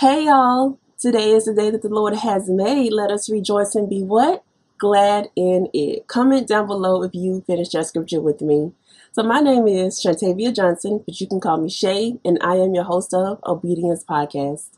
Hey 0.00 0.26
y'all, 0.26 0.78
today 0.96 1.32
is 1.32 1.46
the 1.46 1.54
day 1.54 1.72
that 1.72 1.82
the 1.82 1.88
Lord 1.88 2.14
has 2.14 2.48
made. 2.48 2.92
Let 2.92 3.10
us 3.10 3.28
rejoice 3.28 3.74
and 3.74 3.90
be 3.90 4.04
what? 4.04 4.44
Glad 4.78 5.28
in 5.34 5.68
it. 5.74 6.06
Comment 6.06 6.46
down 6.46 6.68
below 6.68 7.02
if 7.02 7.16
you 7.16 7.42
finished 7.48 7.74
your 7.74 7.82
scripture 7.82 8.20
with 8.20 8.40
me. 8.40 8.70
So 9.10 9.24
my 9.24 9.40
name 9.40 9.66
is 9.66 10.00
Shantavia 10.00 10.54
Johnson, 10.54 11.02
but 11.04 11.20
you 11.20 11.26
can 11.26 11.40
call 11.40 11.56
me 11.60 11.68
Shay, 11.68 12.14
and 12.24 12.38
I 12.40 12.58
am 12.58 12.76
your 12.76 12.84
host 12.84 13.12
of 13.12 13.40
Obedience 13.44 14.04
Podcast. 14.08 14.68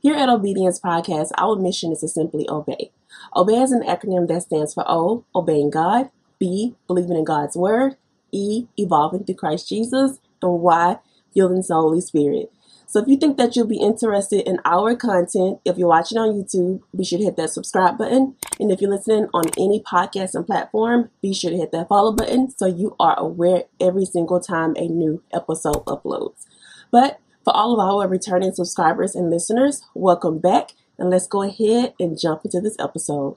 Here 0.00 0.14
at 0.14 0.28
Obedience 0.28 0.78
Podcast, 0.78 1.32
our 1.36 1.56
mission 1.56 1.90
is 1.90 1.98
to 2.02 2.08
simply 2.08 2.48
obey. 2.48 2.92
Obey 3.34 3.60
is 3.60 3.72
an 3.72 3.82
acronym 3.82 4.28
that 4.28 4.42
stands 4.42 4.74
for 4.74 4.84
O, 4.86 5.24
obeying 5.34 5.70
God, 5.70 6.08
B, 6.38 6.76
believing 6.86 7.16
in 7.16 7.24
God's 7.24 7.56
word, 7.56 7.96
E, 8.30 8.68
evolving 8.76 9.24
through 9.24 9.34
Christ 9.34 9.68
Jesus, 9.68 10.20
and 10.40 10.60
Y, 10.60 10.98
yielding 11.34 11.62
to 11.62 11.66
the 11.66 11.74
Holy 11.74 12.00
Spirit. 12.00 12.52
So 12.90 13.00
if 13.00 13.06
you 13.06 13.18
think 13.18 13.36
that 13.36 13.54
you'll 13.54 13.66
be 13.66 13.82
interested 13.82 14.48
in 14.48 14.60
our 14.64 14.96
content, 14.96 15.60
if 15.66 15.76
you're 15.76 15.88
watching 15.88 16.16
on 16.16 16.30
YouTube, 16.30 16.80
be 16.96 17.04
sure 17.04 17.18
to 17.18 17.24
hit 17.26 17.36
that 17.36 17.50
subscribe 17.50 17.98
button. 17.98 18.34
And 18.58 18.72
if 18.72 18.80
you're 18.80 18.90
listening 18.90 19.28
on 19.34 19.44
any 19.58 19.82
podcast 19.82 20.34
and 20.34 20.46
platform, 20.46 21.10
be 21.20 21.34
sure 21.34 21.50
to 21.50 21.56
hit 21.58 21.70
that 21.72 21.88
follow 21.88 22.12
button 22.12 22.50
so 22.50 22.64
you 22.64 22.96
are 22.98 23.14
aware 23.18 23.64
every 23.78 24.06
single 24.06 24.40
time 24.40 24.72
a 24.76 24.88
new 24.88 25.22
episode 25.34 25.84
uploads. 25.84 26.46
But 26.90 27.20
for 27.44 27.54
all 27.54 27.74
of 27.74 27.78
our 27.78 28.08
returning 28.08 28.54
subscribers 28.54 29.14
and 29.14 29.28
listeners, 29.28 29.82
welcome 29.92 30.38
back. 30.38 30.70
And 30.98 31.10
let's 31.10 31.26
go 31.26 31.42
ahead 31.42 31.92
and 32.00 32.18
jump 32.18 32.46
into 32.46 32.62
this 32.62 32.76
episode. 32.80 33.36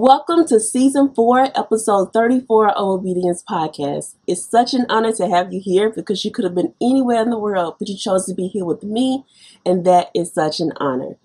Welcome 0.00 0.46
to 0.46 0.60
season 0.60 1.12
four, 1.12 1.48
episode 1.58 2.12
34 2.12 2.68
of 2.68 3.00
Obedience 3.00 3.42
Podcast. 3.42 4.14
It's 4.28 4.48
such 4.48 4.72
an 4.72 4.86
honor 4.88 5.10
to 5.14 5.28
have 5.28 5.52
you 5.52 5.60
here 5.60 5.90
because 5.90 6.24
you 6.24 6.30
could 6.30 6.44
have 6.44 6.54
been 6.54 6.72
anywhere 6.80 7.20
in 7.20 7.30
the 7.30 7.38
world, 7.38 7.74
but 7.80 7.88
you 7.88 7.96
chose 7.96 8.24
to 8.26 8.32
be 8.34 8.46
here 8.46 8.64
with 8.64 8.84
me, 8.84 9.24
and 9.66 9.84
that 9.86 10.12
is 10.14 10.32
such 10.32 10.60
an 10.60 10.72
honor. 10.76 11.16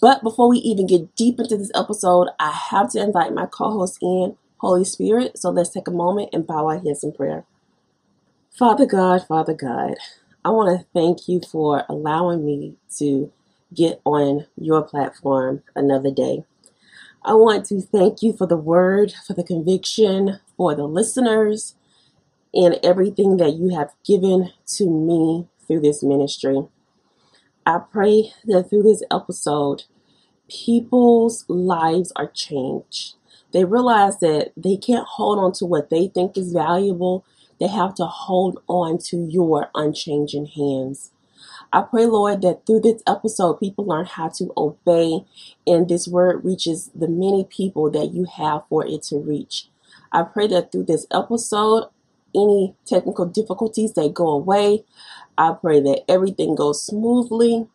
But 0.00 0.22
before 0.22 0.48
we 0.48 0.58
even 0.58 0.86
get 0.86 1.16
deep 1.16 1.40
into 1.40 1.56
this 1.56 1.72
episode, 1.74 2.28
I 2.38 2.52
have 2.52 2.92
to 2.92 3.02
invite 3.02 3.34
my 3.34 3.46
co 3.46 3.72
host 3.72 3.98
in, 4.00 4.36
Holy 4.58 4.84
Spirit. 4.84 5.36
So 5.36 5.50
let's 5.50 5.70
take 5.70 5.88
a 5.88 5.90
moment 5.90 6.28
and 6.32 6.46
bow 6.46 6.68
our 6.68 6.78
heads 6.78 7.02
in 7.02 7.10
prayer. 7.10 7.44
Father 8.56 8.86
God, 8.86 9.26
Father 9.26 9.54
God, 9.54 9.96
I 10.44 10.50
want 10.50 10.78
to 10.78 10.86
thank 10.94 11.26
you 11.26 11.40
for 11.50 11.82
allowing 11.88 12.46
me 12.46 12.76
to 12.98 13.32
get 13.74 14.00
on 14.04 14.46
your 14.56 14.82
platform 14.82 15.64
another 15.74 16.12
day. 16.12 16.44
I 17.22 17.34
want 17.34 17.66
to 17.66 17.82
thank 17.82 18.22
you 18.22 18.32
for 18.32 18.46
the 18.46 18.56
word, 18.56 19.12
for 19.26 19.34
the 19.34 19.44
conviction, 19.44 20.40
for 20.56 20.74
the 20.74 20.84
listeners, 20.84 21.74
and 22.54 22.78
everything 22.82 23.36
that 23.36 23.54
you 23.54 23.74
have 23.76 23.92
given 24.06 24.52
to 24.76 24.88
me 24.88 25.46
through 25.66 25.80
this 25.80 26.02
ministry. 26.02 26.62
I 27.66 27.78
pray 27.78 28.32
that 28.46 28.70
through 28.70 28.84
this 28.84 29.02
episode, 29.10 29.84
people's 30.48 31.44
lives 31.46 32.10
are 32.16 32.26
changed. 32.26 33.16
They 33.52 33.64
realize 33.64 34.18
that 34.20 34.52
they 34.56 34.78
can't 34.78 35.06
hold 35.06 35.38
on 35.38 35.52
to 35.54 35.66
what 35.66 35.90
they 35.90 36.08
think 36.08 36.38
is 36.38 36.54
valuable. 36.54 37.26
They 37.60 37.68
have 37.68 37.94
to 37.96 38.06
hold 38.06 38.62
on 38.66 38.96
to 39.08 39.26
your 39.28 39.68
unchanging 39.74 40.46
hands. 40.46 41.12
I 41.72 41.82
pray, 41.82 42.06
Lord, 42.06 42.42
that 42.42 42.66
through 42.66 42.80
this 42.80 43.00
episode, 43.06 43.60
people 43.60 43.86
learn 43.86 44.04
how 44.04 44.28
to 44.30 44.52
obey 44.56 45.24
and 45.66 45.88
this 45.88 46.08
word 46.08 46.44
reaches 46.44 46.90
the 46.94 47.06
many 47.06 47.44
people 47.44 47.90
that 47.92 48.12
you 48.12 48.24
have 48.24 48.62
for 48.68 48.84
it 48.84 49.04
to 49.04 49.18
reach. 49.18 49.68
I 50.10 50.24
pray 50.24 50.48
that 50.48 50.72
through 50.72 50.84
this 50.84 51.06
episode, 51.12 51.88
any 52.34 52.74
technical 52.84 53.26
difficulties 53.26 53.92
they 53.92 54.08
go 54.08 54.30
away. 54.30 54.84
I 55.38 55.52
pray 55.52 55.80
that 55.80 56.04
everything 56.08 56.56
goes 56.56 56.84
smoothly. 56.84 57.68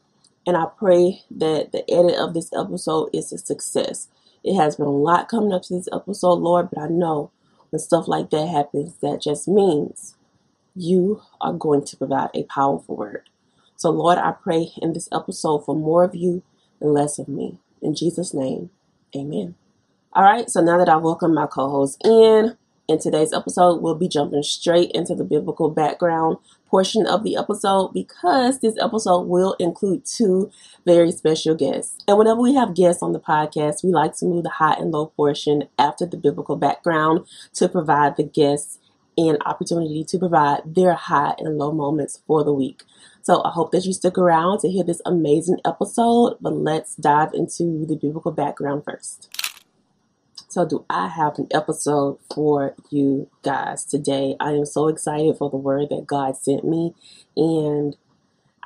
And 0.46 0.58
I 0.58 0.66
pray 0.78 1.24
that 1.32 1.72
the 1.72 1.90
edit 1.90 2.16
of 2.16 2.34
this 2.34 2.52
episode 2.54 3.10
is 3.14 3.32
a 3.32 3.38
success. 3.38 4.10
It 4.44 4.56
has 4.56 4.76
been 4.76 4.86
a 4.86 4.92
lot 4.92 5.30
coming 5.30 5.54
up 5.54 5.64
to 5.64 5.74
this 5.74 5.90
episode, 5.92 6.36
Lord, 6.36 6.70
but 6.72 6.84
I 6.84 6.88
know 6.88 7.32
when 7.70 7.80
stuff 7.80 8.08
like 8.08 8.30
that 8.30 8.48
happens, 8.48 8.96
that 9.02 9.22
just 9.22 9.48
means 9.48 10.16
you 10.76 11.22
are 11.42 11.54
going 11.54 11.84
to 11.86 11.98
provide 11.98 12.30
a 12.34 12.44
powerful 12.44 12.98
word. 12.98 13.30
So, 13.78 13.90
Lord, 13.90 14.18
I 14.18 14.32
pray 14.32 14.70
in 14.82 14.94
this 14.94 15.10
episode 15.12 15.66
for 15.66 15.76
more 15.76 16.04
of 16.04 16.16
you 16.16 16.44
and 16.80 16.94
less 16.94 17.20
of 17.20 17.28
me. 17.28 17.60
In 17.82 17.96
Jesus' 17.96 18.34
name, 18.34 18.70
amen. 19.16 19.56
All 20.14 20.24
right, 20.24 20.50
so 20.50 20.62
now 20.62 20.78
that 20.78 20.88
I 20.88 20.96
welcome 20.96 21.34
my 21.34 21.46
co 21.46 21.70
host 21.70 22.02
in, 22.06 22.56
in 22.88 23.00
today's 23.00 23.34
episode, 23.34 23.82
we'll 23.82 23.96
be 23.96 24.08
jumping 24.08 24.44
straight 24.44 24.92
into 24.92 25.14
the 25.14 25.26
biblical 25.26 25.70
background 25.70 26.38
portion 26.68 27.06
of 27.06 27.24
the 27.24 27.36
episode 27.36 27.94
because 27.94 28.60
this 28.60 28.76
episode 28.82 29.28
will 29.28 29.56
include 29.60 30.06
two 30.06 30.52
very 30.86 31.12
special 31.12 31.54
guests. 31.54 31.98
And 32.08 32.18
whenever 32.18 32.40
we 32.42 32.56
have 32.56 32.76
guests 32.76 33.04
on 33.04 33.12
the 33.12 33.20
podcast, 33.20 33.84
we 33.84 33.92
like 33.92 34.16
to 34.18 34.26
move 34.26 34.44
the 34.44 34.50
high 34.52 34.76
and 34.76 34.92
low 34.92 35.08
portion 35.08 35.68
after 35.78 36.06
the 36.06 36.18
biblical 36.18 36.56
background 36.56 37.28
to 37.56 37.68
provide 37.68 38.16
the 38.16 38.24
guests 38.24 38.80
an 39.18 39.38
opportunity 39.46 40.04
to 40.04 40.20
provide 40.20 40.62
their 40.66 40.94
high 40.94 41.34
and 41.38 41.58
low 41.58 41.72
moments 41.72 42.22
for 42.28 42.44
the 42.44 42.54
week. 42.54 42.84
So 43.26 43.42
I 43.44 43.50
hope 43.50 43.72
that 43.72 43.84
you 43.86 43.92
stick 43.92 44.20
around 44.20 44.60
to 44.60 44.70
hear 44.70 44.84
this 44.84 45.02
amazing 45.04 45.58
episode, 45.66 46.38
but 46.40 46.54
let's 46.54 46.96
dive 46.96 47.34
into 47.34 47.84
the 47.88 47.96
biblical 47.96 48.32
background 48.32 48.84
first. 48.86 49.32
So, 50.48 50.64
do 50.64 50.86
I 50.92 51.08
have 51.08 51.40
an 51.40 51.48
episode 51.52 52.20
for 52.32 52.76
you 52.92 53.28
guys 53.42 53.84
today? 53.84 54.36
I 54.40 54.52
am 54.52 54.68
so 54.68 54.90
excited 54.90 55.38
for 55.40 55.50
the 55.50 55.58
word 55.58 55.90
that 55.90 56.06
God 56.06 56.38
sent 56.38 56.66
me, 56.66 56.94
and 57.36 57.98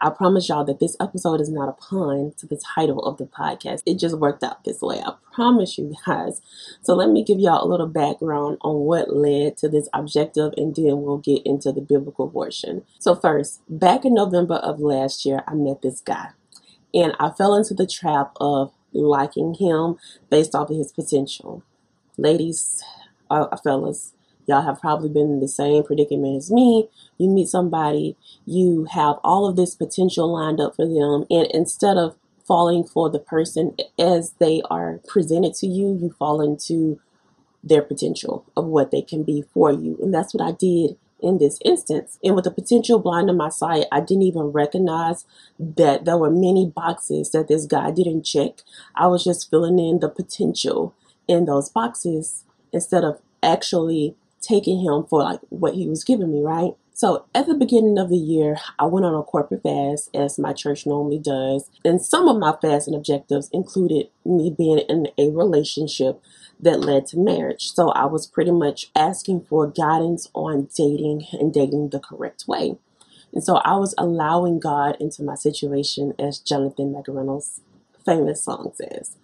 I 0.02 0.10
promise 0.10 0.48
y'all 0.48 0.64
that 0.66 0.80
this 0.80 0.96
episode 1.00 1.42
is 1.42 1.50
not 1.50 1.70
a 1.70 1.74
pun 1.74 2.34
to 2.38 2.48
the 2.48 2.62
title 2.76 3.04
of 3.04 3.18
the 3.18 3.26
podcast. 3.26 3.84
It 3.86 4.00
just 4.00 4.18
worked 4.18 4.44
out 4.44 4.64
this 4.64 4.82
way. 4.82 5.02
I 5.06 5.14
promise 5.34 5.78
you 5.78 5.94
guys. 6.06 6.42
So 6.82 6.94
let 6.96 7.10
me 7.10 7.24
give 7.24 7.40
y'all 7.40 7.66
a 7.66 7.68
little 7.68 7.88
background 7.88 8.58
on 8.62 8.78
what 8.78 9.14
led 9.14 9.58
to 9.58 9.68
this 9.70 9.90
objective 9.94 10.54
and 10.56 10.76
then 10.76 11.02
we'll 11.02 11.18
get 11.18 11.46
into 11.46 11.72
the 11.72 11.82
biblical 11.82 12.30
portion. 12.30 12.84
So 13.00 13.14
first, 13.14 13.62
back 13.68 14.06
in 14.06 14.14
November 14.14 14.56
of 14.56 14.80
last 14.80 15.26
year, 15.26 15.44
I 15.48 15.54
met 15.54 15.82
this 15.82 16.00
guy 16.00 16.30
and 16.94 17.14
I 17.20 17.30
fell 17.30 17.56
into 17.56 17.74
the 17.74 17.88
trap 17.88 18.32
of 18.40 18.72
liking 18.94 19.56
him 19.56 19.98
based 20.30 20.56
off 20.56 20.70
of 20.70 20.78
his 20.78 20.92
potential. 20.92 21.64
Ladies, 22.18 22.84
uh, 23.30 23.56
fellas, 23.58 24.14
Y'all 24.50 24.64
have 24.64 24.82
probably 24.82 25.10
been 25.10 25.30
in 25.30 25.40
the 25.40 25.48
same 25.48 25.84
predicament 25.84 26.38
as 26.38 26.50
me. 26.50 26.90
You 27.20 27.30
meet 27.30 27.50
somebody, 27.50 28.18
you 28.48 28.86
have 28.86 29.18
all 29.24 29.48
of 29.48 29.56
this 29.56 29.76
potential 29.76 30.34
lined 30.34 30.60
up 30.60 30.76
for 30.76 30.88
them, 30.88 31.26
and 31.30 31.46
instead 31.52 31.98
of 31.98 32.16
falling 32.48 32.84
for 32.84 33.12
the 33.12 33.20
person 33.20 33.76
as 34.00 34.34
they 34.40 34.64
are 34.72 35.02
presented 35.08 35.54
to 35.54 35.68
you, 35.68 35.96
you 36.02 36.16
fall 36.18 36.42
into 36.42 37.00
their 37.64 37.84
potential 37.84 38.44
of 38.58 38.66
what 38.66 38.90
they 38.90 39.04
can 39.04 39.22
be 39.22 39.44
for 39.54 39.72
you. 39.72 40.00
And 40.02 40.12
that's 40.12 40.34
what 40.34 40.44
I 40.44 40.54
did 40.54 40.98
in 41.22 41.38
this 41.38 41.60
instance. 41.64 42.18
And 42.24 42.34
with 42.34 42.46
the 42.46 42.52
potential 42.52 42.98
blind 42.98 43.30
in 43.30 43.38
my 43.38 43.50
sight, 43.50 43.86
I 43.92 44.00
didn't 44.00 44.24
even 44.24 44.46
recognize 44.46 45.26
that 45.60 46.06
there 46.06 46.18
were 46.18 46.32
many 46.32 46.66
boxes 46.66 47.30
that 47.32 47.50
this 47.50 47.68
guy 47.68 47.92
didn't 47.92 48.24
check. 48.24 48.62
I 48.96 49.06
was 49.06 49.24
just 49.24 49.52
filling 49.52 49.78
in 49.78 50.00
the 50.00 50.10
potential 50.10 50.96
in 51.28 51.46
those 51.46 51.70
boxes 51.70 52.46
instead 52.74 53.04
of 53.04 53.22
actually 53.44 54.16
taking 54.42 54.80
him 54.84 55.06
for 55.10 55.24
like 55.24 55.40
what 55.50 55.76
he 55.76 55.88
was 55.88 56.04
giving 56.04 56.32
me, 56.32 56.42
right? 56.42 56.74
So 56.94 57.26
at 57.34 57.48
the 57.48 57.54
beginning 57.54 57.98
of 57.98 58.10
the 58.10 58.18
year, 58.18 58.58
I 58.78 58.86
went 58.86 59.06
on 59.06 59.14
a 59.14 59.24
corporate 59.24 59.64
fast 59.64 60.10
as 60.14 60.38
my 60.38 60.52
church 60.52 60.86
normally 60.86 61.18
does. 61.18 61.70
And 61.86 62.02
some 62.02 62.28
of 62.28 62.38
my 62.38 62.54
fasting 62.62 62.94
objectives 62.94 63.50
included 63.54 64.10
me 64.26 64.54
being 64.56 64.80
in 64.80 65.08
a 65.18 65.30
relationship 65.30 66.22
that 66.60 66.82
led 66.82 67.06
to 67.08 67.18
marriage. 67.18 67.72
So 67.72 67.92
I 67.92 68.06
was 68.06 68.28
pretty 68.28 68.52
much 68.52 68.92
asking 68.98 69.46
for 69.46 69.66
guidance 69.66 70.30
on 70.34 70.68
dating 70.76 71.26
and 71.32 71.54
dating 71.54 71.92
the 71.92 72.02
correct 72.02 72.44
way. 72.48 72.78
And 73.32 73.44
so 73.44 73.58
I 73.58 73.78
was 73.78 73.96
allowing 73.98 74.60
God 74.60 74.98
into 75.00 75.24
my 75.24 75.36
situation, 75.36 76.14
as 76.20 76.40
Jonathan 76.40 76.94
McReynolds' 76.94 77.62
famous 78.06 78.44
song 78.44 78.74
says. 78.76 79.16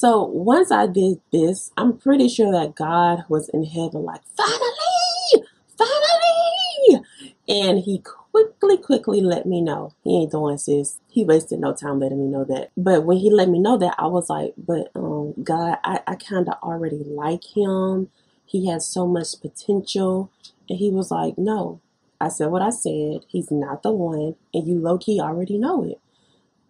So 0.00 0.24
once 0.24 0.72
I 0.72 0.86
did 0.86 1.20
this, 1.30 1.72
I'm 1.76 1.98
pretty 1.98 2.26
sure 2.30 2.50
that 2.52 2.74
God 2.74 3.24
was 3.28 3.50
in 3.50 3.66
heaven, 3.66 4.02
like, 4.02 4.22
finally, 4.34 5.46
finally. 5.76 7.04
And 7.46 7.80
he 7.80 7.98
quickly, 7.98 8.78
quickly 8.78 9.20
let 9.20 9.44
me 9.44 9.60
know 9.60 9.92
he 10.02 10.16
ain't 10.22 10.32
doing 10.32 10.56
sis. 10.56 10.98
He 11.10 11.22
wasted 11.22 11.60
no 11.60 11.74
time 11.74 12.00
letting 12.00 12.16
me 12.24 12.30
know 12.30 12.44
that. 12.44 12.70
But 12.78 13.04
when 13.04 13.18
he 13.18 13.28
let 13.30 13.50
me 13.50 13.58
know 13.58 13.76
that, 13.76 13.94
I 13.98 14.06
was 14.06 14.30
like, 14.30 14.54
but 14.56 14.90
um, 14.94 15.34
God, 15.44 15.76
I, 15.84 16.00
I 16.06 16.14
kind 16.14 16.48
of 16.48 16.54
already 16.62 17.04
like 17.04 17.54
him. 17.54 18.08
He 18.46 18.70
has 18.70 18.86
so 18.86 19.06
much 19.06 19.38
potential. 19.42 20.30
And 20.70 20.78
he 20.78 20.88
was 20.88 21.10
like, 21.10 21.36
no. 21.36 21.82
I 22.18 22.28
said 22.28 22.46
what 22.46 22.62
I 22.62 22.70
said. 22.70 23.26
He's 23.28 23.50
not 23.50 23.82
the 23.82 23.92
one. 23.92 24.36
And 24.54 24.66
you 24.66 24.78
low 24.78 24.96
key 24.96 25.20
already 25.20 25.58
know 25.58 25.84
it. 25.84 26.00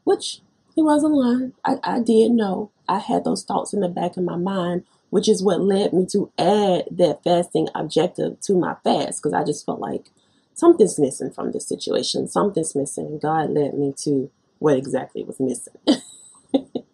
Which 0.03 0.41
he 0.75 0.83
wasn't 0.83 1.15
lying. 1.15 1.53
I, 1.65 1.77
I 1.85 2.01
did 2.01 2.33
know. 2.33 2.73
I 2.91 2.99
had 2.99 3.25
those 3.25 3.45
thoughts 3.45 3.73
in 3.73 3.81
the 3.81 3.89
back 3.89 4.19
of 4.19 4.25
my 4.25 4.37
mind 4.37 4.85
which 5.11 5.29
is 5.29 5.43
what 5.43 5.61
led 5.61 5.93
me 5.93 6.07
to 6.07 6.33
add 6.39 6.85
that 6.91 7.21
fasting 7.23 7.69
objective 7.75 8.41
to 8.41 8.55
my 8.55 8.77
fast 8.83 9.23
because 9.23 9.35
I 9.35 9.45
just 9.45 9.67
felt 9.67 9.81
like 9.81 10.11
something's 10.55 10.99
missing 10.99 11.31
from 11.31 11.53
this 11.53 11.69
situation. 11.69 12.29
Something's 12.29 12.75
missing. 12.75 13.19
God 13.19 13.51
led 13.51 13.75
me 13.75 13.93
to 14.05 14.31
what 14.59 14.77
exactly 14.77 15.25
was 15.25 15.41
missing. 15.41 15.75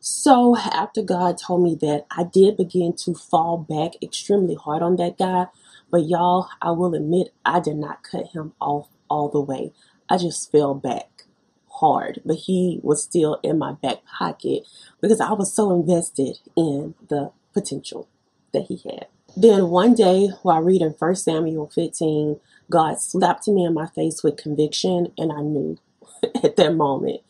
so 0.00 0.56
after 0.56 1.02
God 1.02 1.38
told 1.38 1.62
me 1.62 1.74
that, 1.80 2.06
I 2.10 2.24
did 2.24 2.56
begin 2.56 2.94
to 3.04 3.14
fall 3.14 3.58
back 3.58 3.92
extremely 4.02 4.54
hard 4.54 4.82
on 4.82 4.96
that 4.96 5.18
guy. 5.18 5.46
But 5.90 6.06
y'all, 6.06 6.48
I 6.60 6.72
will 6.72 6.94
admit, 6.94 7.32
I 7.44 7.60
did 7.60 7.76
not 7.76 8.02
cut 8.02 8.28
him 8.28 8.52
off 8.60 8.88
all 9.08 9.28
the 9.28 9.40
way. 9.40 9.72
I 10.08 10.18
just 10.18 10.52
fell 10.52 10.74
back 10.74 11.13
hard, 11.74 12.20
but 12.24 12.36
he 12.36 12.80
was 12.82 13.02
still 13.02 13.40
in 13.42 13.58
my 13.58 13.72
back 13.72 14.04
pocket 14.06 14.66
because 15.00 15.20
I 15.20 15.32
was 15.32 15.52
so 15.52 15.70
invested 15.72 16.38
in 16.56 16.94
the 17.08 17.32
potential 17.52 18.08
that 18.52 18.66
he 18.68 18.80
had. 18.84 19.06
Then 19.36 19.68
one 19.68 19.94
day 19.94 20.28
while 20.42 20.62
reading 20.62 20.94
1 20.98 21.14
Samuel 21.16 21.68
15, 21.74 22.40
God 22.70 23.00
slapped 23.00 23.48
me 23.48 23.64
in 23.64 23.74
my 23.74 23.86
face 23.86 24.22
with 24.22 24.36
conviction, 24.36 25.12
and 25.18 25.32
I 25.32 25.40
knew 25.40 25.78
at 26.42 26.56
that 26.56 26.74
moment 26.74 27.20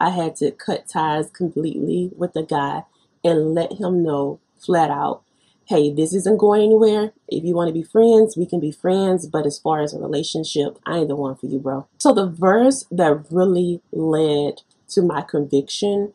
I 0.00 0.10
had 0.10 0.36
to 0.36 0.50
cut 0.50 0.88
ties 0.88 1.30
completely 1.30 2.10
with 2.16 2.32
the 2.32 2.42
guy 2.42 2.82
and 3.22 3.54
let 3.54 3.72
him 3.74 4.02
know 4.02 4.40
flat 4.58 4.90
out 4.90 5.23
hey, 5.66 5.92
this 5.92 6.14
isn't 6.14 6.38
going 6.38 6.62
anywhere. 6.62 7.12
If 7.28 7.44
you 7.44 7.54
want 7.54 7.68
to 7.68 7.74
be 7.74 7.82
friends, 7.82 8.36
we 8.36 8.46
can 8.46 8.60
be 8.60 8.72
friends. 8.72 9.26
But 9.26 9.46
as 9.46 9.58
far 9.58 9.82
as 9.82 9.94
a 9.94 9.98
relationship, 9.98 10.78
I 10.86 10.98
ain't 10.98 11.08
the 11.08 11.16
one 11.16 11.36
for 11.36 11.46
you, 11.46 11.58
bro. 11.58 11.86
So 11.98 12.12
the 12.12 12.26
verse 12.26 12.84
that 12.90 13.26
really 13.30 13.80
led 13.92 14.62
to 14.90 15.02
my 15.02 15.22
conviction. 15.22 16.12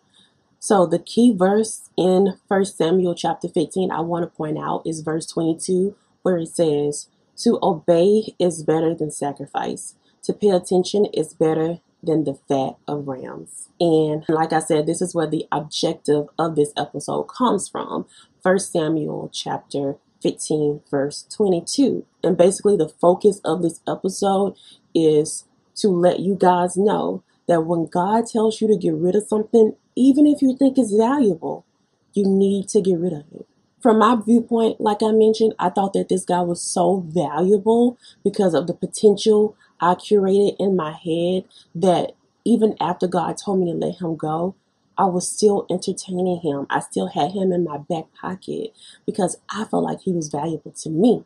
So 0.59 0.85
the 0.85 0.99
key 0.99 1.33
verse 1.33 1.89
in 1.97 2.37
First 2.47 2.77
Samuel 2.77 3.15
chapter 3.15 3.47
15, 3.47 3.91
I 3.91 4.01
want 4.01 4.23
to 4.23 4.37
point 4.37 4.57
out 4.57 4.83
is 4.85 5.01
verse 5.01 5.25
22, 5.25 5.95
where 6.21 6.37
it 6.37 6.49
says, 6.49 7.07
To 7.43 7.59
obey 7.63 8.35
is 8.39 8.63
better 8.63 8.93
than 8.93 9.11
sacrifice. 9.11 9.95
To 10.23 10.33
pay 10.33 10.49
attention 10.49 11.05
is 11.05 11.33
better 11.33 11.79
than 12.01 12.23
the 12.23 12.33
fat 12.47 12.75
of 12.87 13.07
rams. 13.07 13.69
And 13.79 14.23
like 14.29 14.53
I 14.53 14.59
said, 14.59 14.85
this 14.85 15.01
is 15.01 15.13
where 15.13 15.27
the 15.27 15.45
objective 15.51 16.27
of 16.37 16.55
this 16.55 16.71
episode 16.77 17.23
comes 17.23 17.67
from. 17.67 18.05
1 18.41 18.59
Samuel 18.59 19.29
chapter 19.33 19.95
15, 20.21 20.81
verse 20.89 21.25
22. 21.35 22.05
And 22.23 22.37
basically, 22.37 22.77
the 22.77 22.89
focus 22.89 23.41
of 23.43 23.61
this 23.61 23.81
episode 23.87 24.55
is 24.93 25.45
to 25.75 25.89
let 25.89 26.19
you 26.19 26.35
guys 26.35 26.77
know 26.77 27.23
that 27.47 27.61
when 27.61 27.85
God 27.85 28.25
tells 28.27 28.61
you 28.61 28.67
to 28.67 28.77
get 28.77 28.93
rid 28.93 29.15
of 29.15 29.27
something, 29.27 29.75
even 29.95 30.27
if 30.27 30.41
you 30.41 30.55
think 30.57 30.77
it's 30.77 30.93
valuable, 30.93 31.65
you 32.13 32.25
need 32.25 32.67
to 32.69 32.81
get 32.81 32.99
rid 32.99 33.13
of 33.13 33.25
it. 33.33 33.47
From 33.81 33.99
my 33.99 34.17
viewpoint, 34.23 34.81
like 34.81 35.01
I 35.01 35.11
mentioned, 35.11 35.53
I 35.57 35.69
thought 35.69 35.93
that 35.93 36.09
this 36.09 36.25
guy 36.25 36.41
was 36.41 36.61
so 36.61 37.05
valuable 37.07 37.97
because 38.23 38.53
of 38.53 38.67
the 38.67 38.73
potential 38.73 39.55
I 39.81 39.95
curated 39.95 40.55
in 40.59 40.75
my 40.75 40.91
head 40.91 41.45
that 41.75 42.13
even 42.45 42.75
after 42.79 43.07
God 43.07 43.37
told 43.37 43.59
me 43.59 43.71
to 43.71 43.77
let 43.77 44.01
him 44.01 44.15
go, 44.15 44.55
I 44.97 45.05
was 45.05 45.27
still 45.27 45.65
entertaining 45.69 46.41
him. 46.41 46.67
I 46.69 46.79
still 46.79 47.07
had 47.07 47.31
him 47.31 47.51
in 47.51 47.63
my 47.63 47.77
back 47.77 48.05
pocket 48.19 48.71
because 49.05 49.37
I 49.49 49.63
felt 49.65 49.83
like 49.83 50.01
he 50.01 50.11
was 50.11 50.27
valuable 50.27 50.71
to 50.71 50.89
me. 50.89 51.23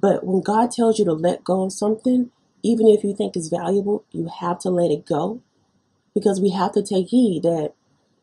But 0.00 0.24
when 0.24 0.42
God 0.42 0.70
tells 0.70 0.98
you 0.98 1.04
to 1.06 1.12
let 1.12 1.44
go 1.44 1.64
of 1.64 1.72
something, 1.72 2.30
even 2.62 2.86
if 2.86 3.04
you 3.04 3.14
think 3.14 3.36
it's 3.36 3.48
valuable, 3.48 4.04
you 4.12 4.28
have 4.40 4.58
to 4.60 4.70
let 4.70 4.90
it 4.90 5.06
go 5.06 5.40
because 6.14 6.40
we 6.40 6.50
have 6.50 6.72
to 6.72 6.82
take 6.82 7.08
heed 7.08 7.42
that 7.42 7.72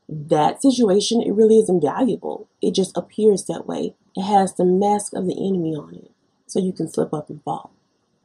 that 0.08 0.62
situation, 0.62 1.22
it 1.22 1.34
really 1.34 1.58
isn't 1.60 1.82
valuable. 1.82 2.48
It 2.62 2.76
just 2.76 2.96
appears 2.96 3.46
that 3.46 3.66
way. 3.66 3.96
It 4.16 4.24
has 4.24 4.54
the 4.54 4.66
mask 4.66 5.14
of 5.14 5.26
the 5.26 5.34
enemy 5.34 5.76
on 5.76 5.96
it, 5.96 6.12
so 6.46 6.60
you 6.60 6.74
can 6.74 6.88
slip 6.88 7.14
up 7.14 7.30
and 7.30 7.42
fall. 7.44 7.72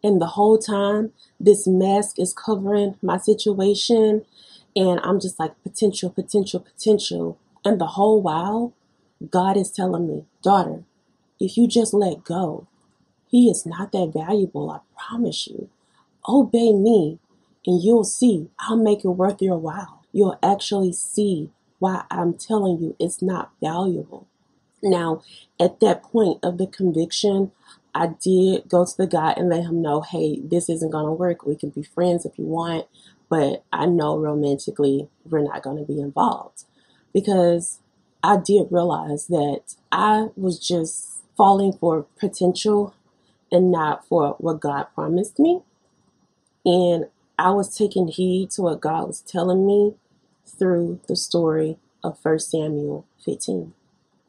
And 0.02 0.20
the 0.20 0.26
whole 0.28 0.58
time, 0.58 1.12
this 1.38 1.66
mask 1.66 2.18
is 2.18 2.32
covering 2.32 2.96
my 3.02 3.18
situation 3.18 4.24
and 4.76 5.00
I'm 5.02 5.20
just 5.20 5.38
like, 5.38 5.60
potential, 5.62 6.10
potential, 6.10 6.60
potential. 6.60 7.38
And 7.64 7.80
the 7.80 7.86
whole 7.86 8.22
while, 8.22 8.72
God 9.30 9.56
is 9.56 9.70
telling 9.70 10.06
me, 10.06 10.24
daughter, 10.42 10.84
if 11.38 11.56
you 11.56 11.66
just 11.66 11.92
let 11.92 12.24
go, 12.24 12.66
He 13.28 13.50
is 13.50 13.66
not 13.66 13.92
that 13.92 14.12
valuable, 14.14 14.70
I 14.70 14.80
promise 14.98 15.46
you. 15.48 15.68
Obey 16.28 16.72
me, 16.72 17.18
and 17.66 17.82
you'll 17.82 18.04
see 18.04 18.50
I'll 18.58 18.76
make 18.76 19.04
it 19.04 19.08
worth 19.08 19.42
your 19.42 19.58
while. 19.58 20.04
You'll 20.12 20.38
actually 20.42 20.92
see 20.92 21.50
why 21.78 22.04
I'm 22.10 22.34
telling 22.34 22.78
you 22.80 22.96
it's 22.98 23.22
not 23.22 23.52
valuable. 23.60 24.26
Now, 24.82 25.22
at 25.60 25.80
that 25.80 26.02
point 26.02 26.38
of 26.42 26.58
the 26.58 26.66
conviction, 26.66 27.52
I 27.94 28.08
did 28.22 28.68
go 28.68 28.84
to 28.84 28.96
the 28.96 29.06
guy 29.06 29.32
and 29.36 29.48
let 29.48 29.64
him 29.64 29.82
know, 29.82 30.00
hey, 30.00 30.40
this 30.42 30.68
isn't 30.68 30.92
going 30.92 31.06
to 31.06 31.12
work. 31.12 31.44
We 31.44 31.56
can 31.56 31.70
be 31.70 31.82
friends 31.82 32.24
if 32.24 32.38
you 32.38 32.44
want, 32.44 32.86
but 33.28 33.64
I 33.72 33.86
know 33.86 34.18
romantically 34.18 35.08
we're 35.24 35.42
not 35.42 35.62
going 35.62 35.78
to 35.78 35.84
be 35.84 36.00
involved 36.00 36.64
because 37.12 37.80
I 38.22 38.36
did 38.36 38.68
realize 38.70 39.26
that 39.28 39.74
I 39.90 40.28
was 40.36 40.58
just 40.58 41.22
falling 41.36 41.72
for 41.72 42.06
potential 42.18 42.94
and 43.50 43.72
not 43.72 44.06
for 44.06 44.36
what 44.38 44.60
God 44.60 44.86
promised 44.94 45.38
me. 45.38 45.62
And 46.64 47.06
I 47.38 47.50
was 47.50 47.76
taking 47.76 48.08
heed 48.08 48.50
to 48.52 48.62
what 48.62 48.80
God 48.80 49.06
was 49.06 49.20
telling 49.20 49.66
me 49.66 49.94
through 50.46 51.00
the 51.08 51.16
story 51.16 51.78
of 52.04 52.18
1 52.22 52.38
Samuel 52.40 53.06
15. 53.24 53.72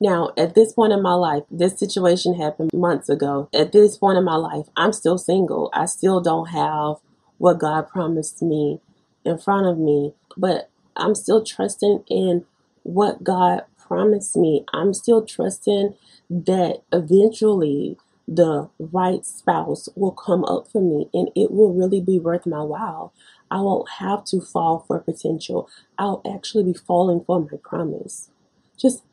Now, 0.01 0.31
at 0.35 0.55
this 0.55 0.73
point 0.73 0.93
in 0.93 1.03
my 1.03 1.13
life, 1.13 1.43
this 1.51 1.77
situation 1.77 2.33
happened 2.33 2.71
months 2.73 3.07
ago. 3.07 3.49
At 3.53 3.71
this 3.71 3.97
point 3.97 4.17
in 4.17 4.23
my 4.23 4.35
life, 4.35 4.65
I'm 4.75 4.93
still 4.93 5.19
single. 5.19 5.69
I 5.73 5.85
still 5.85 6.19
don't 6.19 6.47
have 6.47 6.95
what 7.37 7.59
God 7.59 7.87
promised 7.87 8.41
me 8.41 8.81
in 9.23 9.37
front 9.37 9.67
of 9.67 9.77
me, 9.77 10.15
but 10.35 10.71
I'm 10.95 11.13
still 11.13 11.43
trusting 11.43 12.03
in 12.09 12.45
what 12.81 13.23
God 13.23 13.61
promised 13.77 14.35
me. 14.35 14.65
I'm 14.73 14.95
still 14.95 15.23
trusting 15.23 15.93
that 16.31 16.81
eventually 16.91 17.97
the 18.27 18.69
right 18.79 19.23
spouse 19.23 19.87
will 19.95 20.13
come 20.13 20.43
up 20.45 20.67
for 20.71 20.81
me 20.81 21.09
and 21.13 21.29
it 21.35 21.51
will 21.51 21.73
really 21.73 22.01
be 22.01 22.17
worth 22.17 22.47
my 22.47 22.63
while. 22.63 23.13
I 23.51 23.61
won't 23.61 23.89
have 23.99 24.23
to 24.25 24.41
fall 24.41 24.83
for 24.87 24.99
potential. 24.99 25.69
I'll 25.99 26.23
actually 26.25 26.63
be 26.63 26.73
falling 26.73 27.23
for 27.23 27.39
my 27.39 27.57
promise. 27.61 28.31
Just 28.77 29.03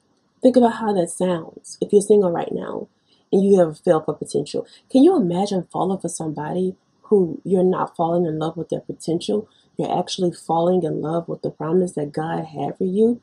think 0.43 0.56
about 0.56 0.75
how 0.76 0.93
that 0.93 1.11
sounds 1.11 1.79
if 1.81 1.93
you're 1.93 2.02
single 2.02 2.31
right 2.31 2.52
now 2.52 2.88
and 3.32 3.44
you 3.44 3.58
have 3.58 3.81
failed 3.81 4.05
for 4.06 4.14
potential. 4.14 4.66
Can 4.90 5.02
you 5.02 5.16
imagine 5.16 5.68
falling 5.71 5.99
for 6.00 6.09
somebody 6.09 6.76
who 7.02 7.40
you're 7.45 7.64
not 7.64 7.97
falling 7.97 8.26
in 8.26 8.38
love 8.38 8.57
with 8.57 8.68
their 8.71 8.80
potential? 8.80 9.49
you're 9.78 9.99
actually 9.99 10.33
falling 10.33 10.83
in 10.83 11.00
love 11.00 11.28
with 11.28 11.42
the 11.42 11.50
promise 11.50 11.92
that 11.92 12.12
God 12.12 12.47
had 12.47 12.76
for 12.76 12.85
you, 12.85 13.23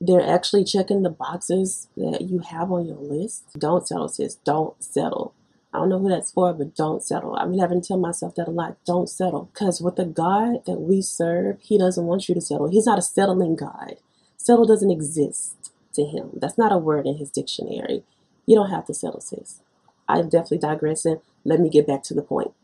they're 0.00 0.22
actually 0.22 0.64
checking 0.64 1.02
the 1.02 1.10
boxes 1.10 1.88
that 1.96 2.22
you 2.22 2.38
have 2.38 2.70
on 2.70 2.86
your 2.86 2.98
list. 2.98 3.44
Don't 3.58 3.86
settle, 3.86 4.08
sis. 4.08 4.36
Don't 4.36 4.80
settle. 4.82 5.34
I 5.72 5.78
don't 5.78 5.88
know 5.88 5.98
who 5.98 6.08
that's 6.08 6.30
for, 6.30 6.52
but 6.54 6.76
don't 6.76 7.02
settle. 7.02 7.36
I've 7.36 7.50
been 7.50 7.58
having 7.58 7.80
to 7.82 7.88
tell 7.88 7.98
myself 7.98 8.34
that 8.36 8.48
a 8.48 8.50
lot. 8.50 8.76
Don't 8.86 9.08
settle. 9.08 9.50
Because 9.52 9.80
with 9.80 9.96
the 9.96 10.04
God 10.04 10.64
that 10.66 10.80
we 10.80 11.02
serve, 11.02 11.58
He 11.60 11.78
doesn't 11.78 12.04
want 12.04 12.28
you 12.28 12.34
to 12.34 12.40
settle. 12.40 12.68
He's 12.70 12.86
not 12.86 12.98
a 12.98 13.02
settling 13.02 13.56
God. 13.56 13.96
Settle 14.36 14.66
doesn't 14.66 14.90
exist 14.90 15.67
to 15.94 16.04
Him. 16.04 16.30
That's 16.34 16.58
not 16.58 16.72
a 16.72 16.78
word 16.78 17.06
in 17.06 17.18
His 17.18 17.30
dictionary. 17.30 18.04
You 18.46 18.56
don't 18.56 18.70
have 18.70 18.86
to 18.86 18.94
settle, 18.94 19.20
sis. 19.20 19.62
I'm 20.08 20.28
definitely 20.28 20.58
digressing. 20.58 21.20
Let 21.44 21.60
me 21.60 21.68
get 21.68 21.86
back 21.86 22.02
to 22.04 22.14
the 22.14 22.22
point. 22.22 22.52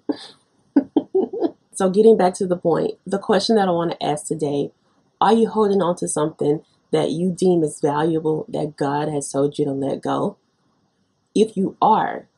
So, 1.74 1.90
getting 1.90 2.16
back 2.16 2.34
to 2.34 2.46
the 2.46 2.56
point, 2.56 2.98
the 3.04 3.18
question 3.18 3.56
that 3.56 3.66
I 3.66 3.72
want 3.72 3.92
to 3.92 4.06
ask 4.06 4.26
today 4.26 4.70
are 5.20 5.32
you 5.32 5.48
holding 5.48 5.82
on 5.82 5.96
to 5.96 6.08
something 6.08 6.60
that 6.92 7.10
you 7.10 7.32
deem 7.32 7.64
is 7.64 7.80
valuable 7.80 8.46
that 8.48 8.76
God 8.76 9.08
has 9.08 9.32
told 9.32 9.58
you 9.58 9.64
to 9.64 9.72
let 9.72 10.02
go? 10.02 10.36
If 11.34 11.56
you 11.56 11.76
are, 11.82 12.28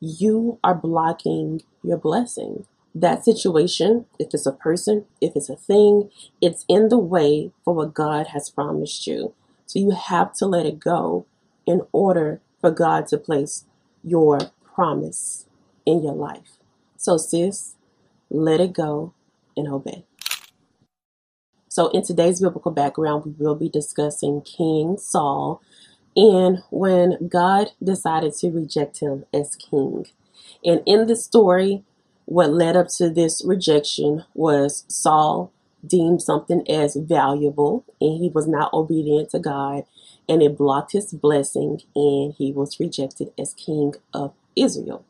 you 0.00 0.58
are 0.62 0.74
blocking 0.74 1.62
your 1.82 1.96
blessing. 1.98 2.66
That 2.94 3.24
situation, 3.24 4.06
if 4.18 4.34
it's 4.34 4.46
a 4.46 4.52
person, 4.52 5.06
if 5.20 5.32
it's 5.36 5.48
a 5.48 5.56
thing, 5.56 6.10
it's 6.40 6.64
in 6.68 6.88
the 6.88 6.98
way 6.98 7.52
for 7.64 7.74
what 7.74 7.94
God 7.94 8.28
has 8.28 8.50
promised 8.50 9.06
you. 9.06 9.34
So 9.68 9.78
you 9.78 9.92
have 9.92 10.34
to 10.36 10.46
let 10.46 10.66
it 10.66 10.80
go 10.80 11.26
in 11.66 11.82
order 11.92 12.40
for 12.60 12.72
God 12.72 13.06
to 13.08 13.18
place 13.18 13.66
your 14.02 14.40
promise 14.64 15.46
in 15.86 16.02
your 16.02 16.14
life. 16.14 16.58
So, 16.96 17.18
sis, 17.18 17.76
let 18.30 18.60
it 18.60 18.72
go, 18.72 19.14
and 19.56 19.68
obey. 19.68 20.04
So, 21.68 21.88
in 21.90 22.02
today's 22.02 22.40
biblical 22.40 22.72
background, 22.72 23.24
we 23.26 23.32
will 23.38 23.54
be 23.54 23.68
discussing 23.68 24.40
King 24.40 24.96
Saul 24.98 25.62
and 26.16 26.64
when 26.70 27.28
God 27.28 27.68
decided 27.84 28.34
to 28.36 28.50
reject 28.50 29.00
him 29.00 29.26
as 29.34 29.54
king. 29.56 30.06
And 30.64 30.82
in 30.86 31.06
the 31.06 31.16
story, 31.16 31.84
what 32.24 32.52
led 32.52 32.76
up 32.76 32.88
to 32.96 33.10
this 33.10 33.42
rejection 33.44 34.24
was 34.34 34.84
Saul 34.88 35.52
deemed 35.86 36.22
something 36.22 36.68
as 36.70 36.96
valuable 36.96 37.84
and 38.00 38.18
he 38.18 38.28
was 38.28 38.46
not 38.46 38.72
obedient 38.72 39.30
to 39.30 39.38
God. 39.38 39.84
and 40.28 40.42
it 40.42 40.58
blocked 40.58 40.92
his 40.92 41.12
blessing, 41.12 41.80
and 41.96 42.34
he 42.36 42.52
was 42.52 42.78
rejected 42.78 43.32
as 43.38 43.54
king 43.54 43.94
of 44.12 44.34
Israel. 44.54 45.04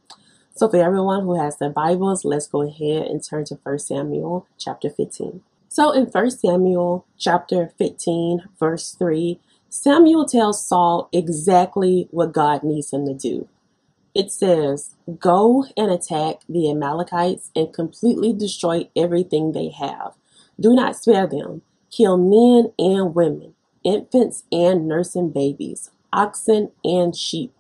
So, 0.55 0.69
for 0.69 0.77
everyone 0.77 1.23
who 1.25 1.41
has 1.41 1.59
their 1.59 1.71
Bibles, 1.71 2.25
let's 2.25 2.47
go 2.47 2.63
ahead 2.63 3.07
and 3.09 3.23
turn 3.23 3.45
to 3.47 3.57
1 3.63 3.79
Samuel 3.81 4.47
chapter 4.59 4.91
15. 4.91 5.43
So, 5.69 5.93
in 5.93 6.07
1 6.07 6.31
Samuel 6.31 7.05
chapter 7.19 7.73
15, 7.79 8.45
verse 8.59 8.93
3, 8.99 9.41
Samuel 9.69 10.25
tells 10.25 10.65
Saul 10.67 11.09
exactly 11.13 12.09
what 12.11 12.33
God 12.33 12.63
needs 12.63 12.93
him 12.93 13.07
to 13.07 13.15
do. 13.15 13.49
It 14.15 14.33
says, 14.33 14.95
Go 15.19 15.67
and 15.77 15.91
attack 15.91 16.41
the 16.49 16.71
Amalekites 16.71 17.51
and 17.55 17.73
completely 17.73 18.33
destroy 18.33 18.89
everything 18.97 19.53
they 19.53 19.69
have. 19.71 20.15
Do 20.61 20.75
not 20.75 20.97
spare 20.97 21.27
them. 21.27 21.63
Kill 21.91 22.17
men 22.17 22.73
and 22.79 23.15
women, 23.15 23.55
infants 23.85 24.45
and 24.53 24.87
nursing 24.87 25.31
babies, 25.31 25.91
oxen 26.13 26.71
and 26.85 27.17
sheep, 27.17 27.53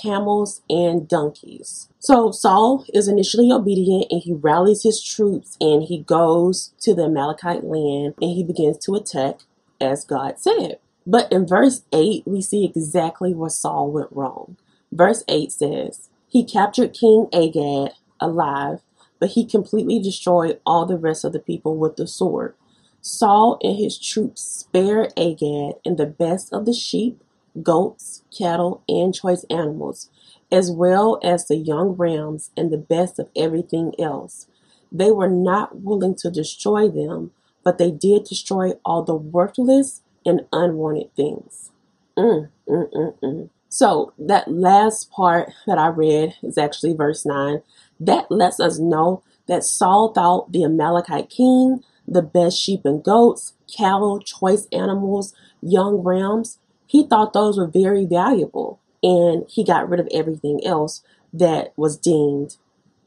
camels 0.00 0.62
and 0.68 1.08
donkeys. 1.08 1.88
So 1.98 2.30
Saul 2.30 2.84
is 2.92 3.08
initially 3.08 3.50
obedient 3.50 4.06
and 4.10 4.22
he 4.22 4.32
rallies 4.32 4.82
his 4.82 5.02
troops 5.02 5.56
and 5.60 5.82
he 5.82 5.98
goes 5.98 6.72
to 6.80 6.94
the 6.94 7.04
Amalekite 7.04 7.64
land 7.64 8.14
and 8.20 8.30
he 8.30 8.42
begins 8.42 8.78
to 8.78 8.94
attack 8.94 9.40
as 9.80 10.04
God 10.04 10.38
said. 10.38 10.78
But 11.06 11.30
in 11.30 11.46
verse 11.46 11.82
8, 11.92 12.24
we 12.26 12.42
see 12.42 12.64
exactly 12.64 13.32
where 13.32 13.50
Saul 13.50 13.90
went 13.92 14.08
wrong. 14.10 14.56
Verse 14.90 15.22
8 15.28 15.52
says, 15.52 16.08
He 16.28 16.44
captured 16.44 16.94
King 16.94 17.28
Agag 17.32 17.92
alive, 18.20 18.80
but 19.18 19.30
he 19.30 19.44
completely 19.44 19.98
destroyed 19.98 20.60
all 20.66 20.86
the 20.86 20.98
rest 20.98 21.24
of 21.24 21.32
the 21.32 21.40
people 21.40 21.76
with 21.76 21.96
the 21.96 22.06
sword. 22.06 22.54
Saul 23.00 23.58
and 23.62 23.76
his 23.76 23.98
troops 23.98 24.42
spared 24.42 25.12
Agag 25.16 25.76
and 25.84 25.96
the 25.96 26.06
best 26.06 26.52
of 26.52 26.66
the 26.66 26.72
sheep, 26.74 27.22
goats, 27.62 28.24
cattle, 28.36 28.82
and 28.88 29.14
choice 29.14 29.44
animals, 29.48 30.10
as 30.50 30.70
well 30.70 31.18
as 31.22 31.46
the 31.46 31.56
young 31.56 31.90
rams 31.96 32.50
and 32.56 32.70
the 32.70 32.78
best 32.78 33.18
of 33.18 33.28
everything 33.36 33.92
else. 33.98 34.48
They 34.90 35.10
were 35.10 35.30
not 35.30 35.80
willing 35.82 36.14
to 36.16 36.30
destroy 36.30 36.88
them, 36.88 37.32
but 37.64 37.78
they 37.78 37.90
did 37.90 38.24
destroy 38.24 38.72
all 38.84 39.02
the 39.02 39.14
worthless 39.14 40.02
and 40.24 40.46
unwanted 40.52 41.14
things. 41.14 41.70
Mm, 42.18 42.48
mm, 42.68 42.92
mm, 42.92 43.18
mm. 43.22 43.50
So, 43.68 44.12
that 44.18 44.50
last 44.50 45.10
part 45.10 45.50
that 45.66 45.78
I 45.78 45.88
read 45.88 46.34
is 46.42 46.56
actually 46.56 46.94
verse 46.94 47.26
9. 47.26 47.62
That 47.98 48.30
lets 48.30 48.60
us 48.60 48.78
know 48.78 49.22
that 49.46 49.64
Saul 49.64 50.12
thought 50.12 50.52
the 50.52 50.64
Amalekite 50.64 51.30
king, 51.30 51.82
the 52.06 52.22
best 52.22 52.58
sheep 52.58 52.84
and 52.84 53.02
goats, 53.02 53.54
cattle, 53.74 54.20
choice 54.20 54.66
animals, 54.72 55.34
young 55.60 56.02
rams, 56.02 56.58
he 56.86 57.06
thought 57.06 57.32
those 57.32 57.58
were 57.58 57.66
very 57.66 58.06
valuable. 58.06 58.80
And 59.02 59.44
he 59.48 59.64
got 59.64 59.88
rid 59.88 60.00
of 60.00 60.08
everything 60.12 60.64
else 60.64 61.02
that 61.32 61.72
was 61.76 61.96
deemed 61.96 62.56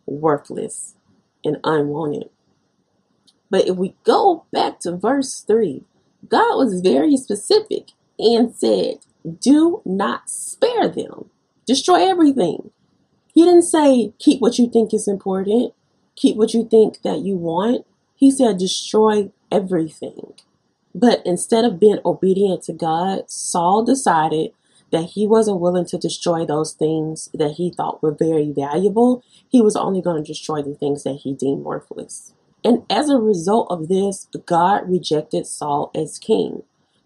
worthless 0.06 0.96
and 1.44 1.58
unwanted. 1.64 2.30
But 3.50 3.68
if 3.68 3.76
we 3.78 3.96
go 4.04 4.46
back 4.52 4.80
to 4.82 4.96
verse 4.96 5.40
3, 5.42 5.84
God 6.28 6.58
was 6.58 6.82
very 6.82 7.18
specific 7.18 7.92
and 8.20 8.54
said, 8.54 9.00
Do 9.40 9.82
not 9.86 10.30
spare 10.30 10.88
them, 10.88 11.30
destroy 11.66 12.08
everything. 12.08 12.72
He 13.40 13.46
didn't 13.46 13.62
say, 13.62 14.12
Keep 14.20 14.42
what 14.42 14.60
you 14.60 14.70
think 14.70 14.94
is 14.94 15.08
important, 15.08 15.74
keep 16.18 16.36
what 16.36 16.54
you 16.54 16.68
think 16.68 17.04
that 17.04 17.20
you 17.20 17.38
want. 17.38 17.86
He 18.14 18.32
said, 18.32 18.58
Destroy 18.58 19.32
everything. 19.50 20.34
But 20.94 21.22
instead 21.26 21.64
of 21.64 21.80
being 21.80 22.00
obedient 22.04 22.64
to 22.64 22.74
God, 22.74 23.32
Saul 23.32 23.86
decided 23.86 24.52
that 24.92 25.12
he 25.12 25.26
wasn't 25.26 25.62
willing 25.62 25.86
to 25.86 25.98
destroy 25.98 26.46
those 26.46 26.74
things 26.74 27.30
that 27.34 27.52
he 27.52 27.72
thought 27.72 28.04
were 28.04 28.12
very 28.12 28.52
valuable. 28.52 29.24
He 29.48 29.62
was 29.62 29.78
only 29.78 30.02
going 30.02 30.22
to 30.22 30.28
destroy 30.28 30.62
the 30.62 30.76
things 30.76 31.04
that 31.04 31.22
he 31.24 31.34
deemed 31.34 31.64
worthless. 31.64 32.34
And 32.66 32.84
as 32.90 33.10
a 33.10 33.20
result 33.20 33.68
of 33.72 33.88
this, 33.88 34.28
God 34.46 34.90
rejected 34.90 35.48
Saul 35.48 35.92
as 35.96 36.20
king. 36.20 36.64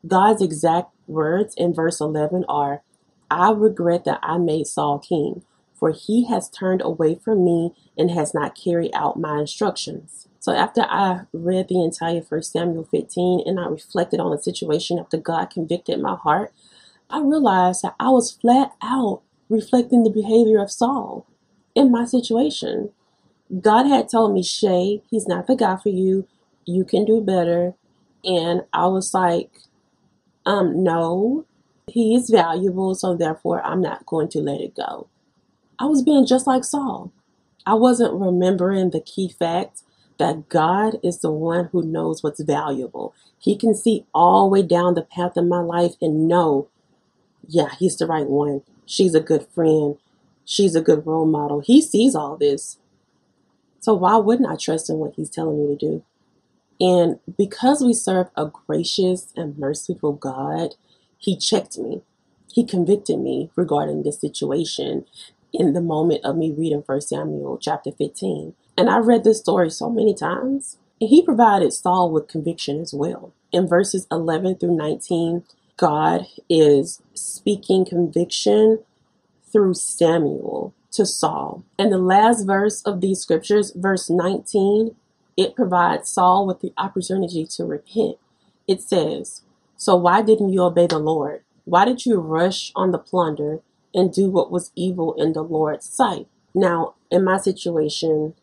God's 0.08 0.42
exact 0.42 0.90
words 1.06 1.54
in 1.60 1.75
verse 1.75 2.02
11 2.02 2.44
are 2.50 2.82
I 3.30 3.52
regret 3.52 4.06
that 4.06 4.20
I 4.24 4.40
made 4.40 4.66
Saul 4.66 4.98
king, 4.98 5.44
for 5.84 5.92
he 5.92 6.25
has 6.28 6.50
turned 6.50 6.82
away 6.82 7.13
from 7.13 7.44
me 7.44 7.74
and 7.98 8.10
has 8.10 8.34
not 8.34 8.56
carried 8.56 8.92
out 8.94 9.20
my 9.20 9.40
instructions. 9.40 10.30
So 10.40 10.54
after 10.54 10.84
I 10.84 11.24
read 11.34 11.68
the 11.68 11.84
entire 11.84 12.22
First 12.22 12.54
Samuel 12.54 12.86
15 12.86 13.44
and 13.46 13.60
I 13.60 13.66
reflected 13.66 14.22
on 14.22 14.32
the 14.32 14.42
situation 14.42 14.98
after 14.98 15.18
God 15.18 15.50
convicted 15.50 16.00
my 16.00 16.16
heart, 16.16 16.54
I 17.10 17.20
realized 17.20 17.82
that 17.82 17.96
I 18.00 18.08
was 18.12 18.32
flat 18.32 18.72
out 18.82 19.24
reflecting 19.50 20.04
the 20.04 20.10
behavior 20.10 20.62
of 20.62 20.72
Saul 20.72 21.28
in 21.75 21.92
my 21.92 22.06
situation. 22.06 22.94
God 23.60 23.86
had 23.86 24.08
told 24.08 24.34
me, 24.34 24.42
Shay, 24.42 25.04
he's 25.10 25.28
not 25.28 25.48
the 25.48 25.56
guy 25.58 25.75
for 25.75 25.90
you. 25.90 26.25
You 26.66 26.86
can 26.86 27.04
do 27.04 27.20
better. 27.20 27.74
And 28.24 28.62
I 28.72 28.86
was 28.86 29.13
like, 29.13 29.52
um, 30.46 30.82
no, 30.82 31.46
he 31.88 32.16
is 32.16 32.30
valuable, 32.30 32.96
so 32.96 33.18
therefore 33.18 33.62
I'm 33.66 33.82
not 33.82 34.06
going 34.06 34.30
to 34.30 34.40
let 34.40 34.62
it 34.62 34.78
go. 34.78 35.10
I 35.80 35.86
was 35.86 36.03
being 36.03 36.25
just 36.25 36.48
like 36.48 36.63
Saul. 36.63 37.12
I 37.65 37.74
wasn't 37.75 38.13
remembering 38.20 38.89
the 38.89 39.01
key 39.01 39.30
fact 39.30 39.82
that 40.18 40.50
God 40.50 41.00
is 41.03 41.20
the 41.20 41.32
one 41.32 41.70
who 41.72 41.82
knows 41.84 42.22
what's 42.22 42.42
valuable. 42.42 43.13
He 43.39 43.58
can 43.58 43.74
see 43.74 44.06
all 44.13 44.46
the 44.46 44.53
way 44.53 44.63
down 44.63 44.94
the 44.94 45.01
path 45.01 45.38
of 45.38 45.46
my 45.46 45.60
life 45.60 45.96
and 46.01 46.27
know, 46.27 46.68
yeah, 47.48 47.70
he's 47.77 47.98
the 47.98 48.08
right 48.08 48.27
one. 48.27 48.62
She's 48.86 49.15
a 49.15 49.22
good 49.22 49.48
friend. 49.48 49.98
She's 50.46 50.75
a 50.75 50.82
good 50.82 51.06
role 51.06 51.25
model. 51.25 51.62
He 51.62 51.82
sees 51.82 52.15
all 52.15 52.38
this. 52.38 52.77
So 53.80 53.94
why 53.94 54.18
wouldn't 54.18 54.50
I 54.50 54.56
trust 54.56 54.89
in 54.89 54.98
what 54.98 55.15
he's 55.15 55.30
telling 55.30 55.60
me 55.62 55.75
to 55.75 55.86
do? 55.86 56.03
And 56.80 57.20
because 57.38 57.82
we 57.82 57.94
serve 57.94 58.27
a 58.36 58.46
gracious 58.46 59.32
and 59.36 59.58
merciful 59.58 60.13
God, 60.13 60.75
he 61.18 61.38
checked 61.38 61.77
me. 61.77 62.01
He 62.51 62.65
convicted 62.65 63.20
me 63.20 63.51
regarding 63.56 64.03
this 64.03 64.20
situation 64.20 65.06
in 65.54 65.74
the 65.74 65.82
moment 65.82 66.26
of 66.26 66.36
me 66.36 66.52
reading 66.52 66.84
1 66.86 67.02
Samuel 67.02 67.58
chapter 67.62 67.92
15. 67.92 68.56
And 68.78 68.90
I 68.90 68.98
read 68.98 69.24
this 69.24 69.40
story 69.40 69.70
so 69.70 69.90
many 69.90 70.14
times. 70.14 70.78
And 71.00 71.10
he 71.10 71.22
provided 71.22 71.74
Saul 71.74 72.12
with 72.12 72.28
conviction 72.28 72.82
as 72.82 72.94
well. 72.94 73.34
In 73.52 73.68
verses 73.68 74.08
11 74.12 74.56
through 74.58 74.76
19, 74.76 75.44
God 75.78 76.26
is 76.50 77.02
speaking 77.14 77.86
conviction 77.86 78.80
through 79.52 79.76
Samuel 79.76 80.74
to 80.92 81.06
Saul. 81.06 81.64
And 81.78 81.92
the 81.92 81.98
last 81.98 82.46
verse 82.46 82.82
of 82.84 83.02
these 83.02 83.20
scriptures, 83.20 83.72
verse 83.76 84.10
19, 84.10 84.96
it 85.38 85.56
provides 85.56 86.10
Saul 86.10 86.48
with 86.48 86.62
the 86.62 86.74
opportunity 86.78 87.46
to 87.46 87.66
repent. 87.66 88.18
It 88.68 88.82
says, 88.82 89.42
So 89.76 89.96
why 89.96 90.22
didn't 90.22 90.54
you 90.54 90.64
obey 90.64 90.88
the 90.88 91.00
Lord? 91.00 91.44
Why 91.66 91.86
did 91.86 92.06
you 92.06 92.20
rush 92.20 92.72
on 92.76 92.92
the 92.92 92.98
plunder 92.98 93.62
and 93.94 94.14
do 94.14 94.30
what 94.30 94.52
was 94.52 94.72
evil 94.76 95.14
in 95.16 95.34
the 95.34 95.44
Lord's 95.44 95.88
sight? 95.88 96.28
Now, 96.56 96.96
in 97.12 97.24
my 97.24 97.38
situation, 97.38 98.36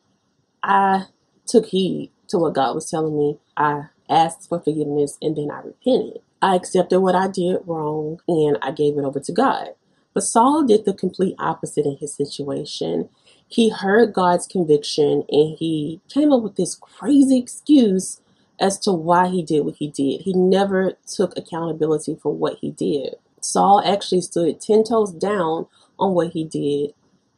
I 0.62 1.06
took 1.46 1.66
heed 1.66 2.10
to 2.28 2.38
what 2.38 2.54
God 2.54 2.74
was 2.74 2.90
telling 2.90 3.16
me. 3.16 3.38
I 3.56 3.86
asked 4.08 4.48
for 4.48 4.60
forgiveness 4.60 5.18
and 5.22 5.36
then 5.36 5.50
I 5.50 5.60
repented. 5.60 6.20
I 6.42 6.54
accepted 6.56 7.00
what 7.00 7.14
I 7.14 7.28
did 7.28 7.58
wrong 7.66 8.20
and 8.26 8.58
I 8.62 8.72
gave 8.72 8.96
it 8.98 9.04
over 9.04 9.20
to 9.20 9.32
God. 9.32 9.70
But 10.14 10.24
Saul 10.24 10.64
did 10.64 10.84
the 10.84 10.94
complete 10.94 11.36
opposite 11.38 11.86
in 11.86 11.96
his 11.98 12.14
situation. 12.14 13.08
He 13.48 13.68
heard 13.70 14.12
God's 14.12 14.46
conviction 14.46 15.24
and 15.30 15.56
he 15.58 16.00
came 16.08 16.32
up 16.32 16.42
with 16.42 16.56
this 16.56 16.74
crazy 16.74 17.38
excuse 17.38 18.20
as 18.60 18.78
to 18.80 18.92
why 18.92 19.28
he 19.28 19.42
did 19.42 19.64
what 19.64 19.76
he 19.76 19.88
did. 19.88 20.22
He 20.22 20.32
never 20.32 20.92
took 21.06 21.36
accountability 21.36 22.18
for 22.20 22.34
what 22.34 22.58
he 22.60 22.70
did. 22.70 23.16
Saul 23.40 23.82
actually 23.84 24.20
stood 24.20 24.60
10 24.60 24.84
toes 24.84 25.12
down 25.12 25.66
on 25.98 26.14
what 26.14 26.32
he 26.32 26.44
did 26.44 26.94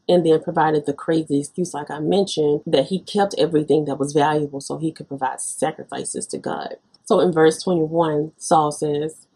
and 0.09 0.27
then 0.27 0.43
provided 0.43 0.87
the 0.87 0.93
crazy 0.93 1.41
excuse, 1.41 1.75
like 1.75 1.91
I 1.91 2.01
mentioned, 2.01 2.63
that 2.67 2.87
he 2.87 2.99
kept 2.99 3.35
everything 3.39 3.85
that 3.85 3.99
was 3.99 4.13
valuable 4.13 4.61
so 4.61 4.79
he 4.79 4.93
could 4.93 5.09
provide 5.09 5.41
sacrifices 5.41 6.27
to 6.27 6.39
God. 6.39 6.77
So 7.05 7.21
in 7.21 7.33
verse 7.33 7.63
21, 7.63 8.33
Saul 8.37 8.73
says, 8.73 9.27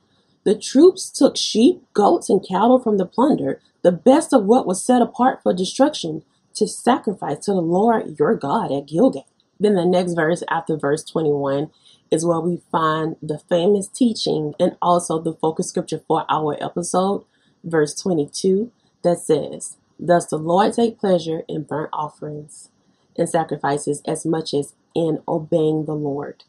the 0.44 0.56
troops 0.56 1.10
took 1.10 1.36
sheep, 1.36 1.82
goats, 1.92 2.30
and 2.30 2.46
cattle 2.46 2.78
from 2.78 2.98
the 2.98 3.04
plunder, 3.04 3.60
the 3.82 3.90
best 3.90 4.32
of 4.32 4.44
what 4.44 4.66
was 4.66 4.80
set 4.80 5.02
apart 5.02 5.42
for 5.42 5.52
destruction, 5.52 6.22
to 6.54 6.68
sacrifice 6.68 7.44
to 7.44 7.52
the 7.52 7.60
Lord 7.60 8.16
your 8.18 8.36
God 8.36 8.70
at 8.70 8.86
Gilgal. 8.86 9.26
Then 9.58 9.74
the 9.74 9.84
next 9.84 10.14
verse 10.14 10.44
after 10.48 10.76
verse 10.76 11.02
21 11.02 11.70
is 12.10 12.26
where 12.26 12.40
we 12.40 12.62
find 12.72 13.16
the 13.22 13.38
famous 13.38 13.88
teaching 13.88 14.54
and 14.60 14.76
also 14.82 15.20
the 15.20 15.34
focus 15.34 15.68
scripture 15.68 16.02
for 16.06 16.24
our 16.30 16.56
episode, 16.62 17.24
verse 17.64 17.94
22, 17.94 18.72
that 19.02 19.18
says, 19.18 19.76
Thus 19.98 20.26
the 20.26 20.38
Lord 20.38 20.74
take 20.74 20.98
pleasure 21.00 21.42
in 21.48 21.64
burnt 21.64 21.90
offerings 21.92 22.70
and 23.16 23.28
sacrifices 23.28 24.02
as 24.06 24.26
much 24.26 24.54
as 24.54 24.74
in 24.94 25.20
obeying 25.28 25.86
the 25.86 25.94
Lord. 25.94 26.44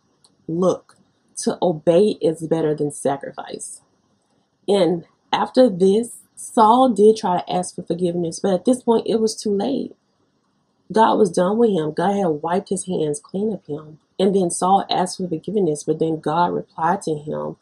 Look, 0.48 0.98
to 1.38 1.58
obey 1.62 2.18
is 2.22 2.48
better 2.48 2.76
than 2.76 2.92
sacrifice 2.92 3.82
and 4.68 5.06
After 5.34 5.70
this, 5.70 6.20
Saul 6.36 6.90
did 6.90 7.18
try 7.18 7.40
to 7.40 7.54
ask 7.54 7.76
for 7.76 7.84
forgiveness, 7.84 8.40
but 8.40 8.54
at 8.54 8.66
this 8.66 8.84
point 8.84 9.08
it 9.08 9.20
was 9.20 9.36
too 9.36 9.52
late. 9.52 9.96
God 10.92 11.16
was 11.18 11.32
done 11.32 11.58
with 11.58 11.72
him. 11.72 11.94
God 11.94 12.16
had 12.16 12.28
wiped 12.44 12.70
his 12.70 12.86
hands 12.88 13.20
clean 13.20 13.54
of 13.54 13.66
him. 13.66 14.00
And 14.20 14.36
then 14.36 14.50
Saul 14.50 14.86
asked 14.90 15.18
for 15.18 15.28
forgiveness, 15.28 15.84
but 15.84 16.00
then 16.00 16.20
God 16.20 16.54
replied 16.54 17.02
to 17.04 17.16
him 17.16 17.58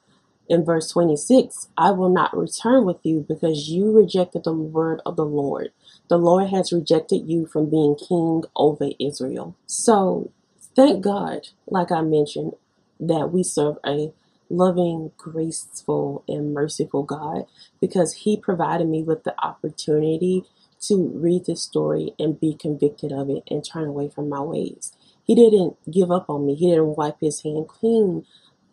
in 0.48 0.64
verse 0.64 0.92
26 0.92 1.70
I 1.78 1.92
will 1.92 2.10
not 2.10 2.36
return 2.36 2.86
with 2.86 2.98
you 3.04 3.26
because 3.28 3.70
you 3.70 3.92
rejected 3.92 4.44
the 4.44 4.54
word 4.54 5.02
of 5.06 5.16
the 5.16 5.26
Lord. 5.26 5.72
The 6.10 6.18
Lord 6.18 6.50
has 6.50 6.72
rejected 6.72 7.28
you 7.28 7.46
from 7.46 7.70
being 7.70 7.96
king 7.96 8.44
over 8.56 8.90
Israel. 9.00 9.56
So 9.66 10.32
thank 10.76 11.04
God, 11.04 11.50
like 11.68 11.92
I 11.92 12.02
mentioned, 12.02 12.54
that 13.00 13.32
we 13.32 13.44
serve 13.44 13.78
a 13.86 14.14
loving, 14.50 15.12
graceful, 15.18 16.24
and 16.28 16.54
merciful 16.54 17.04
God 17.04 17.46
because 17.82 18.14
He 18.14 18.38
provided 18.38 18.88
me 18.88 19.02
with 19.04 19.24
the 19.24 19.36
opportunity 19.44 20.44
to 20.82 21.12
read 21.16 21.46
this 21.46 21.64
story 21.64 22.14
and 22.20 22.40
be 22.40 22.54
convicted 22.54 23.12
of 23.12 23.30
it 23.30 23.44
and 23.50 23.66
turn 23.66 23.88
away 23.88 24.10
from 24.10 24.30
my 24.30 24.42
ways. 24.42 24.94
He 25.26 25.36
didn't 25.36 25.78
give 25.92 26.12
up 26.12 26.30
on 26.30 26.46
me, 26.46 26.56
He 26.56 26.70
didn't 26.70 26.96
wipe 26.98 27.20
His 27.20 27.42
hand 27.44 27.68
clean 27.68 28.26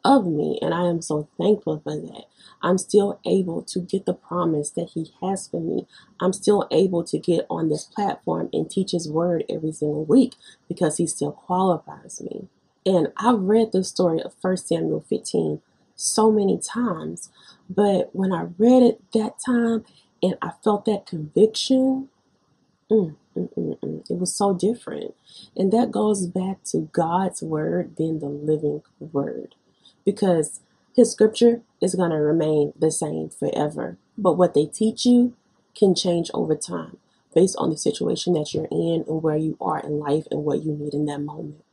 of 0.04 0.26
me, 0.26 0.58
and 0.60 0.74
I 0.74 0.86
am 0.88 1.00
so 1.00 1.28
thankful 1.38 1.80
for 1.80 1.96
that. 1.96 2.24
I'm 2.60 2.78
still 2.78 3.20
able 3.26 3.62
to 3.62 3.80
get 3.80 4.06
the 4.06 4.14
promise 4.14 4.70
that 4.70 4.90
He 4.94 5.12
has 5.20 5.48
for 5.48 5.60
me. 5.60 5.86
I'm 6.20 6.32
still 6.32 6.66
able 6.70 7.04
to 7.04 7.18
get 7.18 7.46
on 7.48 7.68
this 7.68 7.84
platform 7.84 8.48
and 8.52 8.70
teach 8.70 8.92
His 8.92 9.10
word 9.10 9.44
every 9.48 9.72
single 9.72 10.04
week 10.04 10.34
because 10.68 10.96
He 10.96 11.06
still 11.06 11.32
qualifies 11.32 12.20
me. 12.20 12.48
And 12.84 13.08
I've 13.16 13.40
read 13.40 13.72
the 13.72 13.84
story 13.84 14.20
of 14.20 14.34
1 14.40 14.56
Samuel 14.56 15.04
15 15.08 15.60
so 15.94 16.32
many 16.32 16.58
times, 16.58 17.30
but 17.70 18.10
when 18.12 18.32
I 18.32 18.48
read 18.58 18.82
it 18.82 19.00
that 19.12 19.34
time 19.44 19.84
and 20.22 20.36
I 20.42 20.50
felt 20.64 20.84
that 20.86 21.06
conviction, 21.06 22.08
mm, 22.90 23.16
mm, 23.36 23.52
mm, 23.54 23.78
mm, 23.80 24.10
it 24.10 24.18
was 24.18 24.34
so 24.34 24.54
different. 24.54 25.14
And 25.56 25.72
that 25.72 25.90
goes 25.90 26.26
back 26.26 26.62
to 26.64 26.88
God's 26.92 27.42
word 27.42 27.96
being 27.96 28.18
the 28.18 28.28
living 28.28 28.82
word 28.98 29.54
because 30.04 30.60
his 30.94 31.10
scripture 31.10 31.62
is 31.80 31.94
going 31.94 32.10
to 32.10 32.16
remain 32.16 32.72
the 32.78 32.90
same 32.90 33.30
forever. 33.30 33.96
But 34.18 34.34
what 34.34 34.54
they 34.54 34.66
teach 34.66 35.06
you 35.06 35.34
can 35.74 35.94
change 35.94 36.30
over 36.34 36.54
time 36.54 36.98
based 37.34 37.56
on 37.58 37.70
the 37.70 37.76
situation 37.76 38.34
that 38.34 38.52
you're 38.52 38.68
in 38.70 39.04
and 39.08 39.22
where 39.22 39.36
you 39.36 39.56
are 39.60 39.80
in 39.80 39.98
life 39.98 40.26
and 40.30 40.44
what 40.44 40.62
you 40.62 40.72
need 40.72 40.92
in 40.92 41.06
that 41.06 41.20
moment. 41.20 41.64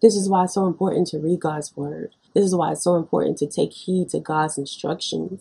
This 0.00 0.14
is 0.14 0.28
why 0.28 0.44
it's 0.44 0.54
so 0.54 0.66
important 0.66 1.08
to 1.08 1.18
read 1.18 1.40
God's 1.40 1.76
word. 1.76 2.14
This 2.34 2.44
is 2.44 2.54
why 2.54 2.72
it's 2.72 2.84
so 2.84 2.96
important 2.96 3.38
to 3.38 3.46
take 3.46 3.72
heed 3.72 4.10
to 4.10 4.20
God's 4.20 4.58
instructions. 4.58 5.40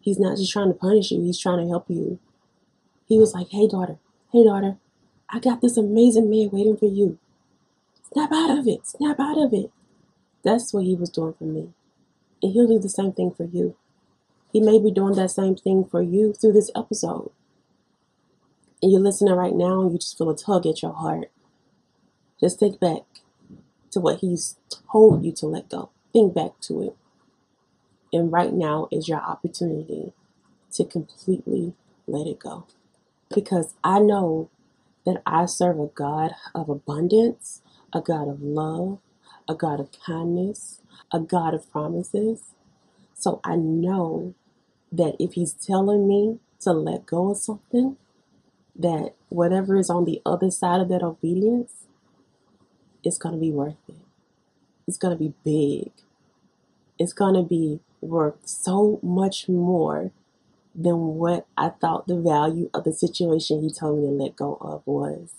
He's 0.00 0.18
not 0.18 0.36
just 0.36 0.52
trying 0.52 0.68
to 0.68 0.74
punish 0.74 1.10
you, 1.10 1.22
he's 1.22 1.38
trying 1.38 1.58
to 1.58 1.68
help 1.68 1.86
you. 1.88 2.18
He 3.08 3.18
was 3.18 3.34
like, 3.34 3.48
Hey, 3.48 3.66
daughter, 3.66 3.98
hey, 4.32 4.44
daughter, 4.44 4.76
I 5.30 5.40
got 5.40 5.60
this 5.60 5.76
amazing 5.76 6.30
man 6.30 6.50
waiting 6.50 6.76
for 6.76 6.86
you. 6.86 7.18
Snap 8.12 8.32
out 8.32 8.58
of 8.58 8.66
it, 8.66 8.86
snap 8.86 9.18
out 9.20 9.38
of 9.38 9.52
it. 9.52 9.70
That's 10.44 10.72
what 10.72 10.84
he 10.84 10.94
was 10.94 11.10
doing 11.10 11.34
for 11.34 11.44
me. 11.44 11.70
And 12.42 12.52
he'll 12.52 12.68
do 12.68 12.78
the 12.78 12.88
same 12.88 13.12
thing 13.12 13.32
for 13.36 13.44
you. 13.44 13.76
He 14.52 14.60
may 14.60 14.78
be 14.78 14.90
doing 14.90 15.14
that 15.16 15.30
same 15.30 15.56
thing 15.56 15.84
for 15.84 16.00
you 16.00 16.32
through 16.32 16.52
this 16.52 16.70
episode. 16.74 17.30
And 18.82 18.92
you're 18.92 19.00
listening 19.00 19.34
right 19.34 19.54
now 19.54 19.82
and 19.82 19.92
you 19.92 19.98
just 19.98 20.16
feel 20.16 20.30
a 20.30 20.36
tug 20.36 20.66
at 20.66 20.82
your 20.82 20.92
heart. 20.92 21.30
Just 22.40 22.60
think 22.60 22.78
back 22.80 23.02
to 23.90 24.00
what 24.00 24.20
he's 24.20 24.56
told 24.90 25.24
you 25.24 25.32
to 25.32 25.46
let 25.46 25.68
go. 25.68 25.90
Think 26.12 26.34
back 26.34 26.60
to 26.62 26.82
it. 26.82 26.96
And 28.12 28.32
right 28.32 28.52
now 28.52 28.88
is 28.90 29.08
your 29.08 29.20
opportunity 29.20 30.12
to 30.72 30.84
completely 30.84 31.74
let 32.06 32.26
it 32.26 32.38
go. 32.38 32.64
Because 33.34 33.74
I 33.84 33.98
know 34.00 34.50
that 35.06 35.22
I 35.26 35.46
serve 35.46 35.80
a 35.80 35.86
God 35.86 36.32
of 36.54 36.68
abundance, 36.68 37.62
a 37.92 38.00
God 38.00 38.28
of 38.28 38.42
love, 38.42 38.98
a 39.48 39.54
God 39.54 39.80
of 39.80 39.90
kindness, 40.04 40.80
a 41.12 41.20
God 41.20 41.54
of 41.54 41.70
promises. 41.70 42.54
So 43.14 43.40
I 43.44 43.56
know 43.56 44.34
that 44.92 45.16
if 45.18 45.34
He's 45.34 45.52
telling 45.52 46.08
me 46.08 46.38
to 46.60 46.72
let 46.72 47.06
go 47.06 47.30
of 47.30 47.38
something, 47.38 47.96
that 48.76 49.14
whatever 49.28 49.76
is 49.76 49.90
on 49.90 50.04
the 50.04 50.20
other 50.24 50.50
side 50.50 50.80
of 50.80 50.88
that 50.88 51.02
obedience, 51.02 51.72
it's 53.04 53.18
going 53.18 53.34
to 53.34 53.40
be 53.40 53.50
worth 53.50 53.76
it. 53.88 53.96
It's 54.86 54.98
going 54.98 55.16
to 55.16 55.22
be 55.22 55.34
big. 55.44 55.92
It's 56.98 57.12
going 57.12 57.34
to 57.34 57.42
be 57.42 57.80
worth 58.00 58.46
so 58.46 59.00
much 59.02 59.48
more 59.48 60.12
than 60.78 61.16
what 61.16 61.46
I 61.56 61.70
thought 61.70 62.06
the 62.06 62.16
value 62.16 62.70
of 62.72 62.84
the 62.84 62.92
situation 62.92 63.62
he 63.62 63.70
told 63.70 63.98
me 63.98 64.06
to 64.06 64.12
let 64.12 64.36
go 64.36 64.56
of 64.60 64.82
was. 64.86 65.30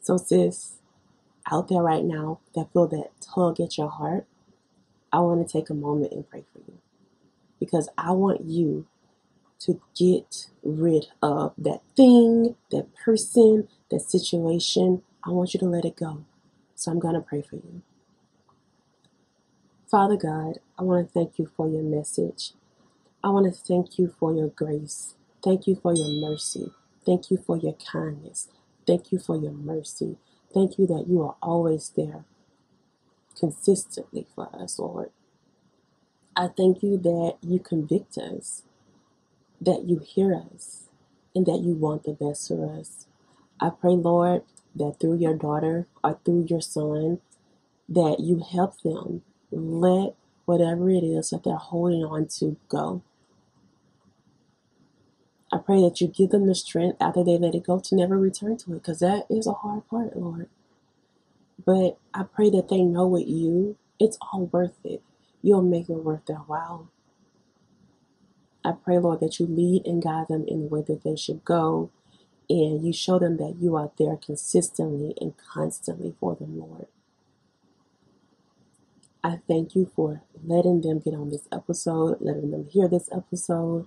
So, 0.00 0.16
sis, 0.16 0.76
out 1.50 1.68
there 1.68 1.82
right 1.82 2.04
now 2.04 2.38
that 2.54 2.72
feel 2.72 2.86
that 2.88 3.10
tug 3.20 3.60
at 3.60 3.76
your 3.76 3.90
heart, 3.90 4.26
I 5.12 5.18
want 5.20 5.46
to 5.46 5.52
take 5.52 5.70
a 5.70 5.74
moment 5.74 6.12
and 6.12 6.28
pray 6.28 6.44
for 6.52 6.60
you. 6.60 6.78
Because 7.58 7.88
I 7.98 8.12
want 8.12 8.42
you 8.44 8.86
to 9.60 9.80
get 9.98 10.46
rid 10.62 11.06
of 11.20 11.52
that 11.58 11.80
thing, 11.96 12.54
that 12.70 12.94
person, 12.94 13.66
that 13.90 14.00
situation. 14.00 15.02
I 15.24 15.30
want 15.30 15.52
you 15.52 15.60
to 15.60 15.66
let 15.66 15.84
it 15.84 15.96
go. 15.96 16.24
So 16.76 16.92
I'm 16.92 17.00
going 17.00 17.14
to 17.14 17.20
pray 17.20 17.42
for 17.42 17.56
you. 17.56 17.82
Father 19.90 20.16
God, 20.16 20.58
I 20.78 20.82
want 20.84 21.08
to 21.08 21.12
thank 21.12 21.38
you 21.38 21.50
for 21.56 21.68
your 21.68 21.82
message. 21.82 22.52
I 23.24 23.30
want 23.30 23.46
to 23.46 23.52
thank 23.52 23.98
you 23.98 24.14
for 24.18 24.34
your 24.34 24.48
grace. 24.48 25.14
Thank 25.44 25.66
you 25.68 25.76
for 25.76 25.94
your 25.94 26.08
mercy. 26.30 26.72
Thank 27.06 27.30
you 27.30 27.38
for 27.38 27.58
your 27.58 27.74
kindness. 27.74 28.48
Thank 28.86 29.12
you 29.12 29.18
for 29.20 29.36
your 29.36 29.52
mercy. 29.52 30.16
Thank 30.54 30.78
you 30.78 30.86
that 30.88 31.06
you 31.08 31.22
are 31.22 31.36
always 31.42 31.90
there 31.96 32.24
consistently 33.38 34.26
for 34.34 34.48
us, 34.54 34.78
Lord. 34.78 35.10
I 36.36 36.48
thank 36.48 36.82
you 36.82 36.98
that 36.98 37.36
you 37.42 37.60
convict 37.60 38.18
us, 38.18 38.64
that 39.60 39.84
you 39.86 39.98
hear 40.00 40.34
us, 40.34 40.84
and 41.34 41.46
that 41.46 41.60
you 41.62 41.74
want 41.74 42.04
the 42.04 42.12
best 42.14 42.48
for 42.48 42.78
us. 42.78 43.06
I 43.60 43.70
pray, 43.70 43.92
Lord, 43.92 44.42
that 44.76 44.98
through 45.00 45.18
your 45.18 45.34
daughter 45.36 45.88
or 46.04 46.18
through 46.24 46.46
your 46.50 46.62
son, 46.62 47.20
that 47.88 48.18
you 48.20 48.40
help 48.50 48.80
them 48.82 49.22
let 49.52 50.14
whatever 50.46 50.90
it 50.90 51.04
is 51.04 51.30
that 51.30 51.44
they're 51.44 51.56
holding 51.56 52.04
on 52.04 52.28
to 52.40 52.56
go. 52.68 53.02
Pray 55.68 55.82
that 55.82 56.00
you 56.00 56.08
give 56.08 56.30
them 56.30 56.46
the 56.46 56.54
strength 56.54 56.96
after 56.98 57.22
they 57.22 57.36
let 57.36 57.54
it 57.54 57.66
go 57.66 57.78
to 57.78 57.94
never 57.94 58.16
return 58.18 58.56
to 58.56 58.72
it 58.72 58.76
because 58.76 59.00
that 59.00 59.26
is 59.28 59.46
a 59.46 59.52
hard 59.52 59.86
part, 59.86 60.16
Lord. 60.16 60.48
But 61.62 61.98
I 62.14 62.22
pray 62.22 62.48
that 62.48 62.70
they 62.70 62.80
know 62.80 63.06
with 63.06 63.28
you, 63.28 63.76
it's 64.00 64.16
all 64.32 64.46
worth 64.46 64.78
it. 64.82 65.02
You'll 65.42 65.60
make 65.60 65.90
it 65.90 66.02
worth 66.02 66.24
their 66.24 66.38
while. 66.38 66.88
I 68.64 68.72
pray, 68.82 68.96
Lord, 68.96 69.20
that 69.20 69.38
you 69.38 69.44
lead 69.44 69.86
and 69.86 70.02
guide 70.02 70.28
them 70.28 70.46
in 70.48 70.62
the 70.62 70.68
way 70.68 70.80
that 70.88 71.04
they 71.04 71.16
should 71.16 71.44
go 71.44 71.90
and 72.48 72.82
you 72.82 72.90
show 72.94 73.18
them 73.18 73.36
that 73.36 73.56
you 73.60 73.76
are 73.76 73.90
there 73.98 74.16
consistently 74.16 75.12
and 75.20 75.34
constantly 75.36 76.14
for 76.18 76.34
them, 76.34 76.58
Lord. 76.58 76.86
I 79.22 79.40
thank 79.46 79.74
you 79.74 79.90
for 79.94 80.22
letting 80.42 80.80
them 80.80 81.00
get 81.00 81.12
on 81.12 81.28
this 81.28 81.46
episode, 81.52 82.22
letting 82.22 82.52
them 82.52 82.68
hear 82.72 82.88
this 82.88 83.10
episode, 83.12 83.86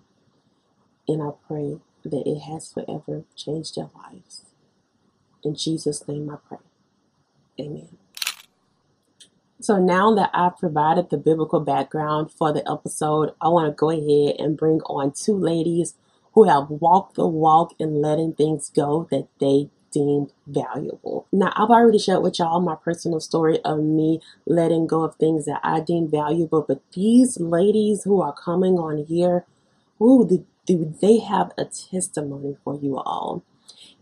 and 1.07 1.21
I 1.21 1.29
pray 1.47 1.79
that 2.03 2.23
it 2.25 2.39
has 2.41 2.71
forever 2.71 3.23
changed 3.35 3.75
their 3.75 3.89
lives. 3.95 4.45
In 5.43 5.55
Jesus' 5.55 6.07
name 6.07 6.29
I 6.29 6.37
pray. 6.47 6.59
Amen. 7.59 7.97
So 9.59 9.77
now 9.77 10.15
that 10.15 10.31
I've 10.33 10.57
provided 10.57 11.09
the 11.09 11.17
biblical 11.17 11.59
background 11.59 12.31
for 12.31 12.51
the 12.51 12.67
episode, 12.69 13.33
I 13.39 13.49
want 13.49 13.71
to 13.71 13.75
go 13.75 13.91
ahead 13.91 14.39
and 14.39 14.57
bring 14.57 14.81
on 14.81 15.11
two 15.11 15.37
ladies 15.37 15.93
who 16.33 16.45
have 16.45 16.69
walked 16.69 17.15
the 17.15 17.27
walk 17.27 17.73
in 17.77 18.01
letting 18.01 18.33
things 18.33 18.71
go 18.73 19.07
that 19.11 19.27
they 19.39 19.69
deemed 19.91 20.31
valuable. 20.47 21.27
Now, 21.31 21.51
I've 21.55 21.69
already 21.69 21.99
shared 21.99 22.23
with 22.23 22.39
y'all 22.39 22.59
my 22.61 22.75
personal 22.75 23.19
story 23.19 23.59
of 23.63 23.79
me 23.79 24.21
letting 24.47 24.87
go 24.87 25.03
of 25.03 25.15
things 25.15 25.45
that 25.45 25.59
I 25.63 25.81
deemed 25.81 26.09
valuable, 26.09 26.65
but 26.67 26.81
these 26.93 27.39
ladies 27.39 28.03
who 28.03 28.21
are 28.21 28.33
coming 28.33 28.75
on 28.75 29.05
here, 29.05 29.45
ooh, 30.01 30.25
do 30.65 30.95
they 31.01 31.19
have 31.19 31.51
a 31.57 31.65
testimony 31.65 32.55
for 32.63 32.75
you 32.75 32.97
all? 32.97 33.43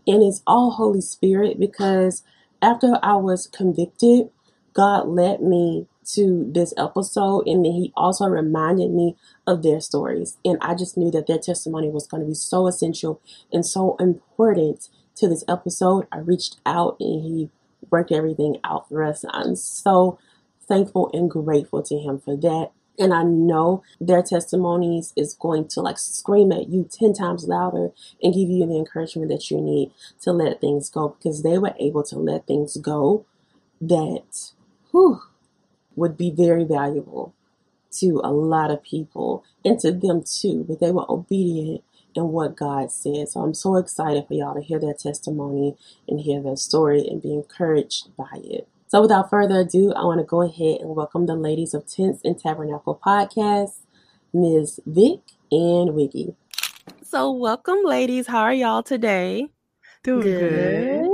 And 0.06 0.22
it's 0.22 0.42
all 0.46 0.72
Holy 0.72 1.00
Spirit 1.00 1.58
because 1.58 2.22
after 2.62 2.98
I 3.02 3.16
was 3.16 3.46
convicted, 3.46 4.30
God 4.72 5.08
led 5.08 5.42
me 5.42 5.86
to 6.14 6.50
this 6.52 6.74
episode 6.76 7.46
and 7.46 7.64
then 7.64 7.72
he 7.72 7.92
also 7.96 8.26
reminded 8.26 8.90
me 8.90 9.16
of 9.46 9.62
their 9.62 9.80
stories 9.80 10.38
and 10.44 10.58
I 10.60 10.74
just 10.74 10.96
knew 10.96 11.10
that 11.12 11.26
their 11.26 11.38
testimony 11.38 11.88
was 11.88 12.06
going 12.06 12.22
to 12.22 12.26
be 12.26 12.34
so 12.34 12.66
essential 12.66 13.20
and 13.52 13.64
so 13.64 13.96
important 14.00 14.88
to 15.16 15.28
this 15.28 15.44
episode. 15.48 16.06
I 16.10 16.18
reached 16.18 16.58
out 16.66 16.96
and 16.98 17.22
he 17.22 17.50
worked 17.90 18.12
everything 18.12 18.58
out 18.64 18.88
for 18.88 19.04
us. 19.04 19.24
I'm 19.30 19.54
so 19.56 20.18
thankful 20.66 21.10
and 21.12 21.30
grateful 21.30 21.82
to 21.82 21.98
him 21.98 22.18
for 22.18 22.36
that. 22.36 22.70
And 23.00 23.14
I 23.14 23.22
know 23.22 23.82
their 23.98 24.22
testimonies 24.22 25.14
is 25.16 25.32
going 25.32 25.68
to 25.68 25.80
like 25.80 25.98
scream 25.98 26.52
at 26.52 26.68
you 26.68 26.86
10 26.92 27.14
times 27.14 27.48
louder 27.48 27.92
and 28.22 28.34
give 28.34 28.50
you 28.50 28.66
the 28.66 28.76
encouragement 28.76 29.30
that 29.30 29.50
you 29.50 29.58
need 29.58 29.90
to 30.20 30.32
let 30.32 30.60
things 30.60 30.90
go 30.90 31.08
because 31.08 31.42
they 31.42 31.56
were 31.56 31.74
able 31.80 32.04
to 32.04 32.18
let 32.18 32.46
things 32.46 32.76
go 32.76 33.24
that 33.80 34.52
whew, 34.90 35.22
would 35.96 36.18
be 36.18 36.30
very 36.30 36.64
valuable 36.64 37.34
to 37.90 38.20
a 38.22 38.30
lot 38.30 38.70
of 38.70 38.82
people 38.82 39.44
and 39.64 39.78
to 39.80 39.90
them 39.90 40.22
too, 40.22 40.64
but 40.68 40.78
they 40.78 40.90
were 40.90 41.10
obedient 41.10 41.82
in 42.14 42.28
what 42.28 42.56
God 42.56 42.92
said. 42.92 43.28
So 43.28 43.40
I'm 43.40 43.54
so 43.54 43.76
excited 43.76 44.26
for 44.28 44.34
y'all 44.34 44.54
to 44.54 44.60
hear 44.60 44.78
their 44.78 44.94
testimony 44.94 45.74
and 46.06 46.20
hear 46.20 46.42
their 46.42 46.56
story 46.56 47.06
and 47.06 47.22
be 47.22 47.32
encouraged 47.32 48.14
by 48.16 48.40
it. 48.44 48.68
So 48.90 49.00
without 49.00 49.30
further 49.30 49.60
ado, 49.60 49.92
I 49.92 50.02
want 50.02 50.18
to 50.18 50.24
go 50.24 50.42
ahead 50.42 50.80
and 50.80 50.96
welcome 50.96 51.26
the 51.26 51.36
ladies 51.36 51.74
of 51.74 51.86
Tents 51.86 52.22
and 52.24 52.36
Tabernacle 52.36 53.00
podcast, 53.00 53.82
Ms. 54.32 54.80
Vic 54.84 55.20
and 55.52 55.94
Wiggy. 55.94 56.34
So 57.04 57.30
welcome, 57.30 57.84
ladies. 57.84 58.26
How 58.26 58.40
are 58.40 58.52
y'all 58.52 58.82
today? 58.82 59.46
Doing 60.02 60.22
good. 60.22 61.08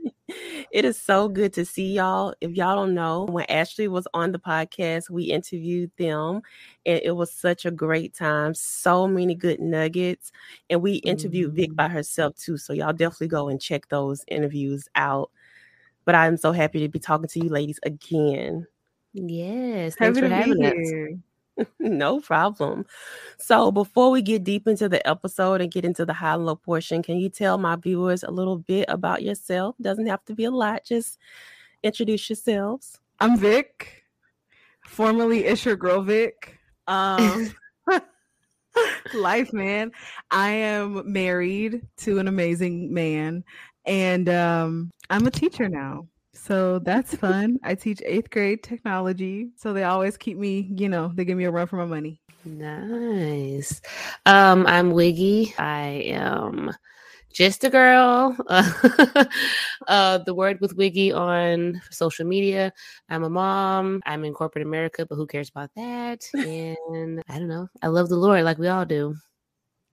good. 0.00 0.14
it 0.72 0.86
is 0.86 0.98
so 0.98 1.28
good 1.28 1.52
to 1.52 1.66
see 1.66 1.92
y'all. 1.92 2.32
If 2.40 2.52
y'all 2.52 2.76
don't 2.76 2.94
know, 2.94 3.24
when 3.24 3.44
Ashley 3.50 3.88
was 3.88 4.08
on 4.14 4.32
the 4.32 4.38
podcast, 4.38 5.10
we 5.10 5.24
interviewed 5.24 5.90
them 5.98 6.40
and 6.86 6.98
it 7.04 7.14
was 7.14 7.30
such 7.30 7.66
a 7.66 7.70
great 7.70 8.14
time. 8.14 8.54
So 8.54 9.06
many 9.06 9.34
good 9.34 9.60
nuggets. 9.60 10.32
And 10.70 10.80
we 10.80 10.94
interviewed 10.94 11.48
mm-hmm. 11.50 11.56
Vic 11.56 11.76
by 11.76 11.88
herself 11.88 12.36
too. 12.36 12.56
So 12.56 12.72
y'all 12.72 12.94
definitely 12.94 13.28
go 13.28 13.50
and 13.50 13.60
check 13.60 13.90
those 13.90 14.24
interviews 14.28 14.88
out. 14.94 15.30
But 16.08 16.14
I'm 16.14 16.38
so 16.38 16.52
happy 16.52 16.80
to 16.80 16.88
be 16.88 16.98
talking 16.98 17.28
to 17.28 17.38
you 17.38 17.50
ladies 17.50 17.78
again. 17.82 18.66
Yes. 19.12 19.94
Thanks 19.94 20.18
happy 20.18 20.26
for 20.26 20.34
having 20.34 21.20
us. 21.58 21.66
no 21.78 22.20
problem. 22.20 22.86
So, 23.36 23.70
before 23.70 24.10
we 24.10 24.22
get 24.22 24.42
deep 24.42 24.66
into 24.66 24.88
the 24.88 25.06
episode 25.06 25.60
and 25.60 25.70
get 25.70 25.84
into 25.84 26.06
the 26.06 26.14
high 26.14 26.32
and 26.32 26.46
low 26.46 26.56
portion, 26.56 27.02
can 27.02 27.18
you 27.18 27.28
tell 27.28 27.58
my 27.58 27.76
viewers 27.76 28.22
a 28.22 28.30
little 28.30 28.56
bit 28.56 28.86
about 28.88 29.22
yourself? 29.22 29.76
Doesn't 29.82 30.06
have 30.06 30.24
to 30.24 30.34
be 30.34 30.44
a 30.44 30.50
lot, 30.50 30.82
just 30.82 31.18
introduce 31.82 32.30
yourselves. 32.30 32.98
I'm 33.20 33.36
Vic, 33.36 34.04
formerly 34.86 35.44
Isher 35.44 35.76
Girl 35.76 36.00
Vic. 36.00 36.58
Um, 36.86 37.54
life, 39.14 39.52
man. 39.52 39.92
I 40.30 40.50
am 40.50 41.10
married 41.10 41.82
to 41.98 42.18
an 42.18 42.28
amazing 42.28 42.92
man, 42.92 43.44
and 43.88 44.28
um, 44.28 44.90
I'm 45.10 45.26
a 45.26 45.30
teacher 45.30 45.68
now. 45.68 46.06
So 46.34 46.78
that's 46.78 47.14
fun. 47.16 47.58
I 47.64 47.74
teach 47.74 48.00
eighth 48.04 48.30
grade 48.30 48.62
technology. 48.62 49.50
So 49.56 49.72
they 49.72 49.84
always 49.84 50.16
keep 50.16 50.36
me, 50.36 50.68
you 50.76 50.88
know, 50.88 51.10
they 51.14 51.24
give 51.24 51.38
me 51.38 51.44
a 51.44 51.50
run 51.50 51.66
for 51.66 51.76
my 51.76 51.86
money. 51.86 52.20
Nice. 52.44 53.80
Um, 54.26 54.66
I'm 54.66 54.92
Wiggy. 54.92 55.54
I 55.58 56.02
am 56.06 56.70
just 57.32 57.64
a 57.64 57.70
girl. 57.70 58.36
uh, 59.88 60.18
the 60.18 60.34
word 60.34 60.60
with 60.60 60.76
Wiggy 60.76 61.12
on 61.12 61.80
social 61.90 62.26
media. 62.26 62.72
I'm 63.08 63.24
a 63.24 63.30
mom. 63.30 64.02
I'm 64.06 64.24
in 64.24 64.34
corporate 64.34 64.66
America, 64.66 65.06
but 65.06 65.16
who 65.16 65.26
cares 65.26 65.48
about 65.48 65.70
that? 65.76 66.24
And 66.34 67.22
I 67.28 67.38
don't 67.38 67.48
know. 67.48 67.68
I 67.82 67.88
love 67.88 68.08
the 68.08 68.16
Lord 68.16 68.44
like 68.44 68.58
we 68.58 68.68
all 68.68 68.84
do. 68.84 69.16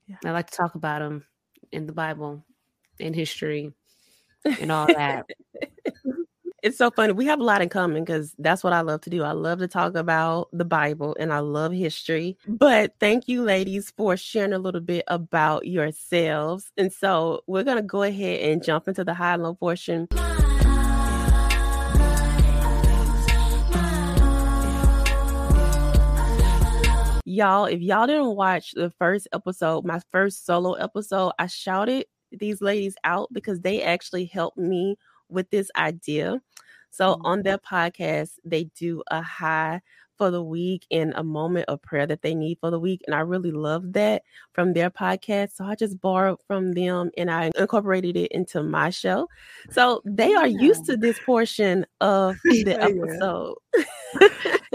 Yeah. 0.06 0.16
I 0.24 0.30
like 0.30 0.50
to 0.50 0.56
talk 0.56 0.76
about 0.76 1.02
him 1.02 1.24
in 1.72 1.86
the 1.86 1.92
Bible, 1.92 2.44
in 2.98 3.12
history, 3.12 3.72
and 4.60 4.72
all 4.72 4.86
that. 4.86 5.26
it's 6.62 6.78
so 6.78 6.90
funny. 6.90 7.12
We 7.12 7.26
have 7.26 7.40
a 7.40 7.44
lot 7.44 7.62
in 7.62 7.68
common 7.68 8.04
because 8.04 8.34
that's 8.38 8.64
what 8.64 8.72
I 8.72 8.80
love 8.80 9.02
to 9.02 9.10
do. 9.10 9.22
I 9.22 9.32
love 9.32 9.60
to 9.60 9.68
talk 9.68 9.94
about 9.94 10.48
the 10.52 10.64
Bible 10.64 11.16
and 11.18 11.32
I 11.32 11.38
love 11.38 11.72
history. 11.72 12.36
But 12.48 12.94
thank 12.98 13.28
you, 13.28 13.42
ladies, 13.42 13.92
for 13.96 14.16
sharing 14.16 14.52
a 14.52 14.58
little 14.58 14.80
bit 14.80 15.04
about 15.06 15.66
yourselves. 15.66 16.72
And 16.76 16.92
so 16.92 17.42
we're 17.46 17.64
going 17.64 17.76
to 17.76 17.82
go 17.82 18.02
ahead 18.02 18.50
and 18.50 18.64
jump 18.64 18.88
into 18.88 19.04
the 19.04 19.14
high 19.14 19.34
and 19.34 19.42
low 19.42 19.54
portion. 19.54 20.08
Y'all, 27.28 27.66
if 27.66 27.80
y'all 27.80 28.06
didn't 28.06 28.34
watch 28.34 28.72
the 28.72 28.90
first 28.98 29.28
episode, 29.32 29.84
my 29.84 30.00
first 30.10 30.46
solo 30.46 30.72
episode, 30.72 31.32
I 31.38 31.48
shouted 31.48 32.06
these 32.32 32.60
ladies 32.60 32.96
out 33.04 33.28
because 33.32 33.60
they 33.60 33.82
actually 33.82 34.26
helped 34.26 34.58
me 34.58 34.96
with 35.28 35.50
this 35.50 35.70
idea. 35.76 36.40
So 36.90 37.14
mm-hmm. 37.14 37.26
on 37.26 37.42
their 37.42 37.58
podcast, 37.58 38.32
they 38.44 38.64
do 38.78 39.02
a 39.08 39.22
high 39.22 39.80
for 40.16 40.30
the 40.30 40.42
week 40.42 40.86
and 40.90 41.12
a 41.16 41.22
moment 41.22 41.66
of 41.68 41.82
prayer 41.82 42.06
that 42.06 42.22
they 42.22 42.34
need 42.34 42.58
for 42.60 42.70
the 42.70 42.80
week. 42.80 43.02
And 43.06 43.14
I 43.14 43.20
really 43.20 43.50
love 43.50 43.92
that 43.92 44.22
from 44.52 44.72
their 44.72 44.90
podcast. 44.90 45.54
So 45.54 45.64
I 45.64 45.74
just 45.74 46.00
borrowed 46.00 46.38
from 46.46 46.72
them 46.72 47.10
and 47.16 47.30
I 47.30 47.50
incorporated 47.56 48.16
it 48.16 48.32
into 48.32 48.62
my 48.62 48.90
show. 48.90 49.28
So 49.70 50.02
they 50.04 50.34
are 50.34 50.46
yeah. 50.46 50.60
used 50.60 50.84
to 50.86 50.96
this 50.96 51.18
portion 51.24 51.86
of 52.00 52.36
the 52.44 52.78
episode. 52.80 53.54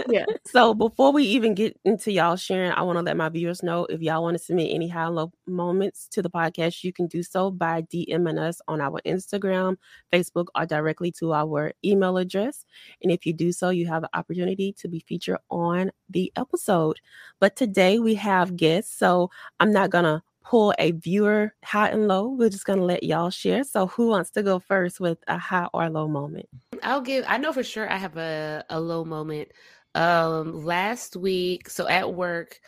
yeah. 0.08 0.24
So 0.46 0.74
before 0.74 1.12
we 1.12 1.24
even 1.24 1.54
get 1.54 1.78
into 1.84 2.12
y'all 2.12 2.36
sharing, 2.36 2.72
I 2.72 2.82
want 2.82 2.98
to 2.98 3.02
let 3.02 3.16
my 3.16 3.30
viewers 3.30 3.62
know 3.62 3.86
if 3.86 4.02
y'all 4.02 4.22
want 4.22 4.36
to 4.36 4.42
submit 4.42 4.70
any 4.70 4.86
high 4.86 5.06
low 5.06 5.32
moments 5.46 6.08
to 6.08 6.20
the 6.20 6.28
podcast, 6.28 6.84
you 6.84 6.92
can 6.92 7.06
do 7.06 7.22
so 7.22 7.50
by 7.50 7.82
DMing 7.82 8.38
us 8.38 8.60
on 8.68 8.80
our 8.80 9.00
Instagram, 9.06 9.76
Facebook, 10.12 10.46
or 10.54 10.66
directly 10.66 11.10
to 11.12 11.32
our 11.32 11.72
email 11.84 12.18
address. 12.18 12.66
And 13.02 13.10
if 13.10 13.24
you 13.24 13.32
do 13.32 13.50
so, 13.52 13.70
you 13.70 13.86
have 13.86 14.02
the 14.02 14.10
opportunity 14.14 14.74
to 14.74 14.88
be 14.88 15.00
featured 15.00 15.31
on 15.50 15.90
the 16.10 16.32
episode. 16.36 17.00
But 17.40 17.56
today 17.56 17.98
we 17.98 18.14
have 18.16 18.56
guests, 18.56 18.96
so 18.96 19.30
I'm 19.60 19.72
not 19.72 19.90
gonna 19.90 20.22
pull 20.44 20.74
a 20.78 20.92
viewer 20.92 21.54
high 21.64 21.88
and 21.88 22.08
low. 22.08 22.28
We're 22.28 22.50
just 22.50 22.64
gonna 22.64 22.84
let 22.84 23.02
y'all 23.02 23.30
share. 23.30 23.64
So 23.64 23.86
who 23.86 24.08
wants 24.08 24.30
to 24.32 24.42
go 24.42 24.58
first 24.58 25.00
with 25.00 25.18
a 25.28 25.38
high 25.38 25.68
or 25.72 25.88
low 25.88 26.08
moment? 26.08 26.46
I'll 26.82 27.00
give 27.00 27.24
I 27.28 27.38
know 27.38 27.52
for 27.52 27.62
sure 27.62 27.90
I 27.90 27.96
have 27.96 28.16
a, 28.16 28.64
a 28.68 28.80
low 28.80 29.04
moment. 29.04 29.50
Um 29.94 30.64
last 30.64 31.16
week, 31.16 31.68
so 31.68 31.88
at 31.88 32.12
work, 32.14 32.60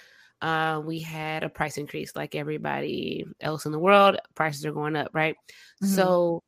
uh, 0.43 0.81
we 0.85 0.99
had 0.99 1.43
a 1.43 1.49
price 1.49 1.79
increase 1.79 2.15
like 2.15 2.35
everybody 2.35 3.25
else 3.41 3.65
in 3.65 3.73
the 3.73 3.79
world. 3.79 4.19
Prices 4.35 4.67
are 4.67 4.73
going 4.73 4.95
up, 4.95 5.11
right? 5.15 5.37
Mm-hmm. 5.83 5.95
So 5.95 6.43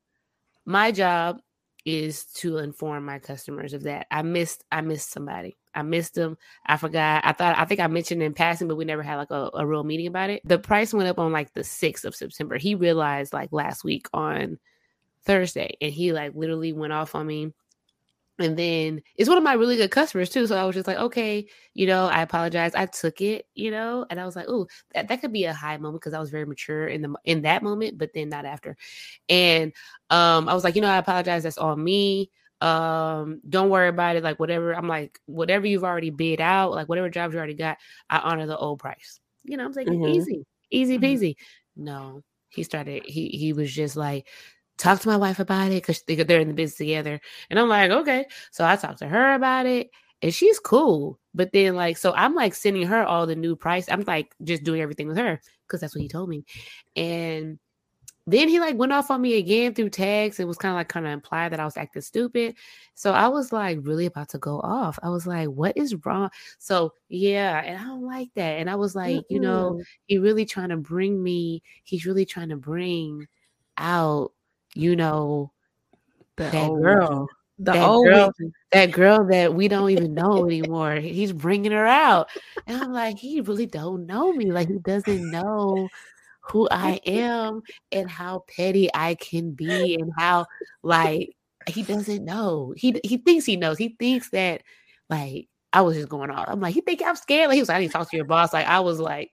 my 0.67 0.93
job 0.93 1.41
is 1.87 2.27
to 2.27 2.59
inform 2.59 3.05
my 3.05 3.19
customers 3.19 3.73
of 3.73 3.85
that. 3.85 4.07
I 4.11 4.23
missed 4.23 4.65
I 4.71 4.83
missed 4.83 5.13
somebody. 5.13 5.57
I 5.77 5.83
missed 5.83 6.15
them. 6.15 6.39
I 6.65 6.79
forgot. 6.79 7.25
I 7.25 7.33
thought 7.33 7.59
I 7.59 7.67
think 7.67 7.81
I 7.81 7.87
mentioned 7.87 8.23
in 8.23 8.33
passing, 8.33 8.67
but 8.67 8.77
we 8.77 8.85
never 8.85 9.03
had 9.03 9.17
like 9.17 9.31
a, 9.31 9.51
a 9.55 9.67
real 9.67 9.85
meeting 9.85 10.07
about 10.07 10.31
it. 10.31 10.43
The 10.45 10.59
price 10.59 10.95
went 10.95 11.09
up 11.09 11.19
on 11.19 11.33
like 11.33 11.53
the 11.53 11.61
6th 11.61 12.05
of 12.05 12.15
September. 12.15 12.57
He 12.57 12.75
realized 12.75 13.33
like 13.33 13.53
last 13.53 13.85
week 13.85 14.09
on 14.13 14.59
Thursday 15.25 15.77
and 15.81 15.93
he 15.93 16.13
like 16.13 16.33
literally 16.35 16.73
went 16.73 16.95
off 16.95 17.15
on 17.15 17.27
me. 17.27 17.53
And 18.39 18.57
then 18.57 19.03
it's 19.17 19.31
one 19.31 19.39
of 19.39 19.45
my 19.45 19.55
really 19.55 19.77
good 19.77 19.91
customers 19.91 20.29
too. 20.29 20.47
So 20.47 20.59
I 20.59 20.65
was 20.65 20.75
just 20.75 20.87
like, 20.87 20.99
okay, 20.99 21.47
you 21.73 21.87
know, 21.87 22.07
I 22.07 22.21
apologize. 22.21 22.75
I 22.75 22.85
took 22.85 23.23
it, 23.23 23.47
you 23.55 23.71
know, 23.71 24.05
and 24.11 24.21
I 24.21 24.27
was 24.27 24.37
like, 24.37 24.45
oh, 24.47 24.67
that, 24.95 25.09
that 25.09 25.23
could 25.23 25.33
be 25.33 25.45
a 25.45 25.55
high 25.55 25.79
moment 25.79 26.03
because 26.03 26.13
I 26.13 26.21
was 26.21 26.31
very 26.31 26.45
mature 26.45 26.87
in 26.87 27.01
the 27.01 27.15
in 27.25 27.43
that 27.43 27.63
moment, 27.63 27.97
but 27.97 28.13
then 28.13 28.29
not 28.29 28.45
after. 28.45 28.77
And 29.29 29.73
um, 30.11 30.49
I 30.51 30.55
was 30.55 30.65
like, 30.65 30.77
you 30.77 30.83
know, 30.83 30.91
I 30.91 30.99
apologize. 30.99 31.45
That's 31.45 31.57
on 31.57 31.83
me 31.83 32.31
um 32.61 33.41
don't 33.49 33.69
worry 33.69 33.89
about 33.89 34.17
it 34.17 34.25
like 34.25 34.41
whatever 34.41 34.75
i'm 34.75 34.89
like 34.89 35.21
whatever 35.27 35.67
you've 35.67 35.85
already 35.85 36.11
bid 36.11 36.41
out 36.41 36.73
like 36.73 36.89
whatever 36.89 37.11
jobs 37.11 37.35
you 37.35 37.39
already 37.39 37.55
got 37.55 37.77
i 38.09 38.19
honor 38.19 38.47
the 38.47 38.57
old 38.57 38.79
price 38.79 39.21
you 39.45 39.57
know 39.57 39.65
i'm 39.65 39.73
saying 39.75 39.89
mm-hmm. 39.89 40.09
easy 40.09 40.47
easy 40.71 40.97
mm-hmm. 40.97 41.05
peasy 41.05 41.31
mm-hmm. 41.31 41.85
no 41.85 42.23
he 42.49 42.63
started 42.63 43.03
he 43.05 43.29
he 43.29 43.53
was 43.53 43.73
just 43.73 43.95
like 43.95 44.27
talk 44.79 45.01
to 45.01 45.09
my 45.09 45.17
wife 45.17 45.39
about 45.39 45.71
it 45.71 45.83
because 45.87 46.03
they're 46.07 46.41
in 46.41 46.49
the 46.49 46.55
business 46.55 46.79
together 46.79 47.21
and 47.51 47.59
i'm 47.59 47.69
like 47.69 47.91
okay 47.91 48.25
so 48.51 48.65
i 48.65 48.75
talked 48.75 48.99
to 48.99 49.09
her 49.09 49.35
about 49.35 49.67
it 49.67 49.91
and 50.23 50.35
she's 50.35 50.59
cool 50.59 51.19
but 51.35 51.53
then 51.53 51.75
like 51.77 51.99
so 51.99 52.15
i'm 52.15 52.35
like 52.35 52.55
sending 52.55 52.87
her 52.87 53.05
all 53.05 53.27
the 53.27 53.37
new 53.37 53.55
price 53.55 53.87
i'm 53.91 54.03
like 54.07 54.35
just 54.43 54.65
doing 54.65 54.81
everything 54.81 55.09
with 55.09 55.19
her 55.19 55.41
because 55.67 55.81
that's 55.81 55.95
what 55.95 56.03
he 56.03 56.09
told 56.09 56.29
me 56.29 56.45
and 56.95 57.59
then 58.27 58.49
he 58.49 58.59
like 58.59 58.77
went 58.77 58.93
off 58.93 59.11
on 59.11 59.21
me 59.21 59.39
again 59.39 59.73
through 59.73 59.91
tags. 59.91 60.41
It 60.41 60.49
was 60.49 60.57
kind 60.57 60.73
of 60.73 60.77
like 60.77 60.89
kind 60.89 61.07
of 61.07 61.13
implied 61.13 61.53
that 61.53 61.61
I 61.61 61.65
was 61.65 61.77
acting 61.77 62.03
stupid. 62.03 62.57
So 62.95 63.13
I 63.13 63.29
was 63.29 63.53
like 63.53 63.79
really 63.83 64.07
about 64.07 64.31
to 64.31 64.39
go 64.39 64.59
off. 64.61 64.99
I 65.03 65.11
was 65.11 65.27
like, 65.27 65.49
what 65.49 65.77
is 65.77 65.95
wrong? 66.05 66.31
So 66.59 66.95
yeah, 67.09 67.63
and 67.65 67.79
I 67.79 67.85
don't 67.85 68.05
like 68.05 68.31
that. 68.35 68.59
And 68.59 68.69
I 68.69 68.75
was 68.75 68.97
like, 68.97 69.17
mm-hmm. 69.17 69.35
you 69.35 69.41
know, 69.41 69.81
he 70.07 70.19
really 70.19 70.45
trying 70.45 70.71
to 70.71 70.77
bring 70.77 71.23
me, 71.23 71.63
he's 71.85 72.05
really 72.05 72.25
trying 72.25 72.49
to 72.49 72.57
bring 72.57 73.29
out, 73.79 74.33
you 74.75 74.97
know, 74.97 75.53
that, 76.37 76.53
that 76.53 76.69
girl. 76.69 77.29
The 77.59 77.73
that 77.73 77.89
old 77.89 78.07
girl, 78.07 78.33
that 78.73 78.93
girl 78.93 79.25
that 79.29 79.55
we 79.55 79.69
don't 79.69 79.89
even 79.89 80.13
know 80.13 80.45
anymore. 80.45 80.97
He's 80.97 81.33
bringing 81.33 81.73
her 81.73 81.87
out, 81.87 82.29
and 82.67 82.83
I'm 82.83 82.93
like, 82.93 83.19
he 83.19 83.41
really 83.41 83.65
don't 83.65 84.05
know 84.05 84.31
me. 84.31 84.53
Like 84.53 84.69
he 84.69 84.79
doesn't 84.79 85.31
know 85.31 85.89
who 86.47 86.69
I 86.71 87.01
am 87.07 87.63
and 87.93 88.11
how 88.11 88.45
petty 88.55 88.89
I 88.95 89.15
can 89.15 89.53
be 89.53 89.95
and 89.95 90.13
how 90.17 90.47
like 90.83 91.37
he 91.69 91.83
doesn't 91.83 92.25
know. 92.25 92.75
He 92.77 93.01
he 93.05 93.19
thinks 93.19 93.45
he 93.45 93.57
knows. 93.57 93.79
He 93.79 93.97
thinks 93.99 94.31
that 94.31 94.63
like 95.11 95.49
I 95.73 95.83
was 95.83 95.97
just 95.97 96.09
going 96.09 96.31
off. 96.31 96.47
I'm 96.49 96.61
like, 96.61 96.75
he 96.75 96.81
think 96.81 97.03
I'm 97.05 97.17
scared? 97.17 97.49
Like 97.49 97.57
he 97.57 97.61
was 97.61 97.69
like, 97.69 97.77
I 97.77 97.81
need 97.81 97.89
to 97.89 97.93
talk 97.93 98.11
to 98.11 98.17
your 98.17 98.27
boss. 98.27 98.53
Like 98.53 98.67
I 98.67 98.81
was 98.81 98.99
like, 98.99 99.33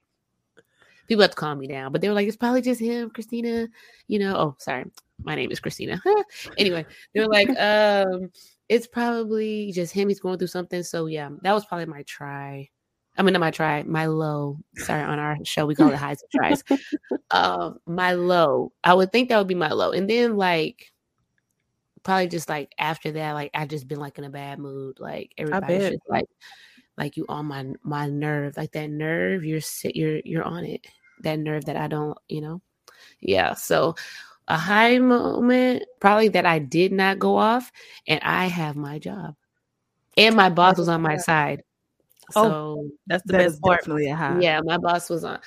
people 1.08 1.22
have 1.22 1.30
to 1.30 1.36
calm 1.36 1.58
me 1.58 1.68
down. 1.68 1.92
But 1.92 2.00
they 2.00 2.08
were 2.08 2.14
like, 2.14 2.28
it's 2.28 2.36
probably 2.36 2.62
just 2.62 2.80
him, 2.80 3.10
Christina. 3.10 3.68
You 4.08 4.18
know, 4.18 4.36
oh 4.36 4.56
sorry, 4.58 4.84
my 5.22 5.34
name 5.34 5.50
is 5.50 5.60
Christina. 5.60 6.02
anyway, 6.58 6.84
they 7.14 7.20
were 7.20 7.28
like, 7.28 7.48
um, 7.58 8.30
it's 8.68 8.86
probably 8.86 9.72
just 9.72 9.92
him. 9.92 10.08
He's 10.08 10.20
going 10.20 10.38
through 10.38 10.48
something. 10.48 10.82
So 10.82 11.06
yeah, 11.06 11.30
that 11.42 11.52
was 11.52 11.64
probably 11.64 11.86
my 11.86 12.02
try. 12.02 12.68
I 13.16 13.22
mean, 13.22 13.32
not 13.32 13.40
my 13.40 13.50
try, 13.50 13.82
my 13.84 14.06
low. 14.06 14.58
Sorry, 14.76 15.02
on 15.02 15.18
our 15.18 15.38
show 15.44 15.66
we 15.66 15.74
call 15.74 15.90
it 15.90 15.94
highs 15.94 16.22
and 16.22 16.30
tries. 16.32 16.64
um, 17.30 17.78
my 17.86 18.12
low. 18.14 18.72
I 18.82 18.94
would 18.94 19.12
think 19.12 19.28
that 19.28 19.38
would 19.38 19.46
be 19.46 19.54
my 19.54 19.70
low, 19.70 19.92
and 19.92 20.10
then 20.10 20.36
like 20.36 20.92
probably 22.02 22.28
just 22.28 22.48
like 22.48 22.72
after 22.78 23.12
that, 23.12 23.32
like 23.32 23.50
I've 23.54 23.68
just 23.68 23.88
been 23.88 24.00
like 24.00 24.18
in 24.18 24.24
a 24.24 24.30
bad 24.30 24.58
mood. 24.58 24.98
Like 24.98 25.32
everybody's 25.38 25.90
just 25.90 26.08
like, 26.08 26.26
like 26.96 27.16
you 27.16 27.24
on 27.28 27.46
my 27.46 27.66
my 27.82 28.08
nerve, 28.08 28.56
like 28.56 28.72
that 28.72 28.90
nerve. 28.90 29.44
You're 29.44 29.60
sit, 29.60 29.94
you're 29.94 30.20
you're 30.24 30.44
on 30.44 30.64
it. 30.64 30.86
That 31.20 31.38
nerve 31.38 31.66
that 31.66 31.76
I 31.76 31.86
don't, 31.86 32.18
you 32.28 32.40
know. 32.40 32.62
Yeah. 33.20 33.54
So 33.54 33.94
a 34.48 34.58
high 34.58 34.98
moment, 34.98 35.84
probably 36.00 36.28
that 36.30 36.46
I 36.46 36.58
did 36.58 36.92
not 36.92 37.18
go 37.18 37.36
off, 37.36 37.70
and 38.06 38.20
I 38.22 38.46
have 38.46 38.76
my 38.76 38.98
job, 38.98 39.36
and 40.16 40.36
my 40.36 40.50
boss 40.50 40.78
was 40.78 40.88
on 40.88 41.00
my 41.00 41.16
side. 41.16 41.62
Oh, 42.36 42.42
So 42.42 42.90
That's 43.06 43.22
the 43.24 43.32
That 43.32 43.38
best 43.38 43.60
part. 43.62 43.80
definitely 43.80 44.08
a 44.08 44.16
high. 44.16 44.40
yeah, 44.40 44.60
my 44.64 44.78
boss 44.78 45.10
was 45.10 45.24
on. 45.24 45.38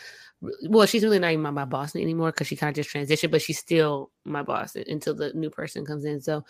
Well, 0.69 0.85
she's 0.85 1.03
really 1.03 1.17
not 1.19 1.31
even 1.31 1.41
my, 1.41 1.49
my 1.49 1.65
boss 1.65 1.95
anymore 1.95 2.31
because 2.31 2.45
she 2.47 2.55
kind 2.55 2.69
of 2.69 2.75
just 2.75 2.93
transitioned, 2.93 3.31
but 3.31 3.41
she's 3.41 3.57
still 3.57 4.11
my 4.23 4.43
boss 4.43 4.75
until 4.75 5.15
the 5.15 5.33
new 5.33 5.49
person 5.49 5.83
comes 5.85 6.05
in. 6.05 6.21
So, 6.21 6.45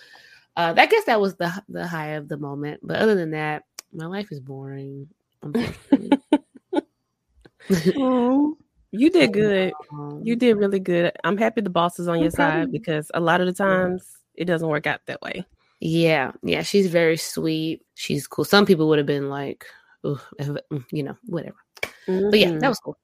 uh, 0.58 0.74
I 0.76 0.86
guess 0.88 1.06
that 1.06 1.22
was 1.22 1.36
the 1.38 1.52
the 1.70 1.88
high 1.88 2.10
of 2.10 2.28
the 2.28 2.36
moment. 2.38 2.82
But 2.84 2.98
other 2.98 3.16
than 3.16 3.32
that, 3.32 3.64
my 3.94 4.06
life 4.06 4.32
is 4.32 4.42
boring. 4.42 5.08
Oh, 7.96 8.58
you 8.92 9.10
did 9.10 9.34
good. 9.34 9.74
Um, 9.92 10.22
You 10.24 10.36
did 10.36 10.58
really 10.58 10.80
good. 10.80 11.14
I'm 11.24 11.38
happy 11.38 11.62
the 11.62 11.70
boss 11.70 12.00
is 12.00 12.08
on 12.08 12.20
your 12.20 12.32
side 12.32 12.72
because 12.72 13.10
a 13.14 13.20
lot 13.20 13.40
of 13.40 13.48
the 13.48 13.54
times 13.54 14.18
it 14.36 14.46
doesn't 14.46 14.68
work 14.68 14.88
out 14.88 15.00
that 15.06 15.22
way. 15.22 15.46
Yeah, 15.80 16.32
yeah, 16.44 16.64
she's 16.64 16.88
very 16.88 17.18
sweet. 17.18 17.86
She's 17.94 18.28
cool. 18.28 18.46
Some 18.46 18.66
people 18.66 18.88
would 18.90 18.98
have 18.98 19.06
been 19.08 19.30
like, 19.30 19.66
Mm, 20.06 20.86
you 20.92 21.04
know, 21.04 21.18
whatever. 21.26 21.58
But 21.82 22.40
yeah, 22.40 22.52
that 22.52 22.56
mm-hmm. 22.56 22.68
was 22.68 22.80
cool. 22.80 22.98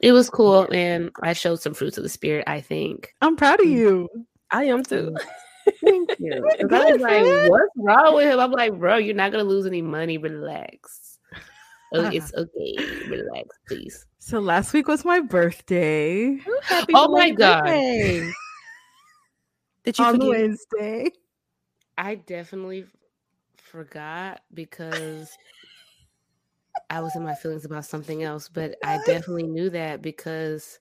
It 0.00 0.12
was 0.12 0.30
cool, 0.30 0.66
and 0.72 1.10
I 1.22 1.32
showed 1.34 1.60
some 1.60 1.74
fruits 1.74 1.98
of 1.98 2.02
the 2.02 2.08
spirit. 2.08 2.44
I 2.46 2.60
think. 2.60 3.14
I'm 3.20 3.36
proud 3.36 3.60
of 3.60 3.66
you. 3.66 4.08
I 4.50 4.64
am 4.64 4.82
too. 4.82 5.14
Mm. 5.14 5.26
Thank 5.84 6.10
you. 6.18 6.32
I 6.70 6.92
was 6.92 7.00
like, 7.00 7.50
what's 7.50 7.72
wrong 7.76 8.14
with 8.16 8.26
him? 8.26 8.40
I'm 8.40 8.50
like, 8.50 8.78
bro, 8.78 8.96
you're 8.96 9.14
not 9.14 9.32
gonna 9.32 9.44
lose 9.44 9.66
any 9.66 9.82
money. 9.82 10.18
Relax. 10.18 11.18
Oh, 11.92 12.10
It's 12.12 12.32
okay. 12.34 12.76
Relax, 13.08 13.58
please. 13.66 14.06
So 14.18 14.40
last 14.40 14.72
week 14.72 14.88
was 14.88 15.04
my 15.04 15.20
birthday. 15.20 16.36
Happy 16.62 16.92
Oh 16.94 17.08
my 17.08 17.32
belated 17.32 17.38
God. 17.38 17.64
birthday. 17.64 18.32
Did 19.84 19.98
you 19.98 20.04
on 20.04 20.14
forget? 20.14 20.28
Wednesday. 20.28 21.10
I 21.96 22.14
definitely 22.16 22.86
forgot 23.56 24.40
because 24.54 25.36
I 26.90 27.00
was 27.00 27.14
in 27.14 27.22
my 27.22 27.34
feelings 27.34 27.64
about 27.64 27.84
something 27.84 28.24
else, 28.24 28.48
but 28.48 28.74
I 28.84 28.98
definitely 29.06 29.44
knew 29.44 29.70
that 29.70 30.02
because 30.02 30.80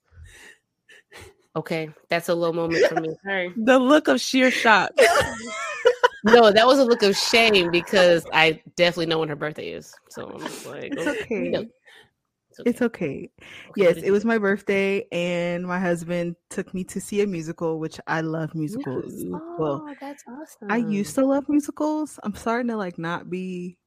okay, 1.55 1.89
that's 2.09 2.29
a 2.29 2.33
low 2.35 2.51
moment 2.51 2.83
for 2.87 2.95
me. 3.01 3.15
Sorry. 3.23 3.53
The 3.55 3.77
look 3.77 4.07
of 4.07 4.19
sheer 4.19 4.49
shock. 4.49 4.91
No, 6.23 6.51
that 6.51 6.67
was 6.67 6.79
a 6.79 6.83
look 6.83 7.03
of 7.03 7.15
shame 7.15 7.71
because 7.71 8.25
I 8.33 8.61
definitely 8.75 9.05
know 9.05 9.19
when 9.19 9.29
her 9.29 9.35
birthday 9.35 9.69
is. 9.69 9.95
So 10.09 10.25
I'm 10.25 10.39
just 10.39 10.65
like, 10.65 10.93
It's 10.97 11.07
oh, 11.07 11.11
okay, 11.11 11.23
okay. 11.23 11.49
no. 11.51 11.65
It's 12.49 12.59
It's 12.65 12.81
okay. 12.81 13.29
Okay, 13.69 13.81
Yes, 13.81 13.97
it 13.97 14.11
was 14.11 14.25
my 14.25 14.37
birthday, 14.37 15.05
and 15.11 15.65
my 15.65 15.79
husband 15.79 16.35
took 16.49 16.73
me 16.73 16.83
to 16.85 16.99
see 16.99 17.21
a 17.21 17.27
musical, 17.27 17.79
which 17.79 17.99
I 18.07 18.21
love 18.21 18.53
musicals. 18.55 19.13
Well, 19.57 19.85
Oh, 19.87 19.95
that's 20.01 20.23
awesome. 20.27 20.71
I 20.71 20.77
used 20.77 21.15
to 21.15 21.25
love 21.25 21.47
musicals. 21.47 22.19
I'm 22.23 22.35
starting 22.35 22.67
to 22.69 22.75
like 22.77 22.97
not 22.97 23.29
be 23.29 23.77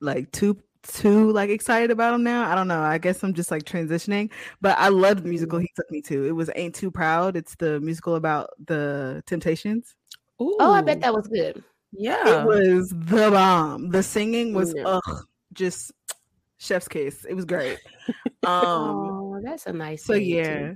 like 0.00 0.32
too 0.32 0.58
too 0.82 1.30
like 1.32 1.50
excited 1.50 1.90
about 1.90 2.14
him 2.14 2.22
now. 2.22 2.50
I 2.50 2.54
don't 2.54 2.68
know. 2.68 2.80
I 2.80 2.98
guess 2.98 3.22
I'm 3.22 3.34
just 3.34 3.50
like 3.50 3.64
transitioning. 3.64 4.30
But 4.60 4.78
I 4.78 4.88
loved 4.88 5.24
the 5.24 5.28
musical 5.28 5.58
he 5.58 5.70
took 5.76 5.90
me 5.90 6.00
to. 6.02 6.24
It 6.26 6.32
was 6.32 6.50
Ain't 6.56 6.74
Too 6.74 6.90
Proud. 6.90 7.36
It's 7.36 7.54
the 7.56 7.80
musical 7.80 8.14
about 8.16 8.50
the 8.66 9.22
Temptations. 9.26 9.94
Oh, 10.40 10.72
I 10.72 10.80
bet 10.82 11.00
that 11.00 11.12
was 11.14 11.26
good. 11.26 11.62
Yeah. 11.92 12.42
It 12.42 12.46
was 12.46 12.90
the 12.90 13.30
bomb. 13.30 13.90
The 13.90 14.02
singing 14.02 14.54
was 14.54 14.74
Yeah. 14.76 14.84
ugh, 14.86 15.24
just 15.52 15.90
chef's 16.58 16.86
kiss. 16.88 17.24
It 17.24 17.34
was 17.34 17.44
great. 17.44 17.78
Um 18.44 18.54
oh, 18.54 19.40
that's 19.42 19.66
a 19.66 19.72
nice. 19.72 20.04
so 20.04 20.14
thing, 20.14 20.22
too. 20.24 20.28
yeah, 20.28 20.72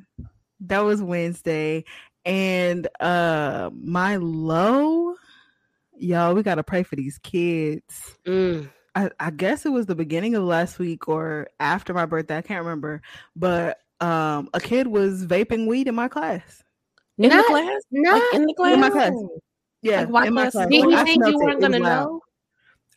that 0.63 0.81
was 0.81 1.01
Wednesday. 1.03 1.85
And 2.25 2.89
uh 3.01 3.71
my 3.73 4.17
low, 4.17 5.15
y'all, 5.97 6.35
we 6.35 6.43
gotta 6.43 6.63
pray 6.65 6.83
for 6.83 6.97
these 6.97 7.19
kids. 7.19 8.17
Mm. 8.27 8.69
I, 8.95 9.11
I 9.19 9.31
guess 9.31 9.65
it 9.65 9.71
was 9.71 9.87
the 9.87 9.95
beginning 9.95 10.35
of 10.35 10.43
last 10.45 10.79
week 10.79 11.09
or 11.09 11.49
after 11.61 11.95
my 11.95 12.05
birthday. 12.07 12.37
I 12.39 12.43
can't 12.43 12.65
remember. 12.65 13.01
But 13.37 13.79
um 14.01 14.49
a 14.55 14.61
kid 14.61 14.87
was 14.89 15.25
vaping 15.27 15.67
weed 15.67 15.89
in 15.89 15.95
my 15.95 16.09
class. 16.09 16.63
in 17.19 17.31
Not- 17.31 17.47
the 17.47 17.53
class? 17.53 17.83
Not 17.91 18.15
Like 18.15 18.35
in 18.35 18.47
the 18.47 18.55
class? 18.55 18.75
In 18.75 18.81
my 18.81 18.91
class. 18.91 19.13
Yeah, 19.83 20.01
Like, 20.01 20.09
why 20.11 20.27
in 20.27 20.35
my 20.35 20.43
class? 20.43 20.53
class. 20.53 20.69
Did 20.69 20.81
Like, 20.81 20.91
you 20.91 20.97
I 20.97 21.05
think 21.05 21.17
smelt 21.25 21.33
you 21.33 21.39
weren't 21.39 21.59
It 21.59 21.61
gonna 21.63 21.79
loud. 21.79 22.05
know? 22.05 22.21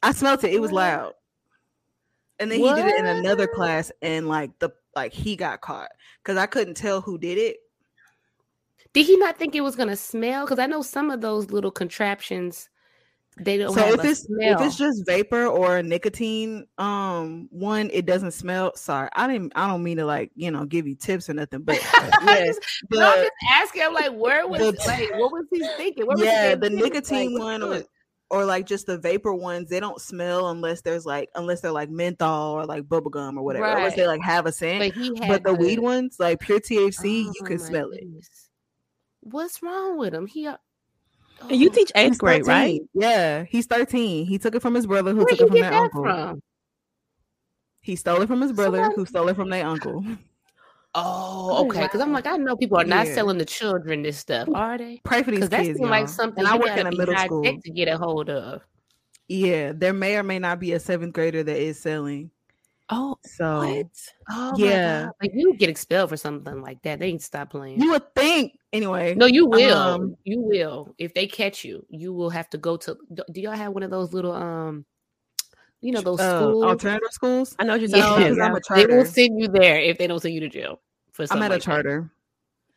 I 0.03 0.11
smelt 0.11 0.43
it. 0.43 0.53
It 0.53 0.61
was 0.61 0.71
loud. 0.71 1.13
And 2.39 2.51
then 2.51 2.59
he 2.59 2.73
did 2.73 2.85
it 2.85 2.99
in 2.99 3.05
another 3.05 3.47
class, 3.47 3.91
and 4.01 4.27
like 4.27 4.51
the 4.59 4.69
like 4.95 5.13
he 5.13 5.35
got 5.37 5.61
caught 5.61 5.89
because 6.21 6.37
I 6.37 6.45
couldn't 6.45 6.75
tell 6.75 6.99
who 7.01 7.17
did 7.17 7.37
it. 7.37 7.57
Did 8.93 9.05
he 9.05 9.15
not 9.17 9.37
think 9.37 9.55
it 9.55 9.61
was 9.61 9.75
gonna 9.75 9.95
smell? 9.95 10.45
Because 10.45 10.59
I 10.59 10.65
know 10.65 10.81
some 10.81 11.09
of 11.11 11.21
those 11.21 11.49
little 11.51 11.71
contraptions, 11.71 12.69
they 13.37 13.57
don't 13.57 13.73
so 13.73 13.93
if 13.93 14.05
it's 14.05 14.21
smell. 14.21 14.61
if 14.61 14.65
it's 14.65 14.77
just 14.77 15.05
vapor 15.05 15.45
or 15.45 15.83
nicotine 15.83 16.65
um 16.77 17.47
one, 17.51 17.89
it 17.91 18.05
doesn't 18.05 18.31
smell. 18.31 18.75
Sorry, 18.75 19.09
I 19.13 19.27
didn't. 19.27 19.51
I 19.55 19.67
don't 19.67 19.83
mean 19.83 19.97
to 19.97 20.05
like 20.05 20.31
you 20.35 20.51
know 20.51 20.65
give 20.65 20.87
you 20.87 20.95
tips 20.95 21.29
or 21.29 21.33
nothing, 21.33 21.63
but 21.63 21.75
yeah, 22.23 22.51
no, 22.91 23.01
I'm 23.11 23.17
just 23.19 23.31
asking. 23.51 23.81
I'm 23.83 23.93
like, 23.93 24.13
where 24.13 24.47
was 24.47 24.59
the- 24.61 24.83
like, 24.87 25.11
what 25.19 25.31
was 25.33 25.45
he 25.51 25.67
thinking? 25.77 26.07
Was 26.07 26.21
yeah, 26.21 26.49
he 26.49 26.55
the 26.55 26.69
nicotine 26.69 27.33
Like, 27.33 27.61
one 27.61 27.69
what's 27.69 27.83
or 27.83 27.87
or 28.31 28.43
like 28.45 28.65
just 28.65 28.87
the 28.87 28.97
vapor 28.97 29.33
ones, 29.33 29.69
they 29.69 29.79
don't 29.79 30.01
smell 30.01 30.49
unless 30.49 30.81
there's 30.81 31.05
like 31.05 31.29
unless 31.35 31.61
they're 31.61 31.71
like 31.71 31.89
menthol 31.89 32.53
or 32.53 32.65
like 32.65 32.87
bubble 32.89 33.11
gum 33.11 33.37
or 33.37 33.43
whatever. 33.43 33.65
Unless 33.65 33.91
Right. 33.91 33.97
they 33.97 34.07
like 34.07 34.21
have 34.23 34.45
a 34.47 34.51
scent. 34.51 34.95
But 34.95 35.27
But 35.27 35.43
the 35.43 35.53
weed 35.53 35.79
ones, 35.79 36.15
like 36.19 36.39
pure 36.39 36.59
THC, 36.59 37.25
you 37.25 37.33
Oh 37.41 37.45
can 37.45 37.57
my 37.57 37.63
smell 37.63 37.91
it. 37.91 38.03
What's 39.21 39.61
wrong 39.61 39.97
with 39.97 40.13
him? 40.13 40.25
He. 40.25 40.49
Oh, 41.41 41.47
and 41.49 41.59
you 41.59 41.69
oh, 41.69 41.73
teach 41.73 41.91
eighth 41.95 42.17
grade, 42.17 42.47
right? 42.47 42.81
Yeah, 42.93 43.43
he's 43.43 43.65
13. 43.65 44.25
He 44.25 44.37
took 44.37 44.55
it 44.55 44.61
from 44.61 44.73
his 44.73 44.87
brother 44.87 45.11
who 45.11 45.17
Where 45.17 45.27
took 45.27 45.41
it 45.41 45.47
from 45.47 45.55
get 45.55 45.61
their 45.61 45.71
that 45.71 45.81
uncle. 45.83 46.03
from? 46.03 46.41
He 47.81 47.95
stole 47.95 48.21
it 48.21 48.27
from 48.27 48.41
his 48.41 48.51
brother 48.53 48.77
Somebody- 48.77 48.95
who 48.95 49.05
stole 49.05 49.27
it 49.29 49.35
from 49.35 49.49
their 49.49 49.65
uncle. 49.65 50.03
Oh, 50.97 51.49
Oh, 51.57 51.65
okay. 51.67 51.83
Because 51.83 51.99
I'm 52.01 52.13
like, 52.13 52.25
I 52.25 52.37
know 52.37 52.55
people 52.55 52.77
are 52.77 52.85
not 52.85 53.05
Yeah. 53.07 53.13
selling 53.15 53.37
the 53.37 53.45
children 53.45 54.01
this 54.01 54.17
stuff, 54.17 54.47
are 54.53 54.77
they? 54.77 55.01
Pray 55.03 55.23
for 55.23 55.31
these 55.31 55.41
Because 55.41 55.49
that 55.49 55.63
kids, 55.63 55.77
seems 55.79 55.89
like 55.89 56.07
something 56.07 56.39
And 56.39 56.47
I 56.47 56.53
you 56.53 56.59
work 56.59 56.69
gotta 56.69 56.81
in 56.81 56.87
a 56.87 56.97
middle 56.97 57.17
school. 57.17 57.43
to 57.43 57.69
get 57.71 57.87
a 57.89 57.97
hold 57.97 58.29
of. 58.29 58.61
Yeah, 59.27 59.73
there 59.75 59.91
may 59.93 60.15
or 60.17 60.23
may 60.23 60.39
not 60.39 60.59
be 60.59 60.71
a 60.71 60.79
seventh 60.79 61.13
grader 61.13 61.43
that 61.43 61.57
is 61.57 61.77
selling. 61.79 62.31
Oh, 62.89 63.17
So 63.23 63.59
what? 63.59 63.87
Oh 64.29 64.53
Yeah. 64.57 65.09
Like 65.21 65.31
you 65.33 65.49
would 65.49 65.59
get 65.59 65.69
expelled 65.69 66.09
for 66.09 66.17
something 66.17 66.61
like 66.61 66.81
that. 66.83 66.99
They 66.99 67.11
need 67.11 67.19
to 67.19 67.25
stop 67.25 67.49
playing. 67.51 67.81
you 67.81 67.91
would 67.91 68.13
think 68.15 68.59
anyway. 68.71 69.15
no, 69.15 69.25
you 69.25 69.47
will. 69.47 69.77
um, 69.77 70.15
you 70.23 70.41
will. 70.41 70.93
If 70.97 71.13
they 71.13 71.27
catch 71.27 71.63
you, 71.63 71.85
you 71.89 72.13
will 72.13 72.29
have 72.29 72.49
to 72.51 72.57
go 72.57 72.77
to. 72.77 72.97
do- 73.13 73.23
Do 73.31 73.41
y'all 73.41 73.53
have 73.53 73.73
one 73.73 73.83
of 73.83 73.89
those 73.91 74.13
little 74.13 74.33
um, 74.33 74.85
you 75.81 75.91
know 75.91 76.01
those 76.01 76.19
uh, 76.19 76.35
schools? 76.37 76.63
alternative 76.63 77.09
schools. 77.11 77.55
I 77.59 77.63
know 77.63 77.73
what 77.73 77.81
you're 77.81 77.89
Yeah, 77.89 78.03
talking 78.03 78.23
because 78.23 78.37
about. 78.37 78.49
I'm 78.49 78.55
a 78.55 78.59
they 78.75 78.85
will 78.85 79.03
charter. 79.03 79.11
send 79.11 79.41
you 79.41 79.47
there 79.47 79.79
if 79.79 79.97
they 79.97 80.07
don't 80.07 80.19
send 80.19 80.33
you 80.35 80.41
to 80.41 80.49
jail. 80.49 80.79
For 81.11 81.23
I'm 81.23 81.27
something 81.27 81.43
at 81.45 81.51
a 81.51 81.53
like 81.55 81.61
that. 81.61 81.65
charter. 81.65 82.11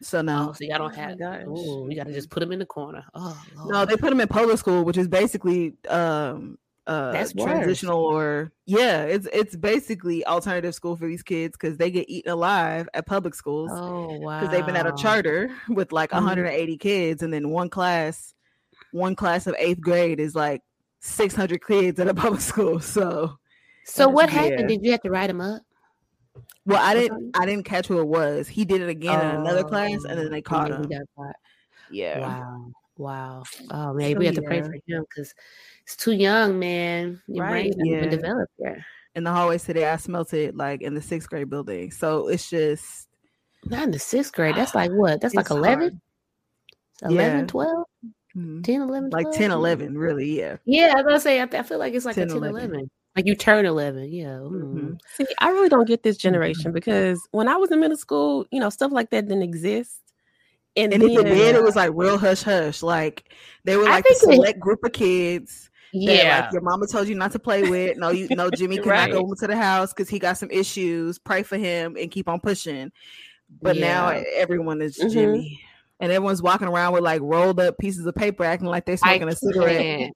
So 0.01 0.23
no. 0.23 0.49
Oh, 0.51 0.53
so 0.53 0.64
y'all 0.64 0.79
don't 0.79 0.92
Oh 0.92 1.01
have. 1.01 1.18
gosh. 1.18 1.42
Oh, 1.47 1.88
you 1.88 1.97
got 1.97 2.07
to 2.07 2.12
just 2.12 2.31
put 2.31 2.40
them 2.40 2.53
in 2.53 2.61
the 2.61 2.66
corner. 2.66 3.05
Oh, 3.14 3.37
No, 3.66 3.85
they 3.85 3.97
put 3.97 4.11
them 4.11 4.21
in 4.21 4.29
public 4.29 4.59
school, 4.59 4.85
which 4.85 4.97
is 4.97 5.09
basically 5.09 5.75
um 5.88 6.57
uh 6.88 7.12
That's 7.12 7.35
worse. 7.35 7.44
transitional 7.44 7.98
or 8.05 8.53
yeah, 8.66 9.05
it's 9.05 9.29
it's 9.33 9.55
basically 9.57 10.24
alternative 10.27 10.74
school 10.74 10.96
for 10.96 11.07
these 11.07 11.22
kids 11.22 11.57
because 11.57 11.77
they 11.79 11.90
get 11.90 12.09
eaten 12.09 12.33
alive 12.33 12.88
at 12.94 13.07
public 13.07 13.35
schools 13.35 13.70
Oh 13.70 14.14
wow! 14.16 14.40
because 14.40 14.51
they've 14.51 14.66
been 14.66 14.77
at 14.77 14.87
a 14.87 14.92
charter 14.92 15.51
with 15.68 15.92
like 15.92 16.11
Mhm. 16.11 16.16
180 16.16 16.77
kids, 16.79 17.22
and 17.22 17.33
then 17.33 17.51
one 17.51 17.68
class, 17.70 18.35
one 18.92 19.14
class 19.14 19.46
of 19.46 19.55
eighth 19.59 19.81
grade 19.81 20.18
is 20.20 20.35
like 20.35 20.62
600 21.01 21.64
kids 21.66 22.01
at 22.01 22.09
a 22.09 22.14
public 22.24 22.40
school. 22.40 22.81
So, 22.81 23.38
So 23.85 24.09
what 24.09 24.31
Yeah. 24.31 24.40
happened? 24.40 24.68
Did 24.68 24.85
you 24.85 24.90
have 24.92 25.03
to 25.03 25.11
write 25.11 25.29
them 25.29 25.40
up? 25.40 25.62
well, 26.66 26.81
I 26.83 26.94
didn't? 26.94 27.37
I 27.37 27.46
didn't 27.46 27.64
catch 27.64 27.87
who 27.87 28.01
it 28.01 28.07
was. 28.09 28.48
He 28.48 28.64
did 28.64 28.81
it 28.83 28.88
again 28.88 29.20
in 29.20 29.31
another 29.40 29.64
class, 29.64 30.05
and 30.09 30.18
then 30.18 30.31
they 30.31 30.38
Oh, 30.40 30.42
caught 30.42 30.70
and 30.70 30.74
him. 30.74 30.83
then 30.83 30.90
he 30.90 30.96
got 30.98 31.07
caught. 31.16 31.37
Yeah, 31.90 32.18
Wow. 32.20 32.72
Wow. 32.99 33.45
Oh 33.71 33.95
man, 33.95 34.13
So, 34.13 34.19
we 34.19 34.27
have 34.27 34.35
to 34.35 34.43
pray 34.43 34.61
for 34.61 34.73
him 34.73 35.05
because 35.09 35.33
it's 35.85 35.97
too 35.97 36.13
young, 36.13 36.59
man. 36.59 37.23
Your 37.29 37.45
Right, 37.45 37.51
brain's 37.51 37.77
not 37.77 37.87
even 37.87 38.05
yeah. 38.05 38.11
developed 38.11 38.53
yet. 38.59 38.79
in 39.15 39.25
the 39.25 39.33
hallways 39.33 39.65
today. 39.65 39.89
I 39.89 39.97
smelt 39.97 40.35
it 40.35 40.57
like 40.57 40.83
in 40.83 40.95
the 40.95 41.01
sixth 41.01 41.31
grade 41.31 41.49
building. 41.49 41.93
So 41.93 42.29
it's 42.29 42.51
just 42.51 43.09
not 43.65 43.85
in 43.85 43.93
the 43.93 43.99
sixth 44.01 44.33
grade. 44.33 44.57
That's 44.57 44.75
like 44.75 44.91
what? 44.91 45.21
That's 45.21 45.35
like 45.35 45.51
11? 45.51 46.01
11, 47.03 47.47
12? 47.47 47.85
Mm-hmm. 48.37 48.63
10, 48.63 48.83
11, 48.83 49.11
12? 49.11 49.25
Like 49.25 49.37
10, 49.37 49.51
11, 49.53 49.97
really. 49.97 50.39
Yeah. 50.39 50.57
Yeah, 50.65 50.93
I 50.93 50.97
was 50.97 51.05
going 51.05 51.15
to 51.15 51.21
say, 51.21 51.41
I, 51.41 51.45
I, 51.45 51.63
feel 51.63 51.79
like 51.79 51.95
it's 51.95 52.05
like 52.05 52.17
10, 52.17 52.25
a 52.25 52.27
10, 52.29 52.37
11. 52.37 52.71
11. 52.71 52.91
Like 53.17 53.27
you 53.27 53.35
turn 53.37 53.65
11. 53.65 54.13
Yeah. 54.13 54.27
Mm-hmm. 54.27 54.95
See, 55.17 55.27
I 55.41 55.51
really 55.51 55.69
don't 55.69 55.87
get 55.87 56.03
this 56.03 56.17
generation 56.17 56.67
mm-hmm. 56.67 56.73
because 56.73 57.21
when 57.31 57.49
I 57.49 57.57
was 57.57 57.71
in 57.71 57.81
middle 57.81 57.97
school, 57.97 58.47
you 58.51 58.61
know, 58.61 58.71
stuff 58.71 58.93
like 58.93 59.11
that 59.11 59.29
didn't 59.29 59.43
exist. 59.43 60.01
And, 60.79 60.93
and 60.93 61.03
then, 61.03 61.11
if 61.11 61.55
it 61.55 61.62
was 61.62 61.77
like 61.77 61.91
real 61.95 62.19
hush 62.19 62.43
hush. 62.43 62.83
Like 62.83 63.33
they 63.64 63.77
were 63.77 63.85
like 63.85 64.05
a 64.07 64.14
select 64.14 64.57
it, 64.57 64.61
group 64.61 64.85
of 64.85 64.93
kids. 64.93 65.71
Yeah, 65.93 66.17
that, 66.17 66.45
like 66.45 66.53
your 66.53 66.62
mama 66.62 66.87
told 66.87 67.09
you 67.09 67.14
not 67.14 67.33
to 67.33 67.38
play 67.38 67.69
with. 67.69 67.97
No, 67.97 68.11
you 68.11 68.29
know 68.37 68.51
Jimmy 68.51 68.77
cannot 68.77 68.91
right. 68.91 69.12
go 69.12 69.21
into 69.21 69.47
the 69.47 69.57
house 69.57 69.93
because 69.93 70.09
he 70.09 70.19
got 70.19 70.38
some 70.38 70.51
issues. 70.51 71.19
Pray 71.19 71.43
for 71.43 71.57
him 71.57 71.97
and 71.99 72.11
keep 72.11 72.29
on 72.29 72.41
pushing. 72.41 72.93
But 73.62 73.77
yeah. 73.77 73.87
now 73.87 74.23
everyone 74.37 74.83
is 74.83 74.99
mm-hmm. 74.99 75.09
Jimmy 75.09 75.61
and 76.01 76.12
everyone's 76.12 76.43
walking 76.43 76.69
around 76.69 76.93
with 76.93 77.03
like 77.03 77.21
rolled 77.23 77.61
up 77.61 77.79
pieces 77.79 78.07
of 78.07 78.14
paper, 78.14 78.45
acting 78.45 78.69
like 78.69 78.87
they're 78.87 78.97
smoking 78.97 79.29
a 79.29 79.35
cigarette. 79.35 80.12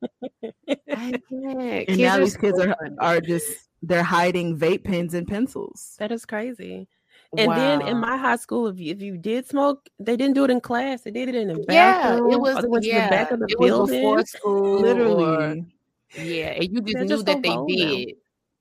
I 0.90 1.12
can't. 1.28 1.88
And 1.88 1.98
now 1.98 2.18
these 2.18 2.36
kids 2.36 2.58
are 2.58 2.76
are 3.00 3.20
just 3.20 3.46
they're 3.82 4.02
hiding 4.02 4.58
vape 4.58 4.84
pens 4.84 5.14
and 5.14 5.26
pencils. 5.26 5.96
That 5.98 6.12
is 6.12 6.24
crazy. 6.24 6.88
And 7.36 7.48
wow. 7.48 7.56
then 7.56 7.82
in 7.88 7.98
my 7.98 8.16
high 8.16 8.36
school, 8.36 8.66
if 8.66 8.78
you, 8.78 8.92
if 8.92 9.00
you 9.00 9.16
did 9.16 9.46
smoke, 9.46 9.88
they 9.98 10.16
didn't 10.16 10.34
do 10.34 10.44
it 10.44 10.50
in 10.50 10.60
class. 10.60 11.00
They 11.00 11.10
did 11.10 11.30
it 11.30 11.34
in 11.34 11.48
the 11.48 11.64
bathroom. 11.64 12.30
Yeah, 12.30 12.34
it 12.34 12.40
was. 12.40 12.64
Went 12.68 12.84
yeah, 12.84 12.98
to 12.98 13.04
the 13.04 13.10
back 13.10 13.30
of 13.30 13.38
the 13.40 13.46
it 13.46 13.58
building. 13.58 14.02
Was 14.04 14.22
before 14.22 14.24
school, 14.26 14.80
literally. 14.80 15.24
Or, 15.24 16.22
yeah, 16.22 16.50
and 16.50 16.64
you 16.64 16.82
just 16.82 17.08
knew 17.08 17.22
that 17.22 17.42
they 17.42 17.56
did. 17.66 18.08
Now. 18.08 18.14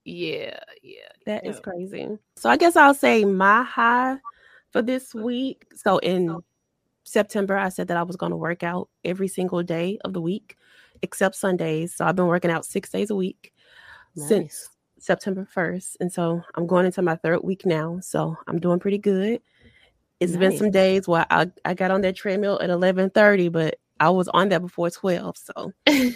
Yeah, 0.05 0.59
yeah. 0.81 0.99
That 1.25 1.43
yeah. 1.43 1.49
is 1.51 1.59
crazy. 1.59 2.17
So 2.37 2.49
I 2.49 2.55
guess 2.55 2.75
I'll 2.77 2.93
say 2.93 3.25
my 3.25 3.63
high 3.63 4.17
for 4.71 4.81
this 4.81 5.13
week. 5.13 5.65
So 5.75 5.97
in 5.97 6.37
September, 7.03 7.57
I 7.57 7.69
said 7.69 7.89
that 7.89 7.97
I 7.97 8.03
was 8.03 8.15
going 8.15 8.31
to 8.31 8.37
work 8.37 8.63
out 8.63 8.87
every 9.03 9.27
single 9.27 9.63
day 9.63 9.99
of 10.05 10.13
the 10.13 10.21
week 10.21 10.55
except 11.01 11.35
Sundays. 11.35 11.93
So 11.93 12.05
I've 12.05 12.15
been 12.15 12.27
working 12.27 12.51
out 12.51 12.65
six 12.65 12.89
days 12.89 13.09
a 13.09 13.15
week 13.15 13.53
nice. 14.15 14.27
since 14.27 14.69
September 15.01 15.47
1st. 15.53 15.97
And 15.99 16.13
so 16.13 16.41
I'm 16.55 16.67
going 16.67 16.85
into 16.85 17.01
my 17.01 17.15
third 17.15 17.43
week 17.43 17.65
now. 17.65 17.99
So 18.01 18.37
I'm 18.47 18.59
doing 18.59 18.79
pretty 18.79 18.99
good. 18.99 19.41
It's 20.19 20.33
nice. 20.33 20.39
been 20.39 20.57
some 20.57 20.71
days 20.71 21.07
where 21.07 21.25
I, 21.29 21.51
I 21.65 21.73
got 21.73 21.91
on 21.91 22.01
that 22.01 22.15
treadmill 22.15 22.53
at 22.55 22.69
1130, 22.69 23.49
but 23.49 23.79
I 23.99 24.11
was 24.11 24.27
on 24.29 24.49
that 24.49 24.61
before 24.61 24.89
12. 24.89 25.35
So 25.37 25.71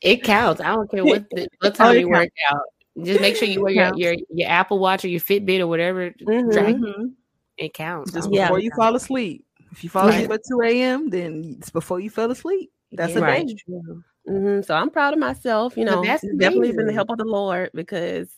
it 0.00 0.24
counts. 0.24 0.60
I 0.60 0.74
don't 0.74 0.90
care 0.90 1.04
what, 1.04 1.28
the, 1.30 1.46
what 1.60 1.74
time 1.74 1.88
oh, 1.88 1.92
you 1.92 2.08
work 2.08 2.30
out. 2.50 2.62
Just 3.04 3.20
make 3.20 3.36
sure 3.36 3.46
you 3.46 3.62
wear 3.62 3.72
your, 3.72 3.92
your, 3.94 4.14
your 4.30 4.48
Apple 4.48 4.78
Watch 4.78 5.04
or 5.04 5.08
your 5.08 5.20
Fitbit 5.20 5.60
or 5.60 5.66
whatever. 5.66 6.10
Mm-hmm. 6.10 7.06
It 7.58 7.74
counts. 7.74 8.12
Just 8.12 8.30
before 8.30 8.58
you 8.58 8.70
fall 8.74 8.96
asleep. 8.96 9.44
If 9.70 9.84
you 9.84 9.90
fall 9.90 10.08
asleep 10.08 10.30
right. 10.30 10.40
at 10.40 10.46
2 10.48 10.62
a.m., 10.62 11.10
then 11.10 11.56
it's 11.58 11.70
before 11.70 12.00
you 12.00 12.10
fell 12.10 12.30
asleep. 12.30 12.72
That's 12.92 13.12
yeah, 13.12 13.18
a 13.18 13.22
right. 13.22 13.50
Mm-hmm. 14.28 14.62
So 14.62 14.74
I'm 14.74 14.90
proud 14.90 15.12
of 15.12 15.18
myself. 15.18 15.76
You 15.76 15.84
know, 15.84 16.02
that's 16.04 16.24
definitely 16.38 16.72
been 16.72 16.86
the 16.86 16.92
help 16.92 17.10
of 17.10 17.18
the 17.18 17.24
Lord 17.24 17.70
because 17.74 18.28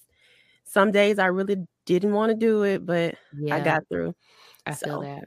some 0.65 0.91
days 0.91 1.19
I 1.19 1.27
really 1.27 1.57
didn't 1.87 2.13
want 2.13 2.31
to 2.31 2.37
do 2.37 2.63
it, 2.63 2.87
but 2.87 3.17
yeah. 3.39 3.57
I 3.57 3.61
got 3.61 3.83
through. 3.91 4.15
I 4.65 4.73
so, 4.73 4.87
feel 4.87 5.01
that. 5.03 5.25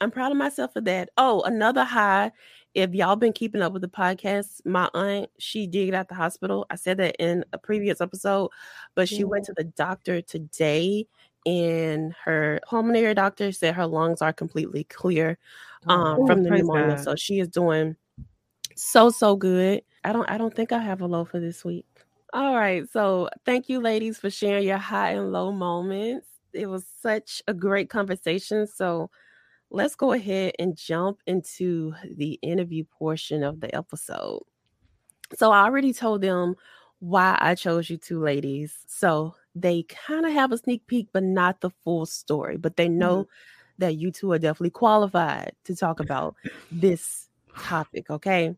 I'm 0.00 0.10
proud 0.10 0.32
of 0.32 0.38
myself 0.38 0.72
for 0.72 0.80
that. 0.82 1.10
Oh, 1.16 1.42
another 1.42 1.84
high. 1.84 2.32
If 2.74 2.94
y'all 2.94 3.16
been 3.16 3.34
keeping 3.34 3.60
up 3.60 3.72
with 3.72 3.82
the 3.82 3.88
podcast, 3.88 4.64
my 4.64 4.88
aunt, 4.94 5.28
she 5.38 5.66
did 5.66 5.86
get 5.86 5.94
out 5.94 6.08
the 6.08 6.14
hospital. 6.14 6.66
I 6.70 6.76
said 6.76 6.96
that 6.98 7.16
in 7.18 7.44
a 7.52 7.58
previous 7.58 8.00
episode, 8.00 8.50
but 8.94 9.08
she 9.08 9.18
yeah. 9.18 9.24
went 9.24 9.44
to 9.44 9.54
the 9.54 9.64
doctor 9.64 10.22
today 10.22 11.06
and 11.44 12.14
her 12.24 12.60
pulmonary 12.68 13.14
doctor 13.14 13.52
said 13.52 13.74
her 13.74 13.86
lungs 13.86 14.22
are 14.22 14.32
completely 14.32 14.84
clear 14.84 15.38
oh, 15.86 15.92
um, 15.92 16.18
oh, 16.20 16.26
from 16.26 16.42
the 16.42 16.50
pneumonia. 16.50 16.96
God. 16.96 17.04
So 17.04 17.14
she 17.16 17.40
is 17.40 17.48
doing 17.48 17.96
so 18.76 19.10
so 19.10 19.36
good. 19.36 19.82
I 20.04 20.12
don't 20.12 20.28
I 20.30 20.38
don't 20.38 20.54
think 20.54 20.72
I 20.72 20.78
have 20.78 21.00
a 21.00 21.06
low 21.06 21.24
for 21.24 21.40
this 21.40 21.64
week. 21.64 21.86
All 22.32 22.54
right. 22.56 22.88
So 22.90 23.28
thank 23.44 23.68
you 23.68 23.80
ladies 23.80 24.18
for 24.18 24.30
sharing 24.30 24.66
your 24.66 24.78
high 24.78 25.10
and 25.10 25.32
low 25.32 25.52
moments. 25.52 26.26
It 26.52 26.66
was 26.66 26.86
such 27.00 27.42
a 27.46 27.54
great 27.54 27.90
conversation. 27.90 28.66
So 28.66 29.10
let's 29.70 29.94
go 29.94 30.12
ahead 30.12 30.54
and 30.58 30.76
jump 30.76 31.18
into 31.26 31.94
the 32.16 32.38
interview 32.42 32.84
portion 32.84 33.42
of 33.42 33.60
the 33.60 33.74
episode. 33.74 34.42
So 35.34 35.50
I 35.50 35.64
already 35.64 35.92
told 35.92 36.22
them 36.22 36.54
why 37.00 37.36
I 37.40 37.54
chose 37.54 37.90
you 37.90 37.96
two 37.96 38.20
ladies. 38.22 38.78
So 38.86 39.34
they 39.54 39.84
kind 39.84 40.24
of 40.24 40.32
have 40.32 40.52
a 40.52 40.58
sneak 40.58 40.86
peek, 40.86 41.08
but 41.12 41.22
not 41.22 41.60
the 41.60 41.70
full 41.84 42.06
story. 42.06 42.56
But 42.56 42.76
they 42.76 42.88
know 42.88 43.24
mm-hmm. 43.24 43.74
that 43.78 43.96
you 43.96 44.10
two 44.10 44.32
are 44.32 44.38
definitely 44.38 44.70
qualified 44.70 45.52
to 45.64 45.74
talk 45.74 46.00
about 46.00 46.34
this 46.70 47.28
topic. 47.58 48.10
Okay. 48.10 48.54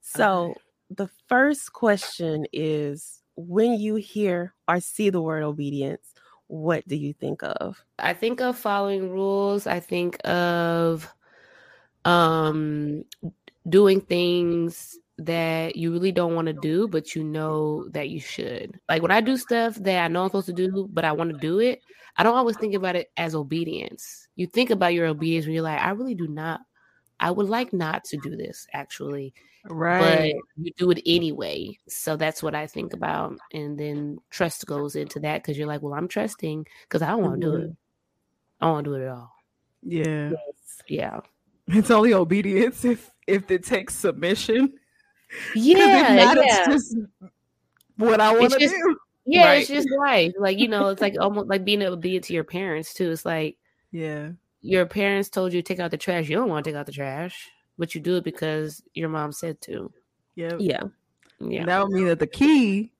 So 0.00 0.50
okay. 0.50 0.60
the 0.90 1.08
first 1.28 1.72
question 1.72 2.46
is 2.52 3.20
when 3.36 3.74
you 3.74 3.96
hear 3.96 4.54
or 4.68 4.80
see 4.80 5.10
the 5.10 5.20
word 5.20 5.42
obedience, 5.42 6.14
what 6.46 6.86
do 6.86 6.96
you 6.96 7.12
think 7.12 7.42
of? 7.42 7.82
I 7.98 8.14
think 8.14 8.40
of 8.40 8.56
following 8.56 9.10
rules. 9.10 9.66
I 9.66 9.80
think 9.80 10.18
of 10.26 11.12
um 12.04 13.04
doing 13.68 14.00
things 14.00 14.98
that 15.18 15.76
you 15.76 15.92
really 15.92 16.12
don't 16.12 16.34
want 16.34 16.46
to 16.46 16.52
do, 16.52 16.88
but 16.88 17.14
you 17.14 17.22
know 17.22 17.88
that 17.90 18.08
you 18.08 18.20
should. 18.20 18.78
Like 18.88 19.00
when 19.00 19.10
I 19.10 19.20
do 19.20 19.36
stuff 19.36 19.76
that 19.76 20.04
I 20.04 20.08
know 20.08 20.22
I'm 20.22 20.28
supposed 20.28 20.46
to 20.46 20.52
do, 20.52 20.88
but 20.92 21.04
I 21.04 21.12
want 21.12 21.30
to 21.32 21.38
do 21.38 21.60
it, 21.60 21.80
I 22.16 22.22
don't 22.22 22.36
always 22.36 22.56
think 22.56 22.74
about 22.74 22.96
it 22.96 23.10
as 23.16 23.34
obedience. 23.34 24.28
You 24.36 24.46
think 24.46 24.70
about 24.70 24.94
your 24.94 25.06
obedience 25.06 25.46
when 25.46 25.54
you're 25.54 25.62
like, 25.62 25.80
I 25.80 25.90
really 25.90 26.14
do 26.14 26.26
not, 26.26 26.60
I 27.20 27.30
would 27.30 27.48
like 27.48 27.72
not 27.72 28.04
to 28.04 28.16
do 28.18 28.36
this 28.36 28.66
actually. 28.72 29.34
Right. 29.66 30.34
But 30.34 30.64
you 30.64 30.72
do 30.76 30.90
it 30.90 31.02
anyway. 31.06 31.78
So 31.88 32.16
that's 32.16 32.42
what 32.42 32.54
I 32.54 32.66
think 32.66 32.92
about. 32.92 33.38
And 33.52 33.78
then 33.78 34.18
trust 34.30 34.66
goes 34.66 34.94
into 34.94 35.20
that 35.20 35.42
because 35.42 35.56
you're 35.56 35.66
like, 35.66 35.82
well, 35.82 35.94
I'm 35.94 36.08
trusting 36.08 36.66
because 36.82 37.02
I 37.02 37.10
don't 37.10 37.22
want 37.22 37.40
to 37.40 37.46
mm-hmm. 37.46 37.56
do 37.56 37.64
it. 37.64 37.76
I 38.60 38.66
don't 38.66 38.74
want 38.74 38.84
to 38.84 38.90
do 38.90 38.96
it 38.96 39.06
at 39.06 39.12
all. 39.12 39.32
Yeah. 39.82 40.30
Yeah. 40.88 41.20
It's 41.68 41.90
only 41.90 42.12
obedience 42.12 42.84
if 42.84 43.10
if 43.26 43.50
it 43.50 43.64
takes 43.64 43.94
submission. 43.94 44.74
Yeah, 45.56 46.14
not, 46.14 46.36
yeah. 46.46 46.66
just 46.66 46.96
what 47.96 48.20
I 48.20 48.38
want 48.38 48.52
to 48.52 48.58
do. 48.58 48.96
Yeah, 49.26 49.46
right. 49.46 49.60
it's 49.62 49.68
just 49.68 49.88
life. 49.98 50.32
Like 50.38 50.60
you 50.60 50.68
know, 50.68 50.88
it's 50.88 51.00
like 51.00 51.16
almost 51.20 51.48
like 51.48 51.64
being 51.64 51.82
obedient 51.82 52.26
to 52.26 52.34
your 52.34 52.44
parents 52.44 52.94
too. 52.94 53.10
It's 53.10 53.24
like 53.24 53.56
yeah, 53.90 54.30
your 54.64 54.86
parents 54.86 55.28
told 55.28 55.52
you 55.52 55.60
to 55.60 55.66
take 55.66 55.78
out 55.78 55.90
the 55.90 55.98
trash. 55.98 56.28
You 56.28 56.36
don't 56.36 56.48
want 56.48 56.64
to 56.64 56.70
take 56.70 56.78
out 56.78 56.86
the 56.86 56.92
trash, 56.92 57.50
but 57.76 57.94
you 57.94 58.00
do 58.00 58.16
it 58.16 58.24
because 58.24 58.82
your 58.94 59.10
mom 59.10 59.30
said 59.30 59.60
to. 59.62 59.92
Yeah, 60.36 60.56
yeah, 60.58 60.80
yeah. 61.38 61.60
And 61.60 61.68
that 61.68 61.82
would 61.82 61.92
mean 61.92 62.06
that 62.06 62.18
the 62.18 62.26
key 62.26 62.90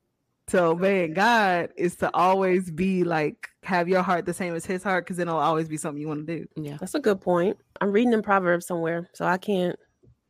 to 0.48 0.62
obeying 0.62 1.14
God 1.14 1.70
is 1.76 1.96
to 1.96 2.14
always 2.14 2.70
be 2.70 3.02
like 3.02 3.48
have 3.62 3.88
your 3.88 4.02
heart 4.02 4.26
the 4.26 4.34
same 4.34 4.54
as 4.54 4.66
His 4.66 4.82
heart, 4.82 5.06
because 5.06 5.16
then 5.16 5.26
it'll 5.26 5.40
always 5.40 5.66
be 5.66 5.78
something 5.78 6.02
you 6.02 6.08
want 6.08 6.26
to 6.26 6.38
do. 6.38 6.46
Yeah, 6.54 6.76
that's 6.78 6.94
a 6.94 7.00
good 7.00 7.22
point. 7.22 7.56
I'm 7.80 7.92
reading 7.92 8.12
in 8.12 8.20
Proverbs 8.20 8.66
somewhere, 8.66 9.08
so 9.14 9.24
I 9.24 9.38
can't 9.38 9.74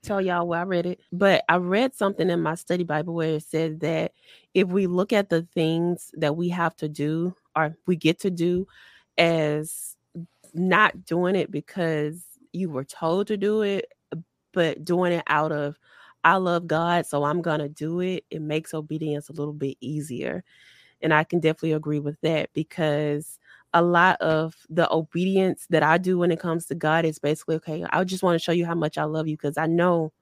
tell 0.04 0.20
y'all 0.20 0.46
where 0.46 0.60
I 0.60 0.64
read 0.64 0.86
it, 0.86 1.00
but 1.12 1.42
I 1.48 1.56
read 1.56 1.96
something 1.96 2.30
in 2.30 2.40
my 2.42 2.54
study 2.54 2.84
Bible 2.84 3.14
where 3.14 3.30
it 3.30 3.42
said 3.42 3.80
that 3.80 4.12
if 4.52 4.68
we 4.68 4.86
look 4.86 5.12
at 5.12 5.30
the 5.30 5.48
things 5.52 6.12
that 6.14 6.36
we 6.36 6.50
have 6.50 6.76
to 6.76 6.88
do 6.88 7.34
or 7.56 7.76
we 7.86 7.96
get 7.96 8.20
to 8.20 8.30
do 8.30 8.68
as 9.18 9.93
not 10.54 11.04
doing 11.04 11.36
it 11.36 11.50
because 11.50 12.24
you 12.52 12.70
were 12.70 12.84
told 12.84 13.28
to 13.28 13.36
do 13.36 13.62
it, 13.62 13.86
uh, 14.12 14.16
but 14.52 14.84
doing 14.84 15.12
it 15.12 15.24
out 15.28 15.52
of 15.52 15.76
I 16.24 16.36
love 16.36 16.66
God, 16.66 17.06
so 17.06 17.24
I'm 17.24 17.42
going 17.42 17.60
to 17.60 17.68
do 17.68 18.00
it, 18.00 18.24
it 18.30 18.40
makes 18.42 18.72
obedience 18.74 19.28
a 19.28 19.32
little 19.34 19.52
bit 19.52 19.76
easier. 19.80 20.42
And 21.02 21.12
I 21.14 21.24
can 21.24 21.40
definitely 21.40 21.72
agree 21.72 21.98
with 22.00 22.20
that 22.22 22.50
because 22.54 23.38
a 23.74 23.82
lot 23.82 24.20
of 24.20 24.54
the 24.70 24.90
obedience 24.92 25.66
that 25.70 25.82
I 25.82 25.98
do 25.98 26.18
when 26.18 26.30
it 26.32 26.40
comes 26.40 26.66
to 26.66 26.74
God 26.74 27.04
is 27.04 27.18
basically 27.18 27.56
okay, 27.56 27.84
I 27.90 28.04
just 28.04 28.22
want 28.22 28.36
to 28.36 28.44
show 28.44 28.52
you 28.52 28.66
how 28.66 28.74
much 28.74 28.98
I 28.98 29.04
love 29.04 29.28
you 29.28 29.36
because 29.36 29.58
I 29.58 29.66
know 29.66 30.12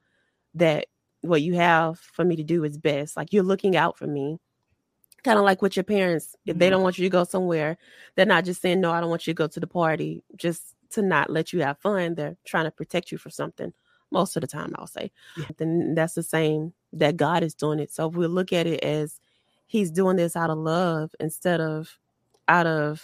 that 0.54 0.86
what 1.22 1.42
you 1.42 1.54
have 1.54 1.98
for 1.98 2.24
me 2.24 2.36
to 2.36 2.42
do 2.44 2.64
is 2.64 2.78
best. 2.78 3.16
Like 3.16 3.32
you're 3.32 3.42
looking 3.44 3.76
out 3.76 3.98
for 3.98 4.06
me. 4.06 4.38
Kind 5.24 5.38
of 5.38 5.44
like 5.44 5.62
with 5.62 5.76
your 5.76 5.84
parents, 5.84 6.34
if 6.46 6.58
they 6.58 6.66
mm-hmm. 6.66 6.72
don't 6.72 6.82
want 6.82 6.98
you 6.98 7.04
to 7.04 7.10
go 7.10 7.24
somewhere, 7.24 7.78
they're 8.14 8.26
not 8.26 8.44
just 8.44 8.60
saying, 8.60 8.80
No, 8.80 8.90
I 8.90 9.00
don't 9.00 9.10
want 9.10 9.26
you 9.26 9.32
to 9.32 9.38
go 9.38 9.46
to 9.46 9.60
the 9.60 9.66
party 9.66 10.22
just 10.36 10.74
to 10.90 11.02
not 11.02 11.30
let 11.30 11.52
you 11.52 11.60
have 11.60 11.78
fun. 11.78 12.14
They're 12.14 12.36
trying 12.44 12.64
to 12.64 12.70
protect 12.70 13.12
you 13.12 13.18
for 13.18 13.30
something 13.30 13.72
most 14.10 14.36
of 14.36 14.40
the 14.42 14.46
time, 14.46 14.74
I'll 14.76 14.86
say. 14.86 15.10
Yeah. 15.36 15.46
Then 15.56 15.94
that's 15.94 16.14
the 16.14 16.22
same 16.22 16.72
that 16.92 17.16
God 17.16 17.42
is 17.42 17.54
doing 17.54 17.78
it. 17.80 17.92
So 17.92 18.08
if 18.08 18.14
we 18.14 18.26
look 18.26 18.52
at 18.52 18.66
it 18.66 18.82
as 18.82 19.18
He's 19.66 19.90
doing 19.90 20.16
this 20.16 20.36
out 20.36 20.50
of 20.50 20.58
love 20.58 21.14
instead 21.18 21.60
of 21.60 21.98
out 22.46 22.66
of 22.66 23.02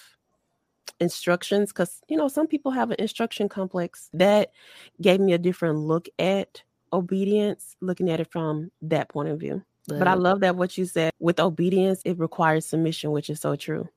instructions 1.01 1.73
because 1.73 2.03
you 2.09 2.17
know 2.17 2.29
some 2.29 2.47
people 2.47 2.73
have 2.73 2.91
an 2.91 2.97
instruction 2.99 3.49
complex 3.49 4.11
that 4.13 4.51
gave 5.01 5.21
me 5.21 5.33
a 5.33 5.39
different 5.39 5.79
look 5.79 6.09
at 6.19 6.63
obedience 6.93 7.77
looking 7.81 8.11
at 8.11 8.21
it 8.21 8.31
from 8.31 8.71
that 8.83 9.09
point 9.09 9.29
of 9.29 9.39
view 9.39 9.63
But, 9.89 10.01
but 10.01 10.09
I 10.09 10.15
love 10.15 10.41
that 10.41 10.57
what 10.57 10.77
you 10.77 10.85
said 10.85 11.13
with 11.19 11.41
obedience, 11.41 12.03
it 12.05 12.19
requires 12.19 12.67
submission, 12.67 13.11
which 13.11 13.31
is 13.31 13.41
so 13.41 13.57
true. 13.57 13.89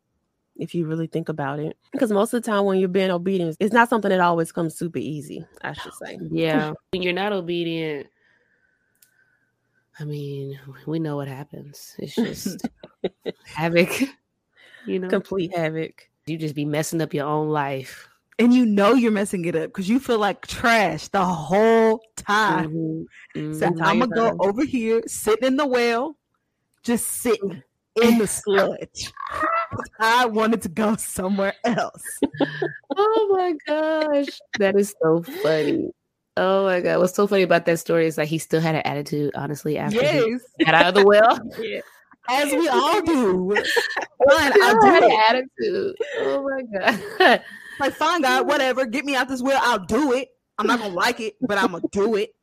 If 0.55 0.73
you 0.73 0.85
really 0.85 1.07
think 1.07 1.27
about 1.27 1.59
it, 1.59 1.77
because 1.91 2.11
most 2.11 2.33
of 2.33 2.41
the 2.41 2.49
time 2.49 2.65
when 2.65 2.79
you're 2.79 2.89
being 2.89 3.11
obedient, 3.11 3.57
it's 3.59 3.73
not 3.73 3.89
something 3.89 4.09
that 4.09 4.19
always 4.19 4.51
comes 4.51 4.75
super 4.75 4.99
easy. 4.99 5.45
I 5.61 5.73
should 5.73 5.93
say. 5.93 6.17
Yeah, 6.31 6.73
when 6.91 7.01
you're 7.01 7.13
not 7.13 7.33
obedient, 7.33 8.07
I 9.99 10.05
mean, 10.05 10.59
we 10.85 10.99
know 10.99 11.17
what 11.17 11.27
happens. 11.27 11.95
It's 11.99 12.15
just 12.15 12.67
havoc. 13.45 13.89
You 14.87 14.97
know, 14.97 15.09
complete 15.09 15.55
havoc. 15.55 16.09
You 16.25 16.39
just 16.39 16.55
be 16.55 16.65
messing 16.65 17.03
up 17.03 17.13
your 17.13 17.27
own 17.27 17.49
life 17.49 18.09
and 18.41 18.53
you 18.55 18.65
know 18.65 18.93
you're 18.93 19.11
messing 19.11 19.45
it 19.45 19.55
up 19.55 19.67
because 19.69 19.87
you 19.87 19.99
feel 19.99 20.17
like 20.17 20.47
trash 20.47 21.07
the 21.09 21.23
whole 21.23 22.01
time. 22.15 22.71
Mm-hmm. 22.71 23.39
Mm-hmm. 23.39 23.53
So 23.53 23.67
I'm 23.83 23.99
gonna 23.99 24.07
go 24.07 24.35
over 24.39 24.65
here, 24.65 25.03
sitting 25.05 25.47
in 25.47 25.57
the 25.57 25.67
well, 25.67 26.17
just 26.81 27.07
sitting 27.07 27.61
in 28.01 28.17
the 28.17 28.25
sludge. 28.25 29.13
I 29.99 30.25
wanted 30.25 30.63
to 30.63 30.69
go 30.69 30.95
somewhere 30.95 31.53
else. 31.63 32.19
oh 32.97 33.27
my 33.31 33.53
gosh, 33.67 34.39
that 34.57 34.75
is 34.75 34.95
so 34.99 35.21
funny. 35.43 35.91
Oh 36.35 36.65
my 36.65 36.81
god, 36.81 36.97
what's 36.97 37.13
so 37.13 37.27
funny 37.27 37.43
about 37.43 37.67
that 37.67 37.77
story 37.77 38.07
is 38.07 38.15
that 38.15 38.27
he 38.27 38.39
still 38.39 38.61
had 38.61 38.73
an 38.73 38.81
attitude. 38.85 39.35
Honestly, 39.35 39.77
after 39.77 39.97
yes. 39.97 40.41
he 40.57 40.65
got 40.65 40.73
out 40.73 40.87
of 40.87 40.95
the 40.95 41.05
well. 41.05 41.39
yeah. 41.59 41.81
As 42.29 42.51
we 42.51 42.67
all 42.67 43.01
do. 43.01 43.55
Fine, 44.29 44.53
I 44.53 44.75
had 44.83 45.03
an 45.03 45.11
attitude. 45.29 45.95
Oh 46.19 46.43
my 46.43 46.79
god. 47.19 47.43
Like, 47.82 47.93
fine, 47.93 48.21
God, 48.21 48.47
whatever. 48.47 48.86
Get 48.86 49.05
me 49.05 49.15
out 49.15 49.27
this 49.27 49.41
well. 49.41 49.59
I'll 49.63 49.86
do 49.86 50.13
it. 50.13 50.29
I'm 50.57 50.67
not 50.67 50.79
gonna 50.79 50.93
like 50.93 51.19
it, 51.19 51.36
but 51.41 51.57
I'm 51.57 51.71
gonna 51.71 51.84
do 51.91 52.15
it. 52.15 52.36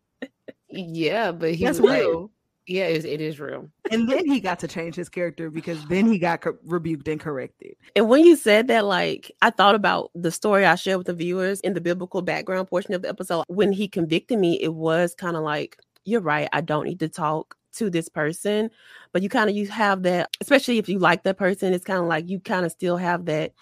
Yeah, 0.69 1.33
but 1.33 1.55
he 1.55 1.65
that's 1.65 1.81
real. 1.81 2.23
Like, 2.23 2.31
yeah, 2.67 2.85
it 2.85 2.97
is, 2.99 3.05
it 3.07 3.21
is 3.23 3.41
real. 3.41 3.69
And 3.91 4.09
then 4.11 4.27
he 4.27 4.41
got 4.41 4.59
to 4.59 4.69
change 4.69 4.95
his 4.95 5.09
character 5.09 5.49
because 5.49 5.83
then 5.87 6.07
he 6.07 6.19
got 6.19 6.43
co- 6.43 6.59
rebuked 6.65 7.09
and 7.09 7.19
corrected. 7.19 7.75
And 7.97 8.11
when 8.11 8.25
you 8.25 8.37
said 8.37 8.69
that, 8.69 8.85
like, 8.85 9.33
I 9.41 9.49
thought 9.49 9.75
about 9.75 10.11
the 10.15 10.31
story 10.31 10.67
I 10.67 10.75
shared 10.75 10.99
with 10.99 11.07
the 11.07 11.15
viewers 11.15 11.61
in 11.61 11.73
the 11.73 11.81
biblical 11.81 12.21
background 12.21 12.69
portion 12.69 12.93
of 12.93 13.01
the 13.01 13.09
episode. 13.09 13.45
When 13.49 13.73
he 13.73 13.89
convicted 13.89 14.39
me, 14.39 14.61
it 14.61 14.75
was 14.75 15.15
kind 15.15 15.35
of 15.35 15.43
like, 15.43 15.79
you're 16.05 16.21
right. 16.21 16.49
I 16.53 16.61
don't 16.61 16.85
need 16.85 17.01
to 17.01 17.09
talk 17.09 17.57
to 17.77 17.89
this 17.89 18.11
person. 18.11 18.71
But 19.13 19.23
you 19.23 19.31
kind 19.31 19.49
of 19.49 19.57
you 19.57 19.67
have 19.69 20.03
that, 20.03 20.29
especially 20.43 20.77
if 20.77 20.91
you 20.91 20.99
like 20.99 21.23
that 21.23 21.39
person, 21.39 21.73
it's 21.73 21.85
kind 21.85 22.01
of 22.01 22.07
like 22.07 22.29
you 22.29 22.39
kind 22.39 22.67
of 22.67 22.73
still 22.73 22.99
have 22.99 23.25
that 23.27 23.55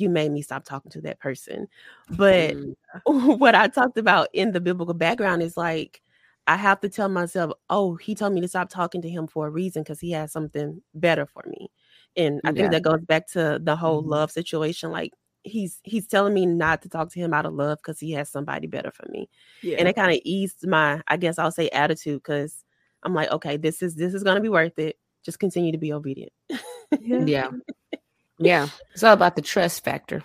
you 0.00 0.08
made 0.08 0.32
me 0.32 0.42
stop 0.42 0.64
talking 0.64 0.90
to 0.92 1.00
that 1.02 1.20
person. 1.20 1.68
But 2.10 2.56
mm. 2.56 2.74
what 3.38 3.54
I 3.54 3.68
talked 3.68 3.98
about 3.98 4.28
in 4.32 4.52
the 4.52 4.60
biblical 4.60 4.94
background 4.94 5.42
is 5.42 5.56
like, 5.56 6.00
I 6.46 6.56
have 6.56 6.80
to 6.80 6.88
tell 6.88 7.08
myself, 7.08 7.52
oh, 7.68 7.94
he 7.94 8.14
told 8.14 8.32
me 8.32 8.40
to 8.40 8.48
stop 8.48 8.70
talking 8.70 9.02
to 9.02 9.08
him 9.08 9.26
for 9.26 9.46
a 9.46 9.50
reason 9.50 9.82
because 9.82 10.00
he 10.00 10.10
has 10.12 10.32
something 10.32 10.82
better 10.94 11.26
for 11.26 11.44
me. 11.46 11.70
And 12.16 12.40
I 12.44 12.48
yeah. 12.48 12.54
think 12.54 12.72
that 12.72 12.82
goes 12.82 13.00
back 13.02 13.28
to 13.28 13.60
the 13.62 13.76
whole 13.76 14.00
mm-hmm. 14.00 14.10
love 14.10 14.30
situation. 14.30 14.90
Like 14.90 15.12
he's 15.42 15.80
he's 15.84 16.06
telling 16.06 16.34
me 16.34 16.46
not 16.46 16.82
to 16.82 16.88
talk 16.88 17.10
to 17.12 17.20
him 17.20 17.32
out 17.32 17.46
of 17.46 17.54
love 17.54 17.78
because 17.78 18.00
he 18.00 18.12
has 18.12 18.30
somebody 18.30 18.66
better 18.66 18.90
for 18.90 19.06
me. 19.10 19.28
Yeah. 19.62 19.76
And 19.78 19.88
it 19.88 19.94
kind 19.94 20.12
of 20.12 20.20
eased 20.24 20.66
my, 20.66 21.02
I 21.06 21.16
guess 21.16 21.38
I'll 21.38 21.52
say 21.52 21.68
attitude 21.68 22.22
because 22.22 22.64
I'm 23.02 23.14
like, 23.14 23.30
okay, 23.30 23.56
this 23.56 23.82
is 23.82 23.94
this 23.94 24.14
is 24.14 24.24
gonna 24.24 24.40
be 24.40 24.48
worth 24.48 24.78
it. 24.78 24.96
Just 25.24 25.38
continue 25.38 25.72
to 25.72 25.78
be 25.78 25.92
obedient. 25.92 26.32
yeah. 27.00 27.50
Yeah, 27.92 27.98
it's 28.92 29.04
all 29.04 29.12
about 29.12 29.36
the 29.36 29.42
trust 29.42 29.84
factor. 29.84 30.24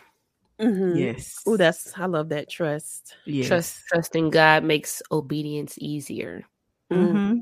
Mm-hmm. 0.59 0.97
Yes. 0.97 1.41
Oh, 1.45 1.57
that's 1.57 1.97
I 1.97 2.05
love 2.05 2.30
that 2.30 2.49
trust. 2.49 3.16
Yes. 3.26 3.47
Trust, 3.47 3.80
trusting 3.89 4.30
God 4.30 4.63
makes 4.63 5.01
obedience 5.11 5.76
easier. 5.80 6.43
Mm-hmm. 6.91 7.39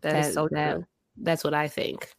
That, 0.00 0.12
that 0.12 0.26
is 0.26 0.34
so 0.34 0.48
that, 0.50 0.72
true. 0.74 0.86
That's 1.16 1.44
what 1.44 1.54
I 1.54 1.68
think. 1.68 2.12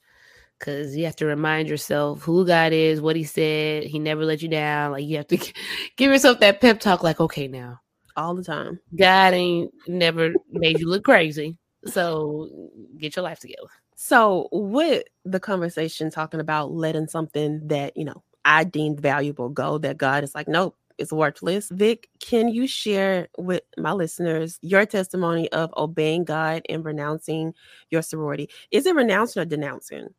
Cause 0.59 0.95
you 0.95 1.03
have 1.05 1.17
to 1.17 1.25
remind 1.25 1.67
yourself 1.67 2.21
who 2.23 2.45
God 2.47 2.71
is, 2.71 3.01
what 3.01 3.17
He 3.17 3.25
said. 3.25 3.83
He 3.83 3.99
never 3.99 4.23
let 4.23 4.41
you 4.41 4.47
down. 4.47 4.93
Like 4.93 5.03
you 5.03 5.17
have 5.17 5.27
to 5.27 5.37
give 5.97 6.11
yourself 6.11 6.39
that 6.39 6.61
pep 6.61 6.79
talk. 6.79 7.03
Like, 7.03 7.19
okay, 7.19 7.49
now 7.49 7.81
all 8.15 8.33
the 8.33 8.43
time, 8.43 8.79
God 8.97 9.33
ain't 9.33 9.71
never 9.87 10.33
made 10.51 10.79
you 10.79 10.87
look 10.87 11.03
crazy. 11.03 11.57
So 11.85 12.71
get 12.97 13.17
your 13.17 13.23
life 13.23 13.39
together. 13.39 13.67
So, 14.05 14.49
with 14.51 15.03
the 15.23 15.39
conversation 15.39 16.11
talking 16.11 16.41
about 16.41 16.73
letting 16.73 17.07
something 17.07 17.65
that, 17.69 17.95
you 17.95 18.03
know, 18.03 18.21
I 18.43 18.65
deemed 18.65 18.99
valuable 18.99 19.47
go, 19.47 19.77
that 19.77 19.97
God 19.97 20.25
is 20.25 20.35
like, 20.35 20.49
nope, 20.49 20.75
it's 20.97 21.13
worthless. 21.13 21.69
Vic, 21.69 22.09
can 22.19 22.49
you 22.49 22.67
share 22.67 23.29
with 23.37 23.61
my 23.77 23.93
listeners 23.93 24.59
your 24.61 24.85
testimony 24.85 25.49
of 25.53 25.73
obeying 25.77 26.25
God 26.25 26.63
and 26.67 26.83
renouncing 26.83 27.53
your 27.91 28.01
sorority? 28.01 28.49
Is 28.71 28.85
it 28.85 28.93
renouncing 28.93 29.41
or 29.41 29.45
denouncing? 29.45 30.09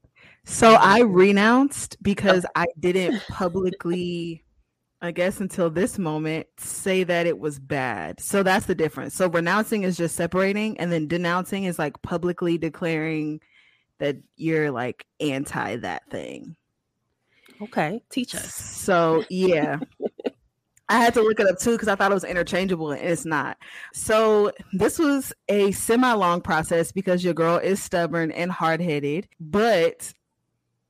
So 0.46 0.72
I 0.72 1.00
renounced 1.00 1.98
because 2.02 2.46
I 2.56 2.64
didn't 2.80 3.20
publicly, 3.28 4.46
I 5.02 5.10
guess 5.10 5.40
until 5.40 5.68
this 5.68 5.98
moment, 5.98 6.46
say 6.56 7.04
that 7.04 7.26
it 7.26 7.38
was 7.38 7.58
bad. 7.58 8.18
So 8.18 8.42
that's 8.42 8.64
the 8.64 8.74
difference. 8.74 9.14
So 9.14 9.28
renouncing 9.28 9.82
is 9.82 9.98
just 9.98 10.16
separating, 10.16 10.80
and 10.80 10.90
then 10.90 11.06
denouncing 11.06 11.64
is 11.64 11.78
like 11.78 12.00
publicly 12.00 12.56
declaring 12.56 13.42
that 13.98 14.16
you're 14.36 14.70
like 14.70 15.06
anti 15.20 15.76
that 15.76 16.08
thing. 16.10 16.56
Okay, 17.62 18.02
teach 18.10 18.34
us. 18.34 18.54
So, 18.54 19.24
yeah. 19.30 19.78
I 20.88 20.98
had 20.98 21.14
to 21.14 21.22
look 21.22 21.40
it 21.40 21.48
up 21.48 21.58
too 21.58 21.72
because 21.72 21.88
I 21.88 21.94
thought 21.94 22.10
it 22.10 22.14
was 22.14 22.24
interchangeable 22.24 22.90
and 22.90 23.00
it's 23.00 23.24
not. 23.24 23.56
So, 23.94 24.52
this 24.72 24.98
was 24.98 25.32
a 25.48 25.72
semi 25.72 26.12
long 26.12 26.40
process 26.40 26.92
because 26.92 27.24
your 27.24 27.34
girl 27.34 27.56
is 27.56 27.82
stubborn 27.82 28.32
and 28.32 28.50
hard 28.50 28.80
headed, 28.80 29.28
but 29.40 30.12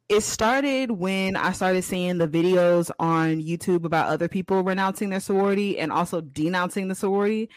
it 0.09 0.21
started 0.23 0.91
when 0.91 1.37
I 1.37 1.53
started 1.53 1.83
seeing 1.83 2.19
the 2.19 2.29
videos 2.29 2.91
on 2.99 3.41
YouTube 3.41 3.85
about 3.85 4.09
other 4.09 4.29
people 4.29 4.63
renouncing 4.63 5.11
their 5.11 5.21
sorority 5.21 5.79
and 5.79 5.91
also 5.91 6.21
denouncing 6.21 6.89
the 6.89 6.95
sorority. 6.95 7.49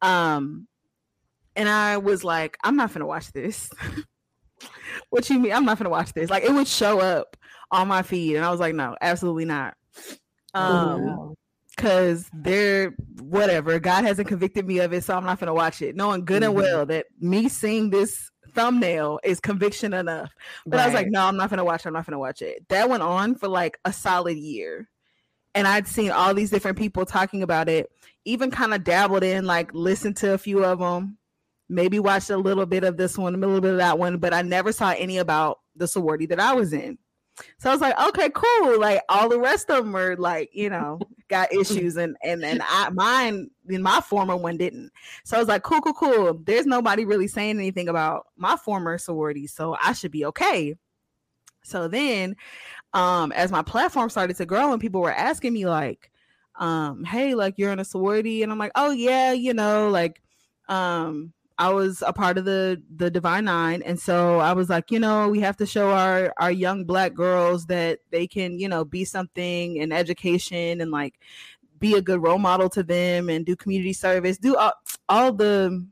Um, 0.00 0.66
and 1.54 1.68
I 1.68 1.98
was 1.98 2.24
like, 2.24 2.56
I'm 2.64 2.76
not 2.76 2.92
gonna 2.92 3.06
watch 3.06 3.32
this. 3.32 3.70
what 5.10 5.28
you 5.30 5.38
mean? 5.38 5.52
I'm 5.52 5.64
not 5.64 5.78
gonna 5.78 5.90
watch 5.90 6.12
this. 6.12 6.30
Like 6.30 6.44
it 6.44 6.52
would 6.52 6.68
show 6.68 7.00
up 7.00 7.36
on 7.70 7.88
my 7.88 8.02
feed, 8.02 8.36
and 8.36 8.44
I 8.44 8.50
was 8.50 8.60
like, 8.60 8.74
no, 8.74 8.96
absolutely 9.00 9.44
not. 9.44 9.74
Um, 10.54 11.34
because 11.74 12.28
they're 12.34 12.90
whatever. 13.20 13.78
God 13.78 14.04
hasn't 14.04 14.28
convicted 14.28 14.66
me 14.66 14.80
of 14.80 14.92
it, 14.92 15.04
so 15.04 15.16
I'm 15.16 15.24
not 15.24 15.40
gonna 15.40 15.54
watch 15.54 15.82
it, 15.82 15.96
knowing 15.96 16.24
good 16.24 16.42
mm-hmm. 16.42 16.50
and 16.50 16.54
well 16.54 16.86
that 16.86 17.06
me 17.20 17.48
seeing 17.48 17.90
this 17.90 18.30
thumbnail 18.54 19.20
is 19.24 19.40
conviction 19.40 19.94
enough. 19.94 20.30
But 20.66 20.76
right. 20.76 20.82
I 20.82 20.86
was 20.86 20.94
like, 20.94 21.08
no, 21.08 21.22
I'm 21.24 21.36
not 21.36 21.50
gonna 21.50 21.64
watch 21.64 21.82
it. 21.84 21.88
I'm 21.88 21.94
not 21.94 22.06
gonna 22.06 22.18
watch 22.18 22.42
it. 22.42 22.68
That 22.68 22.88
went 22.88 23.02
on 23.02 23.34
for 23.34 23.48
like 23.48 23.78
a 23.84 23.92
solid 23.92 24.36
year. 24.36 24.88
And 25.54 25.68
I'd 25.68 25.86
seen 25.86 26.10
all 26.10 26.32
these 26.32 26.48
different 26.48 26.78
people 26.78 27.04
talking 27.04 27.42
about 27.42 27.68
it, 27.68 27.90
even 28.24 28.50
kind 28.50 28.72
of 28.72 28.84
dabbled 28.84 29.22
in, 29.22 29.44
like, 29.44 29.70
listened 29.74 30.16
to 30.18 30.32
a 30.32 30.38
few 30.38 30.64
of 30.64 30.78
them, 30.78 31.18
maybe 31.72 31.98
watched 31.98 32.30
a 32.30 32.36
little 32.36 32.66
bit 32.66 32.84
of 32.84 32.96
this 32.96 33.16
one, 33.16 33.34
a 33.34 33.38
little 33.38 33.60
bit 33.60 33.72
of 33.72 33.78
that 33.78 33.98
one, 33.98 34.18
but 34.18 34.34
I 34.34 34.42
never 34.42 34.72
saw 34.72 34.90
any 34.90 35.18
about 35.18 35.60
the 35.74 35.88
sorority 35.88 36.26
that 36.26 36.38
I 36.38 36.54
was 36.54 36.72
in. 36.72 36.98
So 37.58 37.70
I 37.70 37.72
was 37.72 37.80
like, 37.80 37.98
okay, 38.08 38.28
cool. 38.30 38.78
Like 38.78 39.00
all 39.08 39.28
the 39.28 39.40
rest 39.40 39.70
of 39.70 39.84
them 39.84 39.92
were 39.92 40.16
like, 40.16 40.50
you 40.52 40.68
know, 40.68 41.00
got 41.28 41.52
issues, 41.52 41.96
and 41.96 42.14
and 42.22 42.44
and 42.44 42.60
I 42.62 42.90
mine 42.90 43.50
in 43.68 43.82
my 43.82 44.02
former 44.02 44.36
one 44.36 44.58
didn't. 44.58 44.90
So 45.24 45.36
I 45.36 45.40
was 45.40 45.48
like, 45.48 45.62
cool, 45.62 45.80
cool, 45.80 45.94
cool. 45.94 46.34
There's 46.44 46.66
nobody 46.66 47.06
really 47.06 47.26
saying 47.26 47.56
anything 47.56 47.88
about 47.88 48.26
my 48.36 48.56
former 48.56 48.98
sorority, 48.98 49.46
so 49.46 49.76
I 49.82 49.94
should 49.94 50.10
be 50.10 50.26
okay. 50.26 50.76
So 51.64 51.88
then, 51.88 52.36
um, 52.92 53.32
as 53.32 53.50
my 53.50 53.62
platform 53.62 54.10
started 54.10 54.36
to 54.36 54.46
grow 54.46 54.72
and 54.72 54.80
people 54.80 55.00
were 55.00 55.12
asking 55.12 55.54
me 55.54 55.64
like, 55.64 56.10
um, 56.56 57.02
hey, 57.04 57.34
like 57.34 57.54
you're 57.56 57.72
in 57.72 57.80
a 57.80 57.84
sorority, 57.84 58.42
and 58.42 58.52
I'm 58.52 58.58
like, 58.58 58.72
oh 58.74 58.90
yeah, 58.90 59.32
you 59.32 59.54
know, 59.54 59.88
like, 59.88 60.20
um, 60.68 61.32
I 61.62 61.68
was 61.68 62.02
a 62.04 62.12
part 62.12 62.38
of 62.38 62.44
the 62.44 62.82
the 62.92 63.08
Divine 63.08 63.44
Nine, 63.44 63.82
and 63.82 64.00
so 64.00 64.40
I 64.40 64.52
was 64.52 64.68
like, 64.68 64.90
you 64.90 64.98
know, 64.98 65.28
we 65.28 65.38
have 65.40 65.56
to 65.58 65.66
show 65.66 65.92
our 65.92 66.34
our 66.36 66.50
young 66.50 66.84
black 66.84 67.14
girls 67.14 67.66
that 67.66 68.00
they 68.10 68.26
can, 68.26 68.58
you 68.58 68.68
know, 68.68 68.84
be 68.84 69.04
something 69.04 69.76
in 69.76 69.92
education 69.92 70.80
and 70.80 70.90
like 70.90 71.20
be 71.78 71.94
a 71.94 72.02
good 72.02 72.20
role 72.20 72.40
model 72.40 72.68
to 72.70 72.82
them 72.82 73.28
and 73.28 73.46
do 73.46 73.54
community 73.54 73.92
service, 73.92 74.38
do 74.38 74.56
all, 74.56 74.72
all 75.08 75.32
the 75.32 75.86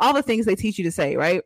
all 0.00 0.12
the 0.12 0.24
things 0.24 0.44
they 0.44 0.56
teach 0.56 0.76
you 0.76 0.82
to 0.82 0.90
say, 0.90 1.14
right? 1.14 1.42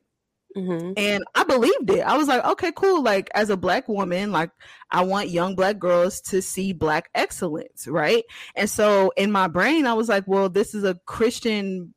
Mm-hmm. 0.56 0.92
And 0.96 1.22
I 1.34 1.44
believed 1.44 1.90
it. 1.90 2.00
I 2.00 2.16
was 2.16 2.28
like, 2.28 2.42
okay, 2.42 2.72
cool. 2.74 3.02
Like, 3.02 3.28
as 3.34 3.50
a 3.50 3.58
black 3.58 3.88
woman, 3.88 4.32
like, 4.32 4.50
I 4.90 5.04
want 5.04 5.28
young 5.28 5.54
black 5.54 5.78
girls 5.78 6.22
to 6.22 6.40
see 6.40 6.72
black 6.72 7.11
excellence, 7.14 7.86
right? 7.86 8.24
And 8.56 8.70
so 8.70 9.12
in 9.18 9.30
my 9.30 9.48
brain, 9.48 9.86
I 9.86 9.92
was 9.92 10.08
like, 10.08 10.24
well, 10.26 10.48
this 10.48 10.74
is 10.74 10.82
a 10.82 10.94
Christian 11.04 11.94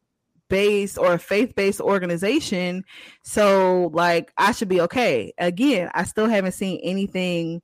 based 0.53 0.99
or 0.99 1.13
a 1.13 1.17
faith 1.17 1.55
based 1.55 1.81
organization. 1.81 2.85
So, 3.23 3.89
like, 3.91 4.31
I 4.37 4.51
should 4.51 4.69
be 4.69 4.81
okay. 4.81 5.33
Again, 5.39 5.89
I 5.95 6.03
still 6.03 6.29
haven't 6.29 6.51
seen 6.51 6.79
anything 6.83 7.63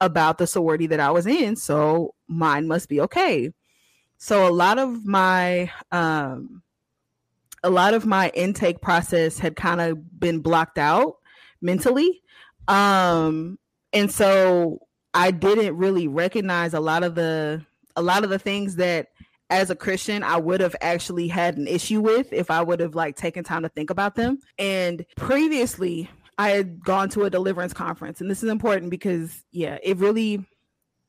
about 0.00 0.38
the 0.38 0.46
sorority 0.46 0.86
that 0.86 1.00
I 1.00 1.10
was 1.10 1.26
in. 1.26 1.54
So, 1.54 2.14
mine 2.28 2.66
must 2.66 2.88
be 2.88 2.98
okay. 3.02 3.52
So, 4.16 4.48
a 4.48 4.54
lot 4.54 4.78
of 4.78 5.04
my, 5.04 5.70
um, 5.92 6.62
a 7.62 7.68
lot 7.68 7.92
of 7.92 8.06
my 8.06 8.30
intake 8.30 8.80
process 8.80 9.38
had 9.38 9.54
kind 9.54 9.82
of 9.82 10.18
been 10.18 10.40
blocked 10.40 10.78
out 10.78 11.16
mentally. 11.60 12.22
Um, 12.68 13.58
and 13.92 14.10
so 14.10 14.78
I 15.12 15.30
didn't 15.30 15.76
really 15.76 16.08
recognize 16.08 16.72
a 16.72 16.80
lot 16.80 17.02
of 17.02 17.16
the 17.16 17.66
a 17.96 18.02
lot 18.02 18.24
of 18.24 18.30
the 18.30 18.38
things 18.38 18.76
that 18.76 19.08
as 19.50 19.68
a 19.68 19.76
Christian, 19.76 20.22
I 20.22 20.36
would 20.36 20.60
have 20.60 20.76
actually 20.80 21.28
had 21.28 21.56
an 21.56 21.66
issue 21.66 22.00
with 22.00 22.32
if 22.32 22.50
I 22.50 22.62
would 22.62 22.80
have 22.80 22.94
like 22.94 23.16
taken 23.16 23.44
time 23.44 23.62
to 23.62 23.68
think 23.68 23.90
about 23.90 24.14
them. 24.14 24.38
And 24.58 25.04
previously, 25.16 26.08
I 26.38 26.50
had 26.50 26.82
gone 26.82 27.10
to 27.10 27.24
a 27.24 27.30
deliverance 27.30 27.74
conference, 27.74 28.20
and 28.20 28.30
this 28.30 28.42
is 28.42 28.50
important 28.50 28.90
because 28.90 29.44
yeah, 29.50 29.78
it 29.82 29.98
really 29.98 30.46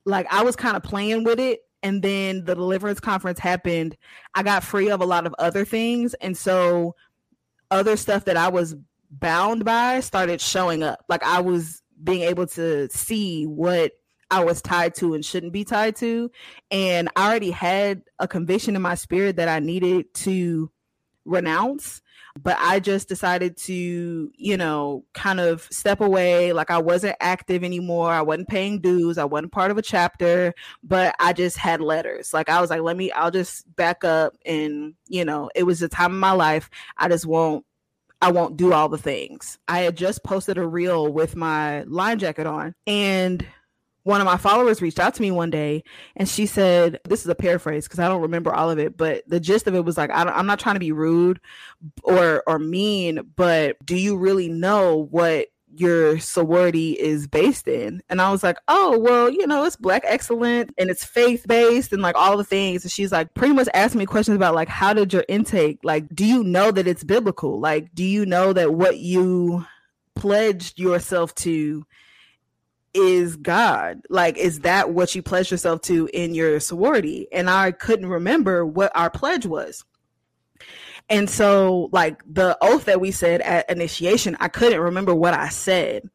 like 0.06 0.28
I 0.32 0.44
was 0.44 0.56
kind 0.56 0.76
of 0.76 0.84
playing 0.84 1.24
with 1.24 1.40
it. 1.40 1.62
And 1.84 2.04
then 2.04 2.46
the 2.46 2.54
deliverance 2.54 3.00
conference 3.00 3.40
happened. 3.40 3.98
I 4.36 4.44
got 4.44 4.64
free 4.64 4.92
of 4.92 5.02
a 5.02 5.06
lot 5.06 5.26
of 5.26 5.34
other 5.40 5.66
things. 5.66 6.14
And 6.16 6.38
so 6.38 6.96
other 7.72 7.98
stuff 7.98 8.26
that 8.26 8.38
I 8.38 8.50
was 8.50 8.76
bound 9.10 9.66
by 9.66 10.00
started 10.02 10.42
showing 10.42 10.84
up. 10.84 11.04
Like 11.10 11.24
I 11.24 11.42
was 11.42 11.82
being 12.04 12.22
able 12.22 12.46
to 12.48 12.88
see 12.90 13.46
what 13.46 13.94
I 14.32 14.44
was 14.44 14.62
tied 14.62 14.96
to 14.96 15.14
and 15.14 15.24
shouldn't 15.24 15.54
be 15.54 15.66
tied 15.66 15.98
to. 15.98 16.32
And 16.72 17.10
I 17.16 17.30
already 17.30 17.52
had 17.52 18.04
a 18.18 18.28
conviction 18.28 18.76
in 18.76 18.82
my 18.82 18.96
spirit 18.96 19.36
that 19.36 19.50
I 19.50 19.60
needed 19.60 20.14
to 20.16 20.72
renounce. 21.26 22.02
But 22.42 22.56
I 22.62 22.80
just 22.80 23.10
decided 23.10 23.58
to, 23.58 24.32
you 24.34 24.56
know, 24.56 25.04
kind 25.14 25.42
of 25.42 25.64
step 25.70 26.00
away. 26.00 26.54
Like 26.54 26.72
I 26.72 26.78
wasn't 26.78 27.18
active 27.20 27.62
anymore. 27.62 28.10
I 28.10 28.22
wasn't 28.22 28.48
paying 28.48 28.80
dues. 28.80 29.18
I 29.18 29.26
wasn't 29.26 29.52
part 29.52 29.70
of 29.70 29.78
a 29.78 29.82
chapter, 29.82 30.54
but 30.82 31.14
I 31.20 31.34
just 31.34 31.58
had 31.58 31.82
letters. 31.82 32.34
Like 32.34 32.48
I 32.48 32.62
was 32.62 32.70
like, 32.70 32.82
let 32.82 32.96
me, 32.96 33.12
I'll 33.12 33.32
just 33.32 33.76
back 33.76 34.06
up. 34.06 34.38
And, 34.46 34.94
you 35.10 35.26
know, 35.26 35.50
it 35.56 35.64
was 35.64 35.82
a 35.82 35.90
time 35.90 36.12
in 36.12 36.20
my 36.20 36.32
life. 36.32 36.70
I 36.98 37.10
just 37.10 37.26
won't 37.26 37.66
I 38.22 38.32
won't 38.32 38.56
do 38.56 38.72
all 38.72 38.88
the 38.88 39.00
things. 39.00 39.58
I 39.68 39.80
had 39.80 39.98
just 39.98 40.24
posted 40.24 40.58
a 40.60 40.68
reel 40.68 41.12
with 41.12 41.36
my 41.36 41.82
line 41.84 42.20
jacket 42.20 42.46
on, 42.46 42.76
and 42.86 43.46
one 44.04 44.22
of 44.22 44.26
my 44.26 44.38
followers 44.38 44.82
reached 44.82 45.00
out 45.00 45.14
to 45.16 45.22
me 45.22 45.32
one 45.32 45.50
day 45.50 45.84
and 46.16 46.28
she 46.28 46.46
said, 46.46 47.00
This 47.06 47.22
is 47.22 47.28
a 47.28 47.36
paraphrase 47.36 47.86
because 47.88 48.00
I 48.00 48.08
don't 48.08 48.22
remember 48.22 48.54
all 48.54 48.70
of 48.70 48.80
it, 48.80 48.98
but 48.98 49.24
the 49.28 49.40
gist 49.40 49.68
of 49.68 49.76
it 49.76 49.86
was 49.86 49.98
like, 49.98 50.10
I 50.10 50.40
am 50.40 50.48
not 50.48 50.60
trying 50.60 50.76
to 50.76 50.80
be 50.80 50.92
rude 50.92 51.40
or, 52.04 52.44
or 52.48 52.60
mean, 52.60 53.20
but 53.36 53.84
do 53.86 53.96
you 53.96 54.18
really 54.18 54.50
know 54.50 55.08
what 55.12 55.48
your 55.74 56.20
sorority 56.20 56.92
is 57.00 57.28
based 57.28 57.68
in. 57.68 58.02
And 58.10 58.22
I 58.22 58.32
was 58.32 58.44
like, 58.44 58.58
oh, 58.68 58.98
well, 59.00 59.30
you 59.30 59.48
know, 59.48 59.64
it's 59.64 59.76
black 59.76 60.04
excellent 60.06 60.74
and 60.78 60.90
it's 60.90 61.06
faith 61.06 61.46
based 61.48 61.94
and 61.94 62.02
like 62.02 62.16
all 62.16 62.38
the 62.38 62.44
things. 62.44 62.84
And 62.84 62.92
she's 62.92 63.12
like, 63.12 63.34
pretty 63.34 63.54
much 63.54 63.70
asking 63.74 64.00
me 64.00 64.06
questions 64.06 64.36
about 64.36 64.56
like, 64.56 64.68
how 64.68 64.94
did 64.94 65.14
your 65.14 65.26
intake, 65.30 65.80
like, 65.84 66.14
do 66.14 66.26
you 66.26 66.44
know 66.44 66.72
that 66.72 66.88
it's 66.88 67.04
biblical? 67.04 67.60
Like, 67.60 67.94
do 67.94 68.04
you 68.04 68.26
know 68.26 68.54
that 68.54 68.74
what 68.74 68.98
you 68.98 69.66
pledged 70.16 70.80
yourself 70.80 71.34
to 71.36 71.86
is 72.94 73.36
God? 73.38 74.02
Like, 74.10 74.38
is 74.38 74.62
that 74.62 74.92
what 74.92 75.16
you 75.16 75.22
pledged 75.22 75.52
yourself 75.52 75.82
to 75.84 76.10
in 76.14 76.34
your 76.34 76.60
sorority? 76.60 77.28
And 77.32 77.50
I 77.50 77.72
couldn't 77.72 78.08
remember 78.08 78.66
what 78.66 78.92
our 78.96 79.10
pledge 79.10 79.46
was. 79.46 79.84
And 81.10 81.30
so, 81.30 81.90
like 81.92 82.22
the 82.32 82.58
oath 82.62 82.86
that 82.86 83.02
we 83.02 83.12
said 83.12 83.42
at 83.42 83.70
initiation, 83.70 84.38
I 84.40 84.48
couldn't 84.48 84.80
remember 84.80 85.14
what 85.14 85.34
I 85.34 85.50
said. 85.50 86.10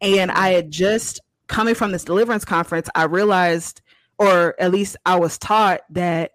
And 0.00 0.30
I 0.30 0.50
had 0.50 0.70
just 0.70 1.20
coming 1.46 1.74
from 1.74 1.92
this 1.92 2.04
deliverance 2.04 2.44
conference, 2.44 2.88
I 2.94 3.04
realized, 3.04 3.80
or 4.18 4.54
at 4.60 4.70
least 4.70 4.96
I 5.06 5.16
was 5.16 5.38
taught 5.38 5.80
that 5.90 6.32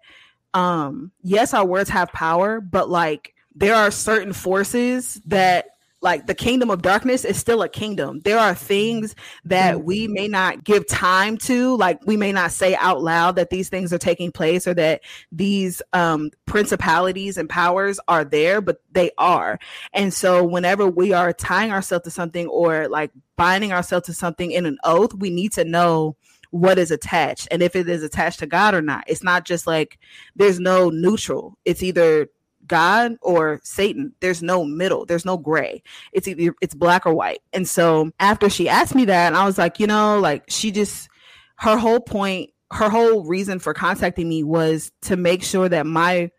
um 0.54 1.12
yes, 1.22 1.54
our 1.54 1.64
words 1.64 1.90
have 1.90 2.12
power, 2.12 2.60
but 2.60 2.88
like 2.88 3.34
there 3.54 3.74
are 3.74 3.90
certain 3.90 4.32
forces 4.32 5.20
that 5.26 5.66
like 6.00 6.26
the 6.26 6.34
kingdom 6.34 6.70
of 6.70 6.82
darkness 6.82 7.24
is 7.24 7.36
still 7.36 7.62
a 7.62 7.68
kingdom. 7.68 8.20
There 8.20 8.38
are 8.38 8.54
things 8.54 9.16
that 9.44 9.82
we 9.82 10.06
may 10.06 10.28
not 10.28 10.62
give 10.62 10.86
time 10.86 11.36
to, 11.38 11.76
like 11.76 11.98
we 12.06 12.16
may 12.16 12.30
not 12.30 12.52
say 12.52 12.76
out 12.76 13.02
loud 13.02 13.36
that 13.36 13.50
these 13.50 13.68
things 13.68 13.92
are 13.92 13.98
taking 13.98 14.30
place 14.30 14.66
or 14.68 14.74
that 14.74 15.02
these 15.32 15.82
um, 15.92 16.30
principalities 16.46 17.36
and 17.36 17.48
powers 17.48 17.98
are 18.06 18.24
there, 18.24 18.60
but 18.60 18.80
they 18.92 19.10
are. 19.18 19.58
And 19.92 20.14
so 20.14 20.44
whenever 20.44 20.86
we 20.86 21.12
are 21.12 21.32
tying 21.32 21.72
ourselves 21.72 22.04
to 22.04 22.10
something 22.10 22.46
or 22.46 22.88
like 22.88 23.10
binding 23.36 23.72
ourselves 23.72 24.06
to 24.06 24.14
something 24.14 24.52
in 24.52 24.66
an 24.66 24.78
oath, 24.84 25.14
we 25.14 25.30
need 25.30 25.52
to 25.54 25.64
know 25.64 26.16
what 26.50 26.78
is 26.78 26.90
attached 26.90 27.46
and 27.50 27.62
if 27.62 27.76
it 27.76 27.88
is 27.88 28.02
attached 28.02 28.38
to 28.38 28.46
God 28.46 28.74
or 28.74 28.82
not. 28.82 29.04
It's 29.06 29.22
not 29.22 29.44
just 29.44 29.66
like 29.66 29.98
there's 30.36 30.60
no 30.60 30.90
neutral. 30.90 31.58
It's 31.64 31.82
either 31.82 32.28
God 32.68 33.16
or 33.22 33.60
Satan. 33.64 34.14
There's 34.20 34.42
no 34.42 34.64
middle. 34.64 35.06
There's 35.06 35.24
no 35.24 35.36
gray. 35.36 35.82
It's 36.12 36.28
either 36.28 36.54
it's 36.60 36.74
black 36.74 37.06
or 37.06 37.14
white. 37.14 37.40
And 37.52 37.66
so 37.66 38.10
after 38.20 38.48
she 38.48 38.68
asked 38.68 38.94
me 38.94 39.06
that, 39.06 39.28
and 39.28 39.36
I 39.36 39.44
was 39.44 39.58
like, 39.58 39.80
you 39.80 39.86
know, 39.86 40.18
like 40.20 40.44
she 40.48 40.70
just 40.70 41.08
her 41.56 41.76
whole 41.76 42.00
point, 42.00 42.50
her 42.70 42.88
whole 42.88 43.24
reason 43.24 43.58
for 43.58 43.74
contacting 43.74 44.28
me 44.28 44.44
was 44.44 44.92
to 45.02 45.16
make 45.16 45.42
sure 45.42 45.68
that 45.68 45.86
my 45.86 46.30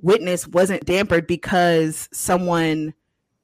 witness 0.00 0.48
wasn't 0.48 0.86
dampered 0.86 1.26
because 1.26 2.08
someone 2.12 2.94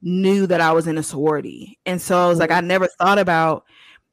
knew 0.00 0.46
that 0.46 0.60
I 0.60 0.72
was 0.72 0.86
in 0.86 0.98
a 0.98 1.02
sorority. 1.02 1.78
And 1.84 2.00
so 2.00 2.16
I 2.16 2.28
was 2.28 2.38
like, 2.38 2.50
I 2.50 2.60
never 2.60 2.86
thought 2.98 3.18
about 3.18 3.64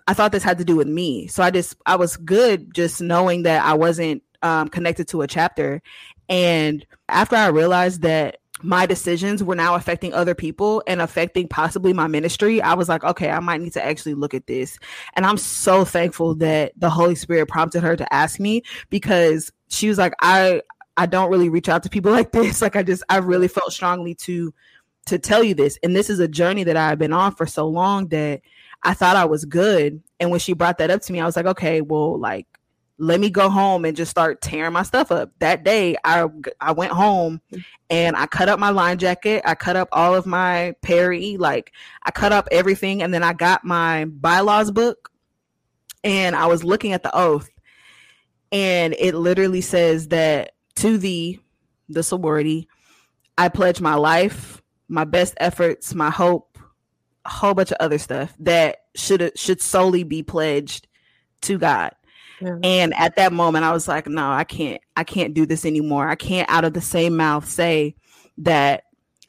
I 0.08 0.14
thought 0.14 0.32
this 0.32 0.44
had 0.44 0.60
to 0.60 0.66
do 0.66 0.76
with 0.76 0.88
me. 0.88 1.28
So 1.28 1.44
I 1.44 1.52
just 1.52 1.76
I 1.86 1.96
was 1.96 2.18
good 2.18 2.74
just 2.74 3.02
knowing 3.02 3.44
that 3.44 3.64
I 3.66 3.74
wasn't 3.74 4.24
um, 4.42 4.70
connected 4.70 5.08
to 5.10 5.22
a 5.22 5.28
chapter. 5.28 5.82
And 6.30 6.86
after 7.10 7.36
I 7.36 7.48
realized 7.48 8.02
that 8.02 8.38
my 8.62 8.86
decisions 8.86 9.44
were 9.44 9.56
now 9.56 9.76
affecting 9.76 10.14
other 10.14 10.34
people 10.34 10.82
and 10.88 11.02
affecting 11.02 11.48
possibly 11.48 11.94
my 11.94 12.08
ministry, 12.08 12.62
I 12.62 12.74
was 12.74 12.88
like, 12.88 13.04
okay, 13.04 13.30
I 13.30 13.40
might 13.40 13.62
need 13.62 13.74
to 13.74 13.86
actually 13.86 14.14
look 14.14 14.34
at 14.34 14.48
this. 14.48 14.80
And 15.16 15.26
I'm 15.26 15.38
so 15.38 15.84
thankful 15.84 16.36
that 16.36 16.74
the 16.78 16.90
Holy 16.90 17.16
Spirit 17.16 17.48
prompted 17.48 17.84
her 17.84 17.96
to 17.96 18.14
ask 18.14 18.40
me 18.40 18.64
because 18.90 19.52
she 19.68 19.90
was 19.90 19.98
like, 19.98 20.14
I 20.22 20.62
I 20.98 21.06
don't 21.06 21.30
really 21.30 21.50
reach 21.50 21.68
out 21.68 21.84
to 21.84 21.90
people 21.90 22.12
like 22.14 22.32
this. 22.32 22.62
Like 22.62 22.76
I 22.76 22.84
just 22.84 23.04
I 23.10 23.18
really 23.18 23.48
felt 23.48 23.74
strongly 23.74 24.16
to 24.16 24.54
to 25.08 25.20
tell 25.20 25.44
you 25.44 25.54
this. 25.54 25.78
And 25.84 25.96
this 25.96 26.10
is 26.10 26.20
a 26.20 26.28
journey 26.28 26.64
that 26.64 26.78
I've 26.78 26.98
been 26.98 27.14
on 27.14 27.36
for 27.36 27.46
so 27.46 27.68
long 27.68 28.08
that 28.08 28.42
I 28.84 28.94
thought 28.94 29.16
I 29.16 29.26
was 29.26 29.46
good. 29.46 30.02
And 30.20 30.32
when 30.32 30.40
she 30.40 30.54
brought 30.54 30.78
that 30.80 30.90
up 30.90 31.02
to 31.04 31.14
me, 31.14 31.20
I 31.20 31.26
was 31.26 31.36
like, 31.36 31.46
okay, 31.46 31.82
well, 31.82 32.18
like 32.20 32.48
let 32.98 33.20
me 33.20 33.30
go 33.30 33.50
home 33.50 33.84
and 33.84 33.96
just 33.96 34.12
start 34.12 34.42
tearing 34.42 34.74
my 34.74 34.84
stuff 34.84 35.12
up. 35.12 35.32
That 35.40 35.64
day, 35.64 35.98
I 36.04 36.28
I 36.62 36.72
went 36.72 36.94
home 36.94 37.42
and 37.90 38.16
I 38.16 38.26
cut 38.26 38.48
up 38.48 38.60
my 38.60 38.70
line 38.70 38.98
jacket. 38.98 39.44
I 39.46 39.56
cut 39.56 39.76
up 39.76 39.90
all 39.92 40.16
of 40.16 40.26
my 40.26 40.76
Perry, 40.82 41.38
like 41.38 41.74
I 42.04 42.12
cut 42.12 42.32
up 42.32 42.48
everything, 42.52 43.04
and 43.04 43.14
then 43.14 43.24
I 43.24 43.34
got 43.34 43.66
my 43.66 44.06
bylaws 44.06 44.72
book, 44.72 45.12
and 46.04 46.36
I 46.36 46.46
was 46.48 46.64
looking 46.64 46.94
at 46.94 47.04
the 47.04 47.16
oath, 47.16 47.50
and 48.52 48.96
it 48.98 49.14
literally 49.14 49.62
says 49.62 50.10
that 50.10 50.54
to 50.76 50.98
the 50.98 51.40
the 51.90 52.02
sorority, 52.04 52.70
I 53.38 53.50
pledge 53.50 53.82
my 53.82 53.96
life, 53.96 54.62
my 54.88 55.04
best 55.04 55.34
efforts, 55.38 55.94
my 55.94 56.10
hope, 56.10 56.58
a 57.26 57.30
whole 57.30 57.54
bunch 57.54 57.72
of 57.72 57.78
other 57.82 57.98
stuff 57.98 58.34
that 58.40 58.78
should 58.96 59.38
should 59.38 59.62
solely 59.62 60.04
be 60.04 60.24
pledged 60.24 60.88
to 61.42 61.58
God 61.58 61.92
and 62.42 62.94
at 62.96 63.16
that 63.16 63.34
moment, 63.34 63.66
I 63.66 63.72
was 63.72 63.88
like, 63.88 64.08
no, 64.08 64.30
I 64.30 64.44
can't, 64.44 64.82
I 64.96 65.04
can't 65.04 65.34
do 65.34 65.46
this 65.46 65.66
anymore. 65.66 66.08
I 66.08 66.16
can't 66.16 66.50
out 66.50 66.66
of 66.66 66.74
the 66.74 66.82
same 66.82 67.16
mouth 67.16 67.48
say 67.48 67.96
that 68.40 68.84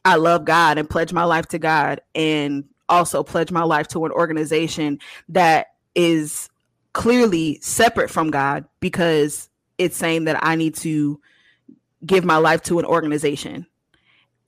I 0.05 0.17
love 0.17 0.45
God 0.45 0.79
and 0.79 0.89
pledge 0.89 1.13
my 1.13 1.25
life 1.25 1.47
to 1.49 1.59
God 1.59 2.01
and 2.15 2.65
also 2.89 3.23
pledge 3.23 3.51
my 3.51 3.65
life 3.65 3.89
to 3.89 4.05
an 4.05 4.13
organization 4.13 5.01
that 5.29 5.69
is 5.95 6.49
clearly 6.93 7.59
separate 7.61 8.11
from 8.11 8.31
God 8.31 8.65
because 8.81 9.49
it's 9.79 9.97
saying 9.97 10.25
that 10.25 10.39
I 10.43 10.57
need 10.57 10.75
to 10.77 11.21
give 12.05 12.25
my 12.25 12.37
life 12.37 12.63
to 12.63 12.79
an 12.79 12.85
organization. 12.85 13.67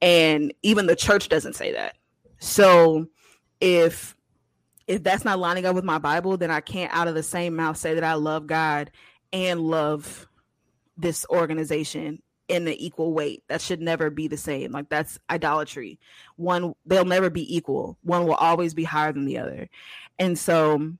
And 0.01 0.55
even 0.63 0.87
the 0.87 0.97
church 0.97 1.29
doesn't 1.29 1.57
say 1.57 1.73
that. 1.73 1.97
So 2.39 3.09
if 3.61 4.17
if 4.89 5.03
that's 5.03 5.25
not 5.25 5.39
lining 5.39 5.67
up 5.67 5.75
with 5.75 5.85
my 5.85 5.99
Bible, 5.99 6.37
then 6.39 6.51
I 6.51 6.61
can't 6.61 6.93
out 6.93 7.07
of 7.07 7.15
the 7.15 7.23
same 7.23 7.55
mouth 7.55 7.77
say 7.77 7.95
that 7.95 8.03
I 8.03 8.15
love 8.15 8.47
God 8.47 8.91
and 9.33 9.61
love 9.61 10.27
this 10.97 11.27
organization 11.29 12.23
in 12.49 12.65
the 12.65 12.85
equal 12.85 13.13
weight. 13.13 13.45
That 13.49 13.61
should 13.61 13.83
never 13.83 14.09
be 14.09 14.27
the 14.27 14.39
same. 14.39 14.73
Like 14.73 14.89
that's 14.89 15.19
idolatry. 15.29 16.01
One 16.37 16.75
they'll 16.87 17.05
never 17.05 17.29
be 17.29 17.55
equal. 17.55 17.99
One 18.03 18.27
will 18.27 18.35
always 18.35 18.73
be 18.73 18.85
higher 18.85 19.13
than 19.13 19.27
the 19.27 19.39
other. 19.39 19.69
And 20.19 20.39
so 20.39 20.95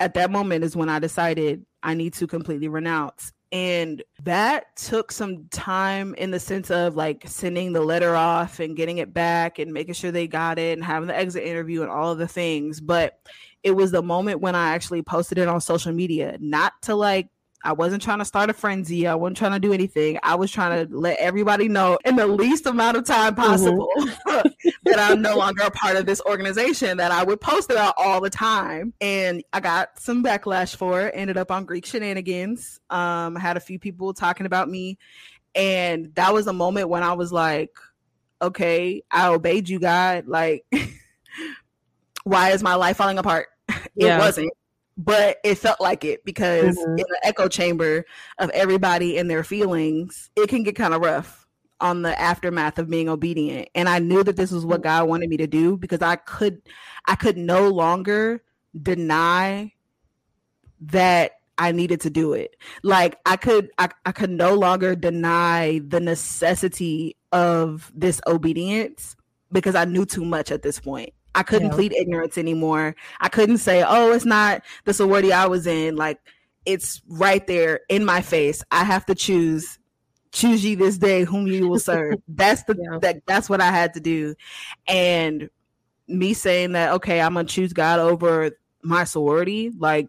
at 0.00 0.14
that 0.14 0.30
moment 0.30 0.64
is 0.64 0.74
when 0.74 0.88
I 0.88 0.98
decided 0.98 1.66
I 1.82 1.92
need 1.92 2.14
to 2.14 2.26
completely 2.26 2.68
renounce 2.68 3.33
and 3.54 4.02
that 4.24 4.74
took 4.74 5.12
some 5.12 5.46
time 5.52 6.12
in 6.16 6.32
the 6.32 6.40
sense 6.40 6.72
of 6.72 6.96
like 6.96 7.22
sending 7.28 7.72
the 7.72 7.82
letter 7.82 8.16
off 8.16 8.58
and 8.58 8.76
getting 8.76 8.98
it 8.98 9.14
back 9.14 9.60
and 9.60 9.72
making 9.72 9.94
sure 9.94 10.10
they 10.10 10.26
got 10.26 10.58
it 10.58 10.76
and 10.76 10.84
having 10.84 11.06
the 11.06 11.16
exit 11.16 11.44
interview 11.44 11.82
and 11.82 11.90
all 11.90 12.10
of 12.10 12.18
the 12.18 12.26
things. 12.26 12.80
But 12.80 13.16
it 13.62 13.70
was 13.70 13.92
the 13.92 14.02
moment 14.02 14.40
when 14.40 14.56
I 14.56 14.70
actually 14.70 15.02
posted 15.02 15.38
it 15.38 15.46
on 15.46 15.60
social 15.60 15.92
media, 15.92 16.36
not 16.40 16.72
to 16.82 16.96
like 16.96 17.28
I 17.64 17.72
wasn't 17.72 18.02
trying 18.02 18.18
to 18.18 18.24
start 18.26 18.50
a 18.50 18.52
frenzy. 18.52 19.06
I 19.06 19.14
wasn't 19.14 19.38
trying 19.38 19.52
to 19.52 19.58
do 19.58 19.72
anything. 19.72 20.18
I 20.22 20.34
was 20.34 20.52
trying 20.52 20.86
to 20.86 20.96
let 20.96 21.18
everybody 21.18 21.66
know 21.66 21.98
in 22.04 22.16
the 22.16 22.26
least 22.26 22.66
amount 22.66 22.98
of 22.98 23.04
time 23.04 23.34
mm-hmm. 23.34 23.42
possible 23.42 23.88
mm-hmm. 23.96 24.48
that 24.84 24.98
I'm 24.98 25.22
no 25.22 25.38
longer 25.38 25.64
a 25.64 25.70
part 25.70 25.96
of 25.96 26.04
this 26.04 26.20
organization 26.26 26.98
that 26.98 27.10
I 27.10 27.24
would 27.24 27.40
post 27.40 27.70
about 27.70 27.94
all 27.96 28.20
the 28.20 28.28
time. 28.28 28.92
And 29.00 29.42
I 29.52 29.60
got 29.60 29.98
some 29.98 30.22
backlash 30.22 30.76
for 30.76 31.00
it. 31.06 31.14
Ended 31.16 31.38
up 31.38 31.50
on 31.50 31.64
Greek 31.64 31.86
shenanigans. 31.86 32.80
Um, 32.90 33.36
I 33.36 33.40
had 33.40 33.56
a 33.56 33.60
few 33.60 33.78
people 33.78 34.12
talking 34.12 34.44
about 34.44 34.68
me. 34.68 34.98
And 35.54 36.14
that 36.16 36.34
was 36.34 36.46
a 36.46 36.52
moment 36.52 36.90
when 36.90 37.02
I 37.02 37.14
was 37.14 37.32
like, 37.32 37.70
okay, 38.42 39.02
I 39.10 39.28
obeyed 39.28 39.70
you, 39.70 39.80
God. 39.80 40.26
Like, 40.26 40.66
why 42.24 42.50
is 42.50 42.62
my 42.62 42.74
life 42.74 42.98
falling 42.98 43.18
apart? 43.18 43.48
Yeah. 43.96 44.16
It 44.16 44.18
wasn't 44.18 44.52
but 44.96 45.38
it 45.44 45.56
felt 45.56 45.80
like 45.80 46.04
it 46.04 46.24
because 46.24 46.76
mm-hmm. 46.76 46.98
in 46.98 47.04
the 47.08 47.20
echo 47.24 47.48
chamber 47.48 48.04
of 48.38 48.50
everybody 48.50 49.18
and 49.18 49.30
their 49.30 49.44
feelings, 49.44 50.30
it 50.36 50.48
can 50.48 50.62
get 50.62 50.76
kind 50.76 50.94
of 50.94 51.02
rough 51.02 51.46
on 51.80 52.02
the 52.02 52.18
aftermath 52.20 52.78
of 52.78 52.88
being 52.88 53.08
obedient. 53.08 53.68
And 53.74 53.88
I 53.88 53.98
knew 53.98 54.22
that 54.22 54.36
this 54.36 54.50
was 54.50 54.64
what 54.64 54.82
God 54.82 55.08
wanted 55.08 55.28
me 55.28 55.36
to 55.38 55.46
do 55.46 55.76
because 55.76 56.02
I 56.02 56.16
could 56.16 56.62
I 57.06 57.16
could 57.16 57.36
no 57.36 57.68
longer 57.68 58.42
deny 58.80 59.72
that 60.80 61.32
I 61.56 61.72
needed 61.72 62.00
to 62.02 62.10
do 62.10 62.32
it. 62.32 62.56
Like 62.82 63.18
I 63.26 63.36
could 63.36 63.70
I, 63.78 63.88
I 64.06 64.12
could 64.12 64.30
no 64.30 64.54
longer 64.54 64.94
deny 64.94 65.80
the 65.86 66.00
necessity 66.00 67.16
of 67.32 67.90
this 67.94 68.20
obedience 68.26 69.16
because 69.50 69.74
I 69.74 69.84
knew 69.84 70.04
too 70.04 70.24
much 70.24 70.50
at 70.50 70.62
this 70.62 70.78
point. 70.78 71.13
I 71.34 71.42
couldn't 71.42 71.68
yeah. 71.68 71.74
plead 71.74 71.92
ignorance 71.92 72.38
anymore. 72.38 72.94
I 73.20 73.28
couldn't 73.28 73.58
say, 73.58 73.84
"Oh, 73.86 74.12
it's 74.12 74.24
not 74.24 74.62
the 74.84 74.94
sorority 74.94 75.32
I 75.32 75.46
was 75.46 75.66
in." 75.66 75.96
Like 75.96 76.20
it's 76.64 77.02
right 77.08 77.46
there 77.46 77.80
in 77.88 78.04
my 78.04 78.22
face. 78.22 78.62
I 78.70 78.84
have 78.84 79.06
to 79.06 79.14
choose. 79.14 79.78
Choose 80.32 80.64
ye 80.64 80.74
this 80.74 80.98
day 80.98 81.22
whom 81.22 81.46
you 81.46 81.68
will 81.68 81.78
serve. 81.78 82.16
that's 82.28 82.64
the 82.64 82.76
yeah. 82.76 82.98
that 83.00 83.26
that's 83.26 83.48
what 83.48 83.60
I 83.60 83.70
had 83.70 83.94
to 83.94 84.00
do. 84.00 84.34
And 84.88 85.48
me 86.08 86.34
saying 86.34 86.72
that, 86.72 86.92
okay, 86.94 87.20
I'm 87.20 87.34
gonna 87.34 87.46
choose 87.46 87.72
God 87.72 88.00
over 88.00 88.50
my 88.82 89.04
sorority, 89.04 89.70
like 89.78 90.08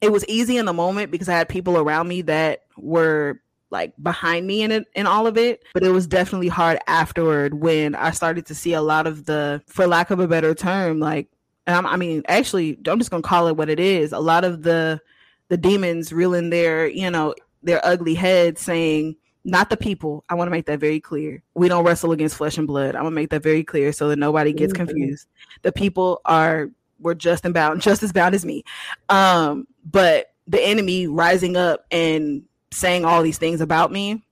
it 0.00 0.12
was 0.12 0.24
easy 0.26 0.58
in 0.58 0.66
the 0.66 0.72
moment 0.72 1.10
because 1.10 1.28
I 1.28 1.36
had 1.36 1.48
people 1.48 1.78
around 1.78 2.08
me 2.08 2.22
that 2.22 2.60
were 2.76 3.40
like 3.74 3.92
behind 4.02 4.46
me 4.46 4.62
in 4.62 4.72
it 4.72 4.86
in 4.94 5.06
all 5.06 5.26
of 5.26 5.36
it. 5.36 5.62
But 5.74 5.82
it 5.82 5.90
was 5.90 6.06
definitely 6.06 6.48
hard 6.48 6.78
afterward 6.86 7.54
when 7.54 7.94
i 7.94 8.10
started 8.10 8.46
to 8.46 8.54
see 8.54 8.72
a 8.72 8.80
lot 8.80 9.06
of 9.06 9.26
the 9.26 9.62
for 9.66 9.86
lack 9.86 10.10
of 10.10 10.20
a 10.20 10.28
better 10.28 10.54
term 10.54 11.00
like 11.00 11.28
i 11.66 11.96
mean 11.96 12.22
actually 12.28 12.78
i'm 12.86 12.98
just 12.98 13.10
gonna 13.10 13.22
call 13.22 13.48
it 13.48 13.56
what 13.56 13.68
it 13.68 13.80
is 13.80 14.12
a 14.12 14.18
lot 14.18 14.44
of 14.44 14.62
the 14.62 15.00
the 15.48 15.56
demons 15.56 16.12
reeling 16.12 16.50
their 16.50 16.86
you 16.86 17.10
know 17.10 17.34
their 17.62 17.84
ugly 17.84 18.14
heads 18.14 18.60
saying 18.60 19.16
not 19.44 19.68
the 19.68 19.76
people. 19.76 20.24
I 20.28 20.34
want 20.34 20.46
to 20.48 20.50
make 20.50 20.66
that 20.66 20.80
very 20.80 21.00
clear. 21.00 21.42
We 21.54 21.68
don't 21.68 21.84
wrestle 21.84 22.12
against 22.12 22.36
flesh 22.36 22.56
and 22.56 22.66
blood. 22.66 22.96
I'm 22.96 23.02
gonna 23.02 23.10
make 23.10 23.30
that 23.30 23.42
very 23.42 23.62
clear 23.62 23.92
so 23.92 24.08
that 24.08 24.18
nobody 24.18 24.52
gets 24.54 24.72
mm-hmm. 24.72 24.86
confused. 24.86 25.28
The 25.62 25.72
people 25.72 26.22
are 26.24 26.70
we're 26.98 27.14
just 27.14 27.44
and 27.44 27.52
bound 27.52 27.82
just 27.82 28.02
as 28.02 28.12
bound 28.12 28.34
as 28.34 28.44
me. 28.44 28.64
Um 29.10 29.66
but 29.84 30.32
the 30.46 30.62
enemy 30.62 31.06
rising 31.06 31.56
up 31.56 31.84
and 31.90 32.42
saying 32.74 33.04
all 33.04 33.22
these 33.22 33.38
things 33.38 33.60
about 33.60 33.92
me 33.92 34.22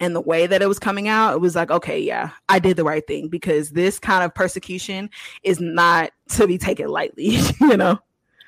and 0.00 0.14
the 0.14 0.20
way 0.20 0.46
that 0.46 0.62
it 0.62 0.66
was 0.66 0.78
coming 0.78 1.08
out, 1.08 1.34
it 1.34 1.40
was 1.40 1.54
like, 1.54 1.70
okay, 1.70 2.00
yeah, 2.00 2.30
I 2.48 2.58
did 2.58 2.76
the 2.76 2.84
right 2.84 3.06
thing 3.06 3.28
because 3.28 3.70
this 3.70 3.98
kind 3.98 4.24
of 4.24 4.34
persecution 4.34 5.10
is 5.42 5.60
not 5.60 6.10
to 6.30 6.46
be 6.46 6.58
taken 6.58 6.88
lightly, 6.88 7.38
you 7.60 7.76
know? 7.76 7.98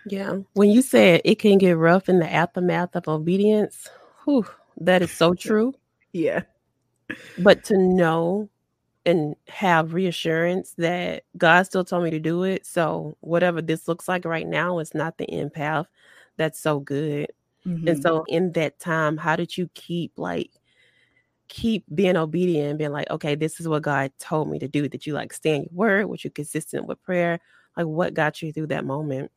Yeah. 0.07 0.39
When 0.55 0.71
you 0.71 0.83
said 0.83 1.21
it 1.25 1.39
can 1.39 1.59
get 1.59 1.77
rough 1.77 2.09
in 2.09 2.19
the 2.19 2.33
aftermath 2.33 2.97
of 2.97 3.07
obedience, 3.07 3.89
whew, 4.25 4.47
that 4.79 5.03
is 5.03 5.13
so 5.13 5.35
true. 5.35 5.75
yeah. 6.13 6.43
But 7.39 7.65
to 7.65 7.77
know 7.77 8.49
and 9.05 9.35
have 9.49 9.95
reassurance 9.95 10.75
that 10.79 11.25
God 11.37 11.65
still 11.65 11.85
told 11.85 12.05
me 12.05 12.11
to 12.11 12.21
do 12.21 12.45
it. 12.45 12.65
So 12.65 13.17
whatever 13.21 13.61
this 13.61 13.89
looks 13.89 14.09
like 14.09 14.25
right 14.25 14.47
now 14.47 14.79
is 14.79 14.95
not 14.95 15.19
the 15.19 15.29
end 15.29 15.53
path. 15.53 15.87
That's 16.37 16.59
so 16.59 16.81
good. 16.81 17.31
Mm-hmm. 17.67 17.89
And 17.89 18.03
so 18.03 18.25
in 18.29 18.53
that 18.53 18.79
time, 18.81 19.17
how 19.17 19.37
did 19.37 19.57
you 19.57 19.69
keep 19.75 20.13
like 20.17 20.51
keep 21.49 21.85
being 21.95 22.17
obedient 22.17 22.71
and 22.71 22.79
being 22.79 22.93
like, 22.93 23.11
okay, 23.11 23.35
this 23.35 23.61
is 23.61 23.69
what 23.69 23.83
God 23.83 24.11
told 24.19 24.51
me 24.51 24.59
to 24.59 24.69
do? 24.69 24.89
Did 24.89 25.07
you 25.07 25.13
like 25.13 25.33
stand 25.33 25.65
your 25.65 25.77
word? 25.77 26.07
Was 26.07 26.25
you 26.25 26.31
consistent 26.31 26.87
with 26.87 27.03
prayer? 27.03 27.41
Like 27.77 27.87
what 27.87 28.15
got 28.15 28.43
you 28.43 28.53
through 28.53 28.69
that 28.69 28.85
moment? 28.85 29.31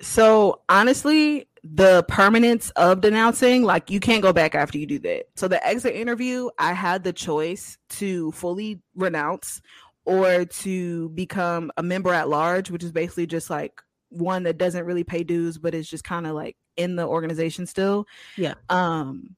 So 0.00 0.60
honestly, 0.68 1.48
the 1.64 2.04
permanence 2.04 2.70
of 2.70 3.00
denouncing, 3.00 3.64
like 3.64 3.90
you 3.90 3.98
can't 3.98 4.22
go 4.22 4.32
back 4.32 4.54
after 4.54 4.78
you 4.78 4.86
do 4.86 5.00
that. 5.00 5.24
So 5.34 5.48
the 5.48 5.64
exit 5.66 5.96
interview, 5.96 6.48
I 6.58 6.72
had 6.72 7.02
the 7.02 7.12
choice 7.12 7.76
to 7.90 8.30
fully 8.32 8.80
renounce 8.94 9.60
or 10.04 10.44
to 10.44 11.08
become 11.10 11.72
a 11.76 11.82
member 11.82 12.14
at 12.14 12.28
large, 12.28 12.70
which 12.70 12.84
is 12.84 12.92
basically 12.92 13.26
just 13.26 13.50
like 13.50 13.82
one 14.10 14.44
that 14.44 14.58
doesn't 14.58 14.84
really 14.84 15.04
pay 15.04 15.22
dues, 15.24 15.58
but 15.58 15.74
is 15.74 15.88
just 15.88 16.04
kind 16.04 16.26
of 16.26 16.34
like 16.34 16.56
in 16.76 16.96
the 16.96 17.06
organization 17.06 17.66
still. 17.66 18.06
Yeah. 18.36 18.54
Um, 18.68 19.36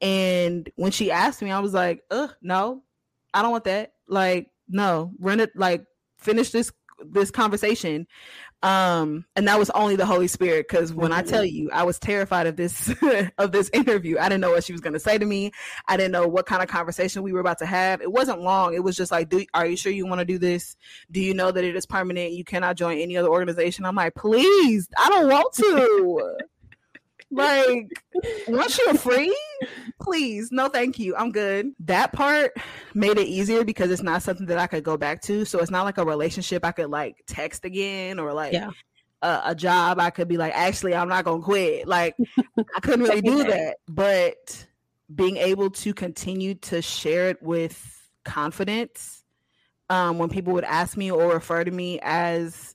and 0.00 0.68
when 0.76 0.90
she 0.90 1.10
asked 1.10 1.42
me, 1.42 1.50
I 1.50 1.60
was 1.60 1.72
like, 1.72 2.02
"Ugh, 2.10 2.34
no, 2.42 2.82
I 3.32 3.42
don't 3.42 3.52
want 3.52 3.64
that. 3.64 3.92
Like, 4.08 4.50
no, 4.68 5.12
run 5.20 5.40
it. 5.40 5.52
Like, 5.54 5.84
finish 6.18 6.50
this 6.50 6.72
this 7.04 7.30
conversation." 7.30 8.06
Um 8.62 9.24
and 9.34 9.48
that 9.48 9.58
was 9.58 9.70
only 9.70 9.96
the 9.96 10.06
holy 10.06 10.28
spirit 10.28 10.68
because 10.68 10.94
when 10.94 11.12
i 11.12 11.22
tell 11.22 11.44
you 11.44 11.70
i 11.72 11.82
was 11.82 11.98
terrified 11.98 12.46
of 12.46 12.56
this 12.56 12.92
of 13.38 13.52
this 13.52 13.70
interview. 13.72 14.18
I 14.18 14.28
didn't 14.28 14.40
know 14.40 14.50
what 14.50 14.64
she 14.64 14.72
was 14.72 14.80
going 14.80 14.92
to 14.92 15.00
say 15.00 15.18
to 15.18 15.24
me. 15.24 15.52
I 15.88 15.96
didn't 15.96 16.12
know 16.12 16.26
what 16.26 16.46
kind 16.46 16.62
of 16.62 16.68
conversation 16.68 17.22
we 17.22 17.32
were 17.32 17.40
about 17.40 17.58
to 17.58 17.66
have. 17.66 18.00
It 18.00 18.10
wasn't 18.10 18.40
long. 18.40 18.74
It 18.74 18.82
was 18.82 18.96
just 18.96 19.12
like 19.12 19.28
do 19.28 19.44
are 19.54 19.66
you 19.66 19.76
sure 19.76 19.92
you 19.92 20.06
want 20.06 20.20
to 20.20 20.24
do 20.24 20.38
this? 20.38 20.76
Do 21.10 21.20
you 21.20 21.34
know 21.34 21.50
that 21.50 21.64
it 21.64 21.76
is 21.76 21.86
permanent? 21.86 22.32
You 22.32 22.44
cannot 22.44 22.76
join 22.76 22.98
any 22.98 23.16
other 23.16 23.28
organization? 23.28 23.84
I'm 23.84 23.96
like 23.96 24.14
please 24.14 24.88
i 24.98 25.08
don't 25.08 25.28
want 25.28 25.52
to 25.54 26.38
like 27.32 27.88
once 28.48 28.78
you're 28.78 28.94
free 28.94 29.36
please 30.00 30.50
no 30.50 30.68
thank 30.68 30.98
you. 30.98 31.14
I'm 31.16 31.30
good. 31.30 31.72
That 31.80 32.12
part 32.12 32.56
made 32.94 33.18
it 33.18 33.28
easier 33.28 33.64
because 33.64 33.90
it's 33.90 34.02
not 34.02 34.22
something 34.22 34.46
that 34.46 34.58
i 34.58 34.66
could 34.66 34.84
go 34.84 34.96
back 34.96 35.22
to. 35.22 35.44
So 35.44 35.58
it's 35.60 35.70
not 35.70 35.84
like 35.84 35.98
a 35.98 36.04
relationship 36.04 36.64
i 36.64 36.72
could 36.72 36.90
like 36.90 37.22
text 37.26 37.64
again 37.64 38.18
or 38.18 38.32
like 38.32 38.52
yeah. 38.52 38.70
a, 39.22 39.42
a 39.46 39.54
job 39.54 39.98
i 39.98 40.10
could 40.10 40.28
be 40.28 40.36
like 40.36 40.52
actually 40.54 40.94
i'm 40.94 41.08
not 41.08 41.24
gonna 41.24 41.42
quit. 41.42 41.86
Like 41.86 42.16
i 42.58 42.80
couldn't 42.80 43.02
really 43.02 43.20
do 43.22 43.44
that. 43.44 43.76
But 43.88 44.66
being 45.14 45.36
able 45.36 45.70
to 45.70 45.94
continue 45.94 46.54
to 46.54 46.82
share 46.82 47.28
it 47.28 47.42
with 47.42 48.10
confidence 48.24 49.24
um, 49.90 50.18
when 50.18 50.28
people 50.28 50.52
would 50.54 50.64
ask 50.64 50.96
me 50.96 51.10
or 51.10 51.32
refer 51.32 51.64
to 51.64 51.70
me 51.70 52.00
as 52.02 52.74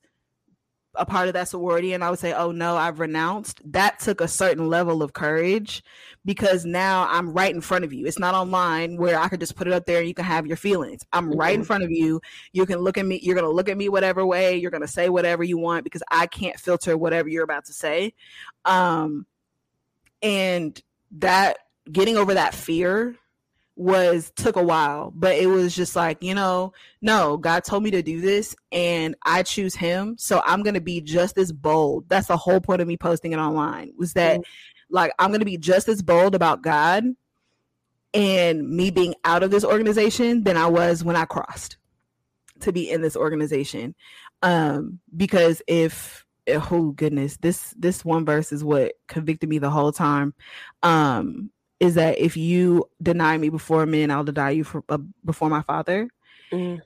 a 0.97 1.05
part 1.05 1.27
of 1.27 1.33
that 1.33 1.47
sorority 1.47 1.93
and 1.93 2.03
I 2.03 2.09
would 2.09 2.19
say, 2.19 2.33
oh 2.33 2.51
no, 2.51 2.75
I've 2.75 2.99
renounced, 2.99 3.61
that 3.71 3.99
took 3.99 4.21
a 4.21 4.27
certain 4.27 4.67
level 4.67 5.01
of 5.03 5.13
courage 5.13 5.83
because 6.25 6.65
now 6.65 7.07
I'm 7.09 7.31
right 7.31 7.53
in 7.53 7.61
front 7.61 7.85
of 7.85 7.93
you. 7.93 8.05
It's 8.05 8.19
not 8.19 8.35
online 8.35 8.97
where 8.97 9.19
I 9.19 9.27
could 9.27 9.39
just 9.39 9.55
put 9.55 9.67
it 9.67 9.73
up 9.73 9.85
there 9.85 9.99
and 9.99 10.07
you 10.07 10.13
can 10.13 10.25
have 10.25 10.45
your 10.45 10.57
feelings. 10.57 11.05
I'm 11.13 11.29
mm-hmm. 11.29 11.39
right 11.39 11.55
in 11.55 11.63
front 11.63 11.83
of 11.83 11.91
you. 11.91 12.21
You 12.51 12.65
can 12.65 12.79
look 12.79 12.97
at 12.97 13.05
me, 13.05 13.19
you're 13.21 13.35
going 13.35 13.45
to 13.45 13.51
look 13.51 13.69
at 13.69 13.77
me 13.77 13.89
whatever 13.89 14.25
way, 14.25 14.57
you're 14.57 14.71
going 14.71 14.81
to 14.81 14.87
say 14.87 15.09
whatever 15.09 15.43
you 15.43 15.57
want 15.57 15.83
because 15.83 16.03
I 16.11 16.27
can't 16.27 16.59
filter 16.59 16.97
whatever 16.97 17.29
you're 17.29 17.43
about 17.43 17.65
to 17.65 17.73
say. 17.73 18.13
Um, 18.65 19.25
and 20.21 20.81
that 21.11 21.57
getting 21.91 22.17
over 22.17 22.33
that 22.33 22.53
fear 22.53 23.15
was 23.77 24.31
took 24.35 24.55
a 24.55 24.63
while, 24.63 25.13
but 25.15 25.35
it 25.35 25.45
was 25.47 25.75
just 25.75 25.95
like, 25.95 26.21
you 26.23 26.33
know, 26.33 26.73
no, 27.01 27.37
God 27.37 27.63
told 27.63 27.83
me 27.83 27.91
to 27.91 28.01
do 28.01 28.19
this 28.19 28.55
and 28.71 29.15
I 29.23 29.43
choose 29.43 29.75
him. 29.75 30.15
So 30.17 30.41
I'm 30.43 30.63
going 30.63 30.73
to 30.73 30.81
be 30.81 30.99
just 30.99 31.37
as 31.37 31.51
bold. 31.51 32.09
That's 32.09 32.27
the 32.27 32.37
whole 32.37 32.59
point 32.59 32.81
of 32.81 32.87
me 32.87 32.97
posting 32.97 33.33
it 33.33 33.37
online 33.37 33.93
was 33.95 34.13
that 34.13 34.39
mm-hmm. 34.39 34.95
like 34.95 35.13
I'm 35.19 35.29
going 35.29 35.41
to 35.41 35.45
be 35.45 35.57
just 35.57 35.87
as 35.87 36.01
bold 36.01 36.33
about 36.33 36.63
God 36.63 37.05
and 38.15 38.67
me 38.67 38.89
being 38.89 39.13
out 39.23 39.43
of 39.43 39.51
this 39.51 39.63
organization 39.63 40.43
than 40.43 40.57
I 40.57 40.67
was 40.67 41.03
when 41.03 41.15
I 41.15 41.25
crossed 41.25 41.77
to 42.61 42.73
be 42.73 42.89
in 42.89 43.01
this 43.01 43.15
organization. 43.15 43.93
Um 44.41 44.99
because 45.15 45.61
if 45.67 46.25
oh 46.47 46.91
goodness, 46.91 47.37
this 47.37 47.75
this 47.77 48.03
one 48.03 48.25
verse 48.25 48.51
is 48.51 48.63
what 48.63 48.93
convicted 49.07 49.49
me 49.49 49.59
the 49.59 49.69
whole 49.69 49.91
time. 49.91 50.33
Um 50.81 51.51
is 51.79 51.95
that 51.95 52.17
if 52.19 52.37
you 52.37 52.89
deny 53.01 53.37
me 53.37 53.49
before 53.49 53.85
men, 53.85 54.11
I'll 54.11 54.23
deny 54.23 54.51
you 54.51 54.63
for, 54.63 54.83
uh, 54.89 54.97
before 55.23 55.49
my 55.49 55.61
father. 55.61 56.09
Mm. 56.51 56.81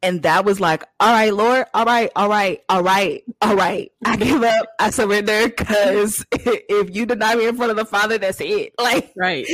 And 0.00 0.22
that 0.22 0.44
was 0.44 0.60
like, 0.60 0.84
all 1.00 1.12
right, 1.12 1.34
Lord, 1.34 1.66
all 1.74 1.84
right, 1.84 2.10
all 2.14 2.28
right, 2.28 2.62
all 2.68 2.82
right, 2.84 3.24
all 3.42 3.56
right. 3.56 3.90
I 4.04 4.16
give 4.16 4.42
up. 4.44 4.66
I 4.78 4.90
surrender 4.90 5.48
because 5.48 6.24
if 6.32 6.94
you 6.94 7.04
deny 7.04 7.34
me 7.34 7.48
in 7.48 7.56
front 7.56 7.72
of 7.72 7.76
the 7.76 7.84
Father, 7.84 8.16
that's 8.16 8.40
it. 8.40 8.74
Like, 8.78 9.12
right. 9.16 9.44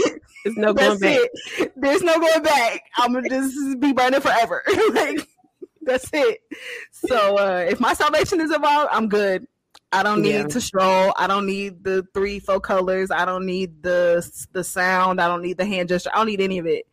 There's 0.44 0.56
no 0.56 0.74
going 0.74 0.98
back. 0.98 1.18
It. 1.58 1.72
There's 1.76 2.02
no 2.02 2.20
going 2.20 2.42
back. 2.42 2.82
I'm 2.98 3.14
gonna 3.14 3.28
just 3.30 3.80
be 3.80 3.94
burning 3.94 4.20
forever. 4.20 4.62
like, 4.92 5.26
that's 5.80 6.10
it. 6.12 6.40
So 6.92 7.38
uh, 7.38 7.64
if 7.66 7.80
my 7.80 7.94
salvation 7.94 8.42
is 8.42 8.52
involved, 8.52 8.90
I'm 8.92 9.08
good. 9.08 9.46
I 9.95 10.03
don't 10.03 10.22
need 10.22 10.34
Yeah. 10.34 10.47
to 10.49 10.61
stroll. 10.61 11.14
I 11.16 11.26
don't 11.26 11.47
need 11.47 11.84
the 11.84 12.05
three, 12.12 12.40
four 12.40 12.61
colors. 12.61 13.11
I 13.11 13.24
don't 13.24 13.47
need 13.47 13.82
the 13.82 14.28
the 14.53 14.64
sound. 14.64 15.20
I 15.20 15.28
don't 15.28 15.42
need 15.42 15.57
the 15.57 15.64
hand 15.64 15.88
gesture. 15.88 16.11
I 16.12 16.18
don't 16.18 16.26
need 16.26 16.40
any 16.40 16.59
of 16.59 16.66
it. 16.66 16.86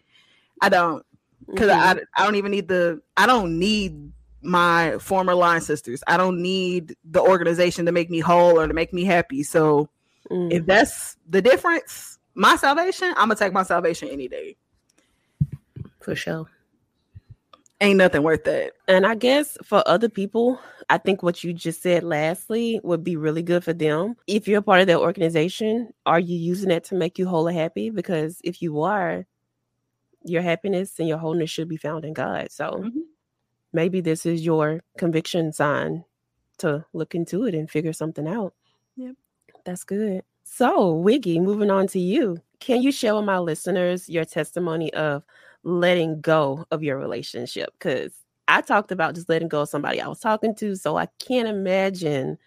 I 0.61 0.69
don't 0.69 1.03
because 1.47 1.69
Mhm. 1.69 2.05
I 2.15 2.21
I 2.21 2.25
don't 2.25 2.35
even 2.35 2.51
need 2.51 2.67
the. 2.67 3.01
I 3.17 3.25
don't 3.25 3.57
need 3.57 4.11
my 4.43 4.97
former 4.99 5.33
line 5.35 5.61
sisters. 5.61 6.03
I 6.07 6.17
don't 6.17 6.41
need 6.41 6.95
the 7.03 7.21
organization 7.21 7.85
to 7.87 7.91
make 7.91 8.09
me 8.09 8.19
whole 8.19 8.59
or 8.59 8.67
to 8.67 8.73
make 8.73 8.93
me 8.93 9.03
happy. 9.03 9.43
So 9.43 9.89
Mm. 10.29 10.51
if 10.53 10.65
that's 10.67 11.17
the 11.27 11.41
difference, 11.41 12.19
my 12.35 12.55
salvation, 12.55 13.09
I'm 13.09 13.27
gonna 13.29 13.35
take 13.35 13.53
my 13.53 13.63
salvation 13.63 14.09
any 14.09 14.27
day. 14.27 14.55
For 16.01 16.15
sure. 16.15 16.47
Ain't 17.81 17.97
nothing 17.97 18.21
worth 18.21 18.43
that. 18.43 18.73
And 18.87 19.07
I 19.07 19.15
guess 19.15 19.57
for 19.63 19.83
other 19.87 20.07
people, 20.07 20.59
I 20.91 20.99
think 20.99 21.23
what 21.23 21.43
you 21.43 21.51
just 21.51 21.81
said 21.81 22.03
lastly 22.03 22.79
would 22.83 23.03
be 23.03 23.15
really 23.15 23.41
good 23.41 23.63
for 23.63 23.73
them. 23.73 24.15
If 24.27 24.47
you're 24.47 24.59
a 24.59 24.63
part 24.63 24.81
of 24.81 24.87
their 24.87 24.99
organization, 24.99 25.91
are 26.05 26.19
you 26.19 26.37
using 26.37 26.69
it 26.69 26.83
to 26.85 26.95
make 26.95 27.17
you 27.17 27.27
whole 27.27 27.47
and 27.47 27.57
happy? 27.57 27.89
Because 27.89 28.39
if 28.43 28.61
you 28.61 28.81
are, 28.83 29.25
your 30.23 30.43
happiness 30.43 30.99
and 30.99 31.07
your 31.07 31.17
wholeness 31.17 31.49
should 31.49 31.67
be 31.67 31.77
found 31.77 32.05
in 32.05 32.13
God. 32.13 32.51
So 32.51 32.83
Mhm. 32.83 33.01
maybe 33.73 33.99
this 33.99 34.27
is 34.27 34.45
your 34.45 34.81
conviction 34.99 35.51
sign 35.51 36.05
to 36.59 36.85
look 36.93 37.15
into 37.15 37.45
it 37.45 37.55
and 37.55 37.67
figure 37.67 37.93
something 37.93 38.27
out. 38.27 38.53
Yep. 38.95 39.15
That's 39.65 39.83
good. 39.83 40.23
So, 40.43 40.93
Wiggy, 40.93 41.39
moving 41.39 41.71
on 41.71 41.87
to 41.87 41.99
you. 41.99 42.37
Can 42.59 42.83
you 42.83 42.91
share 42.91 43.15
with 43.15 43.25
my 43.25 43.39
listeners 43.39 44.07
your 44.07 44.25
testimony 44.25 44.93
of 44.93 45.23
letting 45.63 46.21
go 46.21 46.65
of 46.71 46.83
your 46.83 46.97
relationship? 46.97 47.69
Because 47.77 48.13
I 48.47 48.61
talked 48.61 48.91
about 48.91 49.15
just 49.15 49.29
letting 49.29 49.47
go 49.47 49.61
of 49.61 49.69
somebody 49.69 50.01
I 50.01 50.07
was 50.07 50.19
talking 50.19 50.55
to. 50.55 50.75
So 50.75 50.97
I 50.97 51.07
can't 51.19 51.47
imagine 51.47 52.37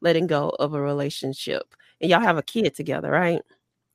letting 0.00 0.26
go 0.26 0.50
of 0.58 0.74
a 0.74 0.80
relationship. 0.80 1.74
And 2.00 2.10
y'all 2.10 2.20
have 2.20 2.38
a 2.38 2.42
kid 2.42 2.74
together, 2.74 3.10
right? 3.10 3.40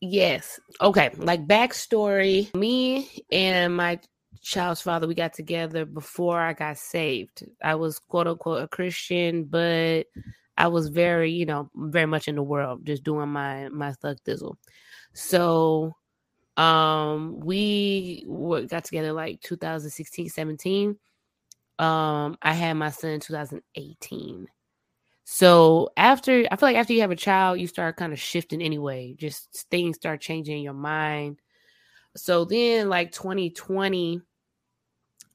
Yes. 0.02 0.60
Okay. 0.82 1.12
Like 1.18 1.46
backstory 1.48 2.54
me 2.56 3.10
and 3.32 3.76
my 3.76 4.00
child's 4.42 4.82
father, 4.82 5.08
we 5.08 5.16
got 5.16 5.34
together 5.34 5.86
before 5.86 6.40
I 6.40 6.54
got 6.54 6.78
saved. 6.78 7.46
I 7.62 7.76
was 7.76 8.00
quote 8.00 8.28
unquote 8.28 8.64
a 8.64 8.68
Christian, 8.68 9.44
but 9.44 10.06
I 10.58 10.68
was 10.68 10.90
very, 10.90 11.32
you 11.32 11.46
know, 11.46 11.70
very 11.76 12.06
much 12.06 12.28
in 12.28 12.36
the 12.36 12.44
world, 12.44 12.86
just 12.86 13.04
doing 13.04 13.30
my 13.30 13.70
my 13.70 13.94
thug 13.94 14.18
thizzle. 14.26 14.56
So 15.14 15.94
um 16.60 17.40
we 17.40 18.24
were, 18.28 18.64
got 18.64 18.84
together 18.84 19.14
like 19.14 19.40
2016 19.42 20.30
17 20.30 20.98
um 21.80 22.38
i 22.42 22.54
had 22.54 22.74
my 22.74 22.90
son 22.92 23.12
in 23.12 23.20
2018 23.22 24.46
so 25.24 25.90
after 25.96 26.46
i 26.52 26.56
feel 26.58 26.68
like 26.70 26.76
after 26.76 26.94
you 26.94 27.02
have 27.02 27.12
a 27.12 27.16
child 27.16 27.60
you 27.60 27.68
start 27.68 27.96
kind 27.98 28.12
of 28.14 28.20
shifting 28.20 28.62
anyway. 28.62 29.16
Just 29.18 29.68
things 29.72 29.96
start 29.98 30.22
changing 30.22 30.58
in 30.58 30.64
your 30.64 30.74
mind. 30.74 31.40
So 32.18 32.44
then 32.46 32.90
like 32.90 33.12
2020 33.12 34.22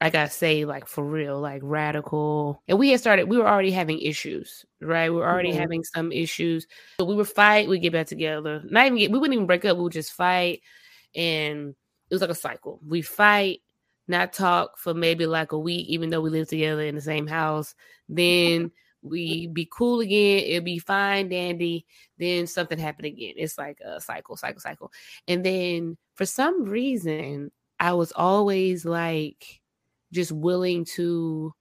i 0.01 0.09
gotta 0.09 0.29
say 0.29 0.65
like 0.65 0.87
for 0.87 1.03
real 1.03 1.39
like 1.39 1.61
radical. 1.63 2.61
And 2.67 2.77
we 2.77 2.89
had 2.91 2.99
started 2.99 3.29
we 3.29 3.37
were 3.37 3.47
already 3.47 3.71
having 3.71 3.99
issues 3.99 4.65
right? 4.81 5.09
We 5.09 5.15
were 5.17 5.27
already 5.27 5.53
Mhm. 5.53 5.57
having 5.57 5.83
some 5.83 6.11
issues. 6.11 6.67
So 6.99 7.05
we 7.05 7.15
would 7.15 7.29
fight 7.29 7.67
we 7.69 7.79
get 7.79 7.93
back 7.93 8.07
together. 8.07 8.61
Not 8.69 8.85
even 8.87 8.97
get 8.99 9.11
we 9.11 9.17
wouldn't 9.19 9.33
even 9.35 9.47
break 9.47 9.65
up 9.65 9.77
we 9.77 9.83
would 9.83 9.93
just 9.93 10.13
fight 10.13 10.61
and 11.15 11.75
it 12.09 12.13
was 12.13 12.21
like 12.21 12.29
a 12.29 12.35
cycle. 12.35 12.79
We 12.85 13.01
fight 13.01 13.61
not 14.07 14.33
talk 14.33 14.77
for 14.77 14.93
maybe 14.93 15.25
like 15.25 15.51
a 15.51 15.59
week 15.59 15.87
even 15.87 16.09
though 16.09 16.21
we 16.21 16.29
live 16.29 16.47
together 16.47 16.81
in 16.81 16.95
the 16.95 17.01
same 17.01 17.27
house. 17.27 17.73
Then 18.07 18.71
we 19.01 19.47
be 19.47 19.67
cool 19.71 19.99
again 19.99 20.43
it'll 20.45 20.63
be 20.63 20.79
fine 20.79 21.29
dandy. 21.29 21.85
Then 22.17 22.47
something 22.47 22.77
happened 22.77 23.07
again. 23.07 23.33
It's 23.37 23.57
like 23.57 23.79
a 23.79 23.99
cycle 23.99 24.37
cycle 24.37 24.61
cycle. 24.61 24.91
And 25.27 25.45
then 25.45 25.97
for 26.15 26.25
some 26.25 26.63
reason 26.65 27.51
i 27.79 27.91
was 27.91 28.13
always 28.15 28.85
like 28.85 29.59
just 30.13 30.31
willing 30.31 30.85
to 30.85 31.53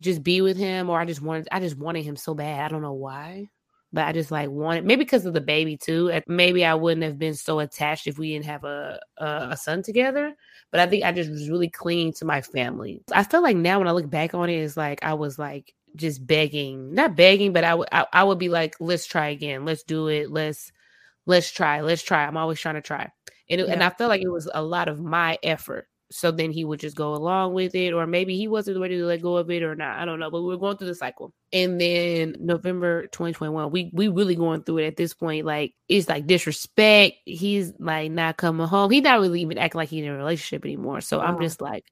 just 0.00 0.22
be 0.22 0.40
with 0.40 0.56
him 0.56 0.88
or 0.88 1.00
i 1.00 1.04
just 1.04 1.20
wanted 1.20 1.48
i 1.50 1.58
just 1.58 1.76
wanted 1.76 2.04
him 2.04 2.16
so 2.16 2.34
bad. 2.34 2.64
I 2.64 2.68
don't 2.68 2.82
know 2.82 2.92
why 2.92 3.48
but 3.94 4.06
i 4.06 4.12
just 4.12 4.30
like 4.30 4.50
wanted 4.50 4.84
maybe 4.84 5.04
because 5.04 5.24
of 5.24 5.32
the 5.32 5.40
baby 5.40 5.76
too 5.76 6.10
maybe 6.26 6.64
i 6.64 6.74
wouldn't 6.74 7.04
have 7.04 7.18
been 7.18 7.34
so 7.34 7.60
attached 7.60 8.06
if 8.06 8.18
we 8.18 8.32
didn't 8.32 8.44
have 8.44 8.64
a 8.64 9.00
a, 9.18 9.48
a 9.50 9.56
son 9.56 9.82
together 9.82 10.34
but 10.70 10.80
i 10.80 10.86
think 10.86 11.04
i 11.04 11.12
just 11.12 11.30
was 11.30 11.48
really 11.48 11.70
clinging 11.70 12.12
to 12.12 12.24
my 12.24 12.42
family. 12.42 13.00
I 13.12 13.22
feel 13.22 13.42
like 13.42 13.56
now 13.56 13.78
when 13.78 13.88
i 13.88 13.92
look 13.92 14.10
back 14.10 14.34
on 14.34 14.50
it 14.50 14.56
it's 14.56 14.76
like 14.76 15.02
i 15.02 15.14
was 15.14 15.38
like 15.38 15.72
just 15.96 16.26
begging 16.26 16.92
not 16.92 17.14
begging 17.16 17.52
but 17.52 17.64
i 17.64 17.74
would 17.74 17.88
I, 17.92 18.06
I 18.12 18.24
would 18.24 18.38
be 18.38 18.48
like 18.48 18.74
let's 18.80 19.06
try 19.06 19.28
again. 19.28 19.64
Let's 19.64 19.84
do 19.84 20.08
it. 20.08 20.30
Let's 20.30 20.72
let's 21.26 21.50
try. 21.50 21.80
Let's 21.80 22.02
try. 22.02 22.26
I'm 22.26 22.36
always 22.36 22.60
trying 22.60 22.74
to 22.74 22.82
try. 22.82 23.10
And, 23.48 23.60
it, 23.60 23.68
and 23.68 23.82
i 23.82 23.90
felt 23.90 24.08
like 24.08 24.22
it 24.22 24.28
was 24.28 24.48
a 24.52 24.62
lot 24.62 24.88
of 24.88 25.00
my 25.00 25.38
effort 25.42 25.88
so 26.10 26.30
then 26.30 26.50
he 26.50 26.64
would 26.64 26.80
just 26.80 26.96
go 26.96 27.14
along 27.14 27.54
with 27.54 27.74
it 27.74 27.92
or 27.92 28.06
maybe 28.06 28.36
he 28.36 28.46
wasn't 28.46 28.78
ready 28.78 28.96
to 28.96 29.04
let 29.06 29.22
go 29.22 29.36
of 29.36 29.50
it 29.50 29.62
or 29.62 29.74
not 29.74 29.98
i 29.98 30.04
don't 30.04 30.20
know 30.20 30.30
but 30.30 30.42
we 30.42 30.48
were 30.48 30.58
going 30.58 30.76
through 30.76 30.86
the 30.86 30.94
cycle. 30.94 31.32
And 31.52 31.80
then 31.80 32.36
november 32.38 33.06
2021 33.08 33.70
we 33.70 33.90
we 33.92 34.08
really 34.08 34.36
going 34.36 34.62
through 34.62 34.78
it 34.78 34.86
at 34.86 34.96
this 34.96 35.14
point 35.14 35.46
like 35.46 35.74
it's 35.88 36.08
like 36.08 36.26
disrespect 36.26 37.16
he's 37.24 37.72
like 37.78 38.10
not 38.10 38.36
coming 38.36 38.66
home 38.66 38.90
he's 38.90 39.02
not 39.02 39.20
really 39.20 39.40
even 39.40 39.58
acting 39.58 39.78
like 39.78 39.88
he's 39.88 40.04
in 40.04 40.10
a 40.10 40.16
relationship 40.16 40.64
anymore 40.64 41.00
so 41.00 41.20
i'm 41.20 41.40
just 41.40 41.60
like 41.60 41.84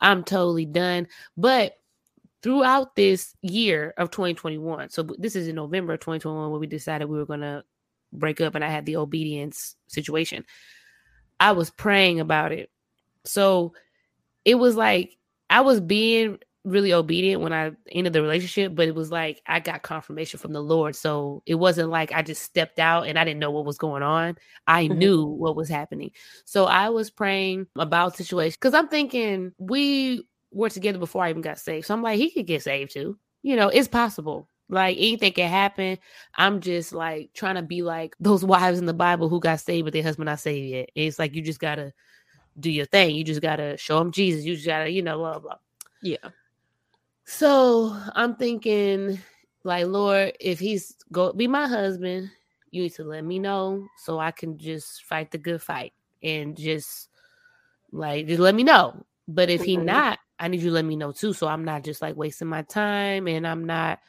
i'm 0.00 0.24
totally 0.24 0.66
done. 0.66 1.06
But 1.36 1.74
throughout 2.42 2.96
this 2.96 3.34
year 3.42 3.92
of 3.98 4.10
2021 4.10 4.90
so 4.90 5.02
this 5.18 5.36
is 5.36 5.46
in 5.46 5.56
november 5.56 5.96
2021 5.96 6.50
when 6.50 6.60
we 6.60 6.66
decided 6.66 7.06
we 7.06 7.18
were 7.18 7.26
going 7.26 7.40
to 7.40 7.62
break 8.12 8.40
up 8.40 8.54
and 8.54 8.64
i 8.64 8.68
had 8.68 8.86
the 8.86 8.96
obedience 8.96 9.76
situation 9.88 10.44
i 11.38 11.52
was 11.52 11.70
praying 11.70 12.18
about 12.18 12.50
it 12.50 12.70
so 13.24 13.72
it 14.44 14.56
was 14.56 14.76
like 14.76 15.16
I 15.50 15.60
was 15.62 15.80
being 15.80 16.38
really 16.64 16.92
obedient 16.92 17.40
when 17.42 17.52
I 17.52 17.72
ended 17.90 18.12
the 18.12 18.22
relationship, 18.22 18.74
but 18.74 18.86
it 18.86 18.94
was 18.94 19.10
like 19.10 19.40
I 19.46 19.60
got 19.60 19.82
confirmation 19.82 20.38
from 20.38 20.52
the 20.52 20.62
Lord. 20.62 20.94
So 20.94 21.42
it 21.46 21.54
wasn't 21.54 21.88
like 21.90 22.12
I 22.12 22.22
just 22.22 22.42
stepped 22.42 22.78
out 22.78 23.06
and 23.06 23.18
I 23.18 23.24
didn't 23.24 23.40
know 23.40 23.50
what 23.50 23.64
was 23.64 23.78
going 23.78 24.02
on. 24.02 24.36
I 24.66 24.86
Mhm. 24.86 24.96
knew 24.98 25.24
what 25.24 25.56
was 25.56 25.68
happening. 25.68 26.10
So 26.44 26.66
I 26.66 26.90
was 26.90 27.10
praying 27.10 27.66
about 27.76 28.16
situation 28.16 28.56
because 28.60 28.74
I'm 28.74 28.88
thinking 28.88 29.52
we 29.58 30.26
were 30.52 30.68
together 30.70 30.98
before 30.98 31.24
I 31.24 31.30
even 31.30 31.42
got 31.42 31.58
saved. 31.58 31.86
So 31.86 31.94
I'm 31.94 32.02
like, 32.02 32.18
he 32.18 32.30
could 32.30 32.46
get 32.46 32.62
saved 32.62 32.92
too. 32.92 33.18
You 33.42 33.56
know, 33.56 33.68
it's 33.68 33.88
possible. 33.88 34.48
Like 34.68 34.96
anything 34.98 35.32
can 35.32 35.48
happen. 35.50 35.98
I'm 36.36 36.60
just 36.60 36.92
like 36.92 37.30
trying 37.34 37.56
to 37.56 37.62
be 37.62 37.82
like 37.82 38.14
those 38.20 38.44
wives 38.44 38.78
in 38.78 38.86
the 38.86 38.94
Bible 38.94 39.28
who 39.28 39.40
got 39.40 39.60
saved, 39.60 39.84
but 39.86 39.92
their 39.92 40.02
husband 40.02 40.26
not 40.26 40.40
saved 40.40 40.68
yet. 40.68 40.90
It's 40.94 41.18
like 41.18 41.34
you 41.34 41.42
just 41.42 41.58
gotta 41.60 41.92
do 42.60 42.70
your 42.70 42.86
thing. 42.86 43.14
You 43.14 43.24
just 43.24 43.42
gotta 43.42 43.76
show 43.76 43.98
them 43.98 44.12
Jesus. 44.12 44.44
You 44.44 44.54
just 44.54 44.66
gotta, 44.66 44.90
you 44.90 45.02
know, 45.02 45.18
blah 45.18 45.38
blah. 45.38 45.56
Yeah. 46.02 46.28
So 47.24 47.96
I'm 48.14 48.36
thinking, 48.36 49.20
like, 49.64 49.86
Lord, 49.86 50.32
if 50.40 50.58
he's 50.58 50.96
go 51.12 51.32
be 51.32 51.46
my 51.46 51.66
husband, 51.66 52.30
you 52.70 52.82
need 52.82 52.94
to 52.94 53.04
let 53.04 53.24
me 53.24 53.38
know 53.38 53.86
so 53.98 54.18
I 54.18 54.30
can 54.30 54.58
just 54.58 55.04
fight 55.04 55.30
the 55.30 55.38
good 55.38 55.62
fight 55.62 55.92
and 56.22 56.56
just 56.56 57.08
like 57.92 58.26
just 58.26 58.40
let 58.40 58.54
me 58.54 58.64
know. 58.64 59.04
But 59.28 59.50
if 59.50 59.62
he 59.62 59.76
not, 59.76 60.18
I 60.38 60.48
need 60.48 60.60
you 60.60 60.70
to 60.70 60.74
let 60.74 60.84
me 60.84 60.96
know 60.96 61.12
too. 61.12 61.32
So 61.32 61.46
I'm 61.46 61.64
not 61.64 61.84
just 61.84 62.02
like 62.02 62.16
wasting 62.16 62.48
my 62.48 62.62
time 62.62 63.28
and 63.28 63.46
I'm 63.46 63.64
not 63.64 64.00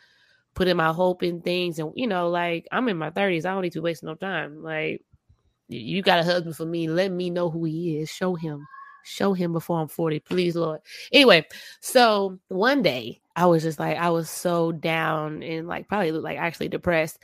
putting 0.53 0.77
my 0.77 0.91
hope 0.91 1.23
in 1.23 1.41
things. 1.41 1.79
And 1.79 1.91
you 1.95 2.07
know, 2.07 2.29
like 2.29 2.67
I'm 2.71 2.89
in 2.89 2.97
my 2.97 3.11
30s. 3.11 3.45
I 3.45 3.53
don't 3.53 3.61
need 3.61 3.73
to 3.73 3.81
waste 3.81 4.03
no 4.03 4.15
time. 4.15 4.63
Like 4.63 5.03
you 5.71 6.01
got 6.01 6.19
a 6.19 6.23
husband 6.23 6.55
for 6.55 6.65
me. 6.65 6.87
Let 6.89 7.11
me 7.11 7.29
know 7.29 7.49
who 7.49 7.63
he 7.63 7.99
is. 7.99 8.09
Show 8.09 8.35
him. 8.35 8.67
Show 9.03 9.33
him 9.33 9.53
before 9.53 9.79
I'm 9.79 9.87
40. 9.87 10.19
Please, 10.19 10.55
Lord. 10.55 10.81
Anyway, 11.11 11.47
so 11.79 12.39
one 12.49 12.81
day 12.81 13.21
I 13.35 13.45
was 13.45 13.63
just 13.63 13.79
like, 13.79 13.97
I 13.97 14.09
was 14.09 14.29
so 14.29 14.71
down 14.71 15.41
and 15.43 15.67
like 15.67 15.87
probably 15.87 16.11
like 16.11 16.37
actually 16.37 16.67
depressed. 16.67 17.19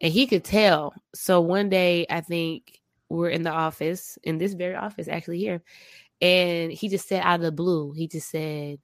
And 0.00 0.12
he 0.12 0.26
could 0.26 0.44
tell. 0.44 0.94
So 1.14 1.40
one 1.40 1.68
day 1.68 2.06
I 2.08 2.20
think 2.20 2.80
we're 3.08 3.28
in 3.28 3.42
the 3.42 3.50
office, 3.50 4.18
in 4.22 4.38
this 4.38 4.54
very 4.54 4.76
office, 4.76 5.08
actually 5.08 5.38
here. 5.38 5.62
And 6.22 6.72
he 6.72 6.88
just 6.88 7.08
said 7.08 7.22
out 7.22 7.40
of 7.40 7.42
the 7.42 7.52
blue, 7.52 7.92
he 7.92 8.06
just 8.06 8.30
said, 8.30 8.78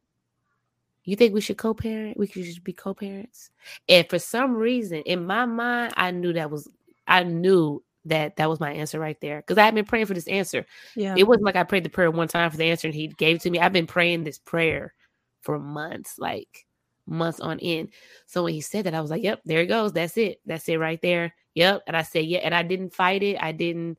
You 1.04 1.16
think 1.16 1.32
we 1.32 1.40
should 1.40 1.58
co 1.58 1.74
parent? 1.74 2.18
We 2.18 2.26
could 2.26 2.44
just 2.44 2.64
be 2.64 2.72
co 2.72 2.92
parents. 2.92 3.50
And 3.88 4.08
for 4.08 4.18
some 4.18 4.54
reason, 4.56 4.98
in 5.02 5.24
my 5.26 5.46
mind, 5.46 5.94
I 5.96 6.10
knew 6.10 6.32
that 6.32 6.50
was, 6.50 6.68
I 7.06 7.22
knew 7.22 7.82
that 8.06 8.36
that 8.36 8.48
was 8.48 8.60
my 8.60 8.72
answer 8.72 8.98
right 8.98 9.20
there. 9.20 9.38
Because 9.38 9.58
I 9.58 9.64
had 9.64 9.74
been 9.74 9.84
praying 9.84 10.06
for 10.06 10.14
this 10.14 10.28
answer. 10.28 10.66
Yeah. 10.94 11.14
It 11.16 11.26
wasn't 11.26 11.44
like 11.44 11.56
I 11.56 11.64
prayed 11.64 11.84
the 11.84 11.90
prayer 11.90 12.10
one 12.10 12.28
time 12.28 12.50
for 12.50 12.56
the 12.56 12.64
answer 12.64 12.88
and 12.88 12.94
he 12.94 13.08
gave 13.08 13.36
it 13.36 13.42
to 13.42 13.50
me. 13.50 13.58
I've 13.58 13.72
been 13.72 13.86
praying 13.86 14.24
this 14.24 14.38
prayer 14.38 14.94
for 15.42 15.58
months, 15.58 16.18
like 16.18 16.66
months 17.06 17.40
on 17.40 17.60
end. 17.60 17.90
So 18.26 18.44
when 18.44 18.54
he 18.54 18.60
said 18.60 18.86
that, 18.86 18.94
I 18.94 19.00
was 19.00 19.10
like, 19.10 19.22
Yep, 19.22 19.42
there 19.44 19.60
it 19.60 19.66
goes. 19.66 19.92
That's 19.92 20.16
it. 20.16 20.40
That's 20.46 20.68
it 20.68 20.78
right 20.78 21.00
there. 21.02 21.34
Yep. 21.54 21.82
And 21.86 21.96
I 21.96 22.02
said, 22.02 22.26
Yeah. 22.26 22.38
And 22.38 22.54
I 22.54 22.62
didn't 22.62 22.94
fight 22.94 23.22
it. 23.22 23.36
I 23.40 23.52
didn't 23.52 23.98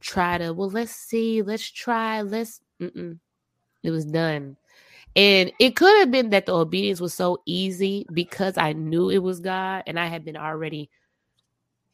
try 0.00 0.38
to, 0.38 0.52
well, 0.52 0.70
let's 0.70 0.92
see, 0.92 1.42
let's 1.42 1.68
try, 1.68 2.22
let's, 2.22 2.60
mm-mm. 2.80 3.18
it 3.82 3.90
was 3.90 4.04
done. 4.04 4.56
And 5.14 5.50
it 5.58 5.76
could 5.76 5.98
have 6.00 6.10
been 6.10 6.30
that 6.30 6.44
the 6.44 6.54
obedience 6.54 7.00
was 7.00 7.14
so 7.14 7.42
easy 7.46 8.06
because 8.12 8.58
I 8.58 8.74
knew 8.74 9.08
it 9.08 9.22
was 9.22 9.40
God 9.40 9.84
and 9.86 9.98
I 9.98 10.06
had 10.06 10.26
been 10.26 10.36
already 10.36 10.90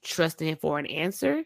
trusting 0.03 0.49
Him 0.49 0.57
for 0.57 0.79
an 0.81 0.87
answer. 0.87 1.45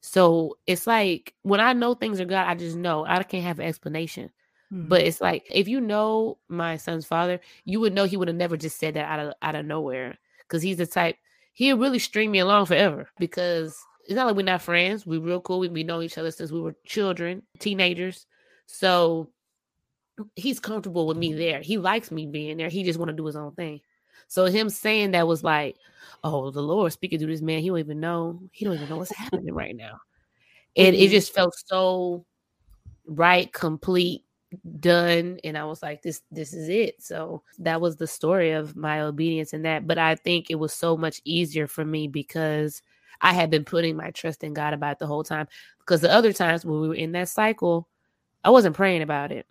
So 0.00 0.56
it's 0.66 0.86
like 0.86 1.34
when 1.42 1.60
I 1.60 1.72
know 1.72 1.94
things 1.94 2.20
are 2.20 2.24
God, 2.24 2.46
I 2.46 2.54
just 2.54 2.76
know 2.76 3.04
I 3.04 3.22
can't 3.22 3.44
have 3.44 3.58
an 3.58 3.66
explanation. 3.66 4.30
Mm-hmm. 4.72 4.88
But 4.88 5.02
it's 5.02 5.20
like 5.20 5.46
if 5.50 5.68
you 5.68 5.80
know 5.80 6.38
my 6.48 6.76
son's 6.76 7.06
father, 7.06 7.40
you 7.64 7.80
would 7.80 7.92
know 7.92 8.04
he 8.04 8.16
would 8.16 8.28
have 8.28 8.36
never 8.36 8.56
just 8.56 8.78
said 8.78 8.94
that 8.94 9.10
out 9.10 9.20
of 9.20 9.34
out 9.42 9.56
of 9.56 9.66
nowhere 9.66 10.16
because 10.42 10.62
he's 10.62 10.76
the 10.76 10.86
type 10.86 11.16
he'll 11.52 11.76
really 11.76 11.98
string 11.98 12.30
me 12.30 12.38
along 12.38 12.66
forever 12.66 13.08
because 13.18 13.76
it's 14.04 14.14
not 14.14 14.26
like 14.26 14.36
we're 14.36 14.42
not 14.42 14.62
friends. 14.62 15.06
We're 15.06 15.20
real 15.20 15.40
cool. 15.40 15.58
We, 15.58 15.68
we 15.68 15.84
know 15.84 16.02
each 16.02 16.18
other 16.18 16.30
since 16.30 16.50
we 16.50 16.60
were 16.60 16.74
children, 16.84 17.42
teenagers. 17.58 18.26
So 18.66 19.30
he's 20.36 20.58
comfortable 20.58 21.06
with 21.06 21.16
me 21.16 21.32
there. 21.32 21.60
He 21.60 21.78
likes 21.78 22.10
me 22.10 22.26
being 22.26 22.56
there. 22.56 22.68
He 22.68 22.82
just 22.82 22.98
want 22.98 23.10
to 23.10 23.16
do 23.16 23.26
his 23.26 23.36
own 23.36 23.52
thing. 23.52 23.80
So 24.30 24.44
him 24.44 24.70
saying 24.70 25.10
that 25.10 25.26
was 25.26 25.42
like, 25.42 25.76
oh, 26.22 26.52
the 26.52 26.62
Lord 26.62 26.92
speaking 26.92 27.18
to 27.18 27.26
this 27.26 27.42
man. 27.42 27.60
He 27.60 27.68
don't 27.68 27.80
even 27.80 27.98
know. 27.98 28.40
He 28.52 28.64
don't 28.64 28.74
even 28.74 28.88
know 28.88 28.96
what's 28.96 29.12
happening 29.16 29.52
right 29.52 29.74
now. 29.74 29.98
And 30.76 30.94
mm-hmm. 30.94 31.02
it 31.02 31.08
just 31.10 31.34
felt 31.34 31.52
so 31.66 32.24
right, 33.06 33.52
complete, 33.52 34.24
done 34.80 35.38
and 35.44 35.56
i 35.56 35.64
was 35.64 35.80
like 35.80 36.02
this 36.02 36.22
this 36.32 36.52
is 36.52 36.68
it 36.68 37.00
so 37.00 37.40
that 37.60 37.80
was 37.80 37.96
the 37.96 38.06
story 38.06 38.50
of 38.50 38.74
my 38.74 39.00
obedience 39.00 39.52
in 39.52 39.62
that 39.62 39.86
but 39.86 39.96
i 39.96 40.16
think 40.16 40.50
it 40.50 40.56
was 40.56 40.72
so 40.72 40.96
much 40.96 41.20
easier 41.24 41.68
for 41.68 41.84
me 41.84 42.08
because 42.08 42.82
i 43.20 43.32
had 43.32 43.48
been 43.48 43.64
putting 43.64 43.96
my 43.96 44.10
trust 44.10 44.42
in 44.42 44.52
god 44.52 44.74
about 44.74 44.98
the 44.98 45.06
whole 45.06 45.22
time 45.22 45.46
because 45.78 46.00
the 46.00 46.12
other 46.12 46.32
times 46.32 46.64
when 46.64 46.80
we 46.80 46.88
were 46.88 46.96
in 46.96 47.12
that 47.12 47.28
cycle 47.28 47.88
i 48.42 48.50
wasn't 48.50 48.74
praying 48.74 49.02
about 49.02 49.30
it 49.30 49.46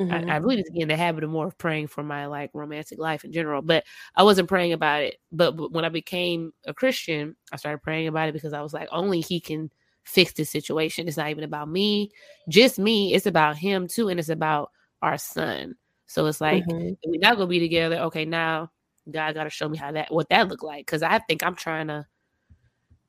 mm-hmm. 0.00 0.30
I, 0.30 0.34
I, 0.34 0.36
really 0.38 0.62
get 0.62 0.82
in 0.82 0.88
the 0.88 0.96
habit 0.96 1.24
of 1.24 1.30
more 1.30 1.46
of 1.46 1.58
praying 1.58 1.88
for 1.88 2.02
my 2.02 2.26
like 2.26 2.50
romantic 2.54 2.98
life 2.98 3.24
in 3.24 3.32
general 3.32 3.62
but 3.62 3.84
i 4.16 4.22
wasn't 4.22 4.48
praying 4.48 4.72
about 4.72 5.02
it 5.02 5.16
but, 5.30 5.56
but 5.56 5.72
when 5.72 5.84
i 5.84 5.88
became 5.88 6.52
a 6.66 6.74
christian 6.74 7.36
i 7.52 7.56
started 7.56 7.82
praying 7.82 8.08
about 8.08 8.28
it 8.28 8.32
because 8.32 8.52
i 8.52 8.60
was 8.60 8.72
like 8.74 8.88
only 8.92 9.20
he 9.20 9.40
can 9.40 9.70
fix 10.04 10.32
this 10.32 10.50
situation. 10.50 11.08
It's 11.08 11.16
not 11.16 11.30
even 11.30 11.44
about 11.44 11.68
me, 11.68 12.10
just 12.48 12.78
me. 12.78 13.14
It's 13.14 13.26
about 13.26 13.56
him 13.56 13.88
too, 13.88 14.08
and 14.08 14.20
it's 14.20 14.28
about 14.28 14.70
our 15.02 15.18
son. 15.18 15.74
So 16.06 16.26
it's 16.26 16.40
like 16.40 16.64
mm-hmm. 16.64 16.92
we're 17.06 17.20
not 17.20 17.36
gonna 17.36 17.46
be 17.46 17.60
together. 17.60 17.96
Okay, 17.96 18.24
now 18.24 18.70
God 19.10 19.34
got 19.34 19.44
to 19.44 19.50
show 19.50 19.68
me 19.68 19.78
how 19.78 19.92
that 19.92 20.12
what 20.12 20.28
that 20.28 20.48
look 20.48 20.62
like 20.62 20.86
because 20.86 21.02
I 21.02 21.18
think 21.20 21.42
I'm 21.42 21.56
trying 21.56 21.88
to 21.88 22.06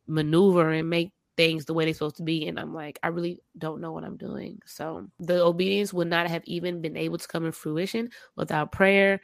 maneuver 0.08 0.72
and 0.72 0.90
make 0.90 1.12
things 1.38 1.66
the 1.66 1.74
way 1.74 1.86
they're 1.86 1.94
supposed 1.94 2.18
to 2.18 2.24
be, 2.24 2.48
and 2.48 2.60
I'm 2.60 2.74
like 2.74 3.00
I 3.04 3.08
really 3.08 3.40
don't 3.58 3.82
know 3.82 3.92
what 3.92 4.04
I'm 4.04 4.18
doing. 4.18 4.62
So 4.66 5.08
the 5.20 5.44
obedience 5.44 5.94
would 5.94 6.08
not 6.08 6.28
have 6.28 6.44
even 6.46 6.82
been 6.82 6.98
able 6.98 7.18
to 7.18 7.28
come 7.28 7.46
in 7.46 7.52
fruition 7.52 8.10
without 8.36 8.72
prayer 8.72 9.22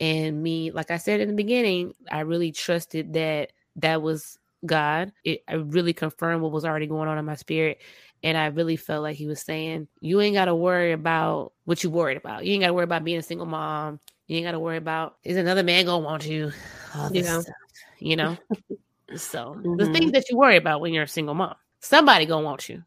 and 0.00 0.42
me. 0.42 0.70
Like 0.70 0.90
I 0.90 0.96
said 0.96 1.20
in 1.20 1.28
the 1.28 1.34
beginning, 1.34 1.94
I 2.10 2.20
really 2.20 2.52
trusted 2.52 3.12
that 3.14 3.52
that 3.76 4.02
was 4.02 4.38
God. 4.66 5.12
It 5.24 5.42
I 5.48 5.54
really 5.54 5.92
confirmed 5.92 6.42
what 6.42 6.52
was 6.52 6.64
already 6.64 6.86
going 6.86 7.08
on 7.08 7.18
in 7.18 7.24
my 7.24 7.36
spirit. 7.36 7.80
And 8.22 8.36
I 8.36 8.46
really 8.46 8.76
felt 8.76 9.02
like 9.02 9.16
he 9.16 9.26
was 9.26 9.40
saying, 9.40 9.88
You 10.00 10.20
ain't 10.20 10.34
gotta 10.34 10.54
worry 10.54 10.92
about 10.92 11.52
what 11.64 11.82
you 11.82 11.90
worried 11.90 12.18
about. 12.18 12.44
You 12.44 12.52
ain't 12.52 12.62
gotta 12.62 12.74
worry 12.74 12.84
about 12.84 13.04
being 13.04 13.18
a 13.18 13.22
single 13.22 13.46
mom. 13.46 14.00
You 14.26 14.36
ain't 14.36 14.46
gotta 14.46 14.58
worry 14.58 14.76
about 14.76 15.16
is 15.24 15.36
another 15.36 15.62
man 15.62 15.86
gonna 15.86 16.04
want 16.04 16.26
you? 16.26 16.52
All 16.94 17.10
this 17.10 17.26
yeah. 17.26 17.40
stuff, 17.40 17.54
you 17.98 18.16
know? 18.16 18.36
so 19.16 19.56
mm-hmm. 19.58 19.76
the 19.76 19.92
things 19.92 20.12
that 20.12 20.28
you 20.30 20.36
worry 20.36 20.56
about 20.56 20.80
when 20.80 20.92
you're 20.92 21.04
a 21.04 21.08
single 21.08 21.34
mom, 21.34 21.54
somebody 21.80 22.26
gonna 22.26 22.44
want 22.44 22.68
you 22.68 22.82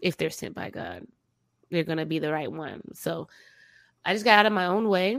if 0.00 0.16
they're 0.16 0.30
sent 0.30 0.54
by 0.54 0.70
God. 0.70 1.06
They're 1.70 1.84
gonna 1.84 2.06
be 2.06 2.18
the 2.18 2.32
right 2.32 2.50
one. 2.50 2.82
So 2.94 3.28
I 4.04 4.12
just 4.12 4.24
got 4.24 4.38
out 4.38 4.46
of 4.46 4.52
my 4.52 4.66
own 4.66 4.88
way 4.88 5.18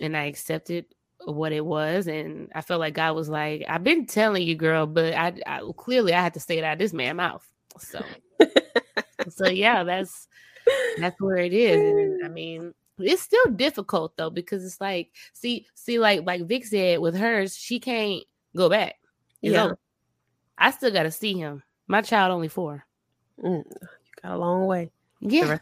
and 0.00 0.16
I 0.16 0.24
accepted 0.24 0.86
what 1.24 1.52
it 1.52 1.64
was 1.64 2.06
and 2.06 2.50
i 2.54 2.60
felt 2.60 2.80
like 2.80 2.94
god 2.94 3.14
was 3.14 3.28
like 3.28 3.64
i've 3.68 3.82
been 3.82 4.06
telling 4.06 4.46
you 4.46 4.54
girl 4.54 4.86
but 4.86 5.14
i, 5.14 5.32
I 5.46 5.62
clearly 5.76 6.14
i 6.14 6.20
had 6.20 6.34
to 6.34 6.40
stay 6.40 6.58
it 6.58 6.64
out 6.64 6.74
of 6.74 6.78
this 6.78 6.92
man's 6.92 7.16
mouth 7.16 7.46
so 7.78 8.02
so 9.28 9.48
yeah 9.48 9.82
that's 9.82 10.28
that's 10.98 11.20
where 11.20 11.38
it 11.38 11.52
is 11.52 11.76
and 11.76 12.24
i 12.24 12.28
mean 12.32 12.72
it's 12.98 13.22
still 13.22 13.46
difficult 13.54 14.16
though 14.16 14.30
because 14.30 14.64
it's 14.64 14.80
like 14.80 15.10
see 15.32 15.66
see 15.74 15.98
like 15.98 16.24
like 16.24 16.46
vic 16.46 16.66
said 16.66 17.00
with 17.00 17.16
hers 17.16 17.56
she 17.56 17.80
can't 17.80 18.22
go 18.56 18.68
back 18.68 18.96
it's 19.42 19.52
yeah 19.52 19.64
over. 19.64 19.78
i 20.56 20.70
still 20.70 20.90
gotta 20.90 21.10
see 21.10 21.34
him 21.34 21.62
my 21.86 22.02
child 22.02 22.32
only 22.32 22.48
four 22.48 22.84
mm, 23.42 23.64
you 23.64 23.88
got 24.22 24.32
a 24.32 24.38
long 24.38 24.66
way 24.66 24.90
yeah 25.20 25.58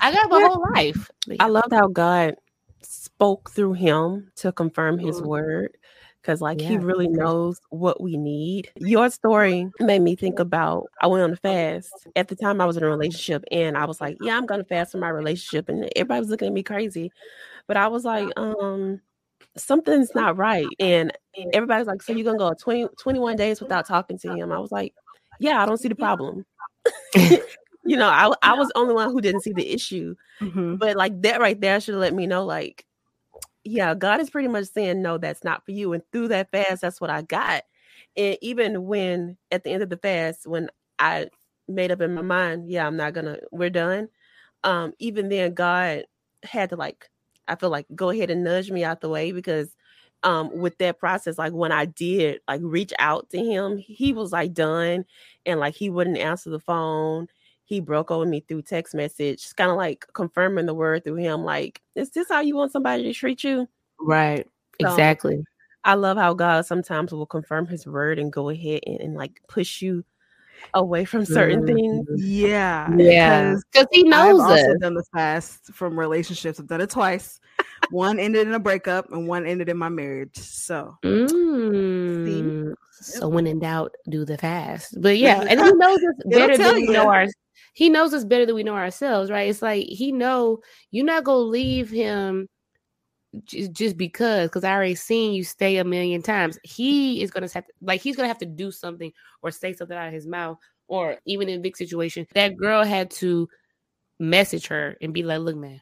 i 0.00 0.12
got 0.12 0.30
my 0.30 0.38
yeah. 0.38 0.48
whole 0.48 0.64
life 0.74 1.10
i 1.38 1.46
love 1.46 1.70
how 1.70 1.88
god 1.88 2.34
spoke 2.82 3.50
through 3.50 3.72
him 3.72 4.30
to 4.36 4.52
confirm 4.52 4.98
his 4.98 5.16
mm-hmm. 5.16 5.28
word 5.28 5.76
because 6.20 6.40
like 6.40 6.60
yeah, 6.60 6.68
he 6.68 6.76
really 6.76 7.08
knows 7.08 7.60
what 7.70 8.00
we 8.00 8.16
need. 8.16 8.70
Your 8.76 9.10
story 9.10 9.70
made 9.80 10.02
me 10.02 10.16
think 10.16 10.38
about 10.38 10.86
I 11.00 11.06
went 11.06 11.24
on 11.24 11.32
a 11.32 11.36
fast. 11.36 11.92
At 12.16 12.28
the 12.28 12.36
time 12.36 12.60
I 12.60 12.66
was 12.66 12.76
in 12.76 12.82
a 12.82 12.88
relationship 12.88 13.44
and 13.50 13.76
I 13.76 13.86
was 13.86 14.00
like, 14.00 14.16
Yeah, 14.20 14.36
I'm 14.36 14.46
gonna 14.46 14.64
fast 14.64 14.92
for 14.92 14.98
my 14.98 15.08
relationship. 15.08 15.68
And 15.68 15.90
everybody 15.96 16.20
was 16.20 16.28
looking 16.28 16.48
at 16.48 16.54
me 16.54 16.62
crazy. 16.62 17.10
But 17.66 17.76
I 17.76 17.88
was 17.88 18.04
like, 18.04 18.28
um, 18.36 19.00
something's 19.56 20.14
not 20.14 20.36
right. 20.36 20.66
And 20.78 21.12
everybody's 21.52 21.86
like, 21.86 22.02
So 22.02 22.12
you're 22.12 22.24
gonna 22.24 22.38
go 22.38 22.54
20, 22.54 22.88
21 22.98 23.36
days 23.36 23.60
without 23.60 23.86
talking 23.86 24.18
to 24.18 24.34
him? 24.34 24.52
I 24.52 24.58
was 24.58 24.72
like, 24.72 24.94
Yeah, 25.38 25.62
I 25.62 25.66
don't 25.66 25.78
see 25.78 25.88
the 25.88 25.94
problem. 25.94 26.44
you 27.84 27.96
know, 27.96 28.08
I 28.08 28.32
I 28.42 28.54
was 28.54 28.68
the 28.68 28.78
only 28.78 28.94
one 28.94 29.10
who 29.10 29.20
didn't 29.20 29.42
see 29.42 29.52
the 29.52 29.72
issue. 29.72 30.14
Mm-hmm. 30.40 30.76
But 30.76 30.96
like 30.96 31.20
that 31.22 31.40
right 31.40 31.60
there 31.60 31.80
should 31.80 31.94
have 31.94 32.00
let 32.00 32.14
me 32.14 32.26
know, 32.26 32.44
like, 32.44 32.86
yeah, 33.64 33.94
God 33.94 34.20
is 34.20 34.30
pretty 34.30 34.48
much 34.48 34.66
saying, 34.66 35.02
no, 35.02 35.18
that's 35.18 35.44
not 35.44 35.64
for 35.64 35.72
you. 35.72 35.92
And 35.92 36.02
through 36.12 36.28
that 36.28 36.50
fast, 36.50 36.82
that's 36.82 37.00
what 37.00 37.10
I 37.10 37.22
got. 37.22 37.64
And 38.16 38.36
even 38.40 38.86
when 38.86 39.36
at 39.50 39.64
the 39.64 39.70
end 39.70 39.82
of 39.82 39.90
the 39.90 39.96
fast, 39.96 40.46
when 40.46 40.70
I 40.98 41.28
made 41.68 41.90
up 41.90 42.00
in 42.00 42.14
my 42.14 42.22
mind, 42.22 42.70
yeah, 42.70 42.86
I'm 42.86 42.96
not 42.96 43.12
gonna, 43.12 43.38
we're 43.50 43.70
done. 43.70 44.08
Um, 44.64 44.92
even 44.98 45.28
then, 45.28 45.54
God 45.54 46.04
had 46.42 46.70
to 46.70 46.76
like, 46.76 47.09
I 47.50 47.56
feel 47.56 47.70
like 47.70 47.86
go 47.94 48.10
ahead 48.10 48.30
and 48.30 48.44
nudge 48.44 48.70
me 48.70 48.84
out 48.84 49.00
the 49.00 49.08
way 49.08 49.32
because 49.32 49.76
um 50.22 50.56
with 50.58 50.78
that 50.78 50.98
process, 50.98 51.38
like 51.38 51.52
when 51.52 51.72
I 51.72 51.86
did 51.86 52.40
like 52.48 52.60
reach 52.64 52.92
out 52.98 53.30
to 53.30 53.38
him, 53.38 53.78
he 53.78 54.12
was 54.12 54.32
like 54.32 54.54
done 54.54 55.04
and 55.46 55.60
like 55.60 55.74
he 55.74 55.90
wouldn't 55.90 56.18
answer 56.18 56.50
the 56.50 56.60
phone 56.60 57.28
he 57.70 57.78
broke 57.80 58.10
over 58.10 58.26
me 58.26 58.40
through 58.40 58.62
text 58.62 58.96
message, 58.96 59.54
kind 59.54 59.70
of 59.70 59.76
like 59.76 60.04
confirming 60.12 60.66
the 60.66 60.74
word 60.74 61.04
through 61.04 61.14
him. 61.14 61.44
Like, 61.44 61.80
is 61.94 62.10
this 62.10 62.26
how 62.28 62.40
you 62.40 62.56
want 62.56 62.72
somebody 62.72 63.04
to 63.04 63.12
treat 63.12 63.44
you? 63.44 63.68
Right. 64.00 64.44
So, 64.80 64.88
exactly. 64.88 65.44
I 65.84 65.94
love 65.94 66.16
how 66.16 66.34
God 66.34 66.66
sometimes 66.66 67.12
will 67.12 67.26
confirm 67.26 67.68
his 67.68 67.86
word 67.86 68.18
and 68.18 68.32
go 68.32 68.48
ahead 68.48 68.80
and, 68.88 69.00
and 69.00 69.14
like 69.14 69.40
push 69.48 69.80
you 69.80 70.04
away 70.74 71.04
from 71.04 71.24
certain 71.24 71.64
mm-hmm. 71.64 71.74
things. 71.74 72.24
Yeah. 72.24 72.88
Yeah. 72.96 73.56
Because 73.72 73.86
he 73.92 74.02
knows 74.02 74.40
I've 74.40 74.50
also 74.50 74.74
done 74.78 74.94
this 74.94 75.08
fast 75.12 75.72
from 75.72 75.98
relationships. 75.98 76.60
I've 76.60 76.66
done 76.66 76.80
it 76.80 76.90
twice. 76.90 77.40
one 77.90 78.18
ended 78.18 78.46
in 78.46 78.54
a 78.54 78.58
breakup 78.58 79.10
and 79.12 79.26
one 79.26 79.46
ended 79.46 79.68
in 79.68 79.76
my 79.76 79.88
marriage. 79.88 80.36
So 80.36 80.96
mm. 81.02 82.74
so 82.92 83.28
when 83.28 83.46
in 83.46 83.58
doubt, 83.58 83.94
do 84.08 84.24
the 84.24 84.38
fast. 84.38 85.00
But 85.00 85.18
yeah, 85.18 85.40
and 85.40 85.60
he 85.60 85.72
knows 85.74 85.98
us 85.98 86.22
better 86.26 86.56
than 86.56 86.74
we 86.74 86.86
know 86.88 87.08
our 87.08 87.26
he 87.72 87.88
knows 87.88 88.12
us 88.12 88.24
better 88.24 88.46
than 88.46 88.54
we 88.54 88.62
know 88.62 88.74
ourselves, 88.74 89.30
right? 89.30 89.48
It's 89.48 89.62
like 89.62 89.86
he 89.86 90.12
know 90.12 90.60
you're 90.90 91.04
not 91.04 91.24
gonna 91.24 91.38
leave 91.38 91.90
him 91.90 92.48
just, 93.44 93.72
just 93.72 93.96
because 93.96 94.48
because 94.48 94.64
I 94.64 94.72
already 94.72 94.94
seen 94.94 95.32
you 95.32 95.44
stay 95.44 95.76
a 95.76 95.84
million 95.84 96.22
times. 96.22 96.58
He 96.64 97.22
is 97.22 97.30
gonna 97.30 97.48
have 97.52 97.66
to 97.66 97.72
like 97.82 98.00
he's 98.00 98.16
gonna 98.16 98.28
have 98.28 98.38
to 98.38 98.46
do 98.46 98.70
something 98.70 99.12
or 99.42 99.50
say 99.50 99.72
something 99.72 99.96
out 99.96 100.08
of 100.08 100.14
his 100.14 100.26
mouth, 100.26 100.58
or 100.88 101.16
even 101.26 101.48
in 101.48 101.62
big 101.62 101.76
situation, 101.76 102.26
that 102.34 102.56
girl 102.56 102.84
had 102.84 103.10
to 103.12 103.48
message 104.18 104.66
her 104.66 104.96
and 105.00 105.14
be 105.14 105.22
like, 105.22 105.40
"Look, 105.40 105.56
man, 105.56 105.80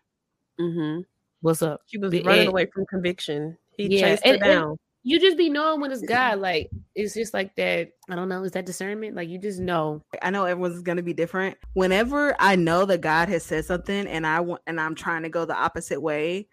mm-hmm. 0.61 1.01
what's 1.41 1.63
up?" 1.63 1.81
She 1.87 1.99
was 1.99 2.13
running 2.13 2.41
and, 2.41 2.49
away 2.49 2.67
from 2.67 2.87
conviction. 2.87 3.57
He 3.77 3.97
yeah, 3.97 4.01
chased 4.01 4.27
her 4.27 4.33
and, 4.33 4.43
down. 4.43 4.69
And, 4.71 4.79
you 5.05 5.19
just 5.19 5.39
be 5.39 5.49
knowing 5.49 5.81
when 5.81 5.91
it's 5.91 6.03
God. 6.03 6.41
Like 6.41 6.69
it's 6.95 7.15
just 7.15 7.33
like 7.33 7.57
that. 7.57 7.93
I 8.11 8.15
don't 8.15 8.29
know. 8.29 8.43
Is 8.43 8.53
that 8.53 8.67
discernment? 8.67 9.17
Like 9.17 9.29
you 9.31 9.39
just 9.39 9.59
know. 9.59 10.05
I 10.21 10.29
know 10.29 10.45
everyone's 10.45 10.83
gonna 10.83 11.03
be 11.03 11.15
different. 11.15 11.57
Whenever 11.73 12.37
I 12.39 12.57
know 12.57 12.85
that 12.85 13.01
God 13.01 13.31
has 13.31 13.43
said 13.43 13.65
something 13.65 14.07
and 14.07 14.27
I 14.27 14.41
want 14.41 14.61
and 14.67 14.79
I'm 14.79 14.95
trying 14.95 15.23
to 15.23 15.31
go 15.31 15.47
the 15.47 15.57
opposite 15.57 16.03
way, 16.03 16.49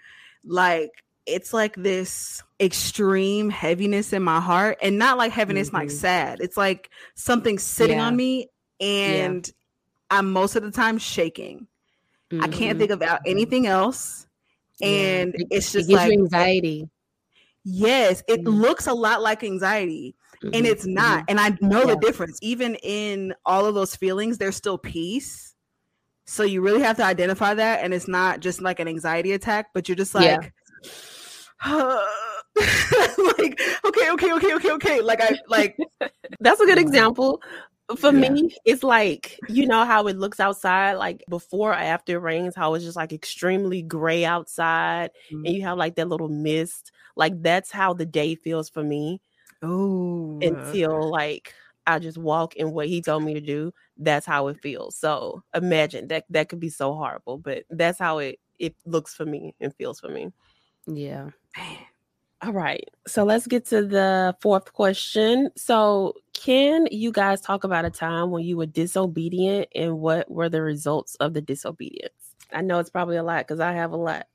like 0.46 0.91
it's 1.26 1.54
like 1.54 1.76
this 1.76 2.43
extreme 2.60 3.50
heaviness 3.50 4.14
in 4.14 4.24
my 4.24 4.39
heart, 4.39 4.78
and 4.82 4.98
not 4.98 5.18
like 5.18 5.32
heaviness 5.32 5.70
mm-hmm. 5.70 5.78
like 5.78 5.91
sad. 5.91 6.39
It's 6.41 6.58
like 6.58 6.89
something 7.16 7.60
sitting 7.60 7.98
yeah. 7.98 8.08
on 8.08 8.16
me, 8.16 8.50
and 8.80 9.48
yeah. 9.48 10.18
I'm 10.18 10.32
most 10.32 10.56
of 10.56 10.64
the 10.64 10.72
time 10.72 10.98
shaking. 10.98 11.68
Mm-hmm. 12.32 12.43
I 12.43 12.48
can't 12.48 12.72
mm-hmm. 12.72 12.80
think 12.80 12.91
about 12.91 13.22
anything 13.26 13.68
else, 13.68 14.28
and 14.82 15.36
yeah. 15.38 15.46
it's 15.52 15.72
just 15.72 15.89
it 15.89 15.93
like 15.93 16.12
anxiety 16.12 16.89
Yes, 17.66 18.24
it 18.28 18.43
mm-hmm. 18.43 18.62
looks 18.62 18.86
a 18.86 18.93
lot 18.93 19.24
like 19.24 19.43
anxiety. 19.43 20.16
Mm-hmm. 20.43 20.54
And 20.54 20.68
it's 20.68 20.86
not. 20.86 21.22
Mm-hmm. 21.22 21.26
And 21.30 21.39
I 21.39 21.58
know 21.62 21.86
the 21.86 21.98
difference. 21.98 22.38
Even 22.41 22.76
in 22.76 23.34
all 23.43 23.66
of 23.66 23.74
those 23.74 23.96
feelings, 23.96 24.38
there's 24.38 24.56
still 24.56 24.78
peace. 24.78 25.55
So 26.26 26.44
you 26.44 26.62
really 26.62 26.82
have 26.82 26.98
to 26.98 27.04
identify 27.04 27.54
that, 27.54 27.84
and 27.84 27.94
it's 27.94 28.08
not 28.08 28.40
just 28.40 28.62
like 28.62 28.80
an 28.80 28.88
anxiety 28.88 29.32
attack, 29.32 29.68
but 29.74 29.88
you're 29.88 29.96
just 29.96 30.16
like, 30.16 30.54
Yeah. 31.66 32.02
like 33.38 33.60
okay, 33.86 34.12
okay, 34.12 34.34
okay, 34.34 34.54
okay, 34.56 34.72
okay. 34.72 35.02
Like 35.02 35.22
I 35.22 35.38
like 35.48 35.78
That's 36.40 36.60
a 36.60 36.66
good 36.66 36.78
example. 36.78 37.42
For 37.98 38.12
Yeah. 38.12 38.30
me, 38.30 38.56
it's 38.66 38.84
like 38.84 39.40
you 39.48 39.68
know 39.68 39.86
how 39.86 40.08
it 40.08 40.18
looks 40.18 40.40
outside, 40.40 40.94
like 40.94 41.24
before 41.30 41.72
or 41.72 41.76
after 41.76 42.20
rains, 42.20 42.56
how 42.56 42.74
it's 42.74 42.84
just 42.84 42.98
like 42.98 43.14
extremely 43.14 43.82
gray 43.84 44.26
outside, 44.26 45.12
and 45.30 45.46
mm-hmm. 45.46 45.56
you 45.56 45.62
have 45.64 45.78
like 45.78 45.96
that 45.96 46.08
little 46.08 46.30
mist. 46.30 46.92
Like 47.16 47.42
that's 47.42 47.72
how 47.72 47.94
the 47.94 48.06
day 48.06 48.36
feels 48.36 48.70
for 48.70 48.84
me 48.84 49.22
oh 49.62 50.40
until 50.42 51.10
like 51.10 51.54
I 51.88 52.00
just 52.00 52.18
walk 52.18 52.56
in 52.56 52.72
what 52.72 52.88
he 52.88 53.02
told 53.02 53.24
me 53.24 53.34
to 53.34 53.42
do. 53.42 53.74
That's 53.98 54.26
how 54.26 54.48
it 54.48 54.62
feels. 54.62 54.96
So 54.96 55.44
imagine 55.54 56.08
that 56.08 56.26
that 56.30 56.50
could 56.50 56.60
be 56.60 56.70
so 56.70 56.94
horrible, 56.94 57.38
but 57.38 57.64
that's 57.70 58.00
how 58.00 58.20
it 58.20 58.40
it 58.60 58.76
looks 58.86 59.14
for 59.14 59.26
me 59.26 59.54
and 59.60 59.74
feels 59.76 60.00
for 60.00 60.10
me. 60.10 60.32
Yeah. 60.88 61.30
All 62.42 62.54
right. 62.54 62.88
So 63.08 63.24
let's 63.24 63.48
get 63.48 63.66
to 63.68 63.86
the 63.86 64.36
fourth 64.40 64.74
question. 64.74 65.50
So, 65.56 66.14
can 66.34 66.88
you 66.92 67.12
guys 67.12 67.42
talk 67.42 67.64
about 67.64 67.86
a 67.86 67.90
time 67.90 68.30
when 68.30 68.44
you 68.44 68.58
were 68.58 68.66
disobedient 68.66 69.70
and 69.74 70.00
what 70.00 70.30
were 70.30 70.50
the 70.50 70.62
results 70.62 71.16
of 71.16 71.34
the 71.34 71.42
disobedience? 71.42 72.14
I 72.52 72.62
know 72.62 72.80
it's 72.80 72.90
probably 72.90 73.18
a 73.18 73.24
lot 73.24 73.48
because 73.48 73.60
I 73.60 73.74
have 73.74 73.94
a 73.94 73.98
lot. 73.98 74.28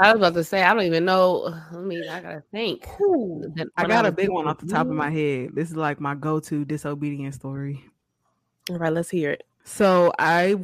I 0.00 0.12
was 0.12 0.20
about 0.20 0.34
to 0.34 0.44
say, 0.44 0.62
I 0.62 0.72
don't 0.74 0.84
even 0.84 1.04
know. 1.04 1.54
I 1.72 1.76
mean, 1.76 2.08
I 2.08 2.20
gotta 2.20 2.42
think. 2.52 2.88
I 3.76 3.86
got 3.86 4.06
a 4.06 4.12
big 4.12 4.30
one 4.30 4.46
off 4.46 4.58
the 4.58 4.66
top 4.66 4.86
of 4.86 4.92
my 4.92 5.10
head. 5.10 5.50
This 5.54 5.70
is 5.70 5.76
like 5.76 6.00
my 6.00 6.14
go-to 6.14 6.64
disobedience 6.64 7.36
story. 7.36 7.84
All 8.70 8.78
right, 8.78 8.92
let's 8.92 9.10
hear 9.10 9.32
it. 9.32 9.46
So 9.64 10.12
I 10.18 10.56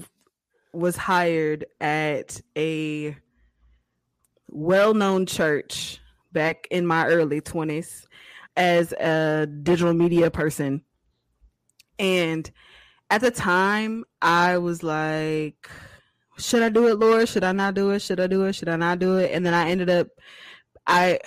was 0.73 0.97
hired 0.97 1.67
at 1.81 2.41
a 2.57 3.17
well-known 4.49 5.27
church 5.27 6.01
back 6.33 6.67
in 6.71 6.87
my 6.87 7.07
early 7.07 7.41
20s 7.41 8.07
as 8.57 8.93
a 8.93 9.47
digital 9.47 9.95
media 9.95 10.31
person. 10.31 10.83
And 11.99 12.51
at 13.11 13.21
the 13.21 13.31
time, 13.31 14.05
I 14.21 14.59
was 14.59 14.83
like, 14.83 15.71
should 16.39 16.63
I 16.63 16.69
do 16.69 16.89
it, 16.89 16.99
Lord? 16.99 17.29
Should 17.29 17.45
I 17.45 17.53
not 17.53 17.75
do 17.75 17.91
it? 17.91 18.01
Should 18.01 18.21
I 18.21 18.27
do 18.27 18.45
it? 18.45 18.55
Should 18.55 18.69
I 18.69 18.77
not 18.77 18.99
do 18.99 19.19
it? 19.19 19.31
And 19.33 19.45
then 19.45 19.55
I 19.55 19.69
ended 19.71 19.91
up 19.91 20.09
I 20.87 21.19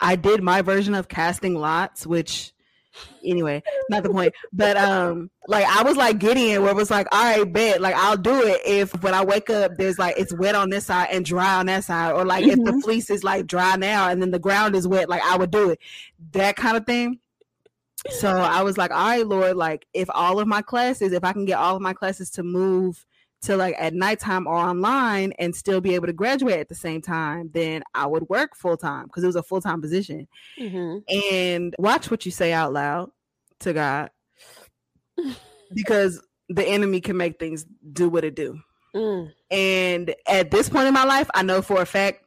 I 0.00 0.16
did 0.16 0.42
my 0.42 0.62
version 0.62 0.94
of 0.94 1.08
casting 1.08 1.54
lots, 1.54 2.06
which 2.06 2.52
anyway, 3.24 3.62
not 3.88 4.02
the 4.02 4.10
point. 4.10 4.34
But 4.52 4.76
um, 4.76 5.30
like 5.48 5.64
I 5.66 5.82
was 5.82 5.96
like 5.96 6.18
Gideon, 6.18 6.62
where 6.62 6.72
it 6.72 6.76
was 6.76 6.90
like, 6.90 7.06
all 7.12 7.22
right, 7.22 7.50
bet, 7.50 7.80
like 7.80 7.94
I'll 7.94 8.16
do 8.16 8.42
it 8.46 8.60
if 8.64 9.02
when 9.02 9.14
I 9.14 9.24
wake 9.24 9.50
up 9.50 9.76
there's 9.76 9.98
like 9.98 10.16
it's 10.18 10.34
wet 10.34 10.54
on 10.54 10.70
this 10.70 10.86
side 10.86 11.08
and 11.10 11.24
dry 11.24 11.54
on 11.56 11.66
that 11.66 11.84
side, 11.84 12.12
or 12.12 12.24
like 12.24 12.44
if 12.44 12.62
the 12.64 12.72
Mhm. 12.72 12.82
fleece 12.82 13.10
is 13.10 13.24
like 13.24 13.46
dry 13.46 13.76
now 13.76 14.08
and 14.10 14.20
then 14.20 14.30
the 14.30 14.38
ground 14.38 14.74
is 14.76 14.86
wet, 14.86 15.08
like 15.08 15.22
I 15.22 15.36
would 15.36 15.50
do 15.50 15.70
it, 15.70 15.78
that 16.32 16.56
kind 16.56 16.76
of 16.76 16.86
thing. 16.86 17.20
So 18.10 18.28
I 18.28 18.62
was 18.62 18.76
like, 18.76 18.90
all 18.90 18.98
right, 19.08 19.26
Lord, 19.26 19.56
like 19.56 19.86
if 19.94 20.08
all 20.12 20.38
of 20.38 20.46
my 20.46 20.60
classes, 20.60 21.12
if 21.12 21.24
I 21.24 21.32
can 21.32 21.46
get 21.46 21.58
all 21.58 21.76
of 21.76 21.82
my 21.82 21.94
classes 21.94 22.30
to 22.32 22.42
move 22.42 23.06
to 23.44 23.56
like 23.56 23.74
at 23.78 23.94
nighttime 23.94 24.46
or 24.46 24.54
online 24.54 25.32
and 25.38 25.54
still 25.54 25.80
be 25.80 25.94
able 25.94 26.06
to 26.06 26.12
graduate 26.12 26.58
at 26.60 26.68
the 26.68 26.74
same 26.74 27.00
time, 27.00 27.50
then 27.52 27.82
I 27.94 28.06
would 28.06 28.28
work 28.28 28.56
full 28.56 28.76
time 28.76 29.06
because 29.06 29.22
it 29.22 29.26
was 29.26 29.36
a 29.36 29.42
full 29.42 29.60
time 29.60 29.80
position 29.80 30.26
Mhm. 30.58 31.02
and 31.08 31.74
watch 31.78 32.10
what 32.10 32.24
you 32.24 32.32
say 32.32 32.52
out 32.52 32.72
loud 32.72 33.10
to 33.60 33.72
God 33.72 34.10
because 35.72 36.20
the 36.48 36.64
enemy 36.66 37.00
can 37.00 37.16
make 37.16 37.38
things 37.38 37.64
do 37.92 38.08
what 38.08 38.24
it 38.24 38.34
do. 38.34 38.60
Mm. 38.94 39.32
And 39.50 40.14
at 40.26 40.50
this 40.50 40.68
point 40.68 40.86
in 40.86 40.94
my 40.94 41.04
life, 41.04 41.28
I 41.34 41.42
know 41.42 41.62
for 41.62 41.80
a 41.82 41.86
fact 41.86 42.23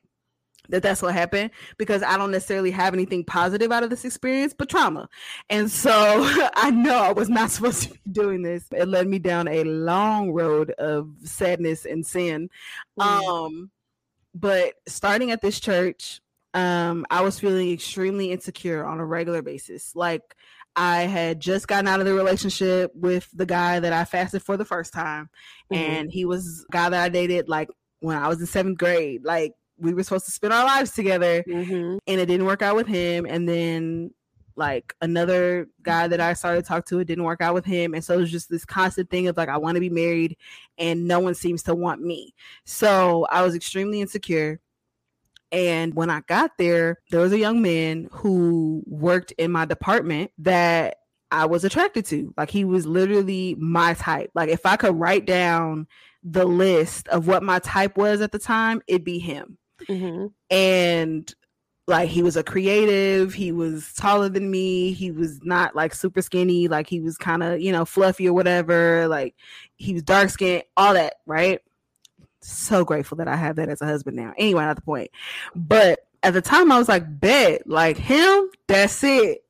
that 0.70 0.84
that's 0.84 1.02
what 1.02 1.14
happened 1.14 1.52
because 1.78 2.04
I 2.04 2.18
don't 2.18 2.32
necessarily 2.32 2.72
have 2.72 2.94
anything 2.94 3.24
positive 3.24 3.72
out 3.72 3.84
of 3.84 3.90
this 3.90 4.06
experience, 4.06 4.54
but 4.58 4.70
trauma. 4.70 5.10
And 5.50 5.72
so 5.72 5.92
I 6.56 6.72
know 6.72 6.96
I 6.98 7.12
was 7.14 7.30
not 7.30 7.52
supposed 7.52 7.84
to 7.84 7.90
be 7.90 8.00
doing 8.12 8.42
this. 8.42 8.66
It 8.72 8.88
led 8.88 9.08
me 9.08 9.20
down 9.20 9.48
a 9.48 9.64
long 9.64 10.32
road 10.32 10.72
of 10.72 11.10
sadness 11.24 11.86
and 11.86 12.06
sin. 12.06 12.50
Mm. 13.00 13.04
Um, 13.04 13.72
but 14.36 14.74
starting 14.88 15.32
at 15.32 15.42
this 15.42 15.60
church, 15.60 16.22
um, 16.54 17.06
I 17.10 17.22
was 17.22 17.40
feeling 17.40 17.72
extremely 17.72 18.32
insecure 18.32 18.86
on 18.86 19.00
a 19.00 19.06
regular 19.06 19.42
basis. 19.42 19.96
Like 19.96 20.36
I 20.76 21.02
had 21.02 21.40
just 21.40 21.68
gotten 21.68 21.88
out 21.88 22.00
of 22.00 22.06
the 22.06 22.14
relationship 22.14 22.92
with 22.96 23.28
the 23.34 23.46
guy 23.46 23.80
that 23.80 23.94
I 23.94 24.06
fasted 24.06 24.44
for 24.44 24.58
the 24.58 24.66
first 24.66 24.94
time, 24.94 25.30
Mhm. 25.72 25.78
and 25.78 26.12
he 26.12 26.26
was 26.26 26.66
a 26.70 26.72
guy 26.72 26.90
that 26.90 27.04
I 27.04 27.10
dated 27.10 27.50
like 27.50 27.70
when 28.00 28.18
I 28.18 28.28
was 28.28 28.40
in 28.40 28.46
seventh 28.46 28.78
grade. 28.78 29.24
Like 29.24 29.54
we 29.80 29.94
were 29.94 30.04
supposed 30.04 30.26
to 30.26 30.32
spend 30.32 30.54
our 30.54 30.66
lives 30.66 30.92
together, 30.92 31.44
Mhm. 31.48 32.00
and 32.08 32.20
it 32.20 32.26
didn't 32.26 32.46
work 32.46 32.62
out 32.62 32.76
with 32.76 32.88
him. 32.88 33.26
And 33.26 33.48
then 33.48 34.12
like 34.58 34.96
another 35.02 35.68
guy 35.84 36.08
that 36.08 36.20
I 36.20 36.34
started 36.34 36.64
to 36.64 36.68
talk 36.68 36.86
to, 36.88 37.00
it 37.00 37.06
didn't 37.06 37.24
work 37.24 37.42
out 37.42 37.54
with 37.54 37.64
him. 37.64 37.94
And 37.94 38.04
so 38.04 38.16
it 38.16 38.18
was 38.18 38.32
just 38.32 38.50
this 38.50 38.66
constant 38.66 39.10
thing 39.10 39.28
of 39.28 39.38
like, 39.38 39.50
I 39.50 39.58
want 39.58 39.76
to 39.76 39.80
be 39.80 39.90
married 39.90 40.36
and 40.80 41.08
no 41.08 41.20
one 41.20 41.36
seems 41.36 41.62
to 41.64 41.76
want 41.76 42.02
me. 42.02 42.34
So 42.66 43.28
I 43.30 43.44
was 43.44 43.54
extremely 43.54 44.02
insecure. 44.02 44.60
And 45.52 45.94
when 45.94 46.10
I 46.10 46.22
got 46.28 46.58
there, 46.58 47.00
there 47.12 47.22
was 47.22 47.32
a 47.32 47.38
young 47.38 47.62
man 47.62 48.10
who 48.12 48.84
worked 48.88 49.32
in 49.34 49.52
my 49.52 49.66
department 49.66 50.32
that 50.40 50.98
I 51.32 51.46
was 51.46 51.64
attracted 51.64 52.06
to. 52.08 52.34
Like 52.36 52.50
he 52.50 52.66
was 52.66 52.88
literally 52.88 53.56
my 53.60 53.94
type. 53.94 54.32
Like 54.34 54.50
if 54.50 54.66
I 54.66 54.76
could 54.76 55.00
write 55.00 55.28
down 55.28 55.88
the 56.24 56.46
list 56.46 57.08
of 57.10 57.28
what 57.28 57.44
my 57.44 57.60
type 57.60 57.96
was 57.96 58.22
at 58.22 58.32
the 58.32 58.40
time, 58.40 58.82
it'd 58.88 59.04
be 59.04 59.20
him 59.20 59.60
Mhm. 59.90 60.32
and 60.50 61.34
like 61.88 62.10
he 62.10 62.22
was 62.22 62.36
a 62.36 62.44
creative 62.44 63.34
he 63.34 63.52
was 63.52 63.94
taller 63.94 64.28
than 64.28 64.52
me 64.52 64.92
he 64.92 65.10
was 65.12 65.40
not 65.44 65.76
like 65.76 65.96
super 65.96 66.22
skinny 66.22 66.68
like 66.68 66.88
he 66.88 67.00
was 67.00 67.18
kind 67.18 67.42
of 67.44 67.62
you 67.62 67.72
know 67.72 67.86
fluffy 67.86 68.28
or 68.28 68.34
whatever 68.34 69.08
like 69.08 69.36
he 69.78 69.94
was 69.94 70.04
dark 70.04 70.30
skinned 70.30 70.64
all 70.76 70.94
that 70.94 71.16
right? 71.26 71.62
So 72.42 72.84
grateful 72.86 73.18
that 73.18 73.28
i 73.28 73.36
have 73.36 73.56
that 73.58 73.70
as 73.70 73.82
a 73.82 73.86
husband 73.86 74.18
now. 74.18 74.34
Anyway 74.38 74.64
not 74.64 74.76
the 74.76 74.82
point. 74.82 75.12
But 75.56 76.00
at 76.24 76.34
the 76.34 76.42
time 76.42 76.72
i 76.72 76.78
was 76.78 76.90
like 76.90 77.20
bet 77.20 77.68
like 77.68 77.98
him 77.98 78.50
that's 78.68 79.04
it 79.04 79.44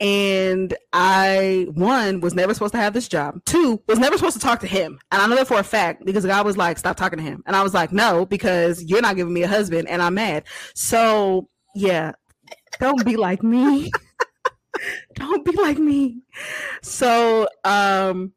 and 0.00 0.74
I 0.92 1.66
one 1.72 2.20
was 2.20 2.34
never 2.34 2.54
supposed 2.54 2.74
to 2.74 2.80
have 2.80 2.94
this 2.94 3.08
job. 3.08 3.40
Two 3.44 3.82
was 3.88 3.98
never 3.98 4.16
supposed 4.16 4.36
to 4.36 4.42
talk 4.42 4.60
to 4.60 4.66
him, 4.66 4.98
and 5.10 5.20
I 5.20 5.26
know 5.26 5.36
that 5.36 5.48
for 5.48 5.58
a 5.58 5.64
fact 5.64 6.04
because 6.04 6.24
God 6.24 6.46
was 6.46 6.56
like, 6.56 6.78
"Stop 6.78 6.96
talking 6.96 7.18
to 7.18 7.24
him," 7.24 7.42
and 7.46 7.56
I 7.56 7.62
was 7.62 7.74
like, 7.74 7.92
"No," 7.92 8.26
because 8.26 8.82
you're 8.84 9.02
not 9.02 9.16
giving 9.16 9.32
me 9.32 9.42
a 9.42 9.48
husband, 9.48 9.88
and 9.88 10.02
I'm 10.02 10.14
mad. 10.14 10.44
So 10.74 11.48
yeah, 11.74 12.12
don't 12.80 13.04
be 13.04 13.16
like 13.16 13.42
me. 13.42 13.90
don't 15.14 15.44
be 15.44 15.52
like 15.52 15.78
me. 15.78 16.22
So 16.82 17.48
um, 17.64 18.32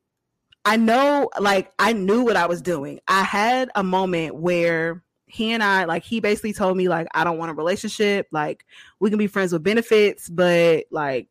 I 0.65 0.77
know, 0.77 1.29
like, 1.39 1.71
I 1.79 1.93
knew 1.93 2.23
what 2.23 2.35
I 2.35 2.45
was 2.45 2.61
doing. 2.61 2.99
I 3.07 3.23
had 3.23 3.69
a 3.75 3.83
moment 3.83 4.35
where 4.35 5.03
he 5.25 5.51
and 5.51 5.63
I, 5.63 5.85
like, 5.85 6.03
he 6.03 6.19
basically 6.19 6.53
told 6.53 6.77
me, 6.77 6.87
like, 6.87 7.07
I 7.13 7.23
don't 7.23 7.37
want 7.37 7.51
a 7.51 7.55
relationship. 7.55 8.27
Like, 8.31 8.65
we 8.99 9.09
can 9.09 9.17
be 9.17 9.27
friends 9.27 9.53
with 9.53 9.63
benefits, 9.63 10.29
but 10.29 10.85
like 10.91 11.27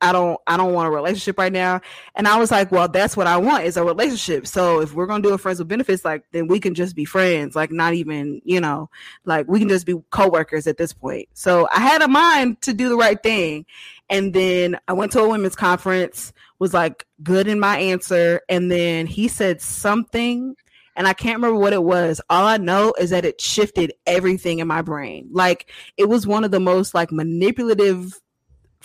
I 0.00 0.12
don't 0.12 0.38
I 0.46 0.56
don't 0.56 0.74
want 0.74 0.88
a 0.88 0.90
relationship 0.90 1.38
right 1.38 1.52
now. 1.52 1.80
And 2.14 2.28
I 2.28 2.38
was 2.38 2.50
like, 2.50 2.70
well, 2.70 2.88
that's 2.88 3.16
what 3.16 3.26
I 3.26 3.36
want 3.38 3.64
is 3.64 3.76
a 3.76 3.84
relationship. 3.84 4.46
So 4.46 4.80
if 4.80 4.92
we're 4.92 5.06
gonna 5.06 5.22
do 5.22 5.32
a 5.32 5.38
friends 5.38 5.58
with 5.58 5.68
benefits, 5.68 6.04
like 6.04 6.24
then 6.32 6.48
we 6.48 6.60
can 6.60 6.74
just 6.74 6.94
be 6.94 7.04
friends, 7.04 7.56
like 7.56 7.70
not 7.70 7.94
even, 7.94 8.40
you 8.44 8.60
know, 8.60 8.90
like 9.24 9.48
we 9.48 9.58
can 9.58 9.68
just 9.68 9.86
be 9.86 9.94
co-workers 10.10 10.66
at 10.66 10.76
this 10.76 10.92
point. 10.92 11.28
So 11.34 11.68
I 11.74 11.80
had 11.80 12.02
a 12.02 12.08
mind 12.08 12.60
to 12.62 12.74
do 12.74 12.88
the 12.88 12.96
right 12.96 13.22
thing. 13.22 13.64
And 14.10 14.34
then 14.34 14.78
I 14.86 14.92
went 14.92 15.12
to 15.12 15.20
a 15.20 15.28
women's 15.28 15.56
conference, 15.56 16.32
was 16.58 16.74
like 16.74 17.06
good 17.22 17.48
in 17.48 17.58
my 17.58 17.78
answer, 17.78 18.42
and 18.48 18.70
then 18.70 19.06
he 19.06 19.28
said 19.28 19.60
something 19.60 20.56
and 20.96 21.06
I 21.06 21.12
can't 21.12 21.36
remember 21.36 21.58
what 21.58 21.74
it 21.74 21.82
was. 21.82 22.20
All 22.30 22.46
I 22.46 22.56
know 22.56 22.94
is 22.98 23.10
that 23.10 23.26
it 23.26 23.40
shifted 23.40 23.92
everything 24.06 24.60
in 24.60 24.66
my 24.66 24.80
brain. 24.80 25.28
Like 25.30 25.70
it 25.96 26.08
was 26.08 26.26
one 26.26 26.42
of 26.42 26.50
the 26.50 26.60
most 26.60 26.94
like 26.94 27.12
manipulative 27.12 28.18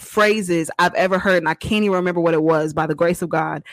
phrases 0.02 0.70
I've 0.80 0.94
ever 0.96 1.20
heard, 1.20 1.38
and 1.38 1.50
I 1.50 1.54
can't 1.54 1.84
even 1.84 1.96
remember 1.96 2.22
what 2.22 2.34
it 2.34 2.44
was 2.44 2.74
by 2.74 2.88
the 2.88 2.96
grace 2.96 3.22
of 3.22 3.30
God. 3.30 3.64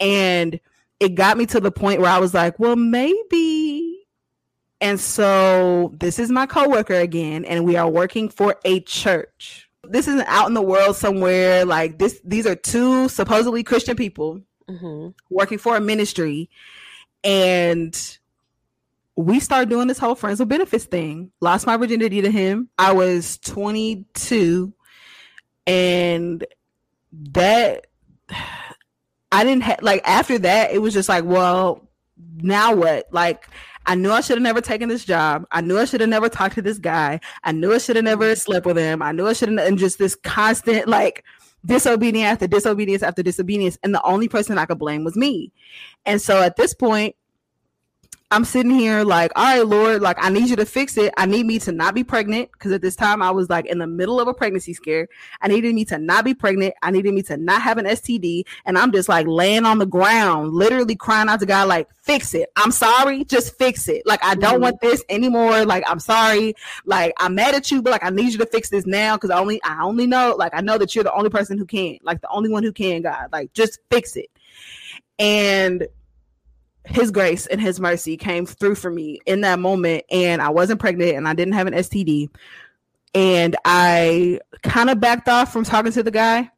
And 0.00 0.60
it 1.00 1.14
got 1.14 1.36
me 1.38 1.46
to 1.46 1.60
the 1.60 1.70
point 1.72 2.00
where 2.00 2.10
I 2.10 2.18
was 2.18 2.34
like, 2.34 2.58
well, 2.58 2.76
maybe. 2.76 4.06
And 4.80 5.00
so 5.00 5.92
this 5.98 6.18
is 6.18 6.30
my 6.30 6.46
coworker 6.46 6.94
again, 6.94 7.44
and 7.44 7.64
we 7.64 7.76
are 7.76 7.88
working 7.88 8.28
for 8.28 8.56
a 8.64 8.80
church. 8.80 9.68
This 9.84 10.06
isn't 10.06 10.26
out 10.28 10.46
in 10.48 10.54
the 10.54 10.62
world 10.62 10.96
somewhere. 10.96 11.64
Like 11.64 11.98
this, 11.98 12.20
these 12.24 12.46
are 12.46 12.54
two 12.54 13.08
supposedly 13.08 13.62
Christian 13.64 13.96
people 13.96 14.40
Mhm. 14.68 15.14
working 15.30 15.56
for 15.58 15.76
a 15.76 15.80
ministry 15.80 16.50
and 17.24 18.18
we 19.16 19.40
started 19.40 19.68
doing 19.68 19.88
this 19.88 19.98
whole 19.98 20.14
friends 20.14 20.38
with 20.40 20.48
benefits 20.48 20.84
thing 20.84 21.32
lost 21.40 21.66
my 21.66 21.76
virginity 21.76 22.20
to 22.20 22.30
him 22.30 22.68
i 22.78 22.92
was 22.92 23.38
22 23.38 24.72
and 25.68 26.46
that 27.12 27.86
I 29.30 29.44
didn't 29.44 29.62
have 29.62 29.82
like 29.82 30.00
after 30.08 30.38
that, 30.38 30.72
it 30.72 30.78
was 30.78 30.94
just 30.94 31.08
like, 31.08 31.24
well, 31.24 31.86
now 32.38 32.74
what? 32.74 33.06
Like 33.12 33.48
I 33.84 33.94
knew 33.94 34.10
I 34.10 34.22
should 34.22 34.36
have 34.36 34.42
never 34.42 34.62
taken 34.62 34.88
this 34.88 35.04
job. 35.04 35.46
I 35.52 35.60
knew 35.60 35.78
I 35.78 35.84
should 35.84 36.00
have 36.00 36.10
never 36.10 36.30
talked 36.30 36.54
to 36.54 36.62
this 36.62 36.78
guy. 36.78 37.20
I 37.44 37.52
knew 37.52 37.72
I 37.72 37.78
should 37.78 37.96
have 37.96 38.04
never 38.04 38.24
mm-hmm. 38.24 38.38
slept 38.38 38.66
with 38.66 38.78
him. 38.78 39.02
I 39.02 39.12
knew 39.12 39.26
I 39.26 39.34
should 39.34 39.50
have 39.50 39.58
and 39.58 39.78
just 39.78 39.98
this 39.98 40.16
constant 40.16 40.88
like 40.88 41.22
disobedience 41.66 42.32
after 42.32 42.46
disobedience 42.46 43.02
after 43.02 43.22
disobedience. 43.22 43.78
And 43.82 43.94
the 43.94 44.02
only 44.04 44.28
person 44.28 44.56
I 44.56 44.64
could 44.64 44.78
blame 44.78 45.04
was 45.04 45.16
me. 45.16 45.52
And 46.06 46.20
so 46.20 46.42
at 46.42 46.56
this 46.56 46.72
point, 46.72 47.14
I'm 48.30 48.44
sitting 48.44 48.70
here 48.70 49.04
like, 49.04 49.32
all 49.36 49.44
right, 49.44 49.66
Lord, 49.66 50.02
like 50.02 50.18
I 50.20 50.28
need 50.28 50.50
you 50.50 50.56
to 50.56 50.66
fix 50.66 50.98
it. 50.98 51.14
I 51.16 51.24
need 51.24 51.46
me 51.46 51.58
to 51.60 51.72
not 51.72 51.94
be 51.94 52.04
pregnant 52.04 52.52
because 52.52 52.72
at 52.72 52.82
this 52.82 52.94
time 52.94 53.22
I 53.22 53.30
was 53.30 53.48
like 53.48 53.64
in 53.64 53.78
the 53.78 53.86
middle 53.86 54.20
of 54.20 54.28
a 54.28 54.34
pregnancy 54.34 54.74
scare. 54.74 55.08
I 55.40 55.48
needed 55.48 55.74
me 55.74 55.86
to 55.86 55.96
not 55.96 56.26
be 56.26 56.34
pregnant. 56.34 56.74
I 56.82 56.90
needed 56.90 57.14
me 57.14 57.22
to 57.22 57.38
not 57.38 57.62
have 57.62 57.78
an 57.78 57.86
STD. 57.86 58.44
And 58.66 58.76
I'm 58.76 58.92
just 58.92 59.08
like 59.08 59.26
laying 59.26 59.64
on 59.64 59.78
the 59.78 59.86
ground, 59.86 60.52
literally 60.52 60.94
crying 60.94 61.30
out 61.30 61.40
to 61.40 61.46
God, 61.46 61.68
like, 61.68 61.88
fix 62.02 62.34
it. 62.34 62.50
I'm 62.56 62.70
sorry, 62.70 63.24
just 63.24 63.56
fix 63.56 63.88
it. 63.88 64.02
Like 64.04 64.22
I 64.22 64.34
don't 64.34 64.54
mm-hmm. 64.54 64.62
want 64.62 64.80
this 64.82 65.02
anymore. 65.08 65.64
Like 65.64 65.84
I'm 65.86 66.00
sorry. 66.00 66.54
Like 66.84 67.14
I'm 67.18 67.34
mad 67.34 67.54
at 67.54 67.70
you, 67.70 67.80
but 67.80 67.92
like 67.92 68.04
I 68.04 68.10
need 68.10 68.32
you 68.32 68.38
to 68.38 68.46
fix 68.46 68.68
this 68.68 68.84
now 68.84 69.16
because 69.16 69.30
I 69.30 69.38
only 69.38 69.62
I 69.62 69.82
only 69.82 70.06
know, 70.06 70.34
like 70.38 70.52
I 70.54 70.60
know 70.60 70.76
that 70.76 70.94
you're 70.94 71.04
the 71.04 71.14
only 71.14 71.30
person 71.30 71.56
who 71.56 71.64
can, 71.64 71.98
like 72.02 72.20
the 72.20 72.28
only 72.28 72.50
one 72.50 72.62
who 72.62 72.72
can, 72.72 73.00
God. 73.00 73.30
Like 73.32 73.54
just 73.54 73.78
fix 73.90 74.16
it. 74.16 74.30
And 75.18 75.86
his 76.88 77.10
grace 77.10 77.46
and 77.46 77.60
his 77.60 77.78
mercy 77.78 78.16
came 78.16 78.46
through 78.46 78.74
for 78.74 78.90
me 78.90 79.20
in 79.26 79.42
that 79.42 79.58
moment 79.58 80.04
and 80.10 80.40
I 80.40 80.48
wasn't 80.48 80.80
pregnant 80.80 81.16
and 81.16 81.28
I 81.28 81.34
didn't 81.34 81.54
have 81.54 81.66
an 81.66 81.74
STD 81.74 82.30
and 83.14 83.56
I 83.64 84.40
kind 84.62 84.90
of 84.90 85.00
backed 85.00 85.28
off 85.28 85.52
from 85.52 85.64
talking 85.64 85.92
to 85.92 86.02
the 86.02 86.10
guy 86.10 86.50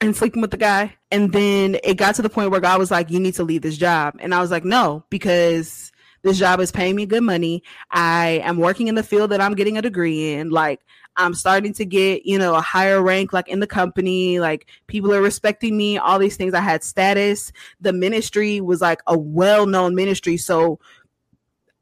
and 0.00 0.14
sleeping 0.14 0.42
with 0.42 0.50
the 0.50 0.56
guy 0.56 0.94
and 1.10 1.32
then 1.32 1.78
it 1.84 1.94
got 1.94 2.16
to 2.16 2.22
the 2.22 2.28
point 2.28 2.50
where 2.50 2.60
God 2.60 2.78
was 2.78 2.90
like 2.90 3.10
you 3.10 3.20
need 3.20 3.34
to 3.34 3.44
leave 3.44 3.62
this 3.62 3.76
job. 3.76 4.16
And 4.18 4.34
I 4.34 4.40
was 4.40 4.50
like 4.50 4.64
no 4.64 5.04
because 5.08 5.92
this 6.22 6.38
job 6.38 6.58
is 6.58 6.72
paying 6.72 6.96
me 6.96 7.06
good 7.06 7.22
money. 7.22 7.62
I 7.90 8.40
am 8.44 8.56
working 8.56 8.88
in 8.88 8.94
the 8.94 9.02
field 9.02 9.30
that 9.30 9.40
I'm 9.40 9.54
getting 9.54 9.78
a 9.78 9.82
degree 9.82 10.32
in. 10.32 10.50
Like 10.50 10.80
I'm 11.16 11.34
starting 11.34 11.72
to 11.74 11.84
get, 11.84 12.26
you 12.26 12.38
know, 12.38 12.54
a 12.54 12.60
higher 12.60 13.00
rank 13.00 13.32
like 13.32 13.48
in 13.48 13.60
the 13.60 13.66
company, 13.66 14.40
like 14.40 14.66
people 14.86 15.12
are 15.14 15.22
respecting 15.22 15.76
me, 15.76 15.98
all 15.98 16.18
these 16.18 16.36
things. 16.36 16.54
I 16.54 16.60
had 16.60 16.82
status. 16.82 17.52
The 17.80 17.92
ministry 17.92 18.60
was 18.60 18.80
like 18.80 19.00
a 19.06 19.16
well-known 19.16 19.94
ministry. 19.94 20.36
So 20.36 20.80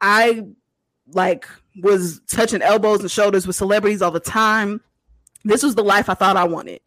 I 0.01 0.43
like 1.13 1.47
was 1.81 2.21
touching 2.29 2.63
elbows 2.63 3.01
and 3.01 3.11
shoulders 3.11 3.47
with 3.47 3.57
celebrities 3.57 4.03
all 4.03 4.11
the 4.11 4.21
time. 4.21 4.81
This 5.45 5.63
was 5.63 5.75
the 5.75 5.85
life 5.85 6.09
I 6.09 6.15
thought 6.15 6.37
I 6.37 6.45
wanted. 6.45 6.81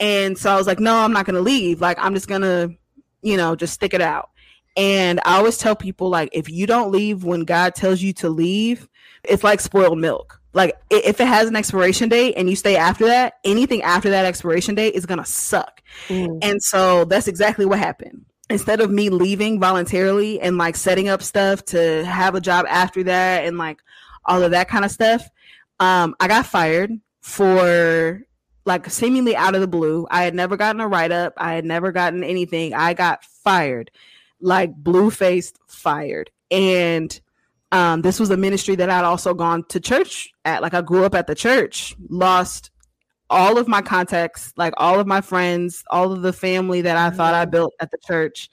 And 0.00 0.36
so 0.36 0.50
I 0.50 0.56
was 0.56 0.66
like, 0.66 0.80
no, 0.80 0.96
I'm 0.96 1.12
not 1.12 1.26
going 1.26 1.36
to 1.36 1.40
leave. 1.40 1.80
Like 1.80 1.98
I'm 2.00 2.14
just 2.14 2.28
going 2.28 2.42
to, 2.42 2.74
you 3.22 3.36
know, 3.36 3.54
just 3.54 3.74
stick 3.74 3.94
it 3.94 4.00
out. 4.00 4.30
And 4.76 5.20
I 5.24 5.36
always 5.36 5.56
tell 5.56 5.76
people 5.76 6.08
like 6.08 6.30
if 6.32 6.50
you 6.50 6.66
don't 6.66 6.90
leave 6.90 7.22
when 7.22 7.44
God 7.44 7.76
tells 7.76 8.02
you 8.02 8.12
to 8.14 8.28
leave, 8.28 8.88
it's 9.22 9.44
like 9.44 9.60
spoiled 9.60 9.98
milk 9.98 10.40
like 10.54 10.76
if 10.88 11.20
it 11.20 11.26
has 11.26 11.48
an 11.48 11.56
expiration 11.56 12.08
date 12.08 12.34
and 12.36 12.48
you 12.48 12.56
stay 12.56 12.76
after 12.76 13.06
that, 13.06 13.34
anything 13.44 13.82
after 13.82 14.10
that 14.10 14.24
expiration 14.24 14.74
date 14.74 14.94
is 14.94 15.04
gonna 15.04 15.26
suck. 15.26 15.82
Mm. 16.08 16.38
And 16.42 16.62
so 16.62 17.04
that's 17.04 17.28
exactly 17.28 17.66
what 17.66 17.78
happened. 17.78 18.24
Instead 18.48 18.80
of 18.80 18.90
me 18.90 19.10
leaving 19.10 19.58
voluntarily 19.58 20.40
and 20.40 20.56
like 20.56 20.76
setting 20.76 21.08
up 21.08 21.22
stuff 21.22 21.64
to 21.66 22.04
have 22.04 22.34
a 22.34 22.40
job 22.40 22.66
after 22.68 23.02
that 23.02 23.44
and 23.44 23.58
like 23.58 23.80
all 24.24 24.42
of 24.42 24.52
that 24.52 24.68
kind 24.68 24.84
of 24.84 24.90
stuff, 24.90 25.28
um, 25.80 26.14
I 26.20 26.28
got 26.28 26.46
fired 26.46 26.92
for 27.20 28.22
like 28.64 28.88
seemingly 28.90 29.34
out 29.34 29.54
of 29.54 29.60
the 29.60 29.66
blue. 29.66 30.06
I 30.10 30.22
had 30.24 30.34
never 30.34 30.56
gotten 30.56 30.80
a 30.80 30.88
write 30.88 31.12
up. 31.12 31.34
I 31.36 31.54
had 31.54 31.64
never 31.64 31.90
gotten 31.90 32.22
anything. 32.22 32.74
I 32.74 32.94
got 32.94 33.24
fired, 33.24 33.90
like 34.40 34.74
blue 34.74 35.10
faced 35.10 35.58
fired. 35.66 36.30
And 36.50 37.18
um, 37.74 38.02
this 38.02 38.20
was 38.20 38.30
a 38.30 38.36
ministry 38.36 38.76
that 38.76 38.88
I'd 38.88 39.04
also 39.04 39.34
gone 39.34 39.64
to 39.70 39.80
church 39.80 40.30
at. 40.44 40.62
Like 40.62 40.74
I 40.74 40.80
grew 40.80 41.04
up 41.04 41.14
at 41.14 41.26
the 41.26 41.34
church, 41.34 41.96
lost 42.08 42.70
all 43.28 43.58
of 43.58 43.66
my 43.66 43.82
contacts, 43.82 44.52
like 44.56 44.74
all 44.76 45.00
of 45.00 45.08
my 45.08 45.20
friends, 45.20 45.82
all 45.90 46.12
of 46.12 46.22
the 46.22 46.32
family 46.32 46.82
that 46.82 46.96
I 46.96 47.10
thought 47.10 47.34
I 47.34 47.42
mm-hmm. 47.42 47.50
built 47.50 47.74
at 47.80 47.90
the 47.90 47.98
church, 48.06 48.48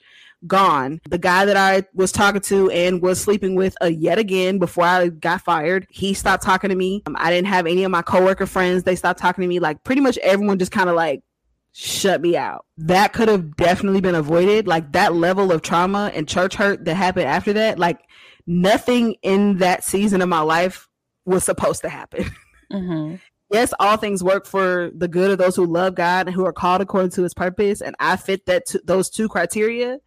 gone. 0.48 1.00
The 1.08 1.18
guy 1.18 1.44
that 1.44 1.56
I 1.56 1.84
was 1.94 2.10
talking 2.10 2.40
to 2.40 2.68
and 2.72 3.00
was 3.00 3.20
sleeping 3.20 3.54
with 3.54 3.76
uh, 3.80 3.86
yet 3.86 4.18
again 4.18 4.58
before 4.58 4.86
I 4.86 5.08
got 5.08 5.42
fired, 5.42 5.86
he 5.88 6.14
stopped 6.14 6.42
talking 6.42 6.70
to 6.70 6.76
me. 6.76 7.04
Um, 7.06 7.14
I 7.16 7.30
didn't 7.30 7.46
have 7.46 7.68
any 7.68 7.84
of 7.84 7.92
my 7.92 8.02
coworker 8.02 8.46
friends. 8.46 8.82
They 8.82 8.96
stopped 8.96 9.20
talking 9.20 9.42
to 9.42 9.48
me. 9.48 9.60
Like 9.60 9.84
pretty 9.84 10.00
much 10.00 10.18
everyone 10.18 10.58
just 10.58 10.72
kind 10.72 10.90
of 10.90 10.96
like 10.96 11.22
shut 11.70 12.20
me 12.20 12.36
out. 12.36 12.66
That 12.76 13.12
could 13.12 13.28
have 13.28 13.56
definitely 13.56 14.00
been 14.00 14.16
avoided. 14.16 14.66
Like 14.66 14.90
that 14.92 15.14
level 15.14 15.52
of 15.52 15.62
trauma 15.62 16.10
and 16.12 16.28
church 16.28 16.56
hurt 16.56 16.84
that 16.86 16.96
happened 16.96 17.26
after 17.26 17.52
that, 17.52 17.78
like 17.78 18.00
nothing 18.46 19.16
in 19.22 19.58
that 19.58 19.84
season 19.84 20.22
of 20.22 20.28
my 20.28 20.40
life 20.40 20.88
was 21.24 21.44
supposed 21.44 21.82
to 21.82 21.88
happen. 21.88 22.30
Mm-hmm. 22.72 23.16
yes, 23.50 23.74
all 23.78 23.98
things 23.98 24.24
work 24.24 24.46
for 24.46 24.90
the 24.94 25.06
good 25.06 25.30
of 25.30 25.36
those 25.36 25.54
who 25.54 25.66
love 25.66 25.94
God 25.94 26.26
and 26.26 26.34
who 26.34 26.46
are 26.46 26.54
called 26.54 26.80
according 26.80 27.10
to 27.10 27.22
his 27.22 27.34
purpose. 27.34 27.82
And 27.82 27.94
I 28.00 28.16
fit 28.16 28.46
that 28.46 28.64
t- 28.64 28.80
those 28.82 29.10
two 29.10 29.28
criteria, 29.28 29.98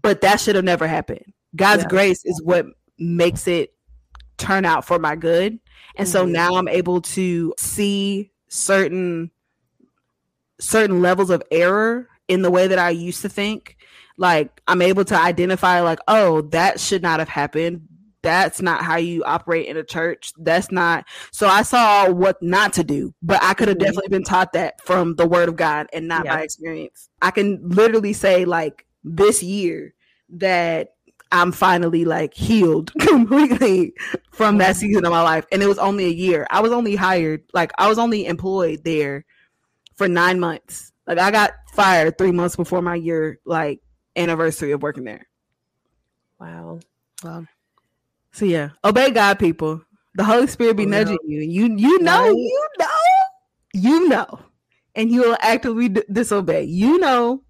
but 0.00 0.20
that 0.20 0.38
should 0.38 0.54
have 0.54 0.64
never 0.64 0.86
happened. 0.86 1.32
God's 1.56 1.82
yeah. 1.82 1.88
grace 1.88 2.24
is 2.24 2.40
what 2.40 2.66
makes 3.00 3.48
it 3.48 3.74
turn 4.38 4.64
out 4.64 4.84
for 4.84 5.00
my 5.00 5.16
good. 5.16 5.58
And 5.96 6.06
mm-hmm. 6.06 6.12
so 6.12 6.24
now 6.24 6.54
I'm 6.54 6.68
able 6.68 7.00
to 7.00 7.52
see 7.58 8.30
certain 8.46 9.32
certain 10.60 11.02
levels 11.02 11.30
of 11.30 11.42
error 11.50 12.08
in 12.28 12.42
the 12.42 12.50
way 12.50 12.68
that 12.68 12.78
I 12.78 12.90
used 12.90 13.22
to 13.22 13.28
think 13.28 13.75
like 14.16 14.62
I'm 14.66 14.82
able 14.82 15.04
to 15.06 15.20
identify 15.20 15.80
like, 15.80 15.98
oh, 16.08 16.42
that 16.42 16.80
should 16.80 17.02
not 17.02 17.18
have 17.20 17.28
happened. 17.28 17.88
That's 18.22 18.60
not 18.60 18.82
how 18.82 18.96
you 18.96 19.22
operate 19.24 19.66
in 19.66 19.76
a 19.76 19.84
church. 19.84 20.32
That's 20.36 20.72
not. 20.72 21.04
So 21.30 21.46
I 21.46 21.62
saw 21.62 22.10
what 22.10 22.42
not 22.42 22.72
to 22.74 22.84
do, 22.84 23.14
but 23.22 23.40
I 23.42 23.54
could 23.54 23.68
have 23.68 23.76
mm-hmm. 23.76 23.84
definitely 23.84 24.08
been 24.08 24.24
taught 24.24 24.52
that 24.54 24.80
from 24.80 25.14
the 25.14 25.26
word 25.28 25.48
of 25.48 25.56
God 25.56 25.86
and 25.92 26.08
not 26.08 26.24
yeah. 26.24 26.36
by 26.36 26.42
experience. 26.42 27.08
I 27.22 27.30
can 27.30 27.60
literally 27.62 28.12
say 28.12 28.44
like 28.44 28.84
this 29.04 29.42
year 29.42 29.94
that 30.30 30.94
I'm 31.30 31.52
finally 31.52 32.04
like 32.04 32.34
healed 32.34 32.92
completely 32.98 33.94
from 34.32 34.58
that 34.58 34.76
season 34.76 35.04
of 35.04 35.12
my 35.12 35.22
life. 35.22 35.46
And 35.52 35.62
it 35.62 35.68
was 35.68 35.78
only 35.78 36.06
a 36.06 36.10
year. 36.10 36.46
I 36.50 36.60
was 36.60 36.72
only 36.72 36.96
hired, 36.96 37.44
like 37.52 37.72
I 37.78 37.88
was 37.88 37.98
only 37.98 38.26
employed 38.26 38.82
there 38.84 39.24
for 39.94 40.08
nine 40.08 40.40
months. 40.40 40.92
Like 41.06 41.18
I 41.18 41.30
got 41.30 41.52
fired 41.74 42.18
three 42.18 42.32
months 42.32 42.56
before 42.56 42.82
my 42.82 42.96
year 42.96 43.38
like 43.44 43.80
anniversary 44.16 44.72
of 44.72 44.82
working 44.82 45.04
there. 45.04 45.26
Wow. 46.40 46.80
Wow. 47.22 47.46
So 48.32 48.44
yeah, 48.44 48.70
obey 48.84 49.10
God, 49.10 49.38
people. 49.38 49.82
The 50.14 50.24
Holy 50.24 50.46
Spirit 50.46 50.76
be 50.76 50.84
oh, 50.84 50.88
nudging 50.88 51.18
no. 51.22 51.28
you. 51.28 51.40
You 51.40 51.76
you 51.76 51.98
know, 52.00 52.22
right. 52.22 52.30
you 52.30 52.68
know, 52.78 52.86
you 53.72 54.08
know, 54.08 54.38
and 54.94 55.10
you 55.10 55.20
will 55.20 55.36
actively 55.40 55.88
d- 55.88 56.02
disobey. 56.10 56.64
You 56.64 56.98
know. 56.98 57.42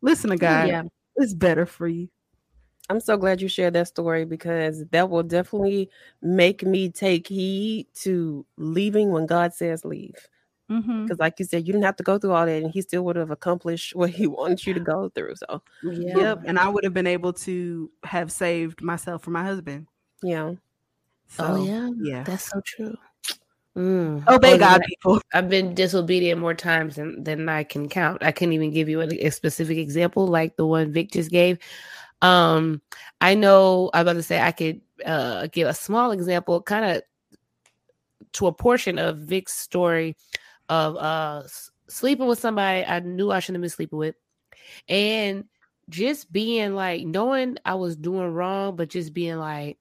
Listen 0.00 0.30
to 0.30 0.36
God. 0.36 0.68
Yeah. 0.68 0.82
It's 1.16 1.34
better 1.34 1.66
for 1.66 1.88
you. 1.88 2.08
I'm 2.90 3.00
so 3.00 3.16
glad 3.16 3.42
you 3.42 3.48
shared 3.48 3.74
that 3.74 3.88
story 3.88 4.24
because 4.24 4.84
that 4.92 5.10
will 5.10 5.22
definitely 5.22 5.90
make 6.22 6.62
me 6.62 6.88
take 6.88 7.26
heed 7.26 7.88
to 7.96 8.46
leaving 8.56 9.10
when 9.10 9.26
God 9.26 9.52
says 9.52 9.84
leave. 9.84 10.14
Because, 10.68 10.84
mm-hmm. 10.84 11.06
like 11.18 11.38
you 11.38 11.46
said, 11.46 11.66
you 11.66 11.72
didn't 11.72 11.86
have 11.86 11.96
to 11.96 12.02
go 12.02 12.18
through 12.18 12.32
all 12.32 12.44
that, 12.44 12.62
and 12.62 12.70
he 12.70 12.82
still 12.82 13.02
would 13.04 13.16
have 13.16 13.30
accomplished 13.30 13.96
what 13.96 14.10
he 14.10 14.26
wanted 14.26 14.66
you 14.66 14.74
to 14.74 14.80
go 14.80 15.08
through. 15.08 15.34
So, 15.36 15.62
yeah. 15.82 16.16
yep. 16.16 16.42
And 16.44 16.58
I 16.58 16.68
would 16.68 16.84
have 16.84 16.92
been 16.92 17.06
able 17.06 17.32
to 17.34 17.90
have 18.04 18.30
saved 18.30 18.82
myself 18.82 19.22
for 19.22 19.30
my 19.30 19.44
husband. 19.44 19.86
Yeah. 20.22 20.54
So, 21.28 21.44
oh 21.44 21.64
yeah, 21.64 21.90
yeah, 22.00 22.22
that's 22.22 22.50
so 22.50 22.60
true. 22.64 22.96
Mm. 23.76 24.26
Obey 24.26 24.50
well, 24.50 24.58
God, 24.58 24.82
people. 24.86 25.20
I've 25.32 25.48
been 25.48 25.74
disobedient 25.74 26.40
more 26.40 26.54
times 26.54 26.96
than, 26.96 27.22
than 27.22 27.48
I 27.48 27.64
can 27.64 27.88
count. 27.88 28.24
I 28.24 28.32
couldn't 28.32 28.54
even 28.54 28.72
give 28.72 28.88
you 28.88 29.00
a, 29.02 29.06
a 29.06 29.30
specific 29.30 29.78
example 29.78 30.26
like 30.26 30.56
the 30.56 30.66
one 30.66 30.92
Vic 30.92 31.12
just 31.12 31.30
gave. 31.30 31.58
Um, 32.22 32.82
I 33.20 33.34
know 33.34 33.90
I'm 33.94 34.02
about 34.02 34.14
to 34.14 34.22
say 34.22 34.40
I 34.40 34.52
could 34.52 34.80
uh, 35.04 35.46
give 35.52 35.68
a 35.68 35.74
small 35.74 36.10
example, 36.10 36.60
kind 36.62 36.96
of 36.96 37.02
to 38.32 38.46
a 38.46 38.52
portion 38.52 38.98
of 38.98 39.18
Vic's 39.18 39.52
story 39.52 40.16
of 40.68 40.96
uh 40.96 41.42
sleeping 41.88 42.26
with 42.26 42.38
somebody 42.38 42.84
I 42.84 43.00
knew 43.00 43.30
I 43.30 43.40
shouldn't 43.40 43.56
have 43.56 43.62
been 43.62 43.70
sleeping 43.70 43.98
with, 43.98 44.16
and 44.88 45.44
just 45.88 46.32
being 46.32 46.74
like 46.74 47.04
knowing 47.04 47.56
I 47.64 47.74
was 47.74 47.96
doing 47.96 48.32
wrong, 48.32 48.76
but 48.76 48.90
just 48.90 49.14
being 49.14 49.38
like, 49.38 49.78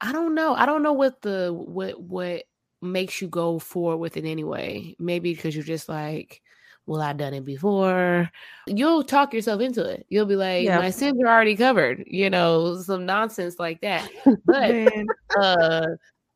I 0.00 0.12
don't 0.12 0.34
know, 0.34 0.54
I 0.54 0.66
don't 0.66 0.82
know 0.82 0.92
what 0.92 1.22
the 1.22 1.52
what 1.52 2.00
what 2.00 2.44
makes 2.82 3.20
you 3.20 3.28
go 3.28 3.58
forward 3.58 3.98
with 3.98 4.16
it 4.16 4.24
anyway. 4.24 4.94
Maybe 4.98 5.34
because 5.34 5.54
you're 5.54 5.64
just 5.64 5.88
like, 5.88 6.42
well, 6.86 7.00
I've 7.00 7.16
done 7.16 7.34
it 7.34 7.44
before. 7.44 8.30
You'll 8.66 9.02
talk 9.02 9.32
yourself 9.32 9.60
into 9.60 9.84
it. 9.84 10.06
You'll 10.08 10.26
be 10.26 10.36
like, 10.36 10.64
yeah. 10.64 10.78
my 10.78 10.90
sins 10.90 11.20
are 11.20 11.26
already 11.28 11.56
covered, 11.56 12.04
you 12.06 12.30
know, 12.30 12.76
some 12.80 13.06
nonsense 13.06 13.58
like 13.58 13.80
that. 13.80 14.08
But 14.44 14.92
uh 15.40 15.86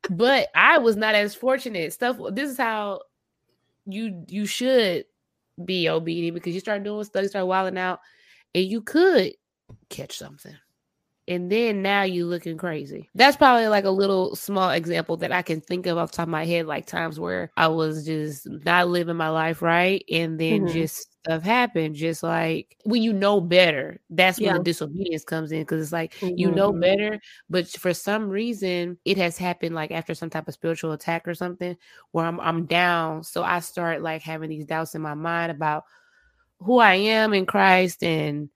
but 0.08 0.48
I 0.54 0.78
was 0.78 0.96
not 0.96 1.14
as 1.14 1.34
fortunate. 1.34 1.92
Stuff 1.92 2.16
this 2.32 2.50
is 2.50 2.56
how 2.56 3.02
you 3.86 4.24
you 4.28 4.46
should 4.46 5.04
be 5.64 5.88
obedient 5.88 6.34
because 6.34 6.54
you 6.54 6.60
start 6.60 6.82
doing 6.84 7.04
stuff, 7.04 7.22
you 7.22 7.28
start 7.28 7.46
wilding 7.46 7.78
out, 7.78 8.00
and 8.54 8.64
you 8.64 8.82
could 8.82 9.34
catch 9.88 10.16
something. 10.16 10.56
And 11.30 11.50
then 11.50 11.80
now 11.80 12.02
you 12.02 12.26
looking 12.26 12.58
crazy. 12.58 13.08
That's 13.14 13.36
probably 13.36 13.68
like 13.68 13.84
a 13.84 13.90
little 13.90 14.34
small 14.34 14.70
example 14.70 15.16
that 15.18 15.30
I 15.30 15.42
can 15.42 15.60
think 15.60 15.86
of 15.86 15.96
off 15.96 16.10
top 16.10 16.24
of 16.24 16.28
my 16.28 16.44
head, 16.44 16.66
like 16.66 16.86
times 16.86 17.20
where 17.20 17.52
I 17.56 17.68
was 17.68 18.04
just 18.04 18.48
not 18.50 18.88
living 18.88 19.16
my 19.16 19.28
life 19.28 19.62
right. 19.62 20.04
And 20.10 20.40
then 20.40 20.66
Mhm. 20.66 20.66
just 20.66 21.06
stuff 21.24 21.44
happened. 21.44 21.94
Just 21.94 22.24
like 22.24 22.76
when 22.84 23.00
you 23.02 23.12
know 23.12 23.40
better, 23.40 24.00
that's 24.10 24.42
when 24.42 24.52
the 24.52 24.58
disobedience 24.58 25.24
comes 25.24 25.52
in. 25.52 25.64
Cause 25.66 25.80
it's 25.80 25.92
like 25.92 26.14
you 26.34 26.50
know 26.50 26.72
Mhm. 26.72 26.80
better, 26.80 27.20
but 27.48 27.68
for 27.68 27.94
some 27.94 28.28
reason 28.28 28.98
it 29.04 29.16
has 29.16 29.38
happened 29.38 29.74
like 29.76 29.92
after 29.92 30.14
some 30.14 30.30
type 30.30 30.48
of 30.48 30.54
spiritual 30.54 30.90
attack 30.92 31.28
or 31.28 31.34
something 31.34 31.76
where 32.10 32.26
I'm 32.26 32.40
I'm 32.40 32.66
down. 32.66 33.22
So 33.22 33.44
I 33.44 33.60
start 33.60 34.02
like 34.02 34.22
having 34.22 34.50
these 34.50 34.66
doubts 34.66 34.96
in 34.96 35.02
my 35.02 35.14
mind 35.14 35.52
about 35.52 35.84
who 36.60 36.78
I 36.78 36.94
am 36.94 37.32
in 37.32 37.46
Christ 37.46 38.02
and 38.02 38.48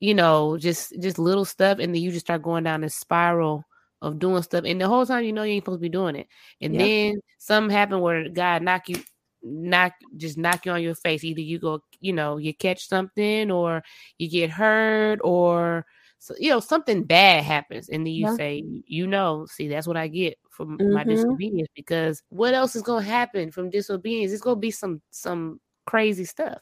you 0.00 0.14
know, 0.14 0.56
just 0.58 0.92
just 1.00 1.18
little 1.18 1.44
stuff, 1.44 1.78
and 1.78 1.94
then 1.94 2.02
you 2.02 2.10
just 2.10 2.26
start 2.26 2.42
going 2.42 2.64
down 2.64 2.82
this 2.82 2.94
spiral 2.94 3.64
of 4.02 4.18
doing 4.18 4.42
stuff, 4.42 4.64
and 4.66 4.80
the 4.80 4.88
whole 4.88 5.06
time 5.06 5.24
you 5.24 5.32
know 5.32 5.42
you 5.42 5.54
ain't 5.54 5.64
supposed 5.64 5.78
to 5.78 5.82
be 5.82 5.88
doing 5.88 6.16
it, 6.16 6.28
and 6.60 6.74
Yeah. 6.74 6.80
then 6.80 7.14
something 7.38 7.70
happened 7.74 8.02
where 8.02 8.28
God 8.28 8.62
knock 8.62 8.88
you, 8.88 8.96
knock 9.42 9.92
just 10.16 10.36
knock 10.38 10.66
you 10.66 10.72
on 10.72 10.82
your 10.82 10.94
face. 10.94 11.24
Either 11.24 11.40
you 11.40 11.58
go, 11.58 11.80
you 12.00 12.12
know, 12.12 12.36
you 12.38 12.54
catch 12.54 12.86
something, 12.88 13.50
or 13.50 13.82
you 14.18 14.28
get 14.28 14.50
hurt, 14.50 15.18
or 15.24 15.86
so, 16.18 16.34
you 16.38 16.50
know 16.50 16.60
something 16.60 17.04
bad 17.04 17.44
happens, 17.44 17.88
and 17.88 18.06
then 18.06 18.12
you 18.12 18.26
Yeah. 18.26 18.36
say, 18.36 18.64
you 18.86 19.06
know, 19.06 19.46
see 19.46 19.68
that's 19.68 19.86
what 19.86 19.96
I 19.96 20.08
get 20.08 20.38
from 20.50 20.80
my 20.88 21.04
Mhm. 21.04 21.04
disobedience 21.04 21.68
because 21.74 22.22
what 22.30 22.54
else 22.54 22.76
is 22.76 22.82
gonna 22.82 23.04
happen 23.04 23.50
from 23.50 23.70
disobedience? 23.70 24.32
It's 24.32 24.42
gonna 24.42 24.56
be 24.60 24.70
some 24.70 25.00
some 25.10 25.60
crazy 25.86 26.24
stuff. 26.24 26.60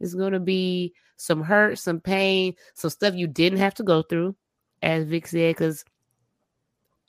It's 0.00 0.14
gonna 0.14 0.40
be 0.40 0.94
some 1.18 1.42
hurt, 1.42 1.78
some 1.78 2.00
pain, 2.00 2.54
some 2.74 2.90
stuff 2.90 3.14
you 3.14 3.26
didn't 3.26 3.58
have 3.58 3.74
to 3.74 3.82
go 3.82 4.00
through, 4.02 4.34
as 4.82 5.04
Vic 5.04 5.26
said, 5.26 5.50
because 5.54 5.84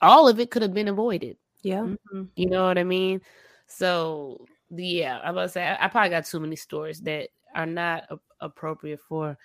all 0.02 0.27
of 0.27 0.40
it 0.40 0.52
could 0.52 0.64
have 0.64 0.73
been 0.73 0.88
avoided. 0.90 1.38
Yeah. 1.61 1.84
Mhm. 2.14 2.27
You 2.36 2.49
know 2.49 2.65
what 2.65 2.77
I 2.77 2.84
mean? 2.84 3.22
So 3.68 4.45
yeah, 4.72 5.19
I'm 5.23 5.31
about 5.31 5.44
to 5.44 5.49
say 5.49 5.64
I, 5.64 5.86
I 5.86 5.88
probably 5.88 6.10
got 6.10 6.26
too 6.26 6.40
many 6.40 6.56
stories 6.56 6.99
that 7.02 7.30
are 7.56 7.65
not 7.65 8.03
a- 8.10 8.19
appropriate 8.41 8.99
for 9.07 9.38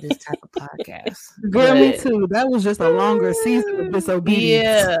this 0.00 0.18
type 0.18 0.38
of 0.42 0.50
podcast. 0.52 1.18
Girl, 1.50 1.74
me 1.74 1.96
too. 1.96 2.26
That 2.30 2.48
was 2.48 2.64
just 2.64 2.80
a 2.80 2.88
longer 2.88 3.32
season 3.34 3.80
of 3.80 3.92
disobedience. 3.92 4.64
Yeah. 4.64 4.96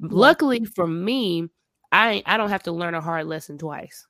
Luckily 0.00 0.64
for 0.64 0.86
me, 0.86 1.48
I 1.90 2.22
I 2.26 2.36
don't 2.36 2.50
have 2.50 2.64
to 2.64 2.72
learn 2.72 2.94
a 2.94 3.00
hard 3.00 3.26
lesson 3.26 3.58
twice. 3.58 4.06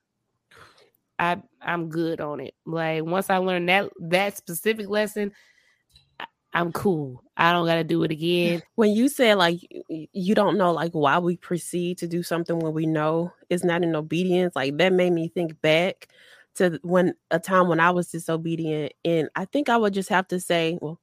I 1.23 1.41
I'm 1.61 1.89
good 1.89 2.21
on 2.21 2.41
it. 2.41 2.55
Like 2.67 3.05
once 3.05 3.31
I 3.31 3.37
learn 3.37 3.67
that 3.67 3.91
that 4.01 4.37
specific 4.37 4.89
lesson, 4.89 5.33
I'm 6.53 6.73
cool. 6.73 7.23
I 7.37 7.53
don't 7.53 7.67
got 7.67 7.77
to 7.77 7.85
do 7.85 8.03
it 8.03 8.11
again. 8.11 8.61
When 8.75 8.91
you 8.91 9.09
said 9.09 9.39
like 9.39 9.61
you 9.89 10.35
don't 10.35 10.59
know 10.59 10.73
like 10.73 10.93
why 10.93 11.19
we 11.19 11.37
proceed 11.37 11.99
to 11.99 12.09
do 12.09 12.25
something 12.25 12.59
when 12.59 12.75
we 12.75 12.87
know 12.87 13.33
it's 13.49 13.63
not 13.65 13.85
in 13.85 13.95
obedience, 13.95 14.57
like 14.57 14.77
that 14.79 14.93
made 14.93 15.13
me 15.13 15.29
think 15.29 15.61
back 15.63 16.09
to 16.57 16.81
when 16.83 17.15
a 17.31 17.39
time 17.39 17.69
when 17.69 17.79
I 17.81 17.93
was 17.93 18.09
disobedient, 18.09 18.93
and 19.05 19.29
I 19.37 19.45
think 19.45 19.69
I 19.69 19.77
would 19.77 19.95
just 19.95 20.09
have 20.09 20.27
to 20.29 20.41
say, 20.41 20.77
well, 20.83 21.01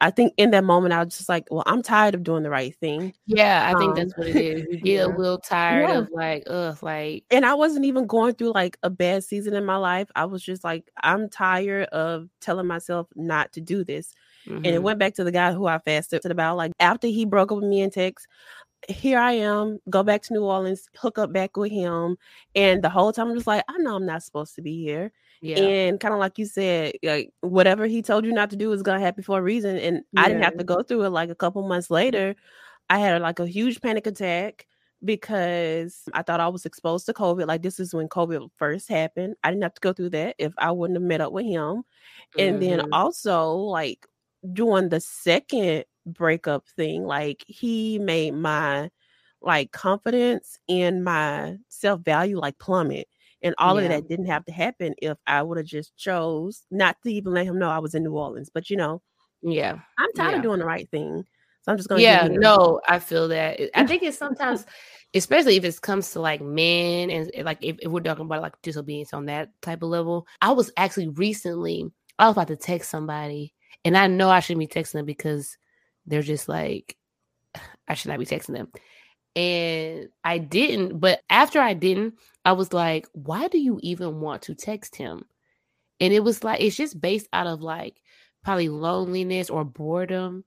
I 0.00 0.10
think 0.10 0.34
in 0.36 0.50
that 0.52 0.64
moment 0.64 0.94
I 0.94 1.04
was 1.04 1.16
just 1.16 1.28
like, 1.28 1.46
well, 1.50 1.64
I'm 1.66 1.82
tired 1.82 2.14
of 2.14 2.22
doing 2.24 2.42
the 2.44 2.50
right 2.50 2.74
thing, 2.76 3.14
Yeah, 3.26 3.68
I 3.68 3.74
think 3.74 3.94
Um, 3.94 3.96
that's 3.96 4.16
what 4.16 4.26
it 4.28 4.38
is. 4.38 4.66
You 4.70 4.78
get 4.82 5.00
yeah. 5.00 5.06
a 5.06 5.08
little 5.08 5.38
tired 5.38 5.90
Yeah. 5.90 5.90
of 5.90 6.08
like, 6.10 6.44
ugh, 6.46 6.82
like 6.82 7.24
and 7.30 7.44
I 7.44 7.54
wasn't 7.54 7.84
even 7.84 8.06
going 8.06 8.34
through 8.34 8.52
like 8.54 8.78
a 8.82 8.90
bad 8.90 9.22
season 9.24 9.54
in 9.54 9.64
my 9.64 9.76
life. 9.76 10.10
I 10.16 10.24
was 10.26 10.42
just 10.42 10.64
like, 10.64 10.90
I'm 11.02 11.28
tired 11.28 11.88
of 11.88 12.28
telling 12.40 12.66
myself 12.66 13.08
not 13.16 13.52
to 13.52 13.60
do 13.60 13.84
this. 13.84 14.14
and 14.64 14.74
it 14.74 14.82
mhm. 14.82 14.82
went 14.82 14.98
back 14.98 15.14
to 15.14 15.24
the 15.24 15.32
guy 15.32 15.52
who 15.52 15.66
I 15.66 15.78
fasted 15.78 16.24
about. 16.26 16.56
Like 16.56 16.72
after 16.80 17.06
he 17.08 17.24
broke 17.26 17.52
up 17.52 17.58
with 17.58 17.66
me 17.68 17.82
in 17.82 17.90
text, 17.90 18.26
here 18.88 19.18
I 19.20 19.32
am, 19.32 19.78
go 19.90 20.02
back 20.04 20.22
to 20.24 20.34
New 20.34 20.44
Orleans, 20.44 20.88
hook 20.96 21.18
up 21.18 21.32
back 21.32 21.56
with 21.56 21.72
him, 21.72 22.16
and 22.54 22.82
the 22.84 22.90
whole 22.90 23.12
time 23.12 23.28
I'm 23.30 23.36
just 23.36 23.46
like, 23.48 23.64
I 23.68 23.78
know 23.78 23.96
I'm 23.96 24.06
not 24.06 24.22
supposed 24.24 24.54
to 24.56 24.62
be 24.62 24.82
here, 24.82 25.12
yeah, 25.40 25.70
and 25.70 26.00
kind 26.00 26.14
of 26.14 26.20
like 26.20 26.38
you 26.38 26.46
said, 26.46 26.94
like 27.02 27.30
whatever 27.42 27.86
he 27.86 28.02
told 28.02 28.24
you 28.24 28.32
not 28.32 28.50
to 28.50 28.56
do 28.56 28.72
is 28.72 28.82
gonna 28.82 29.00
happen 29.00 29.22
for 29.24 29.38
a 29.38 29.42
reason, 29.42 29.76
and 29.78 30.02
I 30.16 30.28
didn't 30.28 30.42
have 30.44 30.56
to 30.58 30.64
go 30.64 30.82
through 30.82 31.04
it. 31.04 31.10
Like 31.10 31.30
a 31.30 31.34
couple 31.36 31.66
months 31.68 31.90
later, 31.90 32.36
I 32.90 32.98
had 33.00 33.22
like 33.22 33.40
a 33.40 33.46
huge 33.48 33.80
panic 33.82 34.06
attack 34.06 34.66
because 35.04 36.04
I 36.14 36.22
thought 36.22 36.40
I 36.40 36.48
was 36.48 36.66
exposed 36.66 37.06
to 37.06 37.14
COVID. 37.14 37.46
Like 37.48 37.62
this 37.62 37.80
is 37.80 37.94
when 37.94 38.08
COVID 38.08 38.50
first 38.58 38.88
happened. 38.90 39.36
I 39.44 39.50
didn't 39.50 39.62
have 39.64 39.74
to 39.74 39.80
go 39.80 39.92
through 39.94 40.10
that 40.12 40.36
if 40.38 40.52
I 40.58 40.72
wouldn't 40.72 40.96
have 40.98 41.04
met 41.08 41.20
up 41.22 41.32
with 41.32 41.46
him 41.46 41.84
and 42.38 42.60
then 42.60 42.80
Mhm. 42.80 42.88
also 42.92 43.54
like 43.54 44.06
doing 44.52 44.88
the 44.88 45.00
second 45.00 45.84
breakup 46.06 46.66
thing 46.68 47.04
like 47.04 47.44
he 47.46 47.98
made 47.98 48.32
my 48.32 48.90
like 49.42 49.72
confidence 49.72 50.58
and 50.68 51.04
my 51.04 51.56
self-value 51.68 52.38
like 52.38 52.58
plummet 52.58 53.08
and 53.42 53.54
all 53.58 53.76
of 53.78 53.84
Yeah. 53.84 53.88
that 53.90 54.08
didn't 54.08 54.26
have 54.26 54.44
to 54.46 54.52
happen 54.52 54.94
if 54.98 55.16
i 55.26 55.42
would 55.42 55.58
have 55.58 55.66
just 55.66 55.96
chose 55.96 56.62
not 56.70 56.96
to 57.02 57.12
even 57.12 57.32
let 57.32 57.46
him 57.46 57.58
know 57.58 57.68
i 57.68 57.78
was 57.78 57.94
in 57.94 58.02
new 58.02 58.12
orleans 58.12 58.50
but 58.52 58.70
you 58.70 58.76
know 58.76 59.00
yeah. 59.42 59.78
i'm 59.98 60.12
tired 60.14 60.30
Yeah. 60.30 60.36
of 60.38 60.42
doing 60.42 60.58
the 60.58 60.64
right 60.66 60.88
thing 60.90 61.24
so 61.62 61.72
i'm 61.72 61.78
just 61.78 61.88
gonna 61.88 62.00
yeah 62.00 62.28
no 62.28 62.80
i 62.88 62.98
feel 62.98 63.28
that 63.28 63.60
i 63.74 63.86
think 63.86 64.02
it's 64.02 64.18
sometimes 64.18 64.66
especially 65.14 65.56
if 65.56 65.64
it 65.64 65.80
comes 65.80 66.10
to 66.12 66.20
like 66.20 66.40
men 66.40 67.10
and 67.10 67.30
and, 67.34 67.44
like 67.46 67.58
if, 67.62 67.76
if 67.80 67.90
we're 67.90 68.00
talking 68.00 68.24
about 68.26 68.42
like 68.42 68.60
disobedience 68.62 69.14
on 69.14 69.26
that 69.26 69.50
type 69.62 69.82
of 69.82 69.88
level 69.88 70.26
i 70.42 70.50
was 70.50 70.70
actually 70.76 71.08
recently 71.08 71.84
i 72.18 72.26
was 72.26 72.34
about 72.34 72.48
to 72.48 72.56
text 72.56 72.90
somebody 72.90 73.54
and 73.84 73.96
i 73.96 74.06
know 74.06 74.28
i 74.28 74.40
shouldn't 74.40 74.60
be 74.60 74.80
texting 74.80 74.92
them 74.94 75.06
because 75.06 75.56
they're 76.06 76.22
just 76.22 76.48
like 76.48 76.96
i 77.88 77.94
should 77.94 78.08
not 78.10 78.18
be 78.18 78.26
texting 78.26 78.54
them 78.54 78.68
and 79.38 80.08
i 80.24 80.38
didn't 80.38 80.98
but 80.98 81.20
after 81.30 81.60
i 81.60 81.74
didn't 81.74 82.14
i 82.44 82.52
was 82.52 82.72
like 82.72 83.06
why 83.12 83.48
do 83.48 83.58
you 83.58 83.78
even 83.82 84.20
want 84.20 84.42
to 84.42 84.54
text 84.54 84.96
him? 84.96 85.24
And 86.00 86.12
it 86.12 86.20
was 86.24 86.44
like 86.44 86.60
it's 86.60 86.76
just 86.76 87.00
based 87.00 87.28
out 87.32 87.46
of 87.46 87.60
like 87.62 88.00
probably 88.44 88.68
loneliness 88.68 89.50
or 89.50 89.64
boredom. 89.64 90.44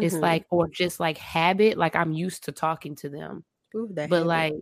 It's 0.00 0.14
Mhm. 0.16 0.22
like 0.22 0.46
or 0.50 0.68
just 0.68 1.00
like 1.00 1.18
habit 1.18 1.78
like 1.78 1.96
i'm 1.96 2.12
used 2.12 2.44
to 2.44 2.52
talking 2.52 2.96
to 2.96 3.08
them. 3.08 3.44
Ooh, 3.76 3.88
but 3.94 4.26
habit. 4.26 4.26
like 4.26 4.54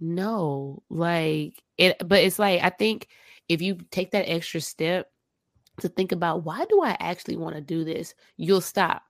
no 0.00 0.82
like 0.90 1.62
it 1.78 1.96
but 2.06 2.20
it's 2.22 2.38
like 2.38 2.62
i 2.62 2.70
think 2.70 3.08
if 3.48 3.62
you 3.62 3.78
take 3.90 4.10
that 4.12 4.28
extra 4.30 4.60
step 4.60 5.10
to 5.80 5.88
think 5.88 6.12
about 6.12 6.44
why 6.44 6.64
do 6.66 6.82
i 6.82 6.96
actually 7.00 7.36
want 7.36 7.54
to 7.56 7.60
do 7.62 7.84
this? 7.84 8.14
You'll 8.36 8.60
stop 8.62 9.02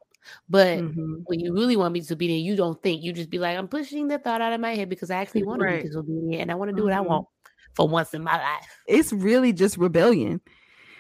but 0.49 0.79
Mhm. 0.79 1.23
when 1.27 1.41
you 1.41 1.53
really 1.53 1.77
want 1.77 1.93
me 1.93 2.01
to 2.01 2.05
be 2.17 2.27
disobedient 2.29 2.45
you 2.45 2.57
don't 2.57 2.83
think 2.83 3.03
you 3.03 3.13
just 3.13 3.31
be 3.31 3.39
like 3.39 3.57
i'm 3.57 3.69
pushing 3.69 4.09
the 4.09 4.19
thought 4.19 4.41
out 4.41 4.53
of 4.53 4.61
my 4.61 4.75
head 4.75 4.89
because 4.89 5.11
i 5.11 5.17
actually 5.17 5.45
want 5.45 5.61
to 5.61 5.67
Right. 5.67 5.83
be 5.83 5.89
disobedient 5.89 6.43
and 6.43 6.51
i 6.51 6.55
want 6.55 6.71
to 6.71 6.77
do 6.77 6.85
what 6.85 6.93
i 6.93 6.99
Mhm. 6.99 7.07
want 7.07 7.27
for 7.75 7.89
once 7.89 8.15
in 8.15 8.23
my 8.23 8.37
life 8.37 8.67
It's 8.87 9.13
really 9.13 9.53
just 9.53 9.77
rebellion. 9.77 10.41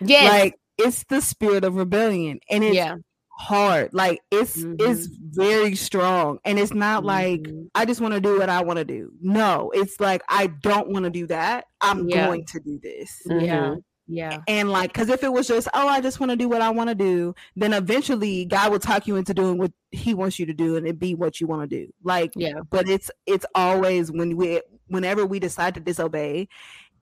Yeah. 0.00 0.24
Like 0.24 0.54
it's 0.78 1.04
the 1.04 1.20
spirit 1.22 1.64
of 1.64 1.74
rebellion, 1.76 2.38
and 2.50 2.62
it's 2.62 2.76
yeah 2.76 2.96
hard. 3.38 3.92
Like 3.94 4.20
it's 4.30 4.56
it's 4.78 5.06
very 5.06 5.74
strong, 5.74 6.38
and 6.44 6.58
it's 6.58 6.74
not 6.74 7.04
like 7.04 7.40
Mhm. 7.40 7.68
I 7.74 7.84
just 7.86 8.00
want 8.02 8.12
to 8.14 8.20
do 8.20 8.38
what 8.38 8.48
I 8.50 8.62
want 8.62 8.78
to 8.78 8.84
do. 8.84 9.10
No, 9.22 9.70
it's 9.74 10.00
like 10.00 10.22
I 10.28 10.48
don't 10.48 10.88
want 10.90 11.04
to 11.04 11.10
do 11.10 11.26
that. 11.28 11.64
I'm 11.80 12.08
Yeah. 12.08 12.26
going 12.26 12.44
to 12.46 12.60
do 12.60 12.78
this. 12.82 13.10
Yeah 13.26 13.76
yeah 14.08 14.42
And 14.46 14.70
like, 14.70 14.92
because 14.92 15.08
if 15.08 15.22
it 15.24 15.32
was 15.32 15.48
just, 15.48 15.68
oh, 15.74 15.88
I 15.88 16.00
just 16.00 16.20
want 16.20 16.30
to 16.30 16.36
do 16.36 16.48
what 16.48 16.62
I 16.62 16.70
want 16.70 16.88
to 16.88 16.94
do, 16.94 17.34
then 17.56 17.72
eventually 17.72 18.44
God 18.44 18.70
will 18.72 18.78
talk 18.78 19.06
you 19.06 19.16
into 19.16 19.34
doing 19.34 19.58
what 19.58 19.72
He 19.90 20.14
wants 20.14 20.38
you 20.38 20.46
to 20.46 20.54
do, 20.54 20.76
and 20.76 20.86
it 20.86 20.98
be 20.98 21.14
what 21.14 21.40
you 21.40 21.46
want 21.46 21.68
to 21.68 21.76
do. 21.86 21.92
Like, 22.02 22.36
yeah 22.36 22.60
but 22.70 22.88
it's 22.88 23.10
it's 23.26 23.46
always 23.54 24.10
when 24.12 24.36
we 24.36 24.60
whenever 24.88 25.26
we 25.26 25.38
decide 25.40 25.74
to 25.74 25.80
disobey, 25.80 26.48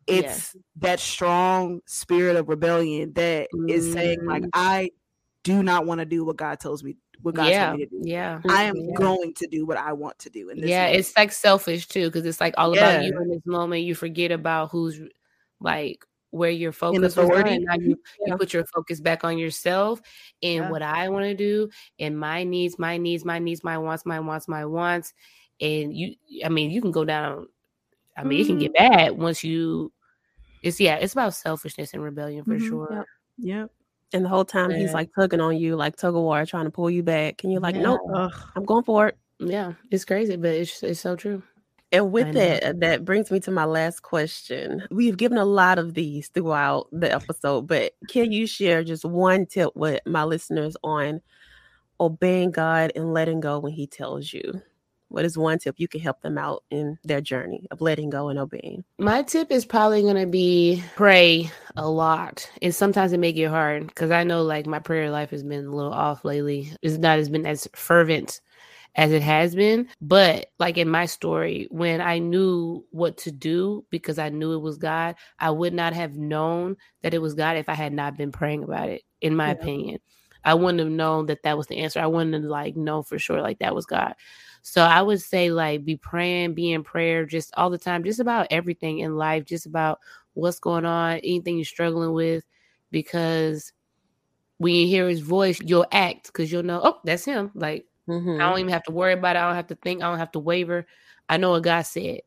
it's 0.06 0.56
that 0.76 1.00
strong 1.00 1.80
spirit 1.86 2.36
of 2.36 2.48
rebellion 2.48 3.12
that 3.14 3.48
is 3.68 3.92
saying 3.92 4.18
like, 4.26 4.42
Mhm. 4.42 4.50
I 4.52 4.90
do 5.42 5.62
not 5.62 5.86
want 5.86 6.00
to 6.00 6.04
do 6.06 6.24
what 6.24 6.36
God 6.36 6.60
tells 6.60 6.82
me 6.84 6.96
what 7.22 7.34
God 7.34 7.50
yeah 7.50 7.68
told 7.68 7.78
me 7.78 7.86
to 7.86 7.90
do. 7.90 8.04
yeah 8.04 8.40
I 8.48 8.64
am 8.64 8.74
Yeah. 8.76 8.94
going 8.94 9.34
to 9.34 9.46
do 9.46 9.64
what 9.66 9.76
I 9.78 9.92
want 9.92 10.18
to 10.20 10.30
do. 10.30 10.50
And 10.50 10.60
yeah 10.60 10.84
moment. 10.86 10.96
it's 10.96 11.16
like 11.16 11.32
selfish 11.32 11.86
too 11.86 12.06
because 12.06 12.26
it's 12.26 12.40
like 12.40 12.54
all 12.58 12.72
about 12.74 13.02
you 13.02 13.12
in 13.22 13.28
this 13.30 13.46
moment 13.46 13.82
you 13.84 13.94
forget 13.94 14.30
about 14.30 14.70
who's 14.70 15.00
like 15.60 16.04
where 16.34 16.50
your 16.50 16.72
focus 16.72 17.14
was 17.16 17.30
on, 17.30 17.46
and 17.46 17.64
now 17.64 17.74
you, 17.74 17.96
Yeah. 18.20 18.32
you 18.32 18.36
put 18.38 18.52
your 18.52 18.64
focus 18.66 19.00
back 19.00 19.22
on 19.24 19.38
yourself 19.38 20.00
and 20.42 20.64
Yeah. 20.64 20.70
what 20.70 20.82
i 20.82 21.08
want 21.08 21.24
to 21.26 21.34
do 21.34 21.68
and 22.00 22.18
my 22.18 22.42
needs 22.42 22.78
my 22.78 22.96
needs 22.96 23.24
my 23.24 23.38
needs 23.38 23.62
my 23.62 23.78
wants 23.78 24.04
my 24.04 24.18
wants 24.18 24.48
my 24.48 24.64
wants 24.64 25.14
and 25.60 25.94
you 25.96 26.16
i 26.44 26.48
mean 26.48 26.70
you 26.72 26.80
can 26.82 26.90
go 26.90 27.04
down 27.04 27.46
i 28.16 28.24
mean 28.24 28.40
it 28.40 28.46
can 28.46 28.58
get 28.58 28.74
Mm-hmm. 28.74 28.92
bad 28.96 29.12
once 29.16 29.44
you 29.44 29.92
it's 30.62 30.80
yeah 30.80 30.96
it's 30.96 31.12
about 31.12 31.34
selfishness 31.34 31.94
and 31.94 32.02
rebellion 32.02 32.44
for 32.44 32.56
Mhm. 32.58 32.68
sure 32.68 32.88
Yep. 32.90 33.06
Yep. 33.38 33.70
and 34.14 34.24
the 34.24 34.28
whole 34.28 34.44
time 34.44 34.70
he's 34.70 34.92
like 34.92 35.10
tugging 35.14 35.40
on 35.40 35.56
you 35.56 35.76
like 35.76 35.94
tug 35.96 36.16
of 36.16 36.22
war 36.22 36.44
trying 36.46 36.64
to 36.64 36.70
pull 36.70 36.90
you 36.90 37.02
back 37.04 37.44
and 37.44 37.52
you're 37.52 37.60
like 37.60 37.76
Yeah. 37.76 37.82
nope 37.82 38.00
i'm 38.56 38.64
going 38.64 38.82
for 38.84 39.08
it 39.08 39.16
yeah 39.38 39.74
it's 39.92 40.04
crazy 40.04 40.34
but 40.36 40.50
it's 40.50 40.82
it's 40.82 40.98
so 41.00 41.14
true 41.14 41.42
And 41.94 42.12
with 42.12 42.34
that, 42.34 42.80
that 42.80 43.04
brings 43.04 43.30
me 43.30 43.40
to 43.40 43.50
my 43.50 43.64
last 43.64 44.02
question. 44.02 44.82
We've 44.90 45.16
given 45.16 45.38
a 45.38 45.44
lot 45.44 45.78
of 45.78 45.94
these 45.94 46.28
throughout 46.28 46.88
the 46.90 47.12
episode, 47.12 47.68
but 47.68 47.92
can 48.08 48.32
you 48.32 48.46
share 48.46 48.82
just 48.82 49.04
one 49.04 49.46
tip 49.46 49.70
with 49.76 50.00
my 50.04 50.24
listeners 50.24 50.76
on 50.82 51.20
obeying 52.00 52.50
God 52.50 52.92
and 52.96 53.14
letting 53.14 53.40
go 53.40 53.60
when 53.60 53.72
He 53.72 53.86
tells 53.86 54.32
you? 54.32 54.60
What 55.08 55.24
is 55.24 55.38
one 55.38 55.60
tip 55.60 55.76
you 55.78 55.86
can 55.86 56.00
help 56.00 56.22
them 56.22 56.36
out 56.36 56.64
in 56.70 56.98
their 57.04 57.20
journey 57.20 57.68
of 57.70 57.80
letting 57.80 58.10
go 58.10 58.30
and 58.30 58.38
obeying? 58.38 58.82
My 58.98 59.22
tip 59.22 59.52
is 59.52 59.64
probably 59.64 60.02
going 60.02 60.16
to 60.16 60.26
be 60.26 60.82
pray 60.96 61.48
a 61.76 61.88
lot. 61.88 62.50
And 62.60 62.74
sometimes 62.74 63.12
it 63.12 63.20
may 63.20 63.32
get 63.32 63.50
hard 63.50 63.86
because 63.86 64.10
I 64.10 64.24
know 64.24 64.42
like 64.42 64.66
my 64.66 64.80
prayer 64.80 65.10
life 65.10 65.30
has 65.30 65.44
been 65.44 65.66
a 65.66 65.70
little 65.70 65.92
off 65.92 66.24
lately. 66.24 66.72
It's 66.82 66.98
not 66.98 67.20
as 67.20 67.28
been 67.28 67.46
as 67.46 67.68
fervent 67.76 68.40
as 68.96 69.12
it 69.12 69.22
has 69.22 69.54
been. 69.54 69.88
But 70.00 70.46
like 70.58 70.78
in 70.78 70.88
my 70.88 71.06
story, 71.06 71.66
when 71.70 72.00
I 72.00 72.18
knew 72.18 72.84
what 72.90 73.16
to 73.18 73.32
do 73.32 73.84
because 73.90 74.18
I 74.18 74.28
knew 74.28 74.52
it 74.52 74.62
was 74.62 74.78
God, 74.78 75.16
I 75.38 75.50
would 75.50 75.74
not 75.74 75.92
have 75.92 76.16
known 76.16 76.76
that 77.02 77.14
it 77.14 77.22
was 77.22 77.34
God 77.34 77.56
if 77.56 77.68
I 77.68 77.74
had 77.74 77.92
not 77.92 78.16
been 78.16 78.32
praying 78.32 78.64
about 78.64 78.88
it, 78.88 79.02
in 79.20 79.36
my 79.36 79.46
yeah. 79.46 79.52
opinion. 79.52 79.98
I 80.44 80.54
wouldn't 80.54 80.80
have 80.80 80.90
known 80.90 81.26
that 81.26 81.42
that 81.44 81.56
was 81.56 81.66
the 81.66 81.78
answer. 81.78 82.00
I 82.00 82.06
wouldn't 82.06 82.34
have 82.34 82.44
like 82.44 82.76
know 82.76 83.02
for 83.02 83.18
sure 83.18 83.40
like 83.40 83.60
that 83.60 83.74
was 83.74 83.86
God. 83.86 84.14
So 84.62 84.82
I 84.82 85.02
would 85.02 85.20
say 85.20 85.50
like 85.50 85.84
be 85.84 85.96
praying, 85.96 86.54
be 86.54 86.72
in 86.72 86.84
prayer 86.84 87.26
just 87.26 87.52
all 87.56 87.70
the 87.70 87.78
time, 87.78 88.04
just 88.04 88.20
about 88.20 88.46
everything 88.50 89.00
in 89.00 89.16
life, 89.16 89.44
just 89.44 89.66
about 89.66 90.00
what's 90.34 90.58
going 90.58 90.84
on, 90.86 91.16
anything 91.18 91.56
you're 91.56 91.64
struggling 91.64 92.12
with, 92.12 92.44
because 92.90 93.72
when 94.58 94.74
you 94.74 94.86
hear 94.86 95.08
his 95.08 95.20
voice, 95.20 95.60
you'll 95.62 95.86
act 95.92 96.26
because 96.26 96.50
you'll 96.52 96.62
know, 96.62 96.80
oh, 96.82 96.98
that's 97.04 97.24
him. 97.24 97.50
Like 97.54 97.86
mm-hmm. 98.08 98.40
I 98.40 98.48
don't 98.48 98.58
even 98.58 98.72
have 98.72 98.84
to 98.84 98.92
worry 98.92 99.12
about 99.12 99.36
it. 99.36 99.40
I 99.40 99.46
don't 99.46 99.56
have 99.56 99.68
to 99.68 99.76
think. 99.76 100.02
I 100.02 100.08
don't 100.10 100.18
have 100.18 100.32
to 100.32 100.38
waver. 100.38 100.86
I 101.28 101.36
know 101.36 101.50
what 101.50 101.62
God 101.62 101.82
said. 101.82 102.20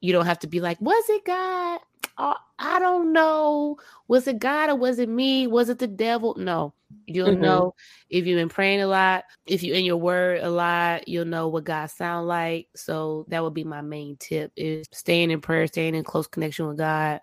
You 0.00 0.12
don't 0.12 0.26
have 0.26 0.40
to 0.40 0.46
be 0.46 0.60
like, 0.60 0.80
was 0.80 1.04
it 1.08 1.24
God? 1.24 1.80
Oh, 2.18 2.36
I 2.58 2.78
don't 2.78 3.12
know. 3.12 3.78
Was 4.08 4.26
it 4.26 4.38
God 4.38 4.70
or 4.70 4.76
was 4.76 4.98
it 4.98 5.08
me? 5.08 5.46
Was 5.46 5.68
it 5.68 5.78
the 5.78 5.86
devil? 5.86 6.34
No. 6.38 6.74
You'll 7.06 7.28
mm-hmm. 7.28 7.42
know 7.42 7.74
if 8.10 8.26
you've 8.26 8.38
been 8.38 8.48
praying 8.48 8.80
a 8.80 8.86
lot, 8.86 9.24
if 9.46 9.62
you're 9.62 9.76
in 9.76 9.84
your 9.84 9.96
word 9.96 10.40
a 10.42 10.50
lot, 10.50 11.08
you'll 11.08 11.24
know 11.24 11.48
what 11.48 11.64
God 11.64 11.86
sound 11.86 12.28
like. 12.28 12.68
So 12.74 13.26
that 13.28 13.42
would 13.42 13.54
be 13.54 13.64
my 13.64 13.80
main 13.80 14.16
tip 14.18 14.52
is 14.56 14.86
staying 14.92 15.30
in 15.30 15.40
prayer, 15.40 15.66
staying 15.66 15.94
in 15.94 16.04
close 16.04 16.26
connection 16.26 16.68
with 16.68 16.78
God, 16.78 17.20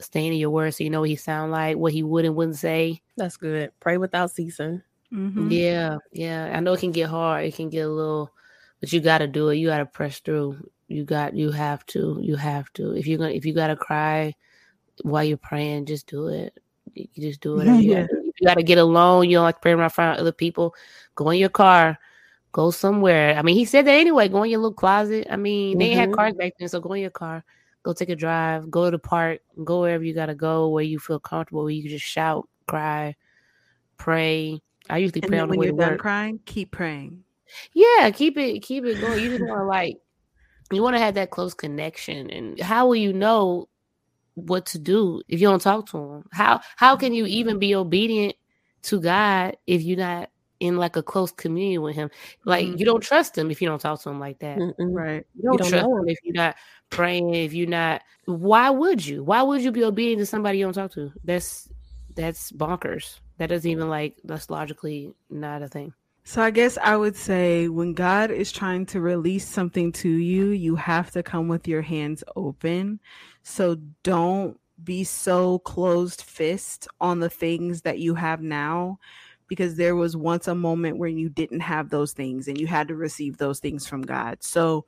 staying 0.00 0.32
in 0.32 0.38
your 0.38 0.50
word 0.50 0.74
so 0.74 0.84
you 0.84 0.90
know 0.90 1.00
what 1.00 1.08
he 1.08 1.16
sound 1.16 1.52
like, 1.52 1.76
what 1.76 1.92
he 1.92 2.02
would 2.02 2.24
and 2.24 2.34
wouldn't 2.34 2.56
say. 2.56 3.00
That's 3.16 3.36
good. 3.36 3.70
Pray 3.80 3.98
without 3.98 4.30
ceasing. 4.30 4.82
Mm-hmm. 5.12 5.50
Yeah, 5.50 5.98
yeah. 6.12 6.52
I 6.54 6.60
know 6.60 6.74
it 6.74 6.80
can 6.80 6.92
get 6.92 7.08
hard. 7.08 7.44
It 7.44 7.54
can 7.54 7.70
get 7.70 7.86
a 7.86 7.88
little, 7.88 8.30
but 8.80 8.92
you 8.92 9.00
got 9.00 9.18
to 9.18 9.26
do 9.26 9.48
it. 9.48 9.56
You 9.56 9.68
got 9.68 9.78
to 9.78 9.86
press 9.86 10.20
through 10.20 10.58
you 10.88 11.04
got 11.04 11.36
you 11.36 11.50
have 11.52 11.84
to 11.86 12.18
you 12.20 12.34
have 12.34 12.72
to 12.72 12.92
if 12.92 13.06
you're 13.06 13.18
gonna 13.18 13.30
if 13.30 13.44
you 13.44 13.52
gotta 13.52 13.76
cry 13.76 14.34
while 15.02 15.22
you're 15.22 15.36
praying 15.36 15.86
just 15.86 16.06
do 16.06 16.28
it 16.28 16.58
you 16.94 17.06
just 17.16 17.40
do 17.40 17.60
it 17.60 17.66
yeah. 17.66 17.74
you, 17.74 17.94
gotta, 17.94 18.08
you 18.24 18.46
gotta 18.46 18.62
get 18.62 18.78
alone 18.78 19.28
you 19.28 19.36
don't 19.36 19.44
like 19.44 19.60
praying 19.60 19.78
around 19.78 19.90
front 19.90 20.18
of 20.18 20.20
other 20.20 20.32
people 20.32 20.74
go 21.14 21.30
in 21.30 21.38
your 21.38 21.50
car 21.50 21.98
go 22.52 22.70
somewhere 22.70 23.36
i 23.36 23.42
mean 23.42 23.54
he 23.54 23.64
said 23.64 23.86
that 23.86 23.92
anyway 23.92 24.28
go 24.28 24.42
in 24.42 24.50
your 24.50 24.60
little 24.60 24.74
closet 24.74 25.26
i 25.30 25.36
mean 25.36 25.72
mm-hmm. 25.72 25.78
they 25.78 25.90
had 25.90 26.12
cars 26.12 26.34
back 26.34 26.54
then 26.58 26.68
so 26.68 26.80
go 26.80 26.94
in 26.94 27.02
your 27.02 27.10
car 27.10 27.44
go 27.82 27.92
take 27.92 28.08
a 28.08 28.16
drive 28.16 28.70
go 28.70 28.86
to 28.86 28.90
the 28.90 28.98
park 28.98 29.40
go 29.62 29.82
wherever 29.82 30.02
you 30.02 30.14
gotta 30.14 30.34
go 30.34 30.68
where 30.68 30.84
you 30.84 30.98
feel 30.98 31.20
comfortable 31.20 31.62
where 31.62 31.70
you 31.70 31.82
can 31.82 31.90
just 31.90 32.06
shout 32.06 32.48
cry 32.66 33.14
pray 33.98 34.60
i 34.90 34.98
usually 34.98 35.20
pray 35.20 35.38
on 35.38 35.48
the 35.48 35.56
way 35.56 35.66
you're 35.66 35.74
to 35.74 35.80
done 35.80 35.90
work. 35.92 36.00
crying 36.00 36.40
keep 36.46 36.70
praying. 36.70 37.22
Yeah 37.72 38.10
keep 38.10 38.36
it 38.36 38.60
keep 38.60 38.84
it 38.84 39.00
going. 39.00 39.22
You 39.22 39.38
just 39.38 39.48
want 39.48 39.60
to 39.60 39.64
like 39.64 39.98
you 40.72 40.82
want 40.82 40.96
to 40.96 41.00
have 41.00 41.14
that 41.14 41.30
close 41.30 41.54
connection 41.54 42.30
and 42.30 42.60
how 42.60 42.86
will 42.86 42.96
you 42.96 43.12
know 43.12 43.68
what 44.34 44.66
to 44.66 44.78
do 44.78 45.22
if 45.28 45.40
you 45.40 45.48
don't 45.48 45.62
talk 45.62 45.86
to 45.90 45.98
him? 45.98 46.24
How 46.32 46.60
how 46.76 46.96
can 46.96 47.12
you 47.12 47.26
even 47.26 47.58
be 47.58 47.74
obedient 47.74 48.34
to 48.82 49.00
god 49.00 49.56
if 49.66 49.82
you're 49.82 49.98
not 49.98 50.30
in 50.60 50.76
like 50.76 50.96
a 50.96 51.02
close 51.02 51.32
communion 51.32 51.82
with 51.82 51.96
him? 51.96 52.10
Like 52.44 52.66
mm-hmm. 52.66 52.78
you 52.78 52.84
don't 52.84 53.02
trust 53.02 53.36
him 53.36 53.50
if 53.50 53.60
you 53.62 53.68
don't 53.68 53.80
talk 53.80 54.02
to 54.02 54.10
him 54.10 54.20
like 54.20 54.38
that. 54.40 54.58
Mm 54.58 54.74
right. 54.78 55.26
You 55.34 55.42
don't, 55.44 55.52
you 55.54 55.58
don't 55.58 55.68
trust 55.70 55.86
him. 55.86 56.08
if 56.08 56.18
you're 56.22 56.34
not 56.34 56.56
praying 56.90 57.34
if 57.34 57.52
you're 57.52 57.68
not 57.68 58.02
why 58.26 58.70
would 58.70 59.04
you? 59.04 59.24
Why 59.24 59.42
would 59.42 59.62
you 59.62 59.72
be 59.72 59.84
obedient 59.84 60.20
to 60.20 60.26
somebody 60.26 60.58
you 60.58 60.64
don't 60.64 60.74
talk 60.74 60.92
to? 60.92 61.12
That's 61.24 61.68
that's 62.14 62.52
bonkers 62.52 63.20
that 63.38 63.48
doesn't 63.48 63.70
even 63.70 63.88
like 63.88 64.16
that's 64.24 64.50
logically 64.50 65.12
not 65.30 65.62
a 65.62 65.68
thing 65.68 65.92
so 66.28 66.42
I 66.42 66.50
guess 66.50 66.76
I 66.76 66.94
would 66.94 67.16
say 67.16 67.68
when 67.68 67.94
God 67.94 68.30
is 68.30 68.52
trying 68.52 68.84
to 68.86 69.00
release 69.00 69.48
something 69.48 69.92
to 69.92 70.10
you, 70.10 70.50
you 70.50 70.76
have 70.76 71.10
to 71.12 71.22
come 71.22 71.48
with 71.48 71.66
your 71.66 71.80
hands 71.80 72.22
open. 72.36 73.00
So 73.42 73.78
don't 74.02 74.60
be 74.84 75.04
so 75.04 75.60
closed 75.60 76.20
fist 76.20 76.86
on 77.00 77.20
the 77.20 77.30
things 77.30 77.80
that 77.80 77.98
you 77.98 78.14
have 78.14 78.42
now 78.42 78.98
because 79.48 79.76
there 79.76 79.96
was 79.96 80.16
once 80.16 80.46
a 80.46 80.54
moment 80.54 80.98
where 80.98 81.08
you 81.08 81.30
didn't 81.30 81.60
have 81.60 81.88
those 81.88 82.12
things 82.12 82.46
and 82.46 82.60
you 82.60 82.66
had 82.66 82.88
to 82.88 82.94
receive 82.94 83.38
those 83.38 83.58
things 83.58 83.86
from 83.86 84.02
God. 84.02 84.42
So 84.42 84.84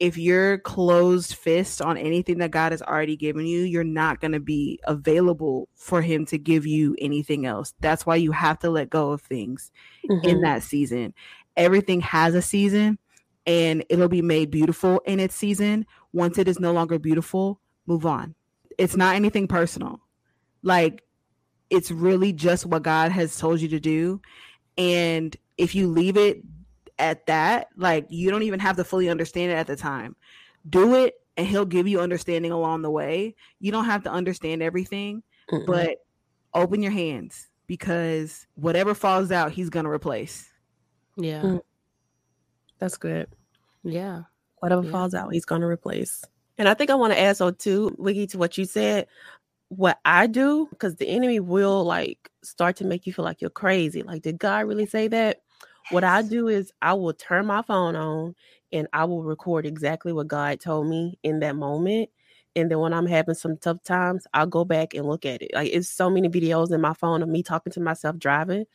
if 0.00 0.16
you're 0.16 0.58
closed 0.58 1.34
fist 1.34 1.82
on 1.82 1.96
anything 1.96 2.38
that 2.38 2.52
God 2.52 2.72
has 2.72 2.82
already 2.82 3.16
given 3.16 3.46
you, 3.46 3.62
you're 3.62 3.82
not 3.82 4.20
going 4.20 4.32
to 4.32 4.40
be 4.40 4.78
available 4.84 5.68
for 5.74 6.02
Him 6.02 6.24
to 6.26 6.38
give 6.38 6.66
you 6.66 6.94
anything 7.00 7.46
else. 7.46 7.74
That's 7.80 8.06
why 8.06 8.16
you 8.16 8.30
have 8.32 8.60
to 8.60 8.70
let 8.70 8.90
go 8.90 9.10
of 9.10 9.22
things 9.22 9.72
mm-hmm. 10.08 10.26
in 10.26 10.40
that 10.42 10.62
season. 10.62 11.14
Everything 11.56 12.00
has 12.02 12.34
a 12.34 12.42
season 12.42 12.98
and 13.44 13.84
it'll 13.88 14.08
be 14.08 14.22
made 14.22 14.50
beautiful 14.50 15.00
in 15.04 15.18
its 15.18 15.34
season. 15.34 15.84
Once 16.12 16.38
it 16.38 16.46
is 16.46 16.60
no 16.60 16.72
longer 16.72 16.98
beautiful, 16.98 17.60
move 17.86 18.06
on. 18.06 18.34
It's 18.76 18.96
not 18.96 19.16
anything 19.16 19.48
personal. 19.48 20.00
Like, 20.62 21.02
it's 21.70 21.90
really 21.90 22.32
just 22.32 22.66
what 22.66 22.82
God 22.82 23.10
has 23.10 23.36
told 23.36 23.60
you 23.60 23.68
to 23.68 23.80
do. 23.80 24.20
And 24.76 25.36
if 25.56 25.74
you 25.74 25.88
leave 25.88 26.16
it 26.16 26.42
at 26.98 27.26
that, 27.26 27.68
like 27.76 28.06
you 28.08 28.30
don't 28.30 28.42
even 28.42 28.60
have 28.60 28.76
to 28.76 28.84
fully 28.84 29.08
understand 29.08 29.52
it 29.52 29.54
at 29.54 29.66
the 29.66 29.76
time. 29.76 30.16
Do 30.68 30.94
it 30.94 31.14
and 31.36 31.46
he'll 31.46 31.64
give 31.64 31.86
you 31.86 32.00
understanding 32.00 32.50
along 32.50 32.82
the 32.82 32.90
way. 32.90 33.34
You 33.60 33.72
don't 33.72 33.84
have 33.84 34.02
to 34.04 34.10
understand 34.10 34.62
everything, 34.62 35.22
mm 35.50 35.66
but 35.66 35.98
open 36.54 36.82
your 36.82 36.92
hands 36.92 37.48
because 37.66 38.46
whatever 38.54 38.94
falls 38.94 39.30
out, 39.30 39.52
he's 39.52 39.70
going 39.70 39.84
to 39.84 39.90
replace. 39.90 40.50
Yeah. 41.16 41.42
Mm. 41.42 41.60
That's 42.78 42.96
good. 42.96 43.28
Yeah. 43.84 44.22
Whatever 44.58 44.82
yeah. 44.82 44.90
falls 44.90 45.14
out, 45.14 45.32
he's 45.32 45.44
going 45.44 45.60
to 45.60 45.66
replace. 45.66 46.24
And 46.56 46.68
I 46.68 46.74
think 46.74 46.90
I 46.90 46.94
want 46.94 47.12
to 47.12 47.20
add 47.20 47.36
so 47.36 47.50
too, 47.50 47.94
Wiggy, 47.98 48.26
to 48.28 48.38
what 48.38 48.58
you 48.58 48.64
said. 48.64 49.06
What 49.68 49.98
I 50.04 50.26
do, 50.26 50.66
because 50.70 50.96
the 50.96 51.08
enemy 51.08 51.40
will 51.40 51.84
like 51.84 52.30
start 52.42 52.76
to 52.76 52.84
make 52.84 53.06
you 53.06 53.12
feel 53.12 53.24
like 53.24 53.40
you're 53.40 53.50
crazy. 53.50 54.02
Like, 54.02 54.22
did 54.22 54.38
God 54.38 54.66
really 54.66 54.86
say 54.86 55.08
that? 55.08 55.42
What 55.90 56.04
I 56.04 56.22
do 56.22 56.48
is 56.48 56.72
I 56.82 56.94
will 56.94 57.14
turn 57.14 57.46
my 57.46 57.62
phone 57.62 57.96
on 57.96 58.34
and 58.72 58.86
I 58.92 59.04
will 59.04 59.22
record 59.22 59.64
exactly 59.66 60.12
what 60.12 60.28
God 60.28 60.60
told 60.60 60.86
me 60.86 61.18
in 61.22 61.40
that 61.40 61.56
moment. 61.56 62.10
And 62.56 62.70
then 62.70 62.78
when 62.78 62.92
I'm 62.92 63.06
having 63.06 63.34
some 63.34 63.56
tough 63.56 63.82
times, 63.84 64.26
I'll 64.34 64.46
go 64.46 64.64
back 64.64 64.94
and 64.94 65.06
look 65.06 65.24
at 65.24 65.42
it. 65.42 65.52
Like 65.54 65.70
it's 65.72 65.88
so 65.88 66.10
many 66.10 66.28
videos 66.28 66.72
in 66.72 66.80
my 66.80 66.94
phone 66.94 67.22
of 67.22 67.28
me 67.28 67.42
talking 67.42 67.72
to 67.72 67.80
myself 67.80 68.18
driving. 68.18 68.66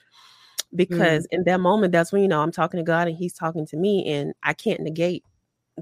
Because 0.75 1.23
mm. 1.27 1.37
in 1.37 1.43
that 1.43 1.59
moment, 1.59 1.91
that's 1.91 2.11
when 2.11 2.23
you 2.23 2.27
know 2.27 2.41
I'm 2.41 2.51
talking 2.51 2.79
to 2.79 2.83
God 2.83 3.07
and 3.07 3.15
He's 3.15 3.33
talking 3.33 3.67
to 3.67 3.77
me, 3.77 4.11
and 4.11 4.33
I 4.41 4.53
can't 4.53 4.79
negate 4.79 5.23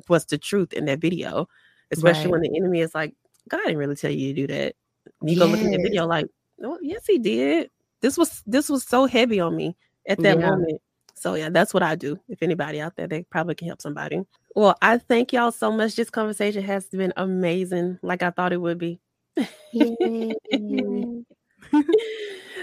what's 0.07 0.25
the 0.25 0.37
truth 0.37 0.73
in 0.73 0.85
that 0.85 0.99
video, 0.99 1.47
especially 1.91 2.23
right. 2.23 2.31
when 2.31 2.41
the 2.41 2.57
enemy 2.57 2.81
is 2.81 2.93
like, 2.93 3.13
God 3.47 3.61
didn't 3.65 3.77
really 3.77 3.95
tell 3.95 4.11
you 4.11 4.33
to 4.33 4.41
do 4.41 4.47
that. 4.53 4.75
You 5.21 5.35
yes. 5.35 5.39
go 5.39 5.45
look 5.45 5.61
at 5.61 5.71
the 5.71 5.81
video, 5.81 6.05
like, 6.05 6.25
oh 6.63 6.77
yes, 6.81 7.05
He 7.07 7.19
did. 7.19 7.69
This 8.01 8.17
was 8.17 8.43
this 8.45 8.67
was 8.67 8.83
so 8.83 9.05
heavy 9.05 9.39
on 9.39 9.55
me 9.55 9.77
at 10.07 10.19
that 10.19 10.39
yeah. 10.39 10.49
moment. 10.49 10.81
So 11.21 11.35
yeah, 11.35 11.49
that's 11.49 11.71
what 11.71 11.83
I 11.83 11.93
do. 11.93 12.19
If 12.29 12.41
anybody 12.41 12.81
out 12.81 12.95
there, 12.95 13.05
they 13.05 13.21
probably 13.29 13.53
can 13.53 13.67
help 13.67 13.79
somebody. 13.79 14.21
Well, 14.55 14.75
I 14.81 14.97
thank 14.97 15.31
y'all 15.31 15.51
so 15.51 15.71
much. 15.71 15.95
This 15.95 16.09
conversation 16.09 16.63
has 16.63 16.87
been 16.87 17.13
amazing, 17.15 17.99
like 18.01 18.23
I 18.23 18.31
thought 18.31 18.53
it 18.53 18.57
would 18.59 18.79
be. 18.79 18.99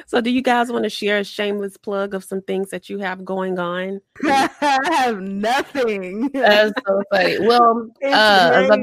so 0.07 0.21
do 0.21 0.31
you 0.31 0.43
guys 0.43 0.73
want 0.73 0.83
to 0.83 0.91
share 0.91 1.19
a 1.19 1.25
shameless 1.25 1.77
plug 1.77 2.15
of 2.15 2.25
some 2.25 2.43
things 2.43 2.71
that 2.71 2.91
you 2.91 2.99
have 2.99 3.25
going 3.25 3.61
on? 3.61 4.01
I 4.25 4.51
have 4.91 5.21
nothing. 5.21 6.29
That's 6.35 6.73
so 6.85 7.03
funny. 7.13 7.39
Well, 7.39 7.89
uh, 8.05 8.09
I 8.09 8.59
was 8.59 8.67
about, 8.67 8.81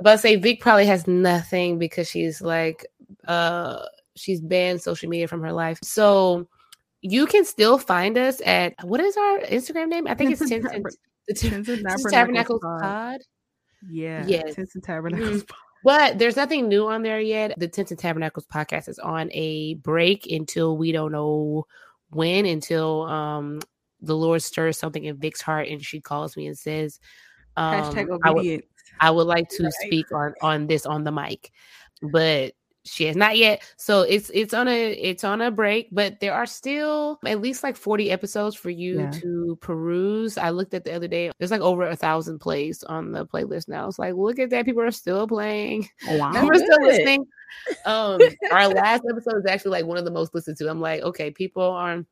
about 0.00 0.12
to 0.12 0.18
say 0.18 0.34
Vic 0.34 0.60
probably 0.60 0.86
has 0.86 1.06
nothing 1.06 1.78
because 1.78 2.10
she's 2.10 2.42
like 2.42 2.84
uh 3.28 3.84
she's 4.16 4.40
banned 4.40 4.82
social 4.82 5.08
media 5.08 5.28
from 5.28 5.40
her 5.42 5.52
life. 5.52 5.78
So 5.84 6.48
you 7.02 7.26
can 7.26 7.44
still 7.44 7.78
find 7.78 8.16
us 8.16 8.40
at 8.46 8.74
what 8.82 9.00
is 9.00 9.16
our 9.16 9.40
Instagram 9.40 9.88
name? 9.88 10.06
I 10.06 10.14
think 10.14 10.30
it's 10.30 10.48
Tins 10.48 10.64
and, 10.64 10.86
the 11.28 11.34
Tins 11.34 11.68
and 11.68 11.84
Tabernacles 12.10 12.60
Pod. 12.62 13.20
Yeah, 13.90 14.24
yes, 14.26 14.54
Tins 14.54 14.74
and 14.74 14.84
Tabernacles. 14.84 15.42
Mm-hmm. 15.42 15.56
But 15.84 16.18
there's 16.18 16.36
nothing 16.36 16.68
new 16.68 16.86
on 16.86 17.02
there 17.02 17.20
yet. 17.20 17.54
The 17.58 17.66
Tins 17.66 17.90
and 17.90 17.98
Tabernacles 17.98 18.46
podcast 18.46 18.88
is 18.88 19.00
on 19.00 19.30
a 19.32 19.74
break 19.74 20.30
until 20.30 20.76
we 20.76 20.92
don't 20.92 21.10
know 21.10 21.66
when, 22.10 22.46
until 22.46 23.02
um 23.02 23.60
the 24.00 24.16
Lord 24.16 24.42
stirs 24.42 24.78
something 24.78 25.04
in 25.04 25.16
Vic's 25.16 25.40
heart 25.40 25.68
and 25.68 25.84
she 25.84 26.00
calls 26.00 26.36
me 26.36 26.46
and 26.46 26.58
says, 26.58 27.00
Um, 27.56 27.82
Hashtag 27.82 28.18
I 28.24 28.30
would. 28.30 28.62
I 29.00 29.10
would 29.10 29.26
like 29.26 29.48
to 29.50 29.64
Right. 29.64 29.72
speak 29.86 30.12
on 30.12 30.34
on 30.40 30.66
this 30.68 30.86
on 30.86 31.02
the 31.02 31.12
mic, 31.12 31.50
but 32.00 32.54
she 32.84 33.04
has 33.04 33.16
not 33.16 33.36
yet. 33.36 33.62
So 33.76 34.02
it's 34.02 34.30
it's 34.34 34.52
on 34.52 34.66
a 34.68 34.92
it's 34.92 35.24
on 35.24 35.40
a 35.40 35.50
break, 35.50 35.88
but 35.92 36.18
there 36.20 36.34
are 36.34 36.46
still 36.46 37.18
at 37.24 37.40
least 37.40 37.62
like 37.62 37.76
40 37.76 38.10
episodes 38.10 38.56
for 38.56 38.70
you 38.70 39.00
Yeah. 39.00 39.10
to 39.12 39.58
peruse. 39.60 40.36
I 40.36 40.50
looked 40.50 40.74
at 40.74 40.84
the 40.84 40.92
other 40.94 41.08
day. 41.08 41.30
There's 41.38 41.50
like 41.52 41.60
over 41.60 41.84
a 41.84 41.96
thousand 41.96 42.40
plays 42.40 42.82
on 42.82 43.12
the 43.12 43.24
playlist 43.26 43.68
now. 43.68 43.86
It's 43.88 43.98
like, 43.98 44.14
look 44.14 44.38
at 44.38 44.50
that. 44.50 44.64
People 44.64 44.82
are 44.82 44.90
still 44.90 45.26
playing. 45.28 45.88
Wow. 46.08 46.32
People 46.32 46.50
are 46.50 46.54
still 46.54 46.82
listening. 46.82 47.24
Um 47.86 48.20
our 48.50 48.68
last 48.68 49.02
episode 49.08 49.36
is 49.38 49.46
actually 49.46 49.72
like 49.72 49.86
one 49.86 49.98
of 49.98 50.04
the 50.04 50.10
most 50.10 50.34
listened 50.34 50.56
to. 50.58 50.68
I'm 50.68 50.80
like, 50.80 51.02
okay, 51.02 51.30
people 51.30 51.62
are 51.62 52.04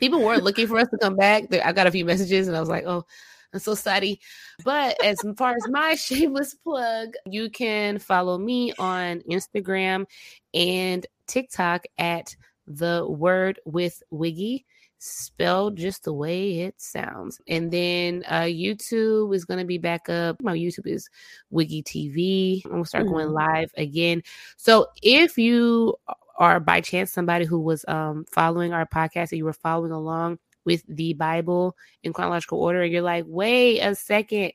people 0.00 0.20
weren't 0.22 0.44
looking 0.44 0.66
for 0.66 0.78
us 0.78 0.88
to 0.88 0.98
come 0.98 1.16
back. 1.16 1.44
I 1.54 1.72
got 1.72 1.86
a 1.86 1.90
few 1.90 2.04
messages 2.04 2.48
and 2.48 2.56
I 2.56 2.60
was 2.60 2.68
like, 2.68 2.84
oh, 2.86 3.04
I'm 3.52 3.60
so 3.60 3.74
sorry. 3.74 4.20
But 4.64 4.96
as 5.04 5.22
far 5.36 5.54
as 5.56 5.68
my 5.68 5.94
shameless 5.96 6.54
plug, 6.54 7.14
you 7.26 7.50
can 7.50 7.98
follow 7.98 8.38
me 8.38 8.72
on 8.78 9.22
Instagram 9.30 10.06
and 10.54 11.06
TikTok 11.26 11.84
at 11.98 12.34
the 12.66 13.06
word 13.08 13.60
with 13.64 14.02
Wiggy, 14.10 14.64
spelled 14.98 15.76
just 15.76 16.04
the 16.04 16.12
way 16.12 16.60
it 16.60 16.80
sounds. 16.80 17.40
And 17.48 17.70
then 17.70 18.24
uh, 18.28 18.42
YouTube 18.42 19.34
is 19.34 19.44
going 19.44 19.58
to 19.58 19.66
be 19.66 19.78
back 19.78 20.08
up. 20.08 20.40
My 20.42 20.56
YouTube 20.56 20.86
is 20.86 21.08
Wiggy 21.50 21.82
TV. 21.82 22.64
I'm 22.64 22.70
going 22.70 22.82
to 22.84 22.88
start 22.88 23.06
going 23.08 23.28
Mhm. 23.28 23.34
live 23.34 23.72
again. 23.76 24.22
So 24.56 24.86
if 25.02 25.36
you 25.36 25.96
are 26.38 26.60
by 26.60 26.80
chance 26.80 27.12
somebody 27.12 27.44
who 27.44 27.60
was 27.60 27.84
um, 27.88 28.24
following 28.32 28.72
our 28.72 28.86
podcast 28.86 29.32
and 29.32 29.38
you 29.38 29.44
were 29.44 29.52
following 29.52 29.92
along 29.92 30.38
with 30.64 30.82
the 30.88 31.14
Bible 31.14 31.76
in 32.02 32.12
chronological 32.12 32.60
order, 32.60 32.82
and 32.82 32.92
you're 32.92 33.02
like, 33.02 33.24
wait 33.26 33.80
a 33.80 33.94
second, 33.94 34.52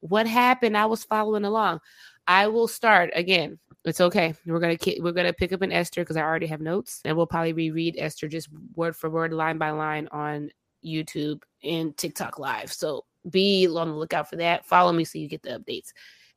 what 0.00 0.26
happened? 0.26 0.76
I 0.76 0.86
was 0.86 1.04
following 1.04 1.44
along. 1.44 1.80
I 2.26 2.46
will 2.48 2.68
start 2.68 3.10
again. 3.14 3.58
It's 3.84 4.00
okay. 4.00 4.34
We're 4.44 4.60
gonna 4.60 4.76
we're 5.00 5.12
gonna 5.12 5.32
pick 5.32 5.52
up 5.52 5.62
in 5.62 5.72
Esther 5.72 6.02
because 6.02 6.16
I 6.16 6.22
already 6.22 6.46
have 6.46 6.60
notes, 6.60 7.00
and 7.04 7.16
we'll 7.16 7.26
probably 7.26 7.54
reread 7.54 7.96
Esther 7.98 8.28
just 8.28 8.48
word 8.74 8.94
for 8.94 9.08
word, 9.08 9.32
line 9.32 9.56
by 9.56 9.70
line 9.70 10.08
on 10.12 10.50
YouTube 10.84 11.42
and 11.64 11.96
TikTok 11.96 12.38
Live. 12.38 12.72
So 12.72 13.04
be 13.30 13.66
on 13.66 13.88
the 13.88 13.94
lookout 13.94 14.28
for 14.28 14.36
that. 14.36 14.66
Follow 14.66 14.92
me 14.92 15.04
so 15.04 15.18
you 15.18 15.28
get 15.28 15.42
the 15.42 15.58
updates. 15.58 15.88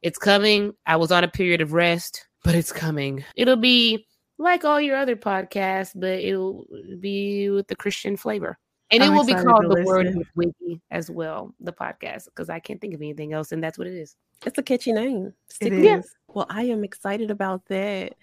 It's 0.02 0.18
coming. 0.18 0.74
I 0.86 0.96
was 0.96 1.12
on 1.12 1.24
a 1.24 1.28
period 1.28 1.62
of 1.62 1.74
rest, 1.74 2.26
but 2.44 2.56
it's 2.56 2.72
coming. 2.72 3.24
It'll 3.36 3.56
be 3.56 4.08
like 4.38 4.64
all 4.64 4.82
your 4.82 4.98
other 4.98 5.16
podcasts, 5.16 5.92
but 5.94 6.20
it'll 6.20 6.66
be 7.00 7.50
with 7.50 7.68
the 7.68 7.76
Christian 7.76 8.18
flavor. 8.18 8.58
And 8.92 9.04
I'm 9.04 9.14
it 9.14 9.16
will 9.16 9.26
be 9.26 9.34
called 9.34 9.70
The 9.70 9.84
Word 9.86 10.16
with 10.16 10.28
Wiggy 10.36 10.82
as 10.92 11.10
well, 11.10 11.54
the 11.60 11.72
podcast, 11.72 12.26
because 12.26 12.50
I 12.50 12.60
can't 12.60 12.82
think 12.82 12.94
of 12.94 13.02
anything 13.02 13.34
else, 13.34 13.52
and 13.52 13.64
that's 13.64 13.78
what 13.78 13.88
it 13.88 13.94
is. 13.94 14.16
It's 14.46 14.58
a 14.58 14.64
catchy 14.64 14.92
name. 14.92 15.34
Stick 15.50 15.74
It 15.74 15.86
is. 15.86 16.16
Well, 16.34 16.48
I 16.50 16.64
am 16.64 16.84
excited 16.84 17.32
about 17.32 17.66
that. 17.68 18.16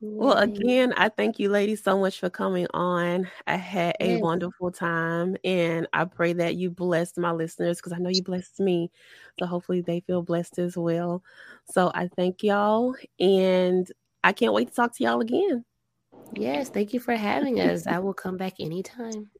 Well, 0.00 0.36
again, 0.36 0.92
I 0.96 1.08
thank 1.08 1.38
you 1.38 1.48
ladies 1.48 1.82
so 1.82 1.98
much 1.98 2.20
for 2.20 2.28
coming 2.30 2.66
on. 2.74 3.28
I 3.46 3.56
had 3.56 3.96
a 4.00 4.12
Yes. 4.12 4.22
wonderful 4.22 4.70
time 4.70 5.36
and 5.42 5.88
I 5.92 6.04
pray 6.04 6.34
that 6.34 6.54
you 6.56 6.70
blessed 6.70 7.16
my 7.18 7.32
listeners 7.32 7.78
because 7.78 7.92
I 7.92 7.98
know 7.98 8.10
you 8.10 8.22
blessed 8.22 8.60
me. 8.60 8.90
So 9.38 9.46
hopefully 9.46 9.80
they 9.80 10.00
feel 10.00 10.22
blessed 10.22 10.58
as 10.58 10.76
well. 10.76 11.22
So 11.70 11.90
I 11.94 12.08
thank 12.08 12.42
y'all 12.42 12.94
and 13.18 13.90
I 14.22 14.32
can't 14.32 14.52
wait 14.52 14.68
to 14.68 14.74
talk 14.74 14.94
to 14.96 15.04
y'all 15.04 15.20
again. 15.20 15.64
Yes, 16.34 16.68
thank 16.68 16.92
you 16.92 17.00
for 17.00 17.14
having 17.14 17.60
us. 17.60 17.86
I 17.86 17.98
will 17.98 18.14
come 18.14 18.36
back 18.36 18.54
anytime. 18.60 19.30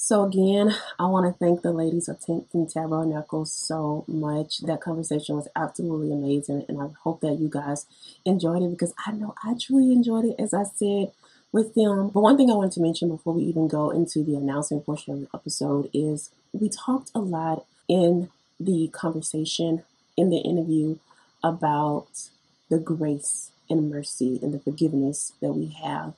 So 0.00 0.22
again, 0.22 0.76
I 1.00 1.06
want 1.06 1.26
to 1.26 1.36
thank 1.44 1.62
the 1.62 1.72
ladies 1.72 2.08
of 2.08 2.20
Tins 2.20 2.44
and 2.54 2.70
Tabernacle 2.70 3.44
so 3.44 4.04
much. 4.06 4.58
That 4.58 4.80
conversation 4.80 5.34
was 5.34 5.48
absolutely 5.56 6.12
amazing, 6.12 6.66
and 6.68 6.80
I 6.80 6.86
hope 7.02 7.20
that 7.22 7.40
you 7.40 7.48
guys 7.48 7.84
enjoyed 8.24 8.62
it 8.62 8.70
because 8.70 8.94
I 9.04 9.10
know 9.10 9.34
I 9.42 9.56
truly 9.60 9.92
enjoyed 9.92 10.24
it. 10.24 10.36
As 10.38 10.54
I 10.54 10.62
said 10.62 11.10
with 11.50 11.74
them, 11.74 12.10
but 12.10 12.20
one 12.20 12.36
thing 12.36 12.48
I 12.48 12.54
wanted 12.54 12.74
to 12.74 12.80
mention 12.80 13.08
before 13.08 13.34
we 13.34 13.42
even 13.42 13.66
go 13.66 13.90
into 13.90 14.22
the 14.22 14.36
announcement 14.36 14.86
portion 14.86 15.14
of 15.14 15.20
the 15.20 15.28
episode 15.34 15.90
is 15.92 16.30
we 16.52 16.68
talked 16.68 17.10
a 17.12 17.18
lot 17.18 17.66
in 17.88 18.30
the 18.60 18.86
conversation 18.92 19.82
in 20.16 20.30
the 20.30 20.38
interview 20.38 20.98
about 21.42 22.28
the 22.70 22.78
grace 22.78 23.50
and 23.68 23.90
mercy 23.90 24.38
and 24.42 24.54
the 24.54 24.60
forgiveness 24.60 25.32
that 25.40 25.54
we 25.54 25.66
have, 25.82 26.14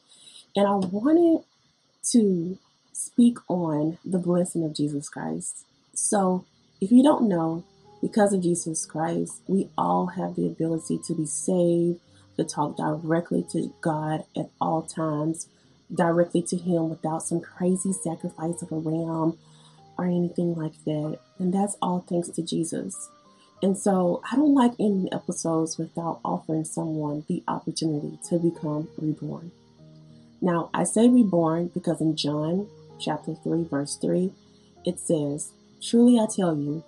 and 0.54 0.66
I 0.66 0.74
wanted 0.74 1.44
to 2.10 2.58
speak 3.00 3.38
on 3.48 3.98
the 4.04 4.18
blessing 4.18 4.64
of 4.64 4.74
Jesus 4.74 5.08
Christ. 5.08 5.64
So, 5.94 6.44
if 6.80 6.92
you 6.92 7.02
don't 7.02 7.28
know, 7.28 7.64
because 8.02 8.32
of 8.32 8.42
Jesus 8.42 8.86
Christ, 8.86 9.42
we 9.46 9.68
all 9.76 10.06
have 10.06 10.36
the 10.36 10.46
ability 10.46 10.98
to 11.06 11.14
be 11.14 11.26
saved, 11.26 12.00
to 12.36 12.44
talk 12.44 12.76
directly 12.76 13.44
to 13.52 13.72
God 13.80 14.24
at 14.36 14.50
all 14.60 14.82
times, 14.82 15.48
directly 15.94 16.42
to 16.42 16.56
Him 16.56 16.90
without 16.90 17.22
some 17.22 17.40
crazy 17.40 17.92
sacrifice 17.92 18.62
of 18.62 18.72
a 18.72 18.76
ram 18.76 19.38
or 19.98 20.04
anything 20.06 20.54
like 20.54 20.84
that. 20.84 21.18
And 21.38 21.52
that's 21.52 21.76
all 21.82 22.04
thanks 22.08 22.28
to 22.28 22.42
Jesus. 22.42 23.08
And 23.62 23.76
so, 23.76 24.22
I 24.30 24.36
don't 24.36 24.54
like 24.54 24.72
ending 24.78 25.12
episodes 25.12 25.78
without 25.78 26.20
offering 26.24 26.64
someone 26.64 27.24
the 27.28 27.42
opportunity 27.48 28.18
to 28.28 28.38
become 28.38 28.88
reborn. 28.98 29.52
Now, 30.42 30.70
I 30.72 30.84
say 30.84 31.08
reborn 31.08 31.68
because 31.68 32.00
in 32.00 32.16
John 32.16 32.68
chapter 33.00 33.34
3, 33.34 33.64
verse 33.64 33.96
3, 33.96 34.32
it 34.84 34.98
says, 34.98 35.52
Truly 35.82 36.18
I 36.18 36.26
tell 36.26 36.56
you, 36.56 36.84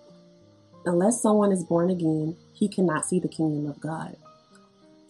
unless 0.84 1.22
someone 1.22 1.52
is 1.52 1.64
born 1.64 1.90
again, 1.90 2.36
he 2.52 2.68
cannot 2.68 3.06
see 3.06 3.18
the 3.18 3.28
kingdom 3.28 3.66
of 3.66 3.80
God. 3.80 4.16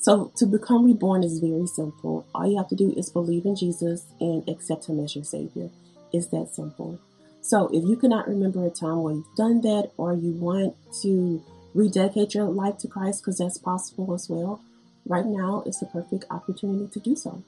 So, 0.02 0.32
to 0.34 0.46
become 0.46 0.84
reborn 0.84 1.22
is 1.22 1.38
very 1.38 1.68
simple. 1.68 2.26
All 2.34 2.44
you 2.44 2.56
have 2.56 2.68
to 2.70 2.74
do 2.74 2.92
is 2.96 3.08
believe 3.08 3.44
in 3.44 3.54
Jesus 3.54 4.04
and 4.20 4.42
accept 4.48 4.86
Him 4.86 4.98
as 4.98 5.14
your 5.14 5.22
Savior. 5.22 5.70
It's 6.12 6.26
that 6.28 6.52
simple. 6.52 6.98
So, 7.40 7.68
if 7.72 7.84
you 7.84 7.96
cannot 7.96 8.26
remember 8.26 8.66
a 8.66 8.70
time 8.70 9.02
where 9.02 9.14
you've 9.14 9.36
done 9.36 9.60
that 9.60 9.92
or 9.96 10.12
you 10.12 10.32
want 10.32 10.74
to 11.02 11.40
rededicate 11.72 12.34
your 12.34 12.46
life 12.46 12.78
to 12.78 12.88
Christ, 12.88 13.22
because 13.22 13.38
that's 13.38 13.58
possible 13.58 14.12
as 14.12 14.28
well, 14.28 14.60
right 15.06 15.24
now 15.24 15.62
is 15.66 15.78
the 15.78 15.86
perfect 15.86 16.24
opportunity 16.30 16.88
to 16.88 16.98
do 16.98 17.14
so. 17.14 17.44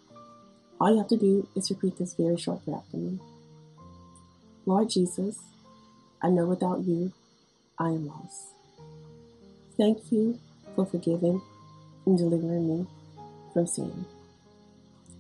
All 0.81 0.93
you 0.93 0.99
have 0.99 1.09
to 1.09 1.17
do 1.17 1.49
is 1.57 1.71
repeat 1.71 1.99
this 1.99 2.15
very 2.15 2.37
short 2.37 2.65
prayer 2.65 2.77
after 2.77 2.99
me. 2.99 3.19
Lord 4.67 4.91
Jesus, 4.91 5.39
I 6.23 6.31
know 6.31 6.47
without 6.47 6.85
you, 6.85 7.13
I 7.79 7.89
am 7.89 8.07
lost. 8.07 8.55
Thank 9.77 10.11
you 10.11 10.39
for 10.75 10.87
forgiving 10.87 11.43
and 12.07 12.17
delivering 12.17 12.69
me 12.69 12.87
from 13.53 13.67
sin. 13.67 14.07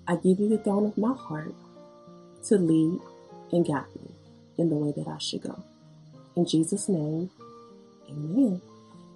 I 0.09 0.16
give 0.16 0.41
you 0.41 0.49
the 0.49 0.59
throne 0.59 0.87
of 0.87 0.97
my 0.97 1.15
heart 1.15 1.55
to 2.47 2.57
lead 2.57 3.01
and 3.53 3.66
guide 3.66 3.85
me 4.01 4.12
in 4.57 4.71
the 4.71 4.77
way 4.77 4.93
that 4.97 5.09
I 5.09 5.19
should 5.19 5.43
go. 5.43 5.62
In 6.37 6.47
Jesus' 6.47 6.89
name, 6.89 7.31
amen. 8.09 8.62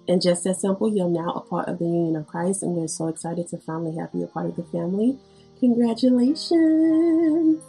And 0.07 0.21
just 0.21 0.45
as 0.45 0.61
simple, 0.61 0.93
you're 0.93 1.09
now 1.09 1.31
a 1.31 1.41
part 1.41 1.67
of 1.67 1.79
the 1.79 1.85
union 1.85 2.15
of 2.15 2.27
Christ, 2.27 2.63
and 2.63 2.75
we're 2.75 2.87
so 2.87 3.07
excited 3.07 3.47
to 3.49 3.57
finally 3.57 3.97
have 3.97 4.09
you 4.13 4.23
a 4.23 4.27
part 4.27 4.47
of 4.47 4.55
the 4.55 4.63
family. 4.63 5.17
Congratulations! 5.59 7.61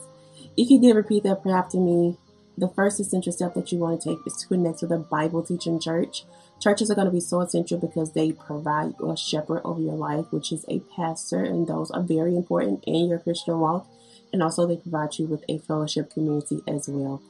If 0.57 0.71
you 0.71 0.81
did 0.81 0.97
repeat 0.97 1.25
that 1.25 1.43
prayer 1.43 1.57
after 1.57 1.79
me, 1.79 2.17
the 2.61 2.69
first 2.69 3.01
essential 3.01 3.33
step 3.33 3.55
that 3.55 3.73
you 3.73 3.79
want 3.79 4.01
to 4.01 4.11
take 4.11 4.27
is 4.27 4.37
to 4.37 4.47
connect 4.47 4.83
with 4.83 4.93
a 4.93 4.99
Bible 4.99 5.43
teaching 5.43 5.81
church. 5.81 6.25
Churches 6.61 6.91
are 6.91 6.95
going 6.95 7.07
to 7.07 7.13
be 7.13 7.21
so 7.21 7.41
essential 7.41 7.79
because 7.79 8.13
they 8.13 8.33
provide 8.33 8.93
a 9.03 9.17
shepherd 9.17 9.63
over 9.65 9.81
your 9.81 9.95
life, 9.95 10.27
which 10.31 10.53
is 10.53 10.67
a 10.69 10.81
pastor, 10.95 11.43
and 11.43 11.67
those 11.67 11.91
are 11.91 12.03
very 12.03 12.37
important 12.37 12.85
in 12.87 13.09
your 13.09 13.19
Christian 13.19 13.59
walk. 13.59 13.89
And 14.33 14.43
also, 14.43 14.67
they 14.67 14.77
provide 14.77 15.19
you 15.19 15.27
with 15.27 15.43
a 15.49 15.59
fellowship 15.59 16.13
community 16.13 16.61
as 16.69 16.87
well. 16.87 17.23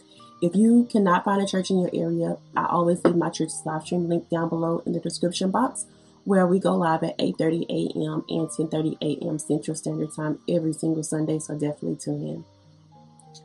If 0.43 0.57
you 0.57 0.89
cannot 0.91 1.25
find 1.25 1.41
a 1.41 1.47
church 1.47 1.71
in 1.71 1.79
your 1.79 1.91
area, 1.95 2.37
I 2.57 2.67
always 2.67 3.05
leave 3.05 3.15
my 3.15 3.31
church's 3.31 3.63
live 3.65 3.85
stream 3.85 4.09
link 4.09 4.29
down 4.29 4.49
below 4.49 4.83
in 4.85 4.93
the 4.93 5.01
description 5.01 5.51
box, 5.51 5.87
where 6.25 6.47
we 6.47 6.59
go 6.59 6.75
live 6.75 7.05
at 7.05 7.17
8:30 7.19 7.67
a.m. 7.71 8.25
and 8.29 8.49
10:30 8.49 8.97
a.m. 9.01 9.39
Central 9.39 9.77
Standard 9.77 10.13
Time 10.15 10.41
every 10.49 10.73
single 10.73 11.05
Sunday. 11.05 11.39
So 11.39 11.55
definitely 11.55 11.97
tune 11.97 12.27
in. 12.27 12.45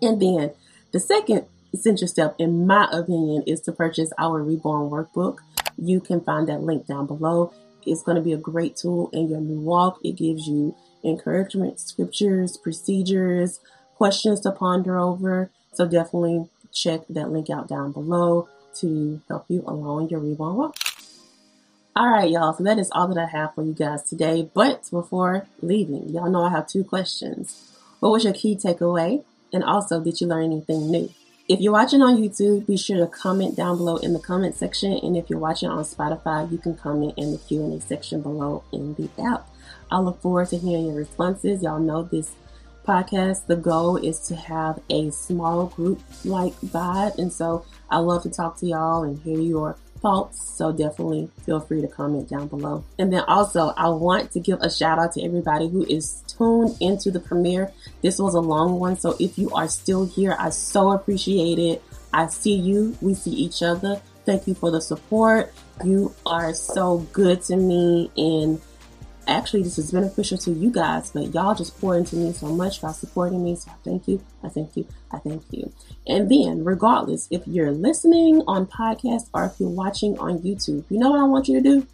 And 0.01 0.21
then 0.21 0.51
the 0.91 0.99
second 0.99 1.45
essential 1.75 2.07
step, 2.07 2.35
in 2.39 2.65
my 2.65 2.87
opinion, 2.91 3.43
is 3.45 3.61
to 3.61 3.71
purchase 3.71 4.11
our 4.17 4.41
Reborn 4.41 4.89
Workbook. 4.89 5.39
You 5.77 5.99
can 5.99 6.21
find 6.21 6.47
that 6.47 6.63
link 6.63 6.87
down 6.87 7.05
below. 7.05 7.53
It's 7.85 8.01
going 8.01 8.15
to 8.15 8.23
be 8.23 8.33
a 8.33 8.37
great 8.37 8.75
tool 8.75 9.09
in 9.13 9.29
your 9.29 9.41
new 9.41 9.59
walk. 9.59 9.99
It 10.03 10.13
gives 10.13 10.47
you 10.47 10.75
encouragement, 11.03 11.79
scriptures, 11.79 12.57
procedures, 12.57 13.59
questions 13.95 14.39
to 14.41 14.51
ponder 14.51 14.97
over. 14.97 15.51
So 15.73 15.85
definitely 15.85 16.49
check 16.73 17.01
that 17.09 17.29
link 17.29 17.49
out 17.49 17.67
down 17.67 17.91
below 17.91 18.49
to 18.79 19.21
help 19.27 19.45
you 19.49 19.63
along 19.67 20.09
your 20.09 20.21
Reborn 20.21 20.55
walk. 20.55 20.75
All 21.95 22.09
right, 22.09 22.29
y'all. 22.29 22.53
So 22.53 22.63
that 22.63 22.79
is 22.79 22.89
all 22.91 23.07
that 23.07 23.17
I 23.17 23.25
have 23.25 23.53
for 23.53 23.63
you 23.63 23.73
guys 23.73 24.03
today. 24.03 24.49
But 24.53 24.89
before 24.91 25.47
leaving, 25.61 26.09
y'all 26.09 26.29
know 26.29 26.43
I 26.43 26.49
have 26.51 26.67
two 26.67 26.83
questions. 26.83 27.71
What 27.99 28.11
was 28.11 28.23
your 28.23 28.33
key 28.33 28.55
takeaway? 28.55 29.23
And 29.53 29.63
also, 29.63 30.01
did 30.01 30.19
you 30.19 30.27
learn 30.27 30.45
anything 30.45 30.91
new? 30.91 31.09
If 31.47 31.59
you're 31.61 31.73
watching 31.73 32.01
on 32.01 32.17
YouTube, 32.17 32.65
be 32.65 32.75
sure 32.75 32.97
to 32.97 33.05
comment 33.05 33.55
down 33.55 33.77
below 33.77 33.97
in 33.97 34.13
the 34.13 34.19
comment 34.19 34.55
section. 34.55 34.93
And 34.93 35.15
if 35.15 35.29
you're 35.29 35.37
watching 35.37 35.69
on 35.69 35.83
Spotify, 35.83 36.51
you 36.51 36.57
can 36.57 36.75
comment 36.75 37.13
in 37.17 37.31
the 37.31 37.37
Q&A 37.37 37.79
section 37.81 38.23
below 38.23 38.63
in 38.71 38.95
the 38.95 39.07
app. 39.23 39.47
I 39.91 39.99
look 39.99 40.19
forward 40.23 40.47
to 40.49 40.57
hearing 40.57 40.87
your 40.87 40.95
responses. 40.95 41.61
Y'all 41.61 41.79
know 41.79 42.01
this 42.01 42.31
podcast, 42.83 43.45
the 43.45 43.55
goal 43.55 43.97
is 43.97 44.19
to 44.27 44.35
have 44.35 44.79
a 44.89 45.11
small 45.11 45.67
group 45.67 46.01
like 46.23 46.53
vibe. 46.61 47.19
And 47.19 47.31
so 47.31 47.63
I 47.91 47.99
love 47.99 48.23
to 48.23 48.31
talk 48.31 48.57
to 48.61 48.65
y'all 48.65 49.03
and 49.03 49.21
hear 49.21 49.39
your 49.39 49.77
thoughts. 49.99 50.55
So 50.57 50.71
definitely 50.71 51.29
feel 51.45 51.59
free 51.59 51.81
to 51.81 51.87
comment 51.87 52.29
down 52.29 52.47
below. 52.47 52.83
And 52.99 53.11
then 53.11 53.23
also 53.27 53.73
I 53.77 53.89
want 53.89 54.31
to 54.31 54.39
give 54.39 54.61
a 54.61 54.69
shout 54.69 54.99
out 54.99 55.13
to 55.13 55.23
everybody 55.23 55.67
who 55.67 55.85
is 55.85 56.23
tuned 56.27 56.75
into 56.79 57.11
the 57.11 57.19
premiere. 57.19 57.71
This 58.01 58.19
was 58.19 58.35
a 58.35 58.39
long 58.39 58.79
one. 58.79 58.97
So 58.97 59.15
if 59.19 59.37
you 59.37 59.51
are 59.51 59.67
still 59.67 60.05
here, 60.05 60.35
I 60.39 60.49
so 60.49 60.91
appreciate 60.91 61.59
it. 61.59 61.83
I 62.13 62.27
see 62.27 62.55
you. 62.55 62.97
We 63.01 63.13
see 63.13 63.31
each 63.31 63.61
other. 63.61 64.01
Thank 64.25 64.47
you 64.47 64.53
for 64.53 64.71
the 64.71 64.81
support. 64.81 65.53
You 65.83 66.13
are 66.25 66.53
so 66.53 66.99
good 67.11 67.41
to 67.43 67.57
me 67.57 68.09
and 68.15 68.61
actually 69.27 69.63
this 69.63 69.77
is 69.77 69.91
beneficial 69.91 70.37
to 70.39 70.51
you 70.51 70.69
guys, 70.71 71.11
but 71.11 71.33
y'all 71.33 71.55
just 71.55 71.79
pour 71.79 71.95
into 71.95 72.15
me 72.15 72.33
so 72.33 72.47
much 72.47 72.81
by 72.81 72.91
supporting 72.91 73.43
me. 73.43 73.55
So 73.55 73.71
I 73.71 73.75
thank 73.83 74.07
you. 74.07 74.23
I 74.43 74.49
thank 74.49 74.75
you. 74.75 74.87
I 75.11 75.19
thank 75.19 75.43
you. 75.51 75.71
And 76.07 76.29
then 76.29 76.63
regardless, 76.63 77.27
if 77.31 77.47
you're 77.47 77.71
listening 77.71 78.41
on 78.47 78.67
podcast 78.67 79.29
or 79.33 79.45
if 79.45 79.59
you're 79.59 79.69
watching 79.69 80.17
on 80.19 80.39
YouTube, 80.39 80.83
you 80.89 80.99
know 80.99 81.11
what 81.11 81.19
I 81.19 81.25
want 81.25 81.47
you 81.47 81.61
to 81.61 81.61
do? 81.61 81.87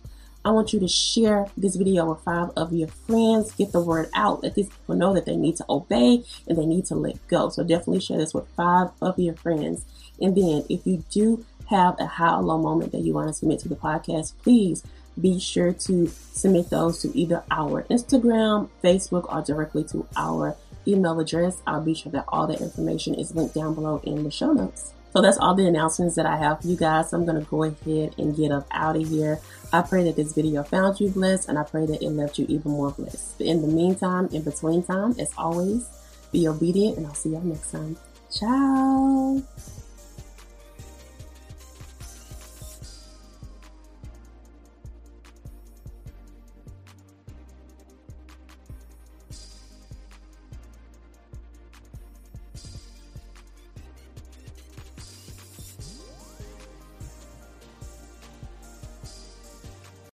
I 0.43 0.49
want 0.49 0.73
you 0.73 0.79
to 0.79 0.87
share 0.87 1.45
this 1.55 1.75
video 1.75 2.09
with 2.09 2.23
five 2.23 2.49
of 2.57 2.73
your 2.73 2.87
friends. 2.87 3.51
Get 3.51 3.71
the 3.71 3.81
word 3.81 4.09
out. 4.15 4.41
Let 4.41 4.55
these 4.55 4.69
people 4.69 4.95
know 4.95 5.13
that 5.13 5.25
they 5.25 5.35
need 5.35 5.57
to 5.57 5.65
obey 5.69 6.23
and 6.47 6.57
they 6.57 6.65
need 6.65 6.85
to 6.87 6.95
let 6.95 7.27
go. 7.27 7.49
So 7.49 7.63
definitely 7.63 7.99
share 7.99 8.17
this 8.17 8.33
with 8.33 8.47
five 8.55 8.89
of 9.01 9.19
your 9.19 9.35
friends. 9.35 9.85
And 10.19 10.35
then 10.35 10.63
if 10.67 10.87
you 10.87 11.03
do 11.11 11.45
have 11.69 11.95
a 11.99 12.05
high 12.05 12.35
or 12.35 12.41
low 12.41 12.57
moment 12.57 12.91
that 12.91 13.01
you 13.01 13.13
want 13.13 13.27
to 13.27 13.33
submit 13.33 13.59
to 13.59 13.69
the 13.69 13.75
podcast, 13.75 14.33
please 14.41 14.83
be 15.19 15.39
sure 15.39 15.73
to 15.73 16.07
submit 16.07 16.69
those 16.69 17.01
to 17.01 17.17
either 17.17 17.43
our 17.51 17.83
Instagram, 17.83 18.69
Facebook, 18.83 19.31
or 19.33 19.41
directly 19.41 19.83
to 19.85 20.07
our 20.15 20.55
email 20.87 21.19
address. 21.19 21.61
I'll 21.67 21.81
be 21.81 21.93
sure 21.93 22.11
that 22.11 22.25
all 22.27 22.47
the 22.47 22.57
information 22.59 23.15
is 23.15 23.35
linked 23.35 23.55
down 23.55 23.75
below 23.75 24.01
in 24.03 24.23
the 24.23 24.31
show 24.31 24.53
notes. 24.53 24.93
So 25.13 25.21
that's 25.21 25.37
all 25.37 25.53
the 25.53 25.67
announcements 25.67 26.15
that 26.15 26.25
I 26.25 26.37
have 26.37 26.61
for 26.61 26.67
you 26.67 26.77
guys. 26.77 27.11
I'm 27.11 27.25
going 27.25 27.43
to 27.43 27.49
go 27.49 27.63
ahead 27.63 28.15
and 28.17 28.35
get 28.35 28.51
up 28.51 28.65
out 28.71 28.95
of 28.95 29.07
here. 29.07 29.39
I 29.73 29.81
pray 29.81 30.03
that 30.05 30.15
this 30.15 30.33
video 30.33 30.63
found 30.63 30.99
you 30.99 31.09
blessed 31.09 31.49
and 31.49 31.59
I 31.59 31.63
pray 31.63 31.85
that 31.85 32.01
it 32.01 32.09
left 32.09 32.39
you 32.39 32.45
even 32.47 32.71
more 32.71 32.91
blessed. 32.91 33.37
But 33.37 33.47
in 33.47 33.61
the 33.61 33.67
meantime, 33.67 34.29
in 34.31 34.43
between 34.43 34.83
time, 34.83 35.15
as 35.19 35.31
always, 35.37 35.87
be 36.31 36.47
obedient 36.47 36.97
and 36.97 37.07
I'll 37.07 37.13
see 37.13 37.31
y'all 37.31 37.41
next 37.41 37.71
time. 37.71 37.97
Ciao. 38.33 39.41